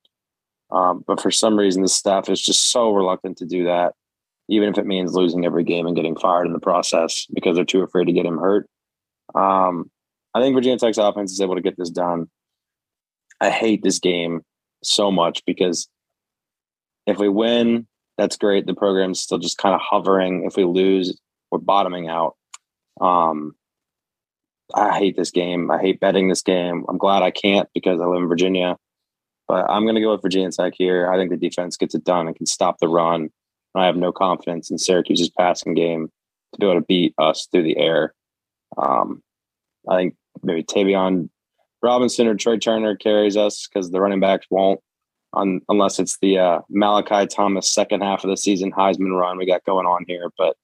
Um, 0.70 1.04
but 1.06 1.20
for 1.20 1.30
some 1.30 1.58
reason, 1.58 1.82
the 1.82 1.88
staff 1.88 2.28
is 2.28 2.40
just 2.40 2.70
so 2.70 2.90
reluctant 2.90 3.38
to 3.38 3.46
do 3.46 3.64
that, 3.64 3.94
even 4.48 4.68
if 4.68 4.78
it 4.78 4.86
means 4.86 5.14
losing 5.14 5.44
every 5.44 5.64
game 5.64 5.86
and 5.86 5.96
getting 5.96 6.16
fired 6.16 6.46
in 6.46 6.52
the 6.52 6.60
process 6.60 7.26
because 7.32 7.56
they're 7.56 7.64
too 7.64 7.82
afraid 7.82 8.06
to 8.06 8.12
get 8.12 8.26
him 8.26 8.38
hurt. 8.38 8.68
Um, 9.34 9.90
I 10.34 10.40
think 10.40 10.54
Virginia 10.54 10.78
Tech's 10.78 10.98
offense 10.98 11.32
is 11.32 11.40
able 11.40 11.54
to 11.54 11.60
get 11.62 11.76
this 11.76 11.90
done. 11.90 12.28
I 13.40 13.50
hate 13.50 13.82
this 13.82 13.98
game 13.98 14.42
so 14.82 15.10
much 15.10 15.44
because 15.46 15.88
if 17.06 17.18
we 17.18 17.28
win, 17.28 17.86
that's 18.18 18.36
great. 18.36 18.66
The 18.66 18.74
program's 18.74 19.20
still 19.20 19.38
just 19.38 19.58
kind 19.58 19.74
of 19.74 19.80
hovering. 19.82 20.44
If 20.44 20.56
we 20.56 20.64
lose, 20.64 21.18
we're 21.50 21.58
bottoming 21.58 22.08
out. 22.08 22.36
Um, 23.00 23.54
I 24.74 24.96
hate 24.98 25.16
this 25.16 25.30
game. 25.30 25.70
I 25.70 25.78
hate 25.78 26.00
betting 26.00 26.28
this 26.28 26.42
game. 26.42 26.84
I'm 26.88 26.98
glad 26.98 27.22
I 27.22 27.30
can't 27.30 27.68
because 27.74 28.00
I 28.00 28.06
live 28.06 28.22
in 28.22 28.28
Virginia. 28.28 28.76
But 29.46 29.68
I'm 29.68 29.82
going 29.82 29.96
to 29.96 30.00
go 30.00 30.12
with 30.12 30.22
Virginia 30.22 30.50
Tech 30.50 30.72
here. 30.76 31.10
I 31.10 31.18
think 31.18 31.30
the 31.30 31.36
defense 31.36 31.76
gets 31.76 31.94
it 31.94 32.04
done 32.04 32.26
and 32.26 32.36
can 32.36 32.46
stop 32.46 32.78
the 32.78 32.88
run. 32.88 33.28
I 33.74 33.86
have 33.86 33.96
no 33.96 34.12
confidence 34.12 34.70
in 34.70 34.78
Syracuse's 34.78 35.30
passing 35.30 35.74
game 35.74 36.08
to 36.52 36.60
be 36.60 36.66
able 36.66 36.80
to 36.80 36.86
beat 36.86 37.14
us 37.18 37.48
through 37.50 37.64
the 37.64 37.76
air. 37.76 38.14
Um, 38.78 39.22
I 39.88 39.96
think 39.96 40.14
maybe 40.42 40.62
Tayvion 40.62 41.28
Robinson 41.84 42.26
or 42.26 42.34
Troy 42.34 42.56
Turner 42.56 42.96
carries 42.96 43.36
us 43.36 43.68
because 43.68 43.90
the 43.90 44.00
running 44.00 44.18
backs 44.18 44.46
won't, 44.50 44.80
on, 45.34 45.60
unless 45.68 45.98
it's 45.98 46.18
the 46.22 46.38
uh, 46.38 46.60
Malachi 46.70 47.26
Thomas 47.26 47.70
second 47.70 48.02
half 48.02 48.24
of 48.24 48.30
the 48.30 48.38
season 48.38 48.72
Heisman 48.72 49.18
run 49.18 49.36
we 49.36 49.46
got 49.46 49.64
going 49.64 49.86
on 49.86 50.04
here. 50.08 50.30
But 50.38 50.56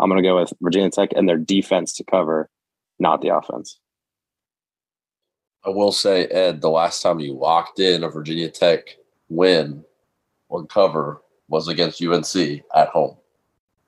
I'm 0.00 0.08
going 0.08 0.22
to 0.22 0.26
go 0.26 0.40
with 0.40 0.52
Virginia 0.62 0.90
Tech 0.90 1.10
and 1.14 1.28
their 1.28 1.36
defense 1.36 1.92
to 1.94 2.04
cover, 2.04 2.48
not 2.98 3.20
the 3.20 3.36
offense. 3.36 3.78
I 5.64 5.68
will 5.68 5.92
say, 5.92 6.24
Ed, 6.26 6.62
the 6.62 6.70
last 6.70 7.02
time 7.02 7.20
you 7.20 7.34
locked 7.34 7.78
in 7.78 8.02
a 8.02 8.08
Virginia 8.08 8.48
Tech 8.48 8.96
win 9.28 9.84
or 10.48 10.66
cover 10.66 11.20
was 11.48 11.68
against 11.68 12.02
UNC 12.02 12.62
at 12.74 12.88
home. 12.88 13.16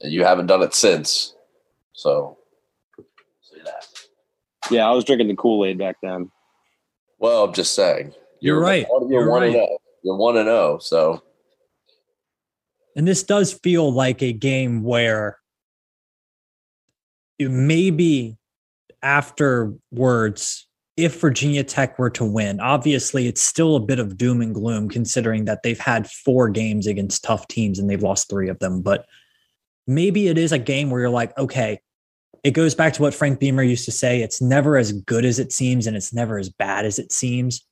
And 0.03 0.13
you 0.13 0.23
haven't 0.23 0.47
done 0.47 0.63
it 0.63 0.75
since. 0.75 1.35
So. 1.95 2.37
Yeah, 4.71 4.89
I 4.89 4.93
was 4.93 5.05
drinking 5.05 5.29
the 5.29 5.37
Kool 5.37 5.65
Aid 5.65 5.79
back 5.79 5.97
then. 6.03 6.31
Well, 7.19 7.45
I'm 7.45 7.53
just 7.53 7.75
saying. 7.75 8.15
You're, 8.41 8.57
you're 8.57 8.61
right. 8.61 8.87
You're, 8.89 9.11
you're 9.11 9.31
one 9.31 9.43
right. 9.43 9.47
and 9.47 9.55
zero. 9.55 9.67
Oh. 9.71 9.79
You're 10.03 10.17
one 10.17 10.37
and 10.37 10.47
zero. 10.47 10.57
Oh, 10.57 10.79
so, 10.79 11.23
and 12.97 13.07
this 13.07 13.23
does 13.23 13.53
feel 13.53 13.93
like 13.93 14.23
a 14.23 14.33
game 14.33 14.83
where 14.83 15.39
you 17.39 17.51
maybe 17.51 18.37
afterwards 19.03 20.69
if 20.97 21.21
Virginia 21.21 21.65
Tech 21.65 21.99
were 21.99 22.11
to 22.11 22.25
win. 22.25 22.61
Obviously, 22.61 23.27
it's 23.27 23.43
still 23.43 23.77
a 23.77 23.81
bit 23.81 23.99
of 23.99 24.17
doom 24.17 24.41
and 24.41 24.55
gloom 24.55 24.89
considering 24.89 25.45
that 25.47 25.63
they've 25.63 25.79
had 25.79 26.09
four 26.09 26.49
games 26.49 26.87
against 26.87 27.25
tough 27.25 27.49
teams 27.49 27.79
and 27.79 27.91
they've 27.91 28.03
lost 28.03 28.29
three 28.29 28.49
of 28.49 28.59
them. 28.61 28.81
But 28.81 29.07
maybe 29.87 30.29
it 30.29 30.39
is 30.39 30.53
a 30.53 30.59
game 30.59 30.91
where 30.91 31.01
you're 31.01 31.11
like, 31.11 31.37
okay, 31.37 31.81
it 32.45 32.53
goes 32.53 32.75
back 32.75 32.93
to 32.95 33.03
what 33.03 33.15
Frank 33.15 33.41
Beamer 33.41 33.63
used 33.63 33.87
to 33.87 33.93
say 33.93 34.21
it's 34.21 34.41
never 34.41 34.77
as 34.77 34.93
good 34.93 35.25
as 35.25 35.39
it 35.39 35.53
seems 35.53 35.87
and 35.87 35.97
it's 35.97 36.13
never 36.13 36.39
as 36.39 36.49
bad 36.49 36.85
as 36.85 36.99
it 36.99 37.11
seems. 37.11 37.67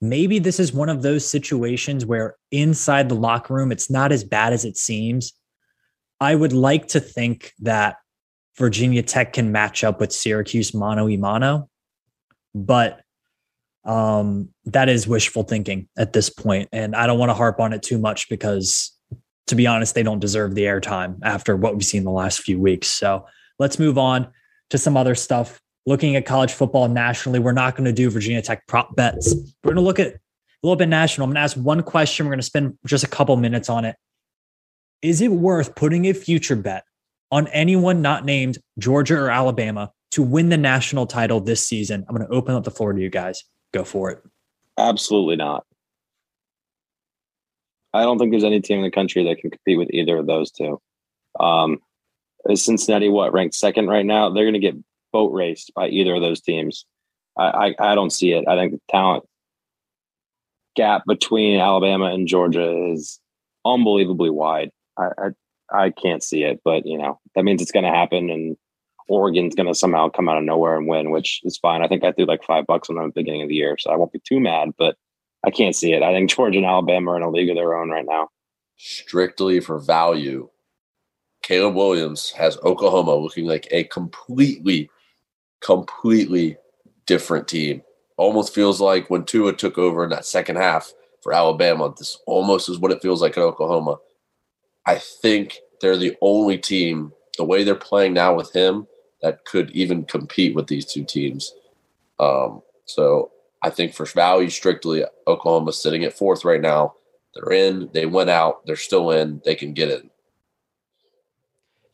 Maybe 0.00 0.38
this 0.38 0.60
is 0.60 0.72
one 0.72 0.90
of 0.90 1.02
those 1.02 1.26
situations 1.26 2.04
where 2.04 2.36
inside 2.52 3.08
the 3.08 3.14
locker 3.14 3.54
room, 3.54 3.72
it's 3.72 3.90
not 3.90 4.12
as 4.12 4.22
bad 4.22 4.52
as 4.52 4.64
it 4.64 4.76
seems. 4.76 5.32
I 6.20 6.34
would 6.34 6.52
like 6.52 6.88
to 6.88 7.00
think 7.00 7.52
that 7.60 7.96
Virginia 8.56 9.02
Tech 9.02 9.32
can 9.32 9.50
match 9.50 9.82
up 9.82 9.98
with 9.98 10.12
Syracuse 10.12 10.74
mano 10.74 11.08
a 11.08 11.16
mano 11.16 11.68
but 12.54 13.00
um, 13.84 14.48
that 14.66 14.88
is 14.88 15.06
wishful 15.06 15.42
thinking 15.42 15.88
at 15.98 16.12
this 16.12 16.30
point, 16.30 16.68
and 16.72 16.94
I 16.94 17.06
don't 17.06 17.18
want 17.18 17.30
to 17.30 17.34
harp 17.34 17.60
on 17.60 17.72
it 17.72 17.82
too 17.82 17.98
much 17.98 18.28
because, 18.28 18.96
to 19.48 19.54
be 19.54 19.66
honest, 19.66 19.94
they 19.94 20.02
don't 20.02 20.20
deserve 20.20 20.54
the 20.54 20.62
airtime 20.62 21.18
after 21.22 21.56
what 21.56 21.74
we've 21.74 21.84
seen 21.84 22.04
the 22.04 22.10
last 22.10 22.40
few 22.40 22.58
weeks. 22.58 22.88
So 22.88 23.26
let's 23.58 23.78
move 23.78 23.98
on 23.98 24.28
to 24.70 24.78
some 24.78 24.96
other 24.96 25.14
stuff. 25.14 25.60
Looking 25.86 26.16
at 26.16 26.24
college 26.24 26.52
football 26.52 26.88
nationally, 26.88 27.38
we're 27.38 27.52
not 27.52 27.76
going 27.76 27.84
to 27.84 27.92
do 27.92 28.08
Virginia 28.10 28.40
Tech 28.40 28.66
prop 28.66 28.96
bets. 28.96 29.34
We're 29.62 29.74
going 29.74 29.76
to 29.76 29.82
look 29.82 29.98
at 29.98 30.14
a 30.14 30.18
little 30.62 30.76
bit 30.76 30.88
national. 30.88 31.26
I'm 31.26 31.30
going 31.30 31.36
to 31.36 31.42
ask 31.42 31.56
one 31.56 31.82
question. 31.82 32.24
We're 32.24 32.32
going 32.32 32.40
to 32.40 32.46
spend 32.46 32.78
just 32.86 33.04
a 33.04 33.08
couple 33.08 33.36
minutes 33.36 33.68
on 33.68 33.84
it. 33.84 33.96
Is 35.02 35.20
it 35.20 35.30
worth 35.30 35.74
putting 35.74 36.06
a 36.06 36.14
future 36.14 36.56
bet 36.56 36.84
on 37.30 37.48
anyone 37.48 38.00
not 38.00 38.24
named 38.24 38.58
Georgia 38.78 39.16
or 39.16 39.30
Alabama 39.30 39.92
to 40.12 40.22
win 40.22 40.48
the 40.48 40.56
national 40.56 41.06
title 41.06 41.40
this 41.40 41.64
season? 41.64 42.06
I'm 42.08 42.16
going 42.16 42.26
to 42.26 42.34
open 42.34 42.54
up 42.54 42.64
the 42.64 42.70
floor 42.70 42.94
to 42.94 43.00
you 43.00 43.10
guys. 43.10 43.44
Go 43.74 43.84
for 43.84 44.10
it. 44.10 44.22
Absolutely 44.78 45.36
not. 45.36 45.66
I 47.92 48.02
don't 48.02 48.18
think 48.18 48.32
there's 48.32 48.44
any 48.44 48.60
team 48.60 48.78
in 48.78 48.84
the 48.84 48.90
country 48.90 49.22
that 49.24 49.38
can 49.38 49.50
compete 49.50 49.78
with 49.78 49.90
either 49.92 50.16
of 50.16 50.26
those 50.26 50.50
two. 50.50 50.80
Um, 51.38 51.78
is 52.48 52.64
Cincinnati 52.64 53.08
what 53.08 53.32
ranked 53.32 53.54
second 53.54 53.88
right 53.88 54.06
now? 54.06 54.30
They're 54.30 54.44
going 54.44 54.54
to 54.54 54.60
get 54.60 54.76
boat 55.12 55.32
raced 55.32 55.72
by 55.74 55.88
either 55.88 56.14
of 56.14 56.22
those 56.22 56.40
teams. 56.40 56.84
I, 57.38 57.74
I, 57.78 57.92
I 57.92 57.94
don't 57.94 58.12
see 58.12 58.32
it. 58.32 58.46
I 58.48 58.56
think 58.56 58.72
the 58.72 58.80
talent 58.90 59.24
gap 60.76 61.02
between 61.06 61.60
Alabama 61.60 62.06
and 62.06 62.28
Georgia 62.28 62.90
is 62.92 63.20
unbelievably 63.64 64.30
wide. 64.30 64.70
I, 64.98 65.08
I, 65.18 65.28
I 65.72 65.90
can't 65.90 66.22
see 66.22 66.42
it, 66.42 66.60
but 66.64 66.86
you 66.86 66.98
know 66.98 67.20
that 67.34 67.44
means 67.44 67.62
it's 67.62 67.72
going 67.72 67.84
to 67.84 67.90
happen, 67.90 68.30
and 68.30 68.56
Oregon's 69.08 69.54
going 69.54 69.66
to 69.66 69.74
somehow 69.74 70.08
come 70.08 70.28
out 70.28 70.38
of 70.38 70.44
nowhere 70.44 70.76
and 70.76 70.86
win, 70.86 71.10
which 71.10 71.40
is 71.44 71.58
fine. 71.58 71.82
I 71.82 71.88
think 71.88 72.04
I 72.04 72.12
threw 72.12 72.26
like 72.26 72.44
five 72.44 72.66
bucks 72.66 72.90
on 72.90 72.96
them 72.96 73.06
at 73.06 73.14
the 73.14 73.20
beginning 73.20 73.42
of 73.42 73.48
the 73.48 73.54
year, 73.54 73.76
so 73.78 73.90
I 73.90 73.96
won't 73.96 74.12
be 74.12 74.20
too 74.26 74.40
mad, 74.40 74.70
but 74.78 74.96
I 75.44 75.50
can't 75.50 75.76
see 75.76 75.92
it. 75.92 76.02
I 76.02 76.12
think 76.12 76.30
Georgia 76.30 76.58
and 76.58 76.66
Alabama 76.66 77.12
are 77.12 77.16
in 77.16 77.22
a 77.22 77.30
league 77.30 77.50
of 77.50 77.56
their 77.56 77.76
own 77.76 77.90
right 77.90 78.06
now. 78.06 78.28
Strictly 78.76 79.60
for 79.60 79.78
value, 79.78 80.48
Caleb 81.44 81.74
Williams 81.74 82.30
has 82.30 82.56
Oklahoma 82.64 83.14
looking 83.14 83.44
like 83.44 83.68
a 83.70 83.84
completely, 83.84 84.90
completely 85.60 86.56
different 87.04 87.46
team. 87.46 87.82
Almost 88.16 88.54
feels 88.54 88.80
like 88.80 89.10
when 89.10 89.24
Tua 89.24 89.52
took 89.52 89.76
over 89.76 90.04
in 90.04 90.10
that 90.10 90.24
second 90.24 90.56
half 90.56 90.94
for 91.20 91.34
Alabama, 91.34 91.92
this 91.98 92.18
almost 92.26 92.70
is 92.70 92.78
what 92.78 92.92
it 92.92 93.02
feels 93.02 93.20
like 93.20 93.36
in 93.36 93.42
Oklahoma. 93.42 93.98
I 94.86 94.96
think 94.96 95.58
they're 95.82 95.98
the 95.98 96.16
only 96.22 96.56
team, 96.56 97.12
the 97.36 97.44
way 97.44 97.62
they're 97.62 97.74
playing 97.74 98.14
now 98.14 98.34
with 98.34 98.50
him, 98.54 98.86
that 99.20 99.44
could 99.44 99.70
even 99.72 100.04
compete 100.06 100.54
with 100.54 100.66
these 100.66 100.86
two 100.86 101.04
teams. 101.04 101.52
Um, 102.20 102.62
so 102.86 103.32
I 103.62 103.68
think 103.68 103.92
for 103.92 104.06
value 104.06 104.48
strictly, 104.48 105.04
Oklahoma's 105.26 105.82
sitting 105.82 106.04
at 106.04 106.16
fourth 106.16 106.42
right 106.42 106.60
now. 106.60 106.94
They're 107.34 107.52
in, 107.52 107.90
they 107.92 108.06
went 108.06 108.30
out, 108.30 108.64
they're 108.64 108.76
still 108.76 109.10
in, 109.10 109.42
they 109.44 109.54
can 109.54 109.74
get 109.74 109.90
in. 109.90 110.08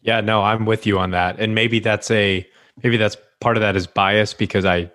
Yeah, 0.03 0.21
no, 0.21 0.43
I'm 0.43 0.65
with 0.65 0.87
you 0.87 0.99
on 0.99 1.11
that. 1.11 1.39
And 1.39 1.55
maybe 1.55 1.79
that's 1.79 2.11
a 2.11 2.47
maybe 2.83 2.97
that's 2.97 3.17
part 3.41 3.57
of 3.57 3.61
that 3.61 3.77
is 3.77 3.87
bias 3.87 4.35
because 4.35 4.65
I, 4.65 4.91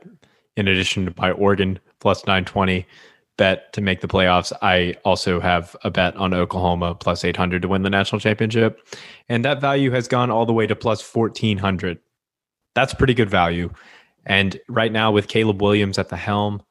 in 0.55 0.67
addition 0.67 1.05
to 1.05 1.13
my 1.17 1.31
Oregon 1.31 1.79
plus 1.99 2.25
920 2.25 2.85
bet 3.37 3.73
to 3.73 3.81
make 3.81 4.01
the 4.01 4.07
playoffs, 4.07 4.53
I 4.61 4.95
also 5.03 5.39
have 5.39 5.75
a 5.83 5.91
bet 5.91 6.15
on 6.15 6.33
Oklahoma 6.33 6.95
plus 6.95 7.25
800 7.25 7.61
to 7.61 7.67
win 7.67 7.83
the 7.83 7.89
national 7.89 8.19
championship. 8.19 8.79
And 9.27 9.43
that 9.43 9.61
value 9.61 9.91
has 9.91 10.07
gone 10.07 10.31
all 10.31 10.45
the 10.45 10.53
way 10.53 10.67
to 10.67 10.75
plus 10.75 11.01
1400. 11.15 11.99
That's 12.73 12.93
pretty 12.93 13.13
good 13.13 13.29
value. 13.29 13.71
And 14.25 14.59
right 14.67 14.91
now, 14.91 15.11
with 15.11 15.27
Caleb 15.27 15.61
Williams 15.61 15.99
at 15.99 16.09
the 16.09 16.15
helm, 16.15 16.63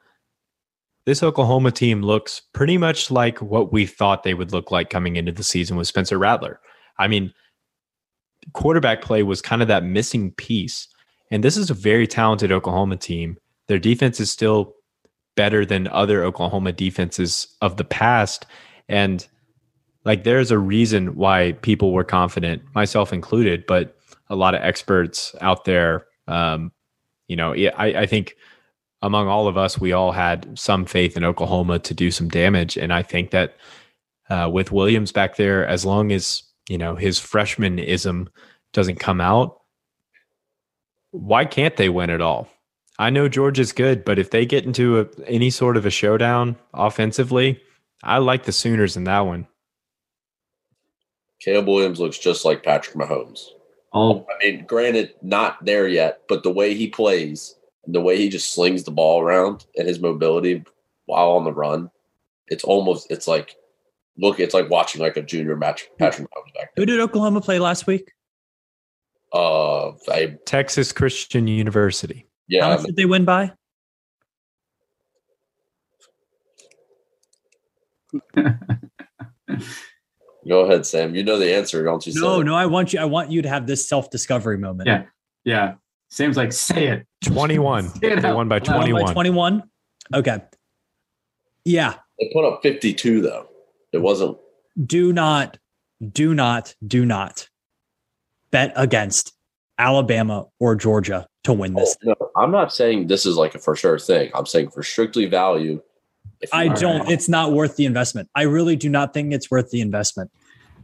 this 1.07 1.23
Oklahoma 1.23 1.71
team 1.71 2.03
looks 2.03 2.41
pretty 2.53 2.79
much 2.79 3.11
like 3.11 3.41
what 3.41 3.73
we 3.73 3.87
thought 3.87 4.23
they 4.23 4.35
would 4.35 4.53
look 4.53 4.71
like 4.71 4.91
coming 4.91 5.17
into 5.17 5.33
the 5.33 5.45
season 5.45 5.77
with 5.77 5.87
Spencer 5.87 6.19
Rattler. 6.19 6.61
I 6.99 7.09
mean, 7.09 7.33
quarterback 8.53 9.03
play 9.03 9.23
was 9.23 9.43
kind 9.43 9.63
of 9.63 9.69
that 9.69 9.85
missing 9.85 10.33
piece. 10.33 10.89
And 11.31 11.43
this 11.43 11.57
is 11.57 11.71
a 11.71 11.75
very 11.75 12.07
talented 12.07 12.53
Oklahoma 12.53 12.97
team. 12.97 13.39
Their 13.67 13.79
defense 13.79 14.21
is 14.21 14.31
still 14.31 14.75
better 15.37 15.65
than 15.65 15.89
other 15.89 16.23
Oklahoma 16.23 16.73
defenses 16.73 17.49
of 17.61 17.77
the 17.77 17.85
past. 17.85 18.47
And 18.89 19.27
like, 20.05 20.25
there's 20.25 20.51
a 20.51 20.59
reason 20.59 21.17
why 21.17 21.53
people 21.63 21.93
were 21.93 22.05
confident, 22.05 22.63
myself 22.75 23.13
included, 23.13 23.65
but 23.67 23.97
a 24.29 24.37
lot 24.37 24.55
of 24.55 24.63
experts 24.63 25.35
out 25.41 25.65
there, 25.65 26.07
um, 26.29 26.71
you 27.27 27.37
know, 27.37 27.53
I, 27.53 27.87
I 27.87 28.07
think 28.07 28.37
among 29.03 29.29
all 29.29 29.49
of 29.49 29.57
us, 29.57 29.81
we 29.81 29.93
all 29.93 30.13
had 30.13 30.59
some 30.59 30.85
faith 30.85 31.17
in 31.17 31.25
Oklahoma 31.25 31.79
to 31.81 31.95
do 31.95 32.11
some 32.11 32.29
damage. 32.29 32.77
And 32.77 32.93
I 32.93 33.03
think 33.03 33.31
that 33.31 33.57
uh, 34.31 34.49
with 34.53 34.73
Williams 34.73 35.13
back 35.13 35.37
there, 35.37 35.67
as 35.67 35.85
long 35.85 36.13
as, 36.13 36.43
you 36.69 36.79
know, 36.79 36.97
his 36.97 37.19
freshmanism 37.19 38.29
doesn't 38.73 39.01
come 39.01 39.21
out, 39.21 39.61
why 41.11 41.45
can't 41.45 41.77
they 41.77 41.89
win 41.89 42.11
at 42.11 42.21
all? 42.21 42.49
I 42.99 43.11
know 43.11 43.29
Georgia's 43.29 43.73
good, 43.73 44.05
but 44.05 44.19
if 44.19 44.31
they 44.31 44.47
get 44.47 44.65
into 44.65 45.01
a, 45.01 45.07
any 45.27 45.51
sort 45.51 45.77
of 45.77 45.87
a 45.87 45.91
showdown 45.91 46.57
offensively, 46.73 47.61
I 48.03 48.19
like 48.19 48.45
the 48.45 48.53
Sooners 48.53 48.97
in 48.97 49.05
that 49.05 49.21
one. 49.21 49.47
Caleb 51.41 51.67
Williams 51.67 52.01
looks 52.01 52.19
just 52.19 52.45
like 52.45 52.63
Patrick 52.63 52.97
Mahomes. 52.97 53.47
Oh, 53.93 54.27
I 54.29 54.45
mean, 54.45 54.65
granted, 54.67 55.15
not 55.23 55.65
there 55.65 55.87
yet, 55.87 56.23
but 56.29 56.43
the 56.43 56.51
way 56.51 56.75
he 56.75 56.89
plays, 56.89 57.57
the 57.87 58.01
way 58.01 58.17
he 58.17 58.29
just 58.29 58.53
slings 58.53 58.83
the 58.83 58.91
ball 58.91 59.21
around 59.21 59.67
and 59.77 59.87
his 59.87 60.01
mobility 60.01 60.65
while 61.07 61.33
on 61.33 61.45
the 61.45 61.53
run, 61.53 61.91
it's 62.49 62.65
almost 62.65 63.11
it's 63.11 63.29
like 63.29 63.57
look, 64.19 64.41
it's 64.41 64.55
like 64.55 64.71
watching 64.71 65.01
like 65.01 65.17
a 65.17 65.23
junior 65.23 65.57
match 65.57 65.87
Patrick 65.99 66.29
Mahomes 66.29 66.55
back. 66.55 66.75
There. 66.75 66.83
Who 66.83 66.87
did 66.87 67.01
Oklahoma 67.01 67.41
play 67.41 67.59
last 67.59 67.87
week? 67.87 68.13
Uh, 69.33 69.93
I, 70.11 70.37
Texas 70.47 70.93
Christian 70.93 71.49
University. 71.49 72.29
Yeah. 72.49 72.65
How 72.65 72.77
much 72.77 72.87
did 72.87 72.97
they 72.97 73.05
win 73.05 73.25
by? 73.25 73.53
Go 80.47 80.61
ahead, 80.61 80.85
Sam. 80.87 81.15
You 81.15 81.25
know 81.25 81.39
the 81.39 81.53
answer, 81.53 81.83
don't 81.83 82.07
you? 82.07 82.13
No, 82.21 82.43
no. 82.43 82.55
I 82.55 82.67
want 82.67 82.93
you. 82.93 83.01
I 83.01 83.07
want 83.07 83.31
you 83.31 83.43
to 83.43 83.49
have 83.49 83.67
this 83.67 83.89
self-discovery 83.89 84.59
moment. 84.59 84.87
Yeah, 84.87 85.05
yeah. 85.45 85.75
Sam's 86.11 86.37
like, 86.37 86.53
say 86.53 86.89
it. 86.89 87.07
Twenty-one. 87.25 87.91
they 88.01 88.15
won 88.15 88.49
by 88.49 88.59
twenty-one. 88.59 89.07
By 89.07 89.13
twenty-one. 89.13 89.63
Okay. 90.15 90.39
Yeah. 91.65 91.95
They 92.21 92.31
put 92.33 92.45
up 92.45 92.61
fifty-two 92.63 93.23
though. 93.23 93.49
It 93.95 94.03
wasn't. 94.03 94.37
Do 94.85 95.13
not, 95.13 95.59
do 96.13 96.35
not, 96.35 96.75
do 96.85 97.07
not 97.07 97.49
bet 98.51 98.73
against 98.75 99.33
Alabama 99.79 100.47
or 100.59 100.75
Georgia 100.75 101.29
to 101.45 101.53
win 101.53 101.75
this. 101.75 101.97
Oh, 102.05 102.15
no, 102.21 102.31
I'm 102.37 102.51
not 102.51 102.73
saying 102.73 103.07
this 103.07 103.25
is 103.25 103.37
like 103.37 103.55
a 103.55 103.59
for 103.59 103.77
sure 103.77 103.99
thing. 103.99 104.31
I'm 104.35 104.47
saying 104.47 104.71
for 104.71 104.83
strictly 104.83 105.27
value. 105.27 105.81
I 106.53 106.69
don't. 106.69 107.01
Right. 107.01 107.11
It's 107.11 107.29
not 107.29 107.53
worth 107.53 107.77
the 107.77 107.87
investment. 107.87 108.29
I 108.35 108.43
really 108.43 108.77
do 108.77 108.89
not 108.89 109.15
think 109.15 109.33
it's 109.33 109.51
worth 109.51 109.71
the 109.71 109.81
investment. 109.81 110.31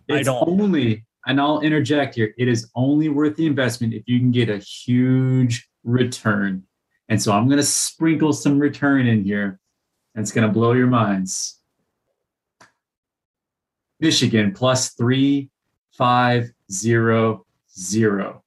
It's 0.08 0.20
I 0.20 0.22
don't. 0.22 0.48
Only, 0.48 1.04
and 1.26 1.40
I'll 1.40 1.60
interject 1.60 2.14
here. 2.14 2.34
It 2.38 2.48
is 2.48 2.70
only 2.74 3.08
worth 3.08 3.36
the 3.36 3.46
investment 3.46 3.92
if 3.92 4.04
you 4.06 4.18
can 4.18 4.30
get 4.30 4.48
a 4.48 4.58
huge 4.58 5.68
return. 5.84 6.62
And 7.08 7.20
so 7.20 7.32
I'm 7.32 7.46
going 7.46 7.58
to 7.58 7.64
sprinkle 7.64 8.32
some 8.32 8.58
return 8.58 9.06
in 9.06 9.24
here, 9.24 9.58
and 10.14 10.22
it's 10.22 10.32
going 10.32 10.46
to 10.46 10.52
blow 10.52 10.72
your 10.72 10.86
minds. 10.86 11.59
Michigan 14.00 14.52
plus 14.52 14.90
three, 14.90 15.50
five, 15.92 16.50
zero, 16.70 17.46
zero. 17.78 18.42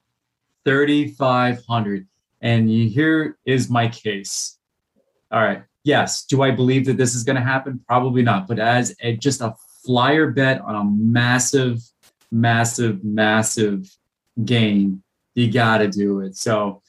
3,500. 0.66 2.08
And 2.42 2.70
here 2.70 3.38
is 3.46 3.70
my 3.70 3.88
case. 3.88 4.58
All 5.32 5.42
right. 5.42 5.64
Yes. 5.84 6.26
Do 6.26 6.42
I 6.42 6.52
believe 6.52 6.86
that 6.86 6.98
this 6.98 7.16
is 7.16 7.24
going 7.24 7.36
to 7.36 7.42
happen? 7.42 7.82
Probably 7.88 8.22
not. 8.22 8.48
But 8.48 8.60
as 8.60 8.96
a, 9.02 9.18
just 9.18 9.42
a 9.42 9.56
flyer 9.86 10.32
bet 10.32 10.62
on 10.62 10.76
a 10.76 10.84
massive, 10.84 11.80
massive, 12.32 13.04
massive 13.04 13.90
game, 14.46 15.04
you 15.36 15.52
got 15.52 15.80
to 15.80 15.88
do 15.88 16.22
it. 16.22 16.38
So 16.38 16.83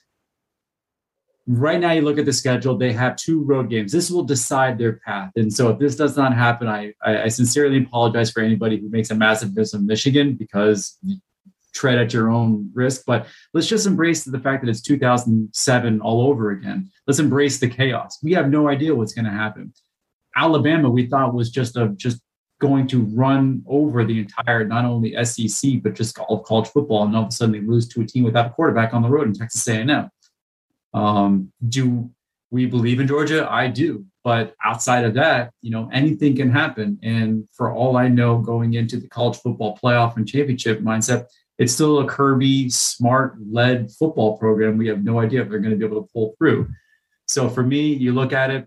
right 1.47 1.81
now 1.81 1.93
you 1.93 2.01
look 2.01 2.19
at 2.19 2.25
the 2.25 2.33
schedule 2.33 2.77
they 2.77 2.93
have 2.93 3.16
two 3.16 3.43
road 3.43 3.69
games 3.69 3.93
this 3.93 4.11
will 4.11 4.23
decide 4.23 4.79
their 4.79 4.95
path 5.07 5.31
and 5.37 5.53
so 5.53 5.69
if 5.69 5.79
this 5.79 5.95
does 5.95 6.16
not 6.16 6.35
happen 6.35 6.66
i 6.66 6.93
i, 7.05 7.29
sincerely 7.29 7.79
apologize 7.79 8.31
for 8.31 8.43
anybody 8.43 8.79
who 8.79 8.89
makes 8.89 9.11
a 9.11 9.15
massive 9.15 9.55
miss 9.55 9.75
of 9.75 9.85
michigan 9.85 10.35
because 10.35 10.99
tread 11.75 11.99
at 11.99 12.12
your 12.12 12.31
own 12.31 12.71
risk. 12.73 13.03
But 13.07 13.27
let's 13.53 13.66
just 13.66 13.87
embrace 13.87 14.25
the 14.25 14.39
fact 14.39 14.65
that 14.65 14.71
it's 14.71 14.81
2007 14.81 16.01
all 16.01 16.23
over 16.23 16.53
again. 16.53 16.91
Let's 17.07 17.19
embrace 17.19 17.59
the 17.59 17.69
chaos. 17.69 18.19
We 18.23 18.33
have 18.33 18.49
no 18.49 18.69
idea 18.69 18.95
what's 18.95 19.12
going 19.12 19.27
to 19.27 19.31
happen. 19.31 19.75
Alabama, 20.37 20.89
we 20.89 21.07
thought 21.07 21.35
was 21.35 21.51
just 21.51 21.77
a 21.77 21.89
just 21.97 22.21
going 22.61 22.87
to 22.87 23.03
run 23.03 23.62
over 23.66 24.05
the 24.05 24.21
entire 24.21 24.65
not 24.65 24.85
only 24.85 25.12
SEC 25.25 25.83
but 25.83 25.95
just 25.95 26.19
all 26.19 26.39
of 26.39 26.45
college 26.45 26.69
football, 26.69 27.03
and 27.05 27.15
all 27.15 27.25
of 27.25 27.29
a 27.29 27.33
sudden 27.33 27.53
they 27.53 27.61
lose 27.61 27.89
to 27.89 28.01
a 28.01 28.07
team 28.07 28.25
without 28.25 28.47
a 28.47 28.51
quarterback 28.51 28.95
on 28.95 29.03
the 29.03 29.09
road 29.09 29.27
in 29.27 29.35
Texas 29.35 29.66
A&M. 29.69 30.09
Um, 30.95 31.53
do 31.69 32.11
we 32.51 32.66
believe 32.66 33.01
in 33.01 33.07
Georgia? 33.07 33.47
I 33.51 33.66
do. 33.66 34.07
But 34.23 34.55
outside 34.65 35.05
of 35.05 35.15
that, 35.15 35.53
you 35.61 35.71
know, 35.71 35.91
anything 35.93 36.35
can 36.37 36.51
happen. 36.51 36.99
And 37.03 37.47
for 37.53 37.75
all 37.75 37.99
I 37.99 38.09
know, 38.09 38.39
going 38.39 38.75
into 38.75 38.97
the 38.97 39.09
college 39.09 39.37
football 39.39 39.79
playoff 39.83 40.16
and 40.16 40.27
championship 40.27 40.81
mindset, 40.81 41.27
it's 41.59 41.75
still 41.75 41.99
a 41.99 42.07
Kirby 42.07 42.71
Smart 42.71 43.37
led 43.51 43.91
football 43.93 44.39
program. 44.39 44.79
We 44.79 44.89
have 44.89 45.05
no 45.05 45.21
idea 45.21 45.43
if 45.43 45.51
they're 45.51 45.59
going 45.59 45.73
to 45.73 45.77
be 45.77 45.85
able 45.85 46.03
to 46.03 46.09
pull 46.12 46.35
through. 46.39 46.69
So 47.27 47.49
for 47.51 47.62
me, 47.62 47.93
you 47.93 48.12
look 48.12 48.33
at 48.33 48.51
it. 48.51 48.66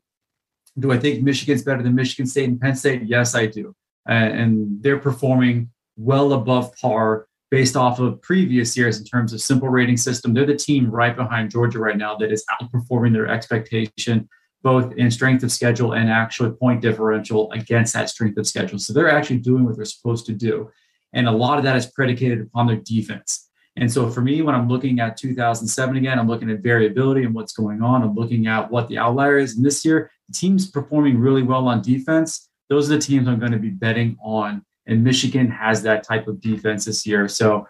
Do 0.77 0.91
I 0.91 0.99
think 0.99 1.23
Michigan's 1.23 1.63
better 1.63 1.81
than 1.81 1.95
Michigan 1.95 2.27
State 2.27 2.49
and 2.49 2.61
Penn 2.61 2.75
State? 2.75 3.03
Yes, 3.03 3.33
I 3.33 3.47
do. 3.47 3.75
And 4.07 4.81
they're 4.81 4.99
performing 4.99 5.71
well 5.97 6.33
above 6.33 6.75
par 6.77 7.27
based 7.49 7.77
off 7.77 7.99
of 7.99 8.21
previous 8.21 8.75
years 8.75 8.99
in 8.99 9.05
terms 9.05 9.33
of 9.33 9.41
simple 9.41 9.69
rating 9.69 9.97
system. 9.97 10.33
They're 10.33 10.45
the 10.45 10.55
team 10.55 10.91
right 10.91 11.15
behind 11.15 11.51
Georgia 11.51 11.79
right 11.79 11.97
now 11.97 12.15
that 12.17 12.31
is 12.31 12.43
outperforming 12.61 13.13
their 13.13 13.27
expectation, 13.27 14.27
both 14.63 14.93
in 14.97 15.09
strength 15.09 15.43
of 15.43 15.51
schedule 15.51 15.93
and 15.93 16.09
actually 16.09 16.51
point 16.51 16.81
differential 16.81 17.51
against 17.53 17.93
that 17.93 18.09
strength 18.09 18.37
of 18.37 18.47
schedule. 18.47 18.79
So 18.79 18.91
they're 18.91 19.09
actually 19.09 19.39
doing 19.39 19.65
what 19.65 19.77
they're 19.77 19.85
supposed 19.85 20.25
to 20.25 20.33
do. 20.33 20.69
And 21.13 21.27
a 21.27 21.31
lot 21.31 21.57
of 21.57 21.63
that 21.63 21.77
is 21.77 21.85
predicated 21.85 22.41
upon 22.41 22.67
their 22.67 22.77
defense. 22.77 23.49
And 23.77 23.91
so 23.91 24.09
for 24.09 24.21
me, 24.21 24.41
when 24.41 24.55
I'm 24.55 24.67
looking 24.67 24.99
at 24.99 25.17
2007 25.17 25.97
again, 25.97 26.17
I'm 26.17 26.27
looking 26.27 26.49
at 26.49 26.59
variability 26.59 27.23
and 27.23 27.33
what's 27.33 27.53
going 27.53 27.81
on. 27.81 28.01
I'm 28.01 28.15
looking 28.15 28.47
at 28.47 28.69
what 28.71 28.89
the 28.89 28.97
outlier 28.97 29.37
is. 29.37 29.55
And 29.55 29.65
this 29.65 29.85
year, 29.85 30.11
the 30.27 30.33
teams 30.33 30.69
performing 30.69 31.19
really 31.19 31.43
well 31.43 31.67
on 31.67 31.81
defense. 31.81 32.49
Those 32.69 32.91
are 32.91 32.95
the 32.95 33.01
teams 33.01 33.27
I'm 33.27 33.39
going 33.39 33.51
to 33.51 33.59
be 33.59 33.69
betting 33.69 34.17
on. 34.21 34.65
And 34.87 35.03
Michigan 35.03 35.49
has 35.51 35.83
that 35.83 36.03
type 36.03 36.27
of 36.27 36.41
defense 36.41 36.85
this 36.85 37.05
year. 37.05 37.27
So 37.27 37.67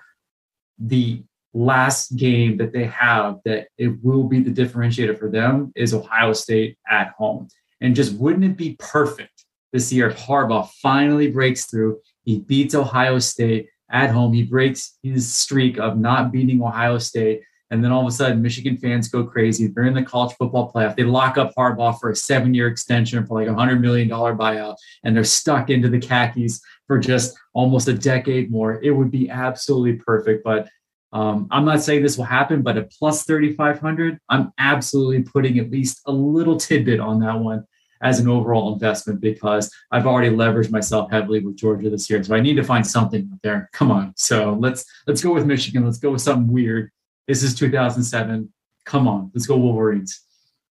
the 0.79 1.23
last 1.53 2.15
game 2.15 2.57
that 2.57 2.71
they 2.71 2.85
have 2.85 3.39
that 3.45 3.67
it 3.77 4.03
will 4.03 4.23
be 4.23 4.39
the 4.39 4.51
differentiator 4.51 5.17
for 5.17 5.29
them 5.29 5.71
is 5.75 5.93
Ohio 5.93 6.33
State 6.33 6.77
at 6.89 7.09
home. 7.17 7.47
And 7.81 7.95
just 7.95 8.13
wouldn't 8.13 8.45
it 8.45 8.57
be 8.57 8.75
perfect 8.79 9.45
this 9.73 9.91
year 9.91 10.09
if 10.09 10.17
Harbaugh 10.17 10.69
finally 10.81 11.29
breaks 11.29 11.65
through 11.65 11.99
he 12.27 12.39
beats 12.39 12.75
Ohio 12.75 13.19
State 13.19 13.69
at 13.89 14.09
home. 14.09 14.33
He 14.33 14.43
breaks 14.43 14.97
his 15.01 15.33
streak 15.33 15.79
of 15.79 15.97
not 15.97 16.29
beating 16.29 16.61
Ohio 16.61 16.97
State. 16.97 17.41
And 17.71 17.81
then 17.81 17.93
all 17.93 18.01
of 18.01 18.07
a 18.07 18.11
sudden, 18.11 18.41
Michigan 18.41 18.75
fans 18.75 19.07
go 19.07 19.23
crazy. 19.23 19.67
They're 19.67 19.85
in 19.85 19.93
the 19.93 20.03
college 20.03 20.35
football 20.35 20.69
playoff. 20.69 20.97
They 20.97 21.03
lock 21.03 21.37
up 21.37 21.53
Harbaugh 21.57 21.97
for 21.97 22.11
a 22.11 22.15
seven 22.17 22.53
year 22.53 22.67
extension 22.67 23.25
for 23.25 23.39
like 23.39 23.47
a 23.47 23.57
$100 23.57 23.79
million 23.79 24.09
buyout, 24.09 24.75
and 25.05 25.15
they're 25.15 25.23
stuck 25.23 25.69
into 25.69 25.87
the 25.87 25.99
khakis 25.99 26.61
for 26.87 26.97
just 26.97 27.37
almost 27.53 27.87
a 27.87 27.93
decade 27.93 28.49
more. 28.49 28.81
It 28.81 28.91
would 28.91 29.11
be 29.11 29.29
absolutely 29.29 29.93
perfect. 29.93 30.43
But 30.43 30.69
um, 31.13 31.47
I'm 31.51 31.65
not 31.65 31.81
saying 31.81 32.03
this 32.03 32.17
will 32.17 32.25
happen, 32.25 32.61
but 32.61 32.77
at 32.77 32.91
plus 32.91 33.23
3,500, 33.23 34.19
I'm 34.29 34.51
absolutely 34.57 35.23
putting 35.23 35.59
at 35.59 35.71
least 35.71 36.01
a 36.05 36.11
little 36.11 36.57
tidbit 36.57 36.99
on 36.99 37.19
that 37.21 37.39
one 37.39 37.65
as 38.01 38.19
an 38.19 38.27
overall 38.27 38.73
investment 38.73 39.19
because 39.19 39.73
I've 39.91 40.05
already 40.05 40.29
leveraged 40.29 40.71
myself 40.71 41.09
heavily 41.09 41.39
with 41.39 41.57
Georgia 41.57 41.89
this 41.89 42.09
year. 42.09 42.23
So 42.23 42.35
I 42.35 42.39
need 42.39 42.55
to 42.55 42.63
find 42.63 42.85
something 42.85 43.29
out 43.31 43.39
there. 43.41 43.69
Come 43.73 43.91
on. 43.91 44.13
So 44.15 44.57
let's 44.59 44.85
let's 45.07 45.21
go 45.21 45.33
with 45.33 45.45
Michigan. 45.45 45.85
Let's 45.85 45.97
go 45.97 46.11
with 46.11 46.21
something 46.21 46.51
weird. 46.51 46.91
This 47.27 47.43
is 47.43 47.55
2007. 47.55 48.53
Come 48.85 49.07
on, 49.07 49.31
let's 49.33 49.45
go 49.45 49.57
Wolverines. 49.57 50.21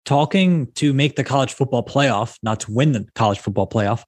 Talking 0.07 0.73
to 0.75 0.95
make 0.95 1.17
the 1.17 1.25
college 1.25 1.53
football 1.53 1.85
playoff, 1.85 2.39
not 2.43 2.61
to 2.61 2.73
win 2.73 2.93
the 2.93 3.07
college 3.15 3.41
football 3.41 3.67
playoff. 3.67 4.05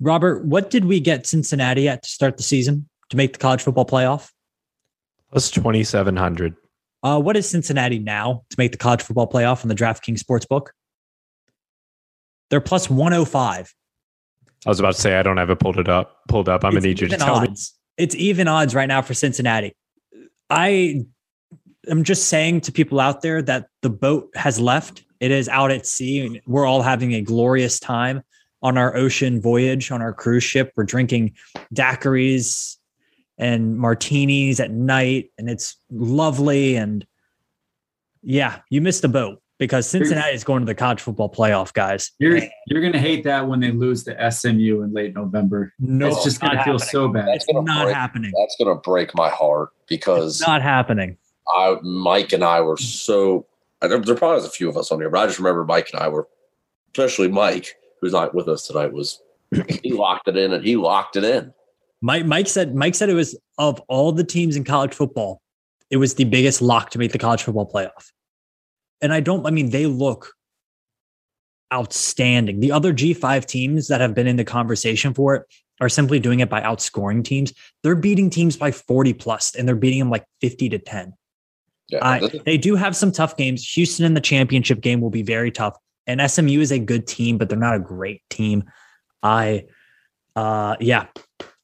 Robert, 0.00 0.44
what 0.44 0.70
did 0.70 0.84
we 0.84 1.00
get 1.00 1.26
Cincinnati 1.26 1.88
at 1.88 2.02
to 2.04 2.08
start 2.08 2.36
the 2.36 2.42
season 2.42 2.88
to 3.10 3.16
make 3.16 3.32
the 3.32 3.38
college 3.38 3.62
football 3.62 3.86
playoff? 3.86 4.30
Plus 5.30 5.50
2,700. 5.50 6.54
Uh, 7.02 7.20
what 7.20 7.36
is 7.36 7.48
Cincinnati 7.48 7.98
now 7.98 8.44
to 8.50 8.56
make 8.58 8.72
the 8.72 8.78
college 8.78 9.02
football 9.02 9.28
playoff 9.28 9.62
in 9.62 9.68
the 9.68 9.74
DraftKings 9.74 10.22
Sportsbook? 10.22 10.68
They're 12.50 12.60
plus 12.60 12.88
105. 12.88 13.74
I 14.66 14.68
was 14.68 14.80
about 14.80 14.94
to 14.94 15.00
say 15.00 15.16
I 15.16 15.22
don't 15.22 15.36
have 15.36 15.50
it 15.50 15.60
pulled 15.60 15.78
it 15.78 15.88
up. 15.88 16.16
Pulled 16.28 16.48
up. 16.48 16.64
I'm 16.64 16.72
gonna 16.72 16.86
need 16.86 17.00
you 17.00 17.08
to 17.08 17.16
tell 17.16 17.36
odds. 17.36 17.74
me. 17.96 18.04
It's 18.04 18.14
even 18.14 18.48
odds 18.48 18.74
right 18.74 18.88
now 18.88 19.02
for 19.02 19.14
Cincinnati. 19.14 19.74
I 20.50 21.04
am 21.88 22.04
just 22.04 22.28
saying 22.28 22.62
to 22.62 22.72
people 22.72 23.00
out 23.00 23.22
there 23.22 23.42
that 23.42 23.68
the 23.82 23.90
boat 23.90 24.30
has 24.34 24.58
left. 24.58 25.04
It 25.20 25.30
is 25.30 25.48
out 25.48 25.70
at 25.70 25.86
sea. 25.86 26.40
We're 26.46 26.66
all 26.66 26.82
having 26.82 27.14
a 27.14 27.20
glorious 27.20 27.78
time 27.78 28.22
on 28.62 28.76
our 28.76 28.96
ocean 28.96 29.40
voyage 29.40 29.90
on 29.90 30.02
our 30.02 30.12
cruise 30.12 30.44
ship. 30.44 30.72
We're 30.76 30.84
drinking 30.84 31.34
daiquiris 31.74 32.76
and 33.36 33.78
martinis 33.78 34.60
at 34.60 34.70
night, 34.70 35.30
and 35.38 35.48
it's 35.48 35.76
lovely. 35.90 36.76
And 36.76 37.06
yeah, 38.22 38.60
you 38.70 38.80
missed 38.80 39.02
the 39.02 39.08
boat 39.08 39.40
because 39.58 39.88
Cincinnati 39.88 40.34
is 40.34 40.44
going 40.44 40.60
to 40.60 40.66
the 40.66 40.74
college 40.74 41.00
football 41.00 41.30
playoff, 41.30 41.72
guys. 41.72 42.12
You're 42.18 42.40
you're 42.66 42.82
gonna 42.82 42.98
hate 42.98 43.24
that 43.24 43.48
when 43.48 43.60
they 43.60 43.70
lose 43.70 44.04
to 44.04 44.30
SMU 44.30 44.82
in 44.82 44.92
late 44.92 45.14
November. 45.14 45.72
No, 45.78 46.08
it's 46.08 46.24
just 46.24 46.40
gonna 46.40 46.62
feel 46.64 46.78
so 46.78 47.08
bad. 47.08 47.28
That's 47.28 47.46
not 47.52 47.84
break, 47.84 47.94
happening. 47.94 48.32
That's 48.36 48.56
gonna 48.58 48.80
break 48.80 49.14
my 49.14 49.28
heart 49.28 49.70
because 49.86 50.40
it's 50.40 50.48
not 50.48 50.62
happening. 50.62 51.16
I 51.48 51.76
Mike 51.82 52.32
and 52.32 52.44
I 52.44 52.60
were 52.60 52.76
so 52.76 53.46
there, 53.80 53.98
there 54.00 54.14
probably 54.14 54.36
was 54.36 54.46
a 54.46 54.50
few 54.50 54.68
of 54.68 54.76
us 54.76 54.90
on 54.90 54.98
here, 54.98 55.10
but 55.10 55.20
I 55.20 55.26
just 55.26 55.38
remember 55.38 55.64
Mike 55.64 55.90
and 55.92 56.00
I 56.00 56.08
were, 56.08 56.28
especially 56.94 57.28
Mike, 57.28 57.76
who's 58.00 58.12
not 58.12 58.34
with 58.34 58.48
us 58.48 58.66
tonight, 58.66 58.92
was 58.92 59.20
he 59.82 59.92
locked 59.92 60.28
it 60.28 60.36
in 60.36 60.52
and 60.52 60.64
he 60.64 60.76
locked 60.76 61.16
it 61.16 61.24
in. 61.24 61.52
Mike 62.00 62.26
Mike 62.26 62.46
said 62.46 62.74
Mike 62.74 62.94
said 62.94 63.08
it 63.08 63.14
was 63.14 63.36
of 63.56 63.80
all 63.88 64.12
the 64.12 64.24
teams 64.24 64.56
in 64.56 64.64
college 64.64 64.94
football, 64.94 65.42
it 65.90 65.96
was 65.96 66.14
the 66.14 66.24
biggest 66.24 66.62
lock 66.62 66.90
to 66.90 66.98
make 66.98 67.12
the 67.12 67.18
college 67.18 67.42
football 67.42 67.70
playoff. 67.70 68.12
And 69.00 69.12
I 69.12 69.20
don't, 69.20 69.46
I 69.46 69.50
mean, 69.50 69.70
they 69.70 69.86
look 69.86 70.32
outstanding. 71.72 72.60
The 72.60 72.72
other 72.72 72.92
G5 72.92 73.44
teams 73.44 73.88
that 73.88 74.00
have 74.00 74.14
been 74.14 74.26
in 74.26 74.36
the 74.36 74.44
conversation 74.44 75.14
for 75.14 75.34
it 75.36 75.42
are 75.80 75.88
simply 75.88 76.18
doing 76.18 76.40
it 76.40 76.48
by 76.48 76.60
outscoring 76.60 77.24
teams. 77.24 77.52
They're 77.82 77.94
beating 77.94 78.30
teams 78.30 78.56
by 78.56 78.72
40 78.72 79.12
plus 79.14 79.54
and 79.54 79.68
they're 79.68 79.76
beating 79.76 80.00
them 80.00 80.10
like 80.10 80.24
50 80.40 80.68
to 80.70 80.78
10. 80.78 81.12
Yeah, 81.88 82.20
they 82.44 82.58
do 82.58 82.74
have 82.74 82.94
some 82.94 83.12
tough 83.12 83.36
games. 83.36 83.66
Houston 83.70 84.04
in 84.04 84.12
the 84.12 84.20
championship 84.20 84.82
game 84.82 85.00
will 85.00 85.10
be 85.10 85.22
very 85.22 85.50
tough. 85.50 85.74
And 86.08 86.28
SMU 86.28 86.60
is 86.60 86.72
a 86.72 86.78
good 86.78 87.06
team, 87.06 87.38
but 87.38 87.48
they're 87.48 87.58
not 87.58 87.76
a 87.76 87.80
great 87.80 88.22
team. 88.30 88.64
I, 89.22 89.66
uh, 90.34 90.76
yeah, 90.80 91.06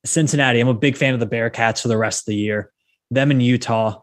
Cincinnati. 0.04 0.60
I'm 0.60 0.68
a 0.68 0.74
big 0.74 0.96
fan 0.96 1.14
of 1.14 1.20
the 1.20 1.26
Bearcats 1.26 1.82
for 1.82 1.88
the 1.88 1.96
rest 1.96 2.22
of 2.22 2.26
the 2.26 2.36
year. 2.36 2.70
Them 3.10 3.30
in 3.30 3.40
Utah, 3.40 4.02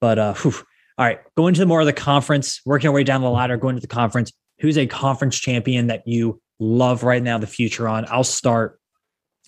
but 0.00 0.18
uh, 0.18 0.34
whew, 0.34 0.54
all 0.98 1.06
right, 1.06 1.20
going 1.36 1.54
to 1.54 1.66
more 1.66 1.80
of 1.80 1.86
the 1.86 1.92
conference, 1.92 2.60
working 2.66 2.88
our 2.88 2.94
way 2.94 3.04
down 3.04 3.22
the 3.22 3.30
ladder, 3.30 3.56
going 3.56 3.76
to 3.76 3.80
the 3.80 3.86
conference. 3.86 4.32
Who's 4.60 4.76
a 4.76 4.86
conference 4.86 5.38
champion 5.38 5.86
that 5.86 6.06
you 6.06 6.40
love 6.58 7.02
right 7.02 7.22
now, 7.22 7.38
the 7.38 7.46
future 7.46 7.88
on? 7.88 8.04
I'll 8.08 8.24
start. 8.24 8.80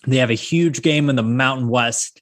They 0.07 0.17
have 0.17 0.31
a 0.31 0.35
huge 0.35 0.81
game 0.81 1.09
in 1.09 1.15
the 1.15 1.23
Mountain 1.23 1.67
West. 1.67 2.21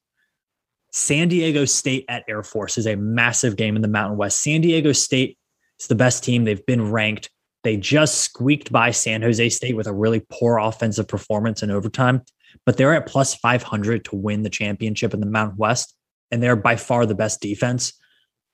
San 0.91 1.27
Diego 1.27 1.65
State 1.65 2.05
at 2.09 2.23
Air 2.27 2.43
Force 2.43 2.77
is 2.77 2.87
a 2.87 2.95
massive 2.95 3.55
game 3.55 3.75
in 3.75 3.81
the 3.81 3.87
Mountain 3.87 4.17
West. 4.17 4.41
San 4.41 4.61
Diego 4.61 4.91
State 4.91 5.37
is 5.79 5.87
the 5.87 5.95
best 5.95 6.23
team. 6.23 6.43
They've 6.43 6.65
been 6.65 6.91
ranked. 6.91 7.29
They 7.63 7.77
just 7.77 8.21
squeaked 8.21 8.71
by 8.71 8.91
San 8.91 9.21
Jose 9.21 9.49
State 9.49 9.75
with 9.75 9.87
a 9.87 9.93
really 9.93 10.25
poor 10.29 10.57
offensive 10.57 11.07
performance 11.07 11.61
in 11.61 11.71
overtime, 11.71 12.21
but 12.65 12.77
they're 12.77 12.93
at 12.93 13.05
plus 13.05 13.35
500 13.35 14.05
to 14.05 14.15
win 14.15 14.43
the 14.43 14.49
championship 14.49 15.13
in 15.13 15.19
the 15.19 15.25
Mountain 15.25 15.57
West. 15.57 15.95
And 16.31 16.41
they're 16.41 16.55
by 16.55 16.75
far 16.75 17.05
the 17.05 17.15
best 17.15 17.41
defense. 17.41 17.93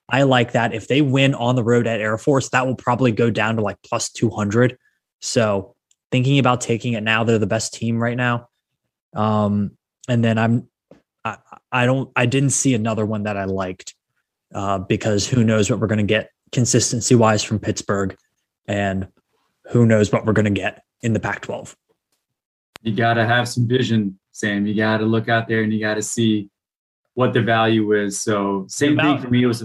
I 0.08 0.22
like 0.22 0.52
that. 0.52 0.74
If 0.74 0.88
they 0.88 1.02
win 1.02 1.34
on 1.34 1.56
the 1.56 1.64
road 1.64 1.86
at 1.86 2.00
Air 2.00 2.16
Force, 2.18 2.48
that 2.50 2.66
will 2.66 2.76
probably 2.76 3.12
go 3.12 3.30
down 3.30 3.56
to 3.56 3.62
like 3.62 3.76
plus 3.82 4.10
200. 4.10 4.76
So 5.20 5.74
thinking 6.10 6.38
about 6.38 6.60
taking 6.60 6.94
it 6.94 7.02
now, 7.02 7.24
they're 7.24 7.38
the 7.38 7.46
best 7.46 7.74
team 7.74 8.02
right 8.02 8.16
now. 8.16 8.48
Um, 9.14 9.72
and 10.08 10.24
then 10.24 10.38
I'm, 10.38 10.68
I, 11.24 11.38
I 11.72 11.86
don't, 11.86 12.10
I 12.16 12.26
didn't 12.26 12.50
see 12.50 12.74
another 12.74 13.04
one 13.04 13.24
that 13.24 13.36
I 13.36 13.44
liked 13.44 13.94
uh, 14.54 14.78
because 14.78 15.26
who 15.26 15.44
knows 15.44 15.70
what 15.70 15.80
we're 15.80 15.88
going 15.88 15.98
to 15.98 16.04
get 16.04 16.30
consistency 16.52 17.14
wise 17.14 17.42
from 17.42 17.58
Pittsburgh 17.58 18.16
and 18.68 19.08
who 19.70 19.86
knows 19.86 20.12
what 20.12 20.26
we're 20.26 20.32
going 20.32 20.52
to 20.52 20.60
get 20.60 20.82
in 21.02 21.12
the 21.12 21.20
Pac 21.20 21.42
12. 21.42 21.76
You 22.82 22.94
got 22.94 23.14
to 23.14 23.26
have 23.26 23.48
some 23.48 23.66
vision, 23.66 24.18
Sam. 24.32 24.66
You 24.66 24.74
got 24.74 24.98
to 24.98 25.04
look 25.04 25.28
out 25.28 25.48
there 25.48 25.62
and 25.62 25.72
you 25.72 25.80
got 25.80 25.94
to 25.94 26.02
see 26.02 26.50
what 27.14 27.32
the 27.32 27.42
value 27.42 27.92
is. 27.92 28.20
So 28.20 28.66
same 28.68 28.96
thing 28.96 29.18
for 29.18 29.28
me. 29.28 29.42
It 29.42 29.46
was 29.46 29.64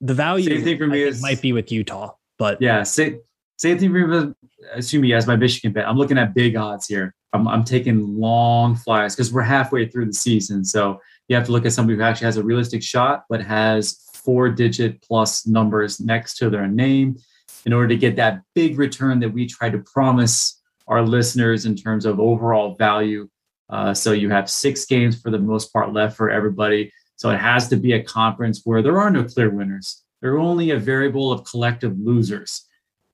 the 0.00 0.14
value 0.14 0.50
same 0.50 0.64
thing 0.64 0.78
for 0.78 0.86
me 0.86 1.02
is 1.02 1.22
might 1.22 1.40
be 1.40 1.52
with 1.52 1.70
Utah, 1.70 2.14
but 2.38 2.60
yeah, 2.60 2.82
same 2.82 3.20
same 3.58 3.78
thing 3.78 3.90
for 3.92 3.98
me. 3.98 4.34
Assume 4.74 5.02
me 5.02 5.12
as 5.12 5.26
my 5.26 5.36
Michigan 5.36 5.72
bet. 5.72 5.86
I'm 5.86 5.96
looking 5.96 6.18
at 6.18 6.34
big 6.34 6.56
odds 6.56 6.86
here. 6.86 7.14
I'm, 7.32 7.46
I'm 7.48 7.64
taking 7.64 8.18
long 8.18 8.74
flyers 8.74 9.14
because 9.14 9.32
we're 9.32 9.42
halfway 9.42 9.88
through 9.88 10.06
the 10.06 10.12
season. 10.12 10.64
So 10.64 11.00
you 11.28 11.36
have 11.36 11.46
to 11.46 11.52
look 11.52 11.66
at 11.66 11.72
somebody 11.72 11.96
who 11.96 12.02
actually 12.02 12.26
has 12.26 12.36
a 12.36 12.42
realistic 12.42 12.82
shot, 12.82 13.24
but 13.28 13.42
has 13.42 13.98
four 14.14 14.48
digit 14.48 15.02
plus 15.02 15.46
numbers 15.46 16.00
next 16.00 16.36
to 16.38 16.50
their 16.50 16.66
name 16.66 17.16
in 17.64 17.72
order 17.72 17.88
to 17.88 17.96
get 17.96 18.16
that 18.16 18.42
big 18.54 18.78
return 18.78 19.20
that 19.20 19.32
we 19.32 19.46
try 19.46 19.70
to 19.70 19.78
promise 19.78 20.60
our 20.88 21.02
listeners 21.02 21.64
in 21.64 21.76
terms 21.76 22.04
of 22.04 22.20
overall 22.20 22.74
value. 22.74 23.28
Uh, 23.70 23.94
so 23.94 24.12
you 24.12 24.30
have 24.30 24.50
six 24.50 24.84
games 24.84 25.20
for 25.20 25.30
the 25.30 25.38
most 25.38 25.72
part 25.72 25.92
left 25.92 26.16
for 26.16 26.30
everybody. 26.30 26.92
So 27.16 27.30
it 27.30 27.38
has 27.38 27.68
to 27.68 27.76
be 27.76 27.92
a 27.92 28.02
conference 28.02 28.62
where 28.64 28.82
there 28.82 29.00
are 29.00 29.10
no 29.10 29.24
clear 29.24 29.50
winners. 29.50 30.02
There 30.20 30.34
are 30.34 30.38
only 30.38 30.70
a 30.70 30.78
variable 30.78 31.32
of 31.32 31.44
collective 31.44 31.98
losers. 31.98 32.66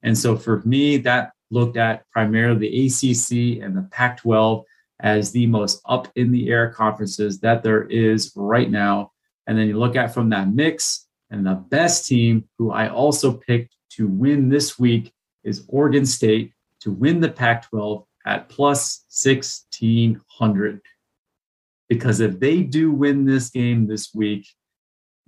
And 0.03 0.17
so 0.17 0.37
for 0.37 0.63
me, 0.65 0.97
that 0.99 1.33
looked 1.51 1.77
at 1.77 2.09
primarily 2.11 2.69
the 2.69 2.87
ACC 2.87 3.63
and 3.63 3.77
the 3.77 3.89
Pac 3.91 4.19
12 4.19 4.65
as 5.01 5.31
the 5.31 5.47
most 5.47 5.81
up 5.89 6.09
in 6.17 6.33
the 6.33 6.51
air 6.51 6.71
conferences 6.71 7.41
that 7.41 7.63
there 7.63 7.85
is 7.85 8.33
right 8.35 8.71
now. 8.71 9.13
And 9.47 9.57
then 9.57 9.69
you 9.69 9.79
look 9.79 9.97
at 9.97 10.13
from 10.13 10.31
that 10.31 10.53
mix, 10.53 11.07
and 11.31 11.47
the 11.47 11.55
best 11.55 12.07
team 12.07 12.49
who 12.59 12.71
I 12.71 12.89
also 12.89 13.33
picked 13.33 13.75
to 13.91 14.07
win 14.07 14.49
this 14.49 14.79
week 14.79 15.13
is 15.45 15.65
Oregon 15.69 16.07
State 16.07 16.53
to 16.81 16.91
win 16.91 17.21
the 17.21 17.31
Pac 17.31 17.69
12 17.71 18.05
at 18.27 18.49
plus 18.49 19.05
1600 19.11 20.81
because 21.89 22.21
if 22.21 22.39
they 22.39 22.63
do 22.63 22.93
win 22.93 23.25
this 23.25 23.51
game 23.51 23.87
this 23.87 24.15
week, 24.15 24.47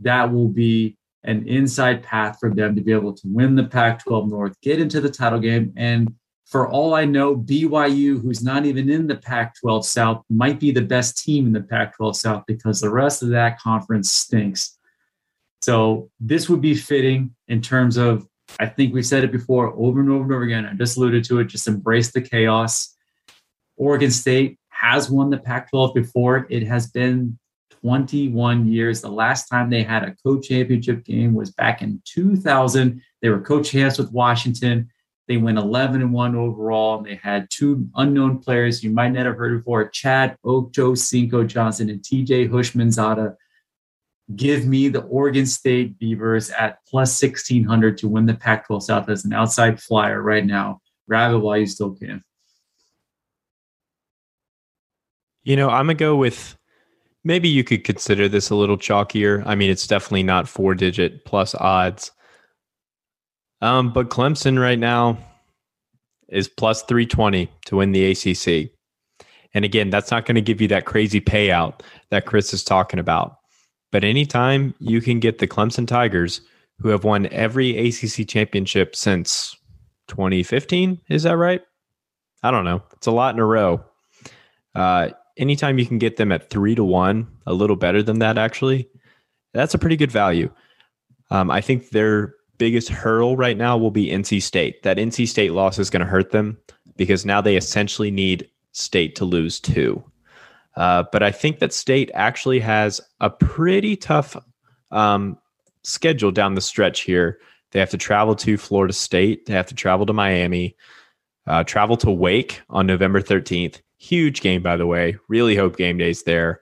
that 0.01 0.31
will 0.33 0.49
be 0.49 0.97
an 1.25 1.47
inside 1.49 2.03
path 2.03 2.39
for 2.41 2.51
them 2.51 2.75
to 2.75 2.83
be 2.83 2.93
able 2.93 3.13
to 3.13 3.23
win 3.27 3.55
the 3.55 3.65
Pac 3.65 4.05
12 4.05 4.29
North, 4.29 4.61
get 4.63 4.81
into 4.81 5.01
the 5.01 5.11
title 5.11 5.39
game. 5.39 5.73
And 5.77 6.15
for 6.47 6.69
all 6.69 6.95
I 6.95 7.05
know, 7.05 7.37
BYU, 7.37 8.21
who's 8.21 8.43
not 8.43 8.65
even 8.65 8.91
in 8.91 9.07
the 9.07 9.17
Pac 9.17 9.55
12 9.61 9.87
South, 9.87 10.25
might 10.31 10.59
be 10.59 10.71
the 10.71 10.83
best 10.83 11.19
team 11.19 11.47
in 11.47 11.53
the 11.53 11.63
Pac 11.63 11.97
12 11.97 12.17
South 12.17 12.45
because 12.47 12.81
the 12.81 12.91
rest 12.91 13.23
of 13.23 13.29
that 13.31 13.59
conference 13.59 14.11
stinks. 14.11 14.79
So 15.63 16.11
this 16.19 16.49
would 16.49 16.63
be 16.63 16.75
fitting 16.75 17.35
in 17.49 17.61
terms 17.61 17.97
of, 17.99 18.27
I 18.59 18.67
think 18.67 18.93
we've 18.93 19.07
said 19.07 19.25
it 19.25 19.33
before 19.33 19.73
over 19.77 20.01
and 20.01 20.11
over 20.11 20.25
and 20.25 20.33
over 20.33 20.43
again. 20.43 20.67
I 20.67 20.75
just 20.75 20.97
alluded 20.97 21.25
to 21.25 21.41
it, 21.41 21.45
just 21.47 21.69
embrace 21.69 22.13
the 22.13 22.21
chaos. 22.21 22.97
Oregon 23.77 24.11
State, 24.11 24.59
has 24.81 25.11
won 25.11 25.29
the 25.29 25.37
Pac 25.37 25.71
12 25.71 25.95
before. 25.95 26.47
It 26.49 26.63
has 26.63 26.91
been 26.91 27.39
21 27.83 28.67
years. 28.67 29.03
The 29.03 29.11
last 29.11 29.47
time 29.47 29.69
they 29.69 29.83
had 29.83 30.03
a 30.03 30.17
co 30.25 30.41
championship 30.41 31.05
game 31.05 31.35
was 31.35 31.51
back 31.51 31.83
in 31.83 32.01
2000. 32.07 33.03
They 33.21 33.29
were 33.29 33.41
co 33.41 33.63
champs 33.63 33.99
with 33.99 34.11
Washington. 34.11 34.89
They 35.29 35.37
went 35.37 35.59
11 35.59 36.01
and 36.01 36.13
1 36.13 36.35
overall, 36.35 36.99
and 36.99 37.07
they 37.07 37.17
had 37.17 37.49
two 37.51 37.89
unknown 37.95 38.39
players 38.39 38.83
you 38.83 38.91
might 38.91 39.11
not 39.11 39.27
have 39.27 39.37
heard 39.37 39.59
before 39.59 39.89
Chad 39.91 40.37
Ocho 40.45 40.95
Cinco 40.95 41.45
Johnson 41.45 41.91
and 41.91 42.01
TJ 42.01 42.49
Houshmandzadeh. 42.49 43.37
Give 44.37 44.67
me 44.67 44.89
the 44.89 45.03
Oregon 45.03 45.47
State 45.47 45.99
Beavers 45.99 46.51
at 46.51 46.79
plus 46.87 47.21
1600 47.21 47.99
to 47.99 48.09
win 48.09 48.27
the 48.27 48.35
Pac 48.35 48.67
12 48.67 48.85
South 48.85 49.09
as 49.09 49.25
an 49.25 49.33
outside 49.33 49.81
flyer 49.81 50.23
right 50.23 50.45
now. 50.45 50.81
Grab 51.09 51.35
it 51.35 51.39
while 51.39 51.59
you 51.59 51.67
still 51.67 51.95
can. 51.95 52.23
You 55.43 55.57
know, 55.57 55.69
I'm 55.69 55.87
going 55.87 55.97
to 55.97 56.05
go 56.05 56.17
with 56.17 56.57
maybe 57.25 57.49
you 57.49 57.65
could 57.65 57.83
consider 57.83 58.29
this 58.29 58.51
a 58.51 58.55
little 58.55 58.77
chalkier. 58.77 59.43
I 59.47 59.55
mean, 59.55 59.71
it's 59.71 59.87
definitely 59.87 60.23
not 60.23 60.49
four 60.49 60.75
digit 60.75 61.25
plus 61.25 61.55
odds. 61.55 62.13
Um, 63.61 63.93
but 63.93 64.11
Clemson 64.11 64.61
right 64.61 64.79
now 64.79 65.19
is 66.29 66.49
plus 66.49 66.83
320 66.85 67.51
to 67.67 67.77
win 67.77 67.93
the 67.93 68.11
ACC. 68.11 68.71
And 69.53 69.65
again, 69.65 69.91
that's 69.91 70.11
not 70.11 70.27
going 70.27 70.37
to 70.37 70.41
give 70.41 70.61
you 70.61 70.69
that 70.69 70.87
crazy 70.87 71.21
payout 71.21 71.81
that 72.11 72.27
Chris 72.27 72.55
is 72.55 72.63
talking 72.63 73.01
about. 73.01 73.40
But 73.91 74.05
anytime 74.05 74.75
you 74.79 75.01
can 75.01 75.21
get 75.21 75.39
the 75.39 75.49
Clemson 75.49 75.87
Tigers, 75.87 76.41
who 76.81 76.89
have 76.89 77.05
won 77.05 77.27
every 77.31 77.77
ACC 77.89 78.27
championship 78.27 78.97
since 78.97 79.57
2015. 80.09 81.01
Is 81.09 81.23
that 81.23 81.37
right? 81.37 81.63
I 82.43 82.51
don't 82.51 82.65
know. 82.65 82.83
It's 82.95 83.07
a 83.07 83.13
lot 83.13 83.35
in 83.35 83.41
a 83.41 83.47
row. 83.47 83.85
Uh, 84.75 85.11
anytime 85.37 85.79
you 85.79 85.87
can 85.87 85.99
get 85.99 86.17
them 86.17 86.33
at 86.33 86.51
three 86.51 86.75
to 86.75 86.85
one, 86.85 87.29
a 87.47 87.53
little 87.53 87.77
better 87.77 88.03
than 88.03 88.19
that, 88.21 88.39
actually, 88.39 88.89
that's 89.53 89.75
a 89.75 89.79
pretty 89.79 89.97
good 89.97 90.13
value. 90.13 90.51
Um, 91.31 91.51
I 91.51 91.61
think 91.61 91.91
their 91.91 92.35
biggest 92.59 92.89
hurdle 92.89 93.37
right 93.37 93.57
now 93.57 93.77
will 93.77 93.91
be 93.91 94.09
NC 94.09 94.43
State. 94.43 94.83
That 94.83 94.97
NC 94.97 95.29
State 95.29 95.53
loss 95.53 95.79
is 95.79 95.91
going 95.91 96.01
to 96.01 96.07
hurt 96.07 96.31
them 96.31 96.59
because 96.97 97.25
now 97.25 97.41
they 97.41 97.57
essentially 97.57 98.11
need 98.11 98.49
State 98.73 99.17
to 99.17 99.25
lose 99.25 99.61
two. 99.61 100.03
Uh, 100.77 101.05
but 101.13 101.23
I 101.23 101.31
think 101.31 101.59
that 101.59 101.73
State 101.73 102.11
actually 102.15 102.61
has 102.61 103.01
a 103.21 103.31
pretty 103.31 103.97
tough 103.97 104.37
um, 104.91 105.39
schedule 105.83 106.31
down 106.31 106.55
the 106.55 106.61
stretch 106.61 107.01
here. 107.01 107.41
They 107.73 107.81
have 107.81 107.91
to 107.91 107.99
travel 107.99 108.35
to 108.37 108.57
Florida 108.57 108.93
State. 108.93 109.47
They 109.47 109.53
have 109.53 109.67
to 109.67 109.75
travel 109.75 110.07
to 110.07 110.13
Miami, 110.13 110.77
uh, 111.47 111.65
travel 111.65 111.97
to 111.99 112.11
Wake 112.11 112.61
on 112.71 112.87
November 112.87 113.21
13th. 113.21 113.81
Huge 113.99 114.41
game, 114.41 114.63
by 114.63 114.77
the 114.77 114.87
way. 114.87 115.17
Really 115.29 115.57
hope 115.57 115.77
game 115.77 115.99
days 115.99 116.23
there. 116.23 116.61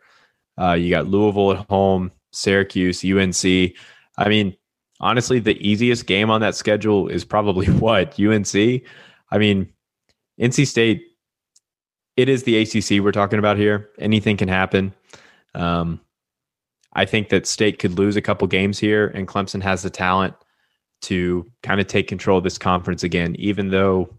Uh, 0.61 0.73
you 0.73 0.91
got 0.91 1.07
Louisville 1.07 1.53
at 1.53 1.67
home, 1.69 2.11
Syracuse, 2.33 3.05
UNC. 3.05 3.73
I 4.17 4.29
mean, 4.29 4.57
honestly, 5.01 5.39
the 5.39 5.57
easiest 5.67 6.07
game 6.07 6.31
on 6.31 6.41
that 6.41 6.57
schedule 6.57 7.09
is 7.09 7.25
probably 7.25 7.67
what? 7.79 8.19
UNC? 8.19 8.83
I 9.31 9.39
mean, 9.39 9.73
NC 10.41 10.67
State, 10.67 11.03
it 12.19 12.29
is 12.29 12.43
the 12.43 12.59
ACC 12.59 13.01
we're 13.01 13.13
talking 13.13 13.39
about 13.39 13.57
here. 13.57 13.91
Anything 14.01 14.37
can 14.37 14.49
happen. 14.49 14.93
Um, 15.55 16.01
I 16.95 17.05
think 17.05 17.29
that 17.29 17.47
State 17.47 17.79
could 17.79 17.97
lose 17.97 18.17
a 18.17 18.21
couple 18.21 18.49
games 18.49 18.77
here, 18.77 19.07
and 19.15 19.29
Clemson 19.29 19.63
has 19.63 19.83
the 19.85 19.91
talent 19.91 20.35
to 21.03 21.47
kind 21.63 21.81
of 21.81 21.87
take 21.87 22.09
control 22.09 22.39
of 22.39 22.43
this 22.43 22.59
conference 22.59 23.05
again, 23.05 23.37
even 23.39 23.71
though 23.71 24.13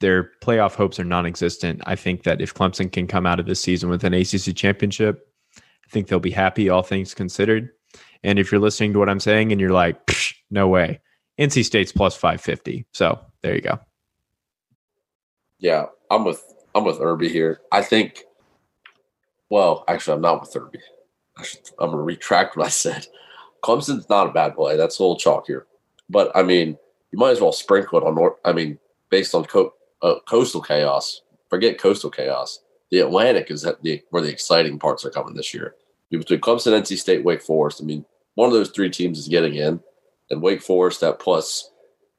their 0.00 0.32
playoff 0.42 0.74
hopes 0.74 0.98
are 0.98 1.04
non 1.04 1.24
existent. 1.24 1.80
I 1.86 1.94
think 1.94 2.24
that 2.24 2.40
if 2.40 2.52
Clemson 2.52 2.90
can 2.90 3.06
come 3.06 3.26
out 3.26 3.38
of 3.38 3.46
this 3.46 3.60
season 3.60 3.90
with 3.90 4.02
an 4.02 4.12
ACC 4.12 4.56
championship, 4.56 5.28
I 5.56 5.90
think 5.92 6.08
they'll 6.08 6.18
be 6.18 6.32
happy, 6.32 6.68
all 6.68 6.82
things 6.82 7.14
considered. 7.14 7.70
And 8.24 8.40
if 8.40 8.50
you're 8.50 8.60
listening 8.60 8.92
to 8.94 8.98
what 8.98 9.08
I'm 9.08 9.20
saying 9.20 9.52
and 9.52 9.60
you're 9.60 9.70
like, 9.70 10.00
no 10.50 10.66
way, 10.66 11.00
NC 11.38 11.64
State's 11.64 11.92
plus 11.92 12.16
550. 12.16 12.86
So 12.92 13.20
there 13.42 13.54
you 13.54 13.60
go. 13.60 13.78
Yeah, 15.60 15.86
I'm 16.10 16.24
with 16.24 16.42
I'm 16.76 16.84
with 16.84 17.00
Irby 17.00 17.30
here. 17.30 17.62
I 17.72 17.80
think. 17.80 18.24
Well, 19.48 19.84
actually, 19.88 20.14
I'm 20.14 20.20
not 20.20 20.42
with 20.42 20.54
Irby. 20.54 20.78
I 21.38 21.42
am 21.82 21.90
gonna 21.90 22.02
retract 22.02 22.56
what 22.56 22.66
I 22.66 22.68
said. 22.68 23.06
Clemson's 23.64 24.08
not 24.10 24.28
a 24.28 24.32
bad 24.32 24.54
play. 24.54 24.76
That's 24.76 24.98
a 24.98 25.02
little 25.02 25.18
chalkier, 25.18 25.62
but 26.10 26.30
I 26.36 26.42
mean, 26.42 26.76
you 27.12 27.18
might 27.18 27.30
as 27.30 27.40
well 27.40 27.52
sprinkle 27.52 27.98
it 27.98 28.04
on. 28.04 28.30
I 28.44 28.52
mean, 28.52 28.78
based 29.08 29.34
on 29.34 29.44
co- 29.44 29.72
uh, 30.02 30.16
coastal 30.28 30.60
chaos. 30.60 31.22
Forget 31.48 31.78
coastal 31.78 32.10
chaos. 32.10 32.60
The 32.90 33.00
Atlantic 33.00 33.50
is 33.50 33.62
the, 33.62 34.02
where 34.10 34.22
the 34.22 34.30
exciting 34.30 34.78
parts 34.78 35.04
are 35.04 35.10
coming 35.10 35.34
this 35.34 35.54
year. 35.54 35.74
Between 36.10 36.40
Clemson, 36.40 36.78
NC 36.78 36.98
State, 36.98 37.24
Wake 37.24 37.42
Forest. 37.42 37.80
I 37.80 37.84
mean, 37.84 38.04
one 38.34 38.48
of 38.48 38.52
those 38.52 38.70
three 38.70 38.90
teams 38.90 39.18
is 39.18 39.28
getting 39.28 39.54
in, 39.54 39.80
and 40.30 40.42
Wake 40.42 40.62
Forest 40.62 41.02
at 41.02 41.18
plus. 41.18 41.70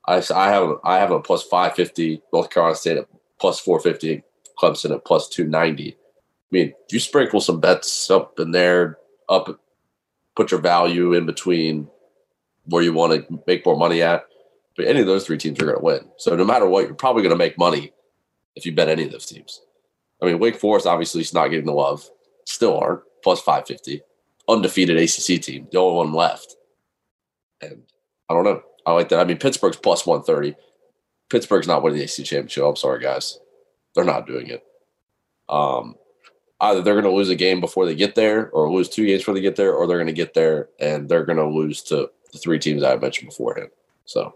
I, 0.06 0.24
I 0.34 0.50
have 0.50 0.78
I 0.84 0.98
have 0.98 1.12
a 1.12 1.20
plus 1.20 1.44
five 1.44 1.76
fifty. 1.76 2.22
North 2.34 2.50
Carolina 2.50 2.76
State 2.76 2.98
at 2.98 3.08
plus 3.40 3.60
four 3.60 3.80
fifty. 3.80 4.24
Clemson 4.60 4.92
at 4.92 5.06
plus 5.06 5.30
two 5.30 5.46
ninety. 5.46 5.92
I 5.92 6.50
mean, 6.52 6.74
you 6.92 7.00
sprinkle 7.00 7.42
some 7.42 7.60
bets 7.60 8.10
up 8.10 8.40
in 8.40 8.52
there, 8.52 8.98
up, 9.28 9.60
put 10.36 10.52
your 10.52 10.62
value 10.62 11.14
in 11.14 11.26
between 11.26 11.90
where 12.66 12.84
you 12.84 12.94
want 12.94 13.14
to 13.14 13.44
make 13.48 13.66
more 13.66 13.78
money 13.78 14.02
at. 14.02 14.26
But 14.76 14.88
any 14.88 15.02
of 15.02 15.08
those 15.08 15.26
three 15.26 15.38
teams 15.38 15.60
are 15.60 15.66
going 15.66 15.78
to 15.78 15.84
win. 15.84 16.10
So 16.18 16.36
no 16.36 16.46
matter 16.46 16.68
what, 16.68 16.86
you're 16.86 16.94
probably 16.94 17.24
going 17.24 17.32
to 17.32 17.38
make 17.38 17.58
money 17.58 17.92
if 18.56 18.66
you 18.66 18.74
bet 18.74 18.90
any 18.90 19.04
of 19.04 19.12
those 19.12 19.26
teams. 19.26 19.62
I 20.22 20.26
mean, 20.26 20.40
Wake 20.40 20.56
Forest 20.56 20.86
obviously 20.88 21.22
is 21.22 21.34
not 21.34 21.48
getting 21.48 21.66
the 21.66 21.74
love. 21.74 22.08
Still 22.46 22.78
aren't. 22.78 23.02
Plus 23.24 23.42
550. 23.42 24.02
Undefeated 24.48 24.98
ACC 24.98 25.42
team. 25.42 25.68
The 25.72 25.80
only 25.80 25.98
one 25.98 26.14
left. 26.14 26.56
And 27.62 27.84
I 28.30 28.34
don't 28.34 28.44
know. 28.44 28.62
I 28.86 28.94
like 28.94 29.10
that. 29.10 29.20
I 29.20 29.26
mean, 29.26 29.38
Pittsburgh's 29.38 29.78
plus 29.78 30.06
130. 30.06 30.56
Pittsburgh's 31.30 31.68
not 31.68 31.84
winning 31.84 32.00
the 32.00 32.06
ACC 32.06 32.26
championship. 32.26 32.64
I'm 32.64 32.76
sorry, 32.76 33.02
guys. 33.02 33.40
They're 33.98 34.06
not 34.06 34.28
doing 34.28 34.46
it. 34.46 34.64
Um, 35.50 35.96
either 36.62 36.84
they're 36.84 36.94
going 36.94 37.04
to 37.04 37.12
lose 37.12 37.30
a 37.30 37.36
game 37.36 37.60
before 37.60 37.88
they 37.88 37.96
get 37.96 38.14
there, 38.14 38.52
or 38.52 38.72
lose 38.72 38.90
two 38.90 39.08
games 39.08 39.22
before 39.22 39.34
they 39.34 39.42
get 39.42 39.56
there, 39.56 39.74
or 39.74 39.88
they're 39.88 39.98
going 39.98 40.06
to 40.06 40.14
get 40.14 40.36
there 40.36 40.70
and 40.80 41.10
they're 41.10 41.26
going 41.26 41.40
to 41.40 41.48
lose 41.48 41.82
to 41.84 42.12
the 42.32 42.38
three 42.38 42.60
teams 42.60 42.84
I 42.84 42.96
mentioned 42.98 43.30
beforehand. 43.30 43.72
So, 44.06 44.36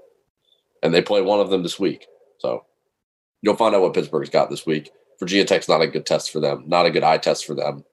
and 0.81 0.91
they 0.91 1.03
play 1.03 1.21
one 1.21 1.39
of 1.39 1.51
them 1.51 1.61
this 1.61 1.79
week. 1.79 2.07
So, 2.39 2.65
you'll 3.43 3.55
find 3.55 3.75
out 3.75 3.83
what 3.83 3.93
Pittsburgh's 3.93 4.31
got 4.31 4.49
this 4.49 4.65
week. 4.65 4.89
Virginia 5.19 5.45
Tech's 5.45 5.69
not 5.69 5.83
a 5.83 5.87
good 5.87 6.07
test 6.07 6.31
for 6.31 6.39
them, 6.39 6.63
not 6.65 6.87
a 6.87 6.91
good 6.91 7.03
eye 7.03 7.19
test 7.19 7.45
for 7.45 7.53
them. 7.53 7.85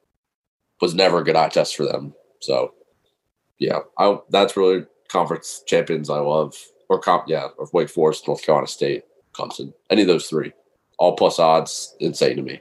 Was 0.81 0.95
never 0.95 1.19
a 1.19 1.25
good 1.25 1.37
eye 1.37 1.51
test 1.51 1.77
for 1.77 1.85
them. 1.85 2.15
So, 2.41 2.73
yeah, 3.59 3.81
I 3.99 4.19
that's 4.31 4.57
really 4.57 4.87
conference 5.09 5.63
champions 5.67 6.09
I 6.09 6.21
love, 6.21 6.57
or 6.89 6.99
comp, 6.99 7.25
yeah, 7.29 7.49
or 7.59 7.69
Wake 7.75 7.91
Forest, 7.91 8.27
North 8.27 8.43
Carolina 8.43 8.69
State, 8.69 9.05
Clemson, 9.35 9.75
any 9.91 10.01
of 10.01 10.09
those 10.09 10.29
three, 10.29 10.53
all 10.99 11.17
plus 11.17 11.39
odds, 11.39 11.97
insane 12.01 12.37
to 12.37 12.43
me. 12.43 12.61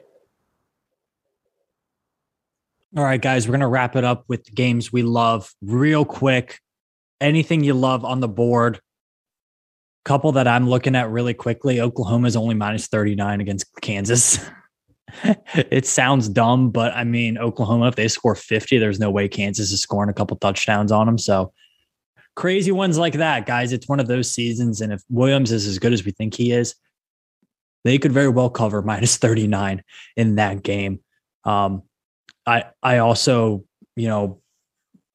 All 2.95 3.03
right, 3.03 3.21
guys, 3.21 3.47
we're 3.47 3.51
going 3.51 3.61
to 3.61 3.67
wrap 3.67 3.95
it 3.95 4.03
up 4.03 4.23
with 4.27 4.45
the 4.45 4.51
games 4.51 4.93
we 4.93 5.03
love 5.03 5.53
real 5.61 6.05
quick. 6.05 6.59
Anything 7.19 7.63
you 7.63 7.73
love 7.73 8.05
on 8.05 8.21
the 8.21 8.27
board. 8.27 8.79
Couple 10.05 10.31
that 10.33 10.47
I'm 10.47 10.69
looking 10.69 10.95
at 10.95 11.09
really 11.09 11.33
quickly. 11.33 11.81
Oklahoma's 11.81 12.37
only 12.37 12.55
minus 12.55 12.87
39 12.87 13.41
against 13.41 13.65
Kansas. 13.81 14.39
it 15.53 15.85
sounds 15.85 16.29
dumb, 16.29 16.69
but 16.69 16.93
I 16.95 17.03
mean, 17.03 17.37
Oklahoma, 17.37 17.89
if 17.89 17.95
they 17.95 18.07
score 18.07 18.35
50, 18.35 18.77
there's 18.77 18.99
no 18.99 19.11
way 19.11 19.27
Kansas 19.27 19.71
is 19.71 19.81
scoring 19.81 20.09
a 20.09 20.13
couple 20.13 20.37
touchdowns 20.37 20.91
on 20.91 21.07
them. 21.07 21.17
So 21.17 21.51
crazy 22.35 22.71
ones 22.71 22.97
like 22.97 23.13
that, 23.13 23.45
guys. 23.45 23.73
It's 23.73 23.89
one 23.89 23.99
of 23.99 24.07
those 24.07 24.31
seasons. 24.31 24.79
And 24.79 24.93
if 24.93 25.01
Williams 25.09 25.51
is 25.51 25.67
as 25.67 25.77
good 25.77 25.91
as 25.91 26.05
we 26.05 26.11
think 26.11 26.35
he 26.35 26.51
is, 26.53 26.73
they 27.87 27.97
could 27.97 28.11
very 28.11 28.29
well 28.29 28.49
cover 28.49 28.81
minus 28.81 29.17
39 29.17 29.83
in 30.15 30.35
that 30.35 30.63
game. 30.63 30.99
Um, 31.43 31.83
I 32.45 32.65
I 32.81 32.97
also, 32.99 33.65
you 33.95 34.07
know, 34.07 34.41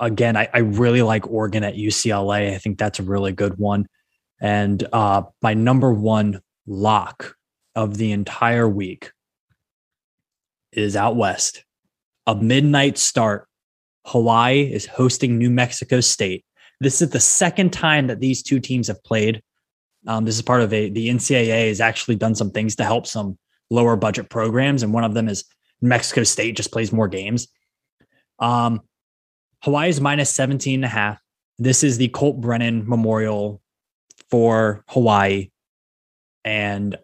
again, 0.00 0.36
I, 0.36 0.48
I 0.52 0.58
really 0.58 1.02
like 1.02 1.30
Oregon 1.30 1.64
at 1.64 1.76
UCLA. 1.76 2.52
I 2.54 2.58
think 2.58 2.78
that's 2.78 2.98
a 2.98 3.04
really 3.04 3.32
good 3.32 3.58
one. 3.58 3.86
And 4.40 4.86
uh, 4.92 5.22
my 5.40 5.54
number 5.54 5.92
one 5.92 6.40
lock 6.66 7.36
of 7.74 7.96
the 7.96 8.12
entire 8.12 8.68
week 8.68 9.12
is 10.72 10.96
out 10.96 11.16
west. 11.16 11.64
A 12.26 12.34
midnight 12.34 12.98
start. 12.98 13.46
Hawaii 14.06 14.62
is 14.62 14.86
hosting 14.86 15.38
New 15.38 15.50
Mexico 15.50 16.00
State. 16.00 16.44
This 16.80 17.00
is 17.00 17.10
the 17.10 17.20
second 17.20 17.72
time 17.72 18.08
that 18.08 18.18
these 18.18 18.42
two 18.42 18.58
teams 18.58 18.88
have 18.88 19.02
played. 19.04 19.42
Um, 20.06 20.24
this 20.24 20.34
is 20.34 20.42
part 20.42 20.62
of 20.62 20.72
a 20.72 20.90
the 20.90 21.08
NCAA 21.08 21.68
has 21.68 21.80
actually 21.80 22.16
done 22.16 22.34
some 22.34 22.50
things 22.50 22.76
to 22.76 22.84
help 22.84 23.06
some 23.06 23.38
lower 23.70 23.96
budget 23.96 24.28
programs, 24.28 24.82
and 24.82 24.92
one 24.92 25.04
of 25.04 25.14
them 25.14 25.28
is 25.28 25.44
Mexico 25.80 26.22
State 26.22 26.56
just 26.56 26.72
plays 26.72 26.92
more 26.92 27.08
games. 27.08 27.48
Um, 28.38 28.80
Hawaii 29.62 29.88
is 29.88 30.00
minus 30.00 30.30
17 30.30 30.76
and 30.76 30.84
a 30.84 30.88
half. 30.88 31.20
This 31.58 31.84
is 31.84 31.96
the 31.96 32.08
Colt 32.08 32.40
Brennan 32.40 32.88
Memorial 32.88 33.60
for 34.30 34.84
Hawaii. 34.88 35.50
And 36.44 36.98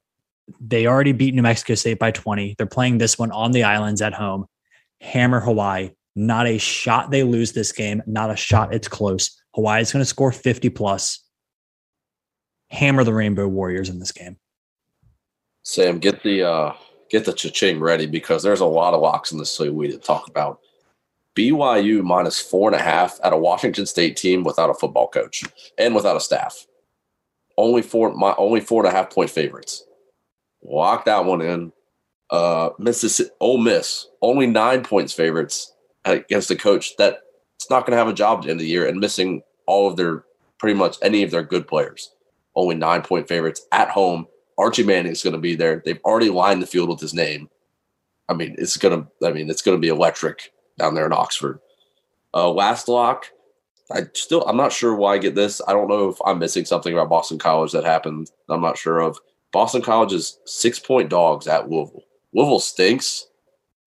they 0.61 0.87
already 0.87 1.13
beat 1.13 1.35
New 1.35 1.43
Mexico 1.43 1.75
State 1.75 1.99
by 1.99 2.11
20. 2.11 2.55
They're 2.57 2.67
playing 2.67 2.99
this 2.99 3.19
one 3.19 3.31
on 3.31 3.53
the 3.53 3.65
islands 3.65 4.03
at 4.03 4.15
home. 4.15 4.47
Hammer 5.01 5.41
Hawaii. 5.41 5.91
Not 6.17 6.49
a 6.49 6.59
shot 6.59 7.13
they 7.13 7.23
lose 7.23 7.53
this 7.53 7.71
game. 7.71 8.03
Not 8.07 8.31
a 8.31 8.37
shot 8.37 8.75
it's 8.75 8.89
close. 8.89 9.41
Hawaii 9.55 9.83
is 9.83 9.93
going 9.93 10.01
to 10.01 10.07
score 10.07 10.33
50 10.33 10.71
plus. 10.71 11.25
Hammer 12.71 13.05
the 13.05 13.15
Rainbow 13.15 13.49
Warriors 13.49 13.89
in 13.89 13.99
this 13.99 14.13
game. 14.13 14.37
Sam, 15.63 15.99
get 15.99 16.23
the 16.23 16.43
uh 16.43 16.73
get 17.11 17.25
the 17.25 17.33
cha-ching 17.33 17.81
ready 17.81 18.07
because 18.07 18.43
there's 18.43 18.61
a 18.61 18.67
lot 18.67 18.95
of 18.95 19.01
locks 19.01 19.33
in 19.33 19.39
this 19.39 19.51
slate 19.51 19.73
we 19.73 19.89
to 19.91 19.99
talk 19.99 20.29
about. 20.29 20.61
BYU 21.35 22.03
minus 22.03 22.41
four 22.41 22.69
and 22.69 22.79
a 22.79 22.83
half 22.83 23.19
at 23.23 23.33
a 23.33 23.37
Washington 23.37 23.87
State 23.87 24.17
team 24.17 24.43
without 24.43 24.71
a 24.71 24.75
football 24.75 25.09
coach 25.09 25.45
and 25.79 25.95
without 25.95 26.17
a 26.17 26.21
staff. 26.21 26.67
Only 27.57 27.83
four, 27.83 28.13
my 28.15 28.35
only 28.37 28.61
four 28.61 28.85
and 28.85 28.93
a 28.93 28.97
half 28.97 29.11
point 29.11 29.31
favorites. 29.31 29.85
Lock 30.63 31.05
that 31.05 31.25
one 31.25 31.41
in. 31.41 31.73
Uh, 32.31 32.71
Mississippi, 32.79 33.31
Ole 33.41 33.59
Miss, 33.59 34.07
only 34.21 34.47
nine 34.47 34.83
points 34.83 35.13
favorites 35.13 35.73
against 36.05 36.51
a 36.51 36.57
coach 36.57 36.97
that 36.97 37.21
it's 37.57 37.71
not 37.71 37.87
going 37.87 37.93
to 37.93 37.99
have 37.99 38.09
a 38.09 38.13
job 38.13 38.39
at 38.39 38.45
the 38.45 38.51
end 38.51 38.61
of 38.61 38.65
the 38.65 38.71
year 38.71 38.87
and 38.87 39.01
missing 39.01 39.43
all 39.67 39.89
of 39.89 39.97
their 39.97 40.25
pretty 40.59 40.77
much 40.77 40.97
any 41.03 41.23
of 41.23 41.31
their 41.31 41.43
good 41.43 41.67
players. 41.67 42.15
Only 42.59 42.75
nine 42.75 43.03
point 43.03 43.29
favorites 43.29 43.67
at 43.71 43.89
home 43.89 44.27
Archie 44.59 44.83
Manning 44.83 45.13
is 45.13 45.23
going 45.23 45.35
to 45.35 45.41
be 45.41 45.55
there. 45.55 45.81
They've 45.85 46.01
already 46.05 46.29
lined 46.29 46.61
the 46.61 46.67
field 46.67 46.89
with 46.89 46.99
his 46.99 47.15
name. 47.15 47.49
I 48.29 48.35
mean, 48.35 48.57
it's 48.59 48.77
gonna. 48.77 49.07
I 49.25 49.31
mean, 49.31 49.49
it's 49.49 49.63
gonna 49.63 49.79
be 49.79 49.89
electric 49.89 50.53
down 50.79 50.95
there 50.95 51.07
in 51.07 51.13
Oxford. 51.15 51.61
Uh, 52.35 52.51
last 52.51 52.87
lock, 52.89 53.27
I 53.91 54.03
still 54.13 54.45
I'm 54.47 54.57
not 54.57 54.73
sure 54.73 54.95
why 54.95 55.15
I 55.15 55.19
get 55.19 55.35
this. 55.35 55.63
I 55.67 55.73
don't 55.73 55.89
know 55.89 56.11
if 56.11 56.19
I'm 56.27 56.39
missing 56.39 56.67
something 56.67 56.93
about 56.93 57.09
Boston 57.09 57.39
College 57.39 57.73
that 57.73 57.85
happened. 57.85 58.31
I'm 58.51 58.61
not 58.61 58.77
sure 58.77 58.99
of. 58.99 59.19
Boston 59.51 59.81
College 59.81 60.13
is 60.13 60.41
six 60.45 60.79
point 60.79 61.09
dogs 61.09 61.47
at 61.47 61.71
Louisville. 61.71 62.03
Louisville 62.35 62.61
stinks, 62.61 63.29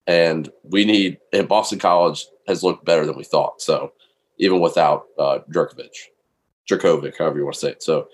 and 0.08 0.50
we 0.64 0.86
need 0.86 1.20
and 1.34 1.48
Boston 1.48 1.78
College 1.78 2.26
has 2.48 2.64
looked 2.64 2.84
better 2.84 3.06
than 3.06 3.18
we 3.18 3.24
thought. 3.24 3.62
So 3.62 3.94
even 4.40 4.60
without 4.60 5.06
uh 5.20 5.40
Jurkovec, 5.52 5.92
Jurkovec, 6.68 7.20
however 7.20 7.38
you 7.38 7.44
want 7.44 7.54
to 7.56 7.60
say 7.60 7.72
it. 7.72 7.84
So 7.84 8.08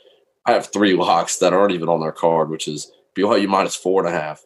I 0.48 0.52
have 0.54 0.72
three 0.72 0.94
locks 0.94 1.38
that 1.40 1.54
aren't 1.54 1.74
even 1.74 1.90
on 1.90 2.00
their 2.00 2.14
card, 2.14 2.50
which 2.50 2.68
is 2.68 2.92
BYU 3.16 3.48
minus 3.48 3.76
four 3.76 4.06
and 4.06 4.16
a 4.16 4.18
half, 4.18 4.44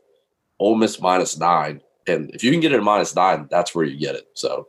Ole 0.60 0.76
Miss 0.76 1.00
minus 1.00 1.38
nine, 1.38 1.82
and 2.08 2.32
if 2.34 2.44
you 2.44 2.52
can 2.52 2.60
get 2.60 2.72
it 2.72 2.78
at 2.78 2.84
minus 2.84 3.16
nine, 3.16 3.48
that's 3.50 3.76
where 3.76 3.86
you 3.86 3.98
get 3.98 4.16
it. 4.16 4.28
So 4.34 4.68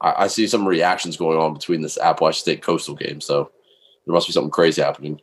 I, 0.00 0.24
I 0.24 0.26
see 0.28 0.46
some 0.46 0.66
reactions 0.66 1.16
going 1.16 1.38
on 1.38 1.54
between 1.54 1.82
this 1.82 1.98
Appalachian 1.98 2.40
State 2.40 2.62
Coastal 2.62 2.94
game. 2.94 3.20
So 3.20 3.50
there 4.06 4.14
must 4.14 4.28
be 4.28 4.32
something 4.32 4.50
crazy 4.50 4.82
happening. 4.82 5.20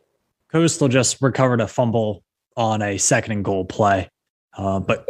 Coastal 0.52 0.88
just 0.88 1.20
recovered 1.22 1.60
a 1.60 1.66
fumble 1.66 2.22
on 2.56 2.82
a 2.82 2.98
second 2.98 3.32
and 3.32 3.44
goal 3.44 3.64
play, 3.64 4.08
uh, 4.56 4.78
but 4.78 5.06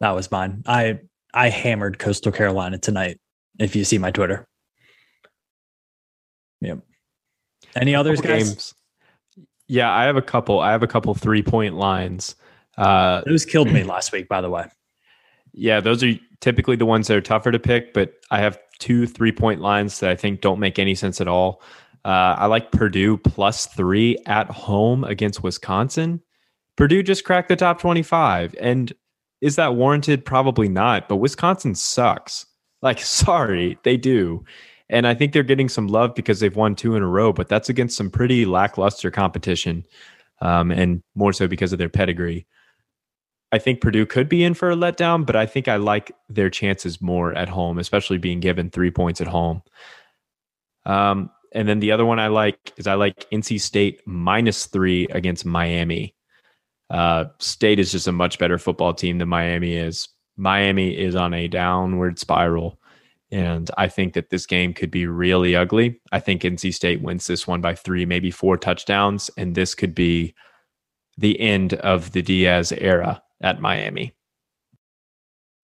that 0.00 0.10
was 0.10 0.30
mine. 0.30 0.62
I 0.66 1.00
I 1.32 1.48
hammered 1.48 1.98
Coastal 1.98 2.32
Carolina 2.32 2.78
tonight. 2.78 3.18
If 3.58 3.74
you 3.74 3.84
see 3.84 3.98
my 3.98 4.10
Twitter, 4.10 4.46
yep. 6.60 6.78
Any 7.76 7.94
others, 7.94 8.20
guys? 8.20 8.48
Games. 8.48 8.74
Yeah, 9.68 9.92
I 9.92 10.04
have 10.04 10.16
a 10.16 10.22
couple. 10.22 10.60
I 10.60 10.72
have 10.72 10.82
a 10.82 10.88
couple 10.88 11.14
three 11.14 11.42
point 11.42 11.76
lines. 11.76 12.34
Uh, 12.76 13.22
Those 13.26 13.44
killed 13.44 13.70
me 13.70 13.82
last 13.84 14.12
week, 14.12 14.28
by 14.28 14.40
the 14.40 14.50
way. 14.50 14.66
Yeah, 15.52 15.80
those 15.80 16.02
are 16.02 16.12
typically 16.40 16.76
the 16.76 16.86
ones 16.86 17.06
that 17.08 17.16
are 17.16 17.20
tougher 17.20 17.50
to 17.52 17.58
pick, 17.58 17.92
but 17.92 18.14
I 18.30 18.40
have 18.40 18.58
two 18.78 19.06
three 19.06 19.32
point 19.32 19.60
lines 19.60 20.00
that 20.00 20.10
I 20.10 20.16
think 20.16 20.40
don't 20.40 20.58
make 20.58 20.78
any 20.78 20.94
sense 20.94 21.20
at 21.20 21.28
all. 21.28 21.62
Uh, 22.04 22.34
I 22.38 22.46
like 22.46 22.72
Purdue 22.72 23.18
plus 23.18 23.66
three 23.66 24.16
at 24.26 24.50
home 24.50 25.04
against 25.04 25.42
Wisconsin. 25.42 26.22
Purdue 26.76 27.02
just 27.02 27.24
cracked 27.24 27.48
the 27.48 27.56
top 27.56 27.78
25. 27.78 28.54
And 28.58 28.92
is 29.42 29.56
that 29.56 29.74
warranted? 29.74 30.24
Probably 30.24 30.68
not, 30.68 31.08
but 31.08 31.16
Wisconsin 31.16 31.74
sucks. 31.74 32.46
Like, 32.80 32.98
sorry, 33.02 33.78
they 33.82 33.96
do. 33.96 34.44
And 34.90 35.06
I 35.06 35.14
think 35.14 35.32
they're 35.32 35.42
getting 35.42 35.68
some 35.68 35.86
love 35.86 36.14
because 36.14 36.40
they've 36.40 36.54
won 36.54 36.74
two 36.74 36.96
in 36.96 37.02
a 37.02 37.06
row, 37.06 37.32
but 37.32 37.48
that's 37.48 37.68
against 37.68 37.96
some 37.96 38.10
pretty 38.10 38.44
lackluster 38.44 39.10
competition. 39.10 39.86
Um, 40.42 40.70
and 40.70 41.02
more 41.14 41.32
so 41.32 41.46
because 41.46 41.72
of 41.72 41.78
their 41.78 41.88
pedigree. 41.90 42.46
I 43.52 43.58
think 43.58 43.80
Purdue 43.80 44.06
could 44.06 44.28
be 44.28 44.44
in 44.44 44.54
for 44.54 44.70
a 44.70 44.76
letdown, 44.76 45.26
but 45.26 45.36
I 45.36 45.44
think 45.44 45.68
I 45.68 45.76
like 45.76 46.12
their 46.28 46.50
chances 46.50 47.00
more 47.00 47.34
at 47.34 47.48
home, 47.48 47.78
especially 47.78 48.18
being 48.18 48.40
given 48.40 48.70
three 48.70 48.90
points 48.90 49.20
at 49.20 49.26
home. 49.26 49.62
Um, 50.86 51.30
and 51.52 51.68
then 51.68 51.80
the 51.80 51.92
other 51.92 52.06
one 52.06 52.20
I 52.20 52.28
like 52.28 52.72
is 52.76 52.86
I 52.86 52.94
like 52.94 53.28
NC 53.30 53.60
State 53.60 54.00
minus 54.06 54.66
three 54.66 55.06
against 55.08 55.44
Miami. 55.44 56.14
Uh, 56.88 57.26
State 57.38 57.78
is 57.78 57.92
just 57.92 58.06
a 58.08 58.12
much 58.12 58.38
better 58.38 58.56
football 58.56 58.94
team 58.94 59.18
than 59.18 59.28
Miami 59.28 59.74
is. 59.74 60.08
Miami 60.36 60.96
is 60.96 61.14
on 61.16 61.34
a 61.34 61.48
downward 61.48 62.18
spiral. 62.18 62.78
And 63.32 63.70
I 63.78 63.88
think 63.88 64.14
that 64.14 64.30
this 64.30 64.46
game 64.46 64.74
could 64.74 64.90
be 64.90 65.06
really 65.06 65.54
ugly. 65.54 66.00
I 66.10 66.20
think 66.20 66.42
NC 66.42 66.74
State 66.74 67.00
wins 67.00 67.26
this 67.26 67.46
one 67.46 67.60
by 67.60 67.74
three, 67.74 68.04
maybe 68.04 68.30
four 68.30 68.56
touchdowns. 68.56 69.30
And 69.36 69.54
this 69.54 69.74
could 69.74 69.94
be 69.94 70.34
the 71.16 71.38
end 71.38 71.74
of 71.74 72.12
the 72.12 72.22
Diaz 72.22 72.72
era 72.72 73.22
at 73.40 73.60
Miami. 73.60 74.14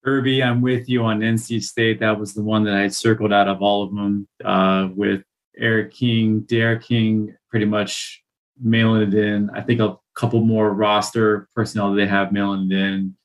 Irby, 0.05 0.41
I'm 0.41 0.61
with 0.61 0.87
you 0.87 1.03
on 1.03 1.19
NC 1.19 1.61
State. 1.61 1.99
That 1.99 2.17
was 2.17 2.33
the 2.33 2.43
one 2.43 2.63
that 2.63 2.75
I 2.75 2.87
circled 2.87 3.33
out 3.33 3.49
of 3.49 3.61
all 3.61 3.83
of 3.83 3.93
them 3.93 4.27
uh, 4.45 4.87
with 4.95 5.23
Eric 5.57 5.93
King, 5.93 6.41
D'Eriq 6.41 6.83
King, 6.83 7.35
pretty 7.49 7.65
much 7.65 8.23
mailing 8.61 9.01
it 9.01 9.13
in. 9.13 9.49
I 9.49 9.61
think 9.61 9.81
a 9.81 9.97
couple 10.15 10.39
more 10.41 10.73
roster 10.73 11.49
personnel 11.53 11.93
they 11.93 12.07
have 12.07 12.31
mailing 12.31 12.71
it 12.71 12.77
in. 12.77 13.16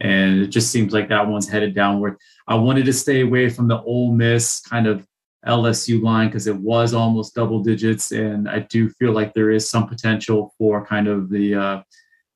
And 0.00 0.40
it 0.40 0.48
just 0.48 0.70
seems 0.70 0.92
like 0.92 1.08
that 1.08 1.26
one's 1.26 1.48
headed 1.48 1.74
downward. 1.74 2.16
I 2.48 2.54
wanted 2.54 2.86
to 2.86 2.92
stay 2.92 3.20
away 3.20 3.50
from 3.50 3.68
the 3.68 3.80
Ole 3.82 4.12
Miss 4.12 4.60
kind 4.60 4.86
of 4.86 5.06
LSU 5.46 6.02
line 6.02 6.28
because 6.28 6.46
it 6.46 6.56
was 6.56 6.94
almost 6.94 7.34
double 7.34 7.60
digits. 7.60 8.12
And 8.12 8.48
I 8.48 8.60
do 8.60 8.88
feel 8.90 9.12
like 9.12 9.34
there 9.34 9.50
is 9.50 9.68
some 9.68 9.88
potential 9.88 10.54
for 10.58 10.84
kind 10.84 11.08
of 11.08 11.28
the 11.28 11.54
uh, 11.54 11.82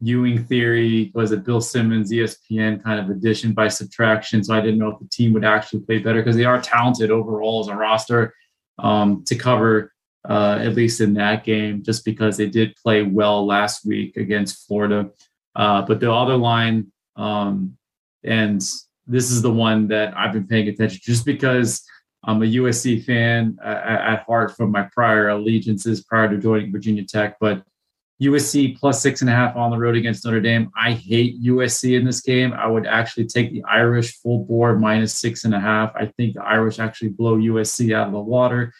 Ewing 0.00 0.44
theory 0.44 1.10
was 1.14 1.32
it 1.32 1.44
Bill 1.44 1.60
Simmons, 1.60 2.12
ESPN 2.12 2.82
kind 2.82 3.00
of 3.00 3.08
addition 3.08 3.52
by 3.52 3.68
subtraction. 3.68 4.44
So 4.44 4.52
I 4.52 4.60
didn't 4.60 4.78
know 4.78 4.90
if 4.90 4.98
the 4.98 5.08
team 5.08 5.32
would 5.32 5.44
actually 5.44 5.80
play 5.80 5.98
better 5.98 6.20
because 6.20 6.36
they 6.36 6.44
are 6.44 6.60
talented 6.60 7.10
overall 7.10 7.60
as 7.60 7.68
a 7.68 7.76
roster 7.76 8.34
um, 8.78 9.24
to 9.24 9.34
cover 9.34 9.92
uh, 10.28 10.58
at 10.60 10.74
least 10.74 11.00
in 11.00 11.14
that 11.14 11.44
game, 11.44 11.82
just 11.82 12.04
because 12.04 12.36
they 12.36 12.48
did 12.48 12.76
play 12.76 13.02
well 13.02 13.46
last 13.46 13.86
week 13.86 14.16
against 14.16 14.66
Florida. 14.66 15.10
Uh, 15.54 15.82
but 15.82 16.00
the 16.00 16.12
other 16.12 16.36
line, 16.36 16.90
um, 17.16 17.76
and 18.22 18.60
this 19.06 19.30
is 19.30 19.42
the 19.42 19.52
one 19.52 19.88
that 19.88 20.16
I've 20.16 20.32
been 20.32 20.46
paying 20.46 20.68
attention 20.68 21.00
just 21.02 21.24
because 21.24 21.84
I'm 22.24 22.42
a 22.42 22.46
USC 22.46 23.04
fan 23.04 23.58
uh, 23.62 23.68
at 23.68 24.24
heart 24.24 24.56
from 24.56 24.70
my 24.70 24.88
prior 24.92 25.28
allegiances 25.28 26.02
prior 26.04 26.28
to 26.28 26.38
joining 26.38 26.72
Virginia 26.72 27.04
Tech, 27.04 27.36
but 27.38 27.62
USC 28.22 28.78
plus 28.78 29.02
six 29.02 29.20
and 29.20 29.30
a 29.30 29.32
half 29.32 29.56
on 29.56 29.70
the 29.70 29.78
road 29.78 29.96
against 29.96 30.24
Notre 30.24 30.40
Dame. 30.40 30.70
I 30.76 30.92
hate 30.92 31.42
USC 31.42 31.98
in 31.98 32.04
this 32.04 32.20
game. 32.20 32.52
I 32.52 32.66
would 32.66 32.86
actually 32.86 33.26
take 33.26 33.50
the 33.50 33.64
Irish 33.64 34.16
full 34.18 34.44
board 34.44 34.80
minus 34.80 35.14
six 35.14 35.44
and 35.44 35.54
a 35.54 35.60
half. 35.60 35.92
I 35.96 36.06
think 36.16 36.34
the 36.34 36.42
Irish 36.42 36.78
actually 36.78 37.08
blow 37.10 37.36
USC 37.36 37.94
out 37.94 38.06
of 38.06 38.12
the 38.12 38.20
water. 38.20 38.72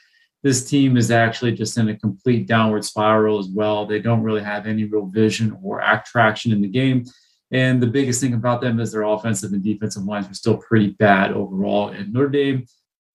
This 0.42 0.68
team 0.68 0.96
is 0.96 1.10
actually 1.10 1.52
just 1.52 1.76
in 1.78 1.88
a 1.88 1.98
complete 1.98 2.46
downward 2.46 2.84
spiral 2.84 3.38
as 3.38 3.48
well. 3.48 3.86
They 3.86 3.98
don't 3.98 4.22
really 4.22 4.42
have 4.42 4.66
any 4.66 4.84
real 4.84 5.06
vision 5.06 5.58
or 5.62 5.80
act 5.80 6.08
traction 6.08 6.52
in 6.52 6.60
the 6.60 6.68
game. 6.68 7.04
And 7.50 7.82
the 7.82 7.86
biggest 7.86 8.20
thing 8.20 8.34
about 8.34 8.60
them 8.60 8.80
is 8.80 8.92
their 8.92 9.02
offensive 9.02 9.52
and 9.52 9.62
defensive 9.62 10.04
lines 10.04 10.28
are 10.28 10.34
still 10.34 10.56
pretty 10.56 10.90
bad 10.90 11.32
overall. 11.32 11.88
And 11.88 12.12
Notre 12.12 12.28
Dame, 12.28 12.66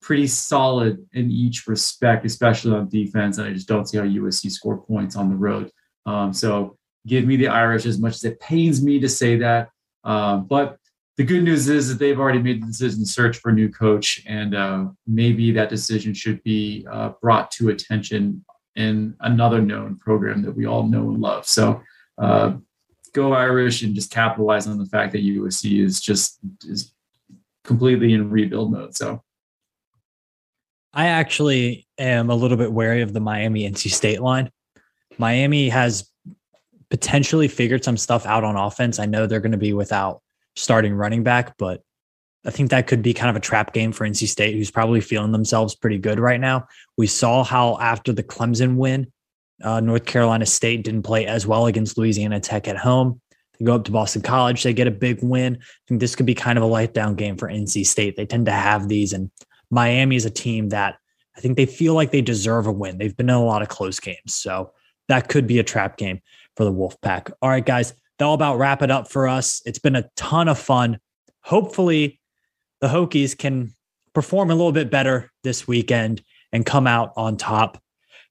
pretty 0.01 0.27
solid 0.27 1.05
in 1.13 1.29
each 1.29 1.67
respect, 1.67 2.25
especially 2.25 2.73
on 2.73 2.87
defense. 2.87 3.37
And 3.37 3.47
I 3.47 3.53
just 3.53 3.67
don't 3.67 3.87
see 3.87 3.97
how 3.97 4.03
USC 4.03 4.49
score 4.51 4.77
points 4.77 5.15
on 5.15 5.29
the 5.29 5.35
road. 5.35 5.71
Um, 6.05 6.31
so 6.33 6.77
give 7.05 7.25
me 7.25 7.35
the 7.35 7.47
Irish 7.47 7.85
as 7.85 7.99
much 7.99 8.15
as 8.15 8.23
it 8.23 8.39
pains 8.39 8.81
me 8.83 8.99
to 8.99 9.09
say 9.09 9.37
that. 9.37 9.69
Um, 10.03 10.45
but 10.45 10.77
the 11.17 11.25
good 11.25 11.43
news 11.43 11.67
is 11.67 11.89
that 11.89 11.99
they've 11.99 12.19
already 12.19 12.41
made 12.41 12.61
the 12.61 12.67
decision 12.67 13.01
to 13.01 13.05
search 13.05 13.39
for 13.39 13.49
a 13.49 13.53
new 13.53 13.67
coach, 13.67 14.23
and 14.25 14.55
uh, 14.55 14.85
maybe 15.05 15.51
that 15.51 15.67
decision 15.67 16.13
should 16.13 16.41
be 16.43 16.87
uh, 16.89 17.11
brought 17.21 17.51
to 17.51 17.67
attention 17.69 18.45
in 18.77 19.15
another 19.19 19.61
known 19.61 19.97
program 19.97 20.41
that 20.43 20.55
we 20.55 20.65
all 20.65 20.83
know 20.83 21.09
and 21.09 21.19
love. 21.19 21.45
So 21.45 21.81
uh, 22.17 22.53
go 23.13 23.33
Irish 23.33 23.81
and 23.81 23.95
just 23.95 24.11
capitalize 24.11 24.67
on 24.67 24.77
the 24.77 24.85
fact 24.85 25.11
that 25.13 25.23
USC 25.23 25.83
is 25.83 25.99
just 25.99 26.39
is 26.65 26.93
completely 27.63 28.13
in 28.13 28.29
rebuild 28.29 28.71
mode. 28.71 28.95
So 28.95 29.23
I 30.93 31.07
actually 31.07 31.87
am 31.97 32.29
a 32.29 32.35
little 32.35 32.57
bit 32.57 32.71
wary 32.71 33.01
of 33.01 33.13
the 33.13 33.19
Miami 33.19 33.69
NC 33.69 33.91
State 33.91 34.21
line. 34.21 34.49
Miami 35.17 35.69
has 35.69 36.09
potentially 36.89 37.47
figured 37.47 37.83
some 37.83 37.97
stuff 37.97 38.25
out 38.25 38.43
on 38.43 38.55
offense. 38.55 38.99
I 38.99 39.05
know 39.05 39.27
they're 39.27 39.39
going 39.39 39.51
to 39.51 39.57
be 39.57 39.73
without 39.73 40.21
starting 40.55 40.95
running 40.95 41.23
back, 41.23 41.55
but 41.57 41.81
I 42.45 42.51
think 42.51 42.69
that 42.71 42.87
could 42.87 43.01
be 43.01 43.13
kind 43.13 43.29
of 43.29 43.35
a 43.35 43.41
trap 43.41 43.73
game 43.73 43.91
for 43.91 44.07
NC 44.07 44.27
State, 44.27 44.55
who's 44.55 44.71
probably 44.71 45.01
feeling 45.01 45.31
themselves 45.31 45.75
pretty 45.75 45.97
good 45.97 46.19
right 46.19 46.39
now. 46.39 46.67
We 46.97 47.05
saw 47.05 47.43
how 47.43 47.77
after 47.79 48.13
the 48.13 48.23
Clemson 48.23 48.75
win, 48.75 49.11
uh, 49.63 49.79
North 49.79 50.05
Carolina 50.05 50.45
State 50.45 50.83
didn't 50.83 51.03
play 51.03 51.25
as 51.25 51.45
well 51.45 51.65
against 51.65 51.97
Louisiana 51.97 52.39
Tech 52.39 52.67
at 52.67 52.77
home. 52.77 53.21
They 53.57 53.65
go 53.65 53.75
up 53.75 53.83
to 53.85 53.91
Boston 53.91 54.21
College, 54.21 54.63
they 54.63 54.73
get 54.73 54.87
a 54.87 54.91
big 54.91 55.19
win. 55.21 55.57
I 55.61 55.81
think 55.87 55.99
this 55.99 56.15
could 56.15 56.25
be 56.25 56.35
kind 56.35 56.57
of 56.57 56.63
a 56.63 56.67
light 56.67 56.93
down 56.93 57.15
game 57.15 57.35
for 57.35 57.49
NC 57.49 57.85
State. 57.85 58.15
They 58.15 58.25
tend 58.25 58.45
to 58.45 58.51
have 58.51 58.87
these, 58.87 59.13
and 59.13 59.29
Miami 59.69 60.15
is 60.15 60.25
a 60.25 60.29
team 60.29 60.69
that 60.69 60.97
I 61.35 61.41
think 61.41 61.57
they 61.57 61.65
feel 61.65 61.93
like 61.93 62.11
they 62.11 62.21
deserve 62.21 62.67
a 62.67 62.71
win. 62.71 62.97
They've 62.97 63.15
been 63.15 63.29
in 63.29 63.35
a 63.35 63.43
lot 63.43 63.61
of 63.61 63.69
close 63.69 63.99
games. 63.99 64.33
So 64.33 64.73
that 65.07 65.29
could 65.29 65.47
be 65.47 65.59
a 65.59 65.63
trap 65.63 65.97
game 65.97 66.21
for 66.55 66.63
the 66.63 66.71
Wolfpack. 66.71 67.31
All 67.41 67.49
right, 67.49 67.65
guys, 67.65 67.93
that'll 68.17 68.33
about 68.33 68.57
wrap 68.57 68.81
it 68.81 68.91
up 68.91 69.09
for 69.09 69.27
us. 69.27 69.61
It's 69.65 69.79
been 69.79 69.95
a 69.95 70.09
ton 70.15 70.47
of 70.47 70.59
fun. 70.59 70.99
Hopefully, 71.41 72.19
the 72.81 72.87
Hokies 72.87 73.37
can 73.37 73.73
perform 74.13 74.51
a 74.51 74.55
little 74.55 74.71
bit 74.71 74.91
better 74.91 75.31
this 75.43 75.67
weekend 75.67 76.21
and 76.51 76.65
come 76.65 76.87
out 76.87 77.13
on 77.15 77.37
top. 77.37 77.81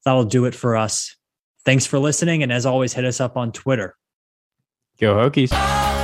That'll 0.04 0.24
do 0.24 0.44
it 0.44 0.54
for 0.54 0.76
us. 0.76 1.16
Thanks 1.64 1.86
for 1.86 1.98
listening. 1.98 2.42
And 2.42 2.52
as 2.52 2.66
always, 2.66 2.92
hit 2.92 3.04
us 3.04 3.20
up 3.20 3.36
on 3.36 3.52
Twitter. 3.52 3.96
Go 4.98 5.14
Hokies. 5.14 5.97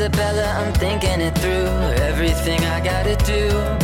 Isabella, 0.00 0.46
I'm 0.56 0.72
thinking 0.72 1.20
it 1.20 1.36
through. 1.40 1.68
Everything 2.08 2.58
I 2.64 2.80
gotta 2.80 3.16
do, 3.16 3.79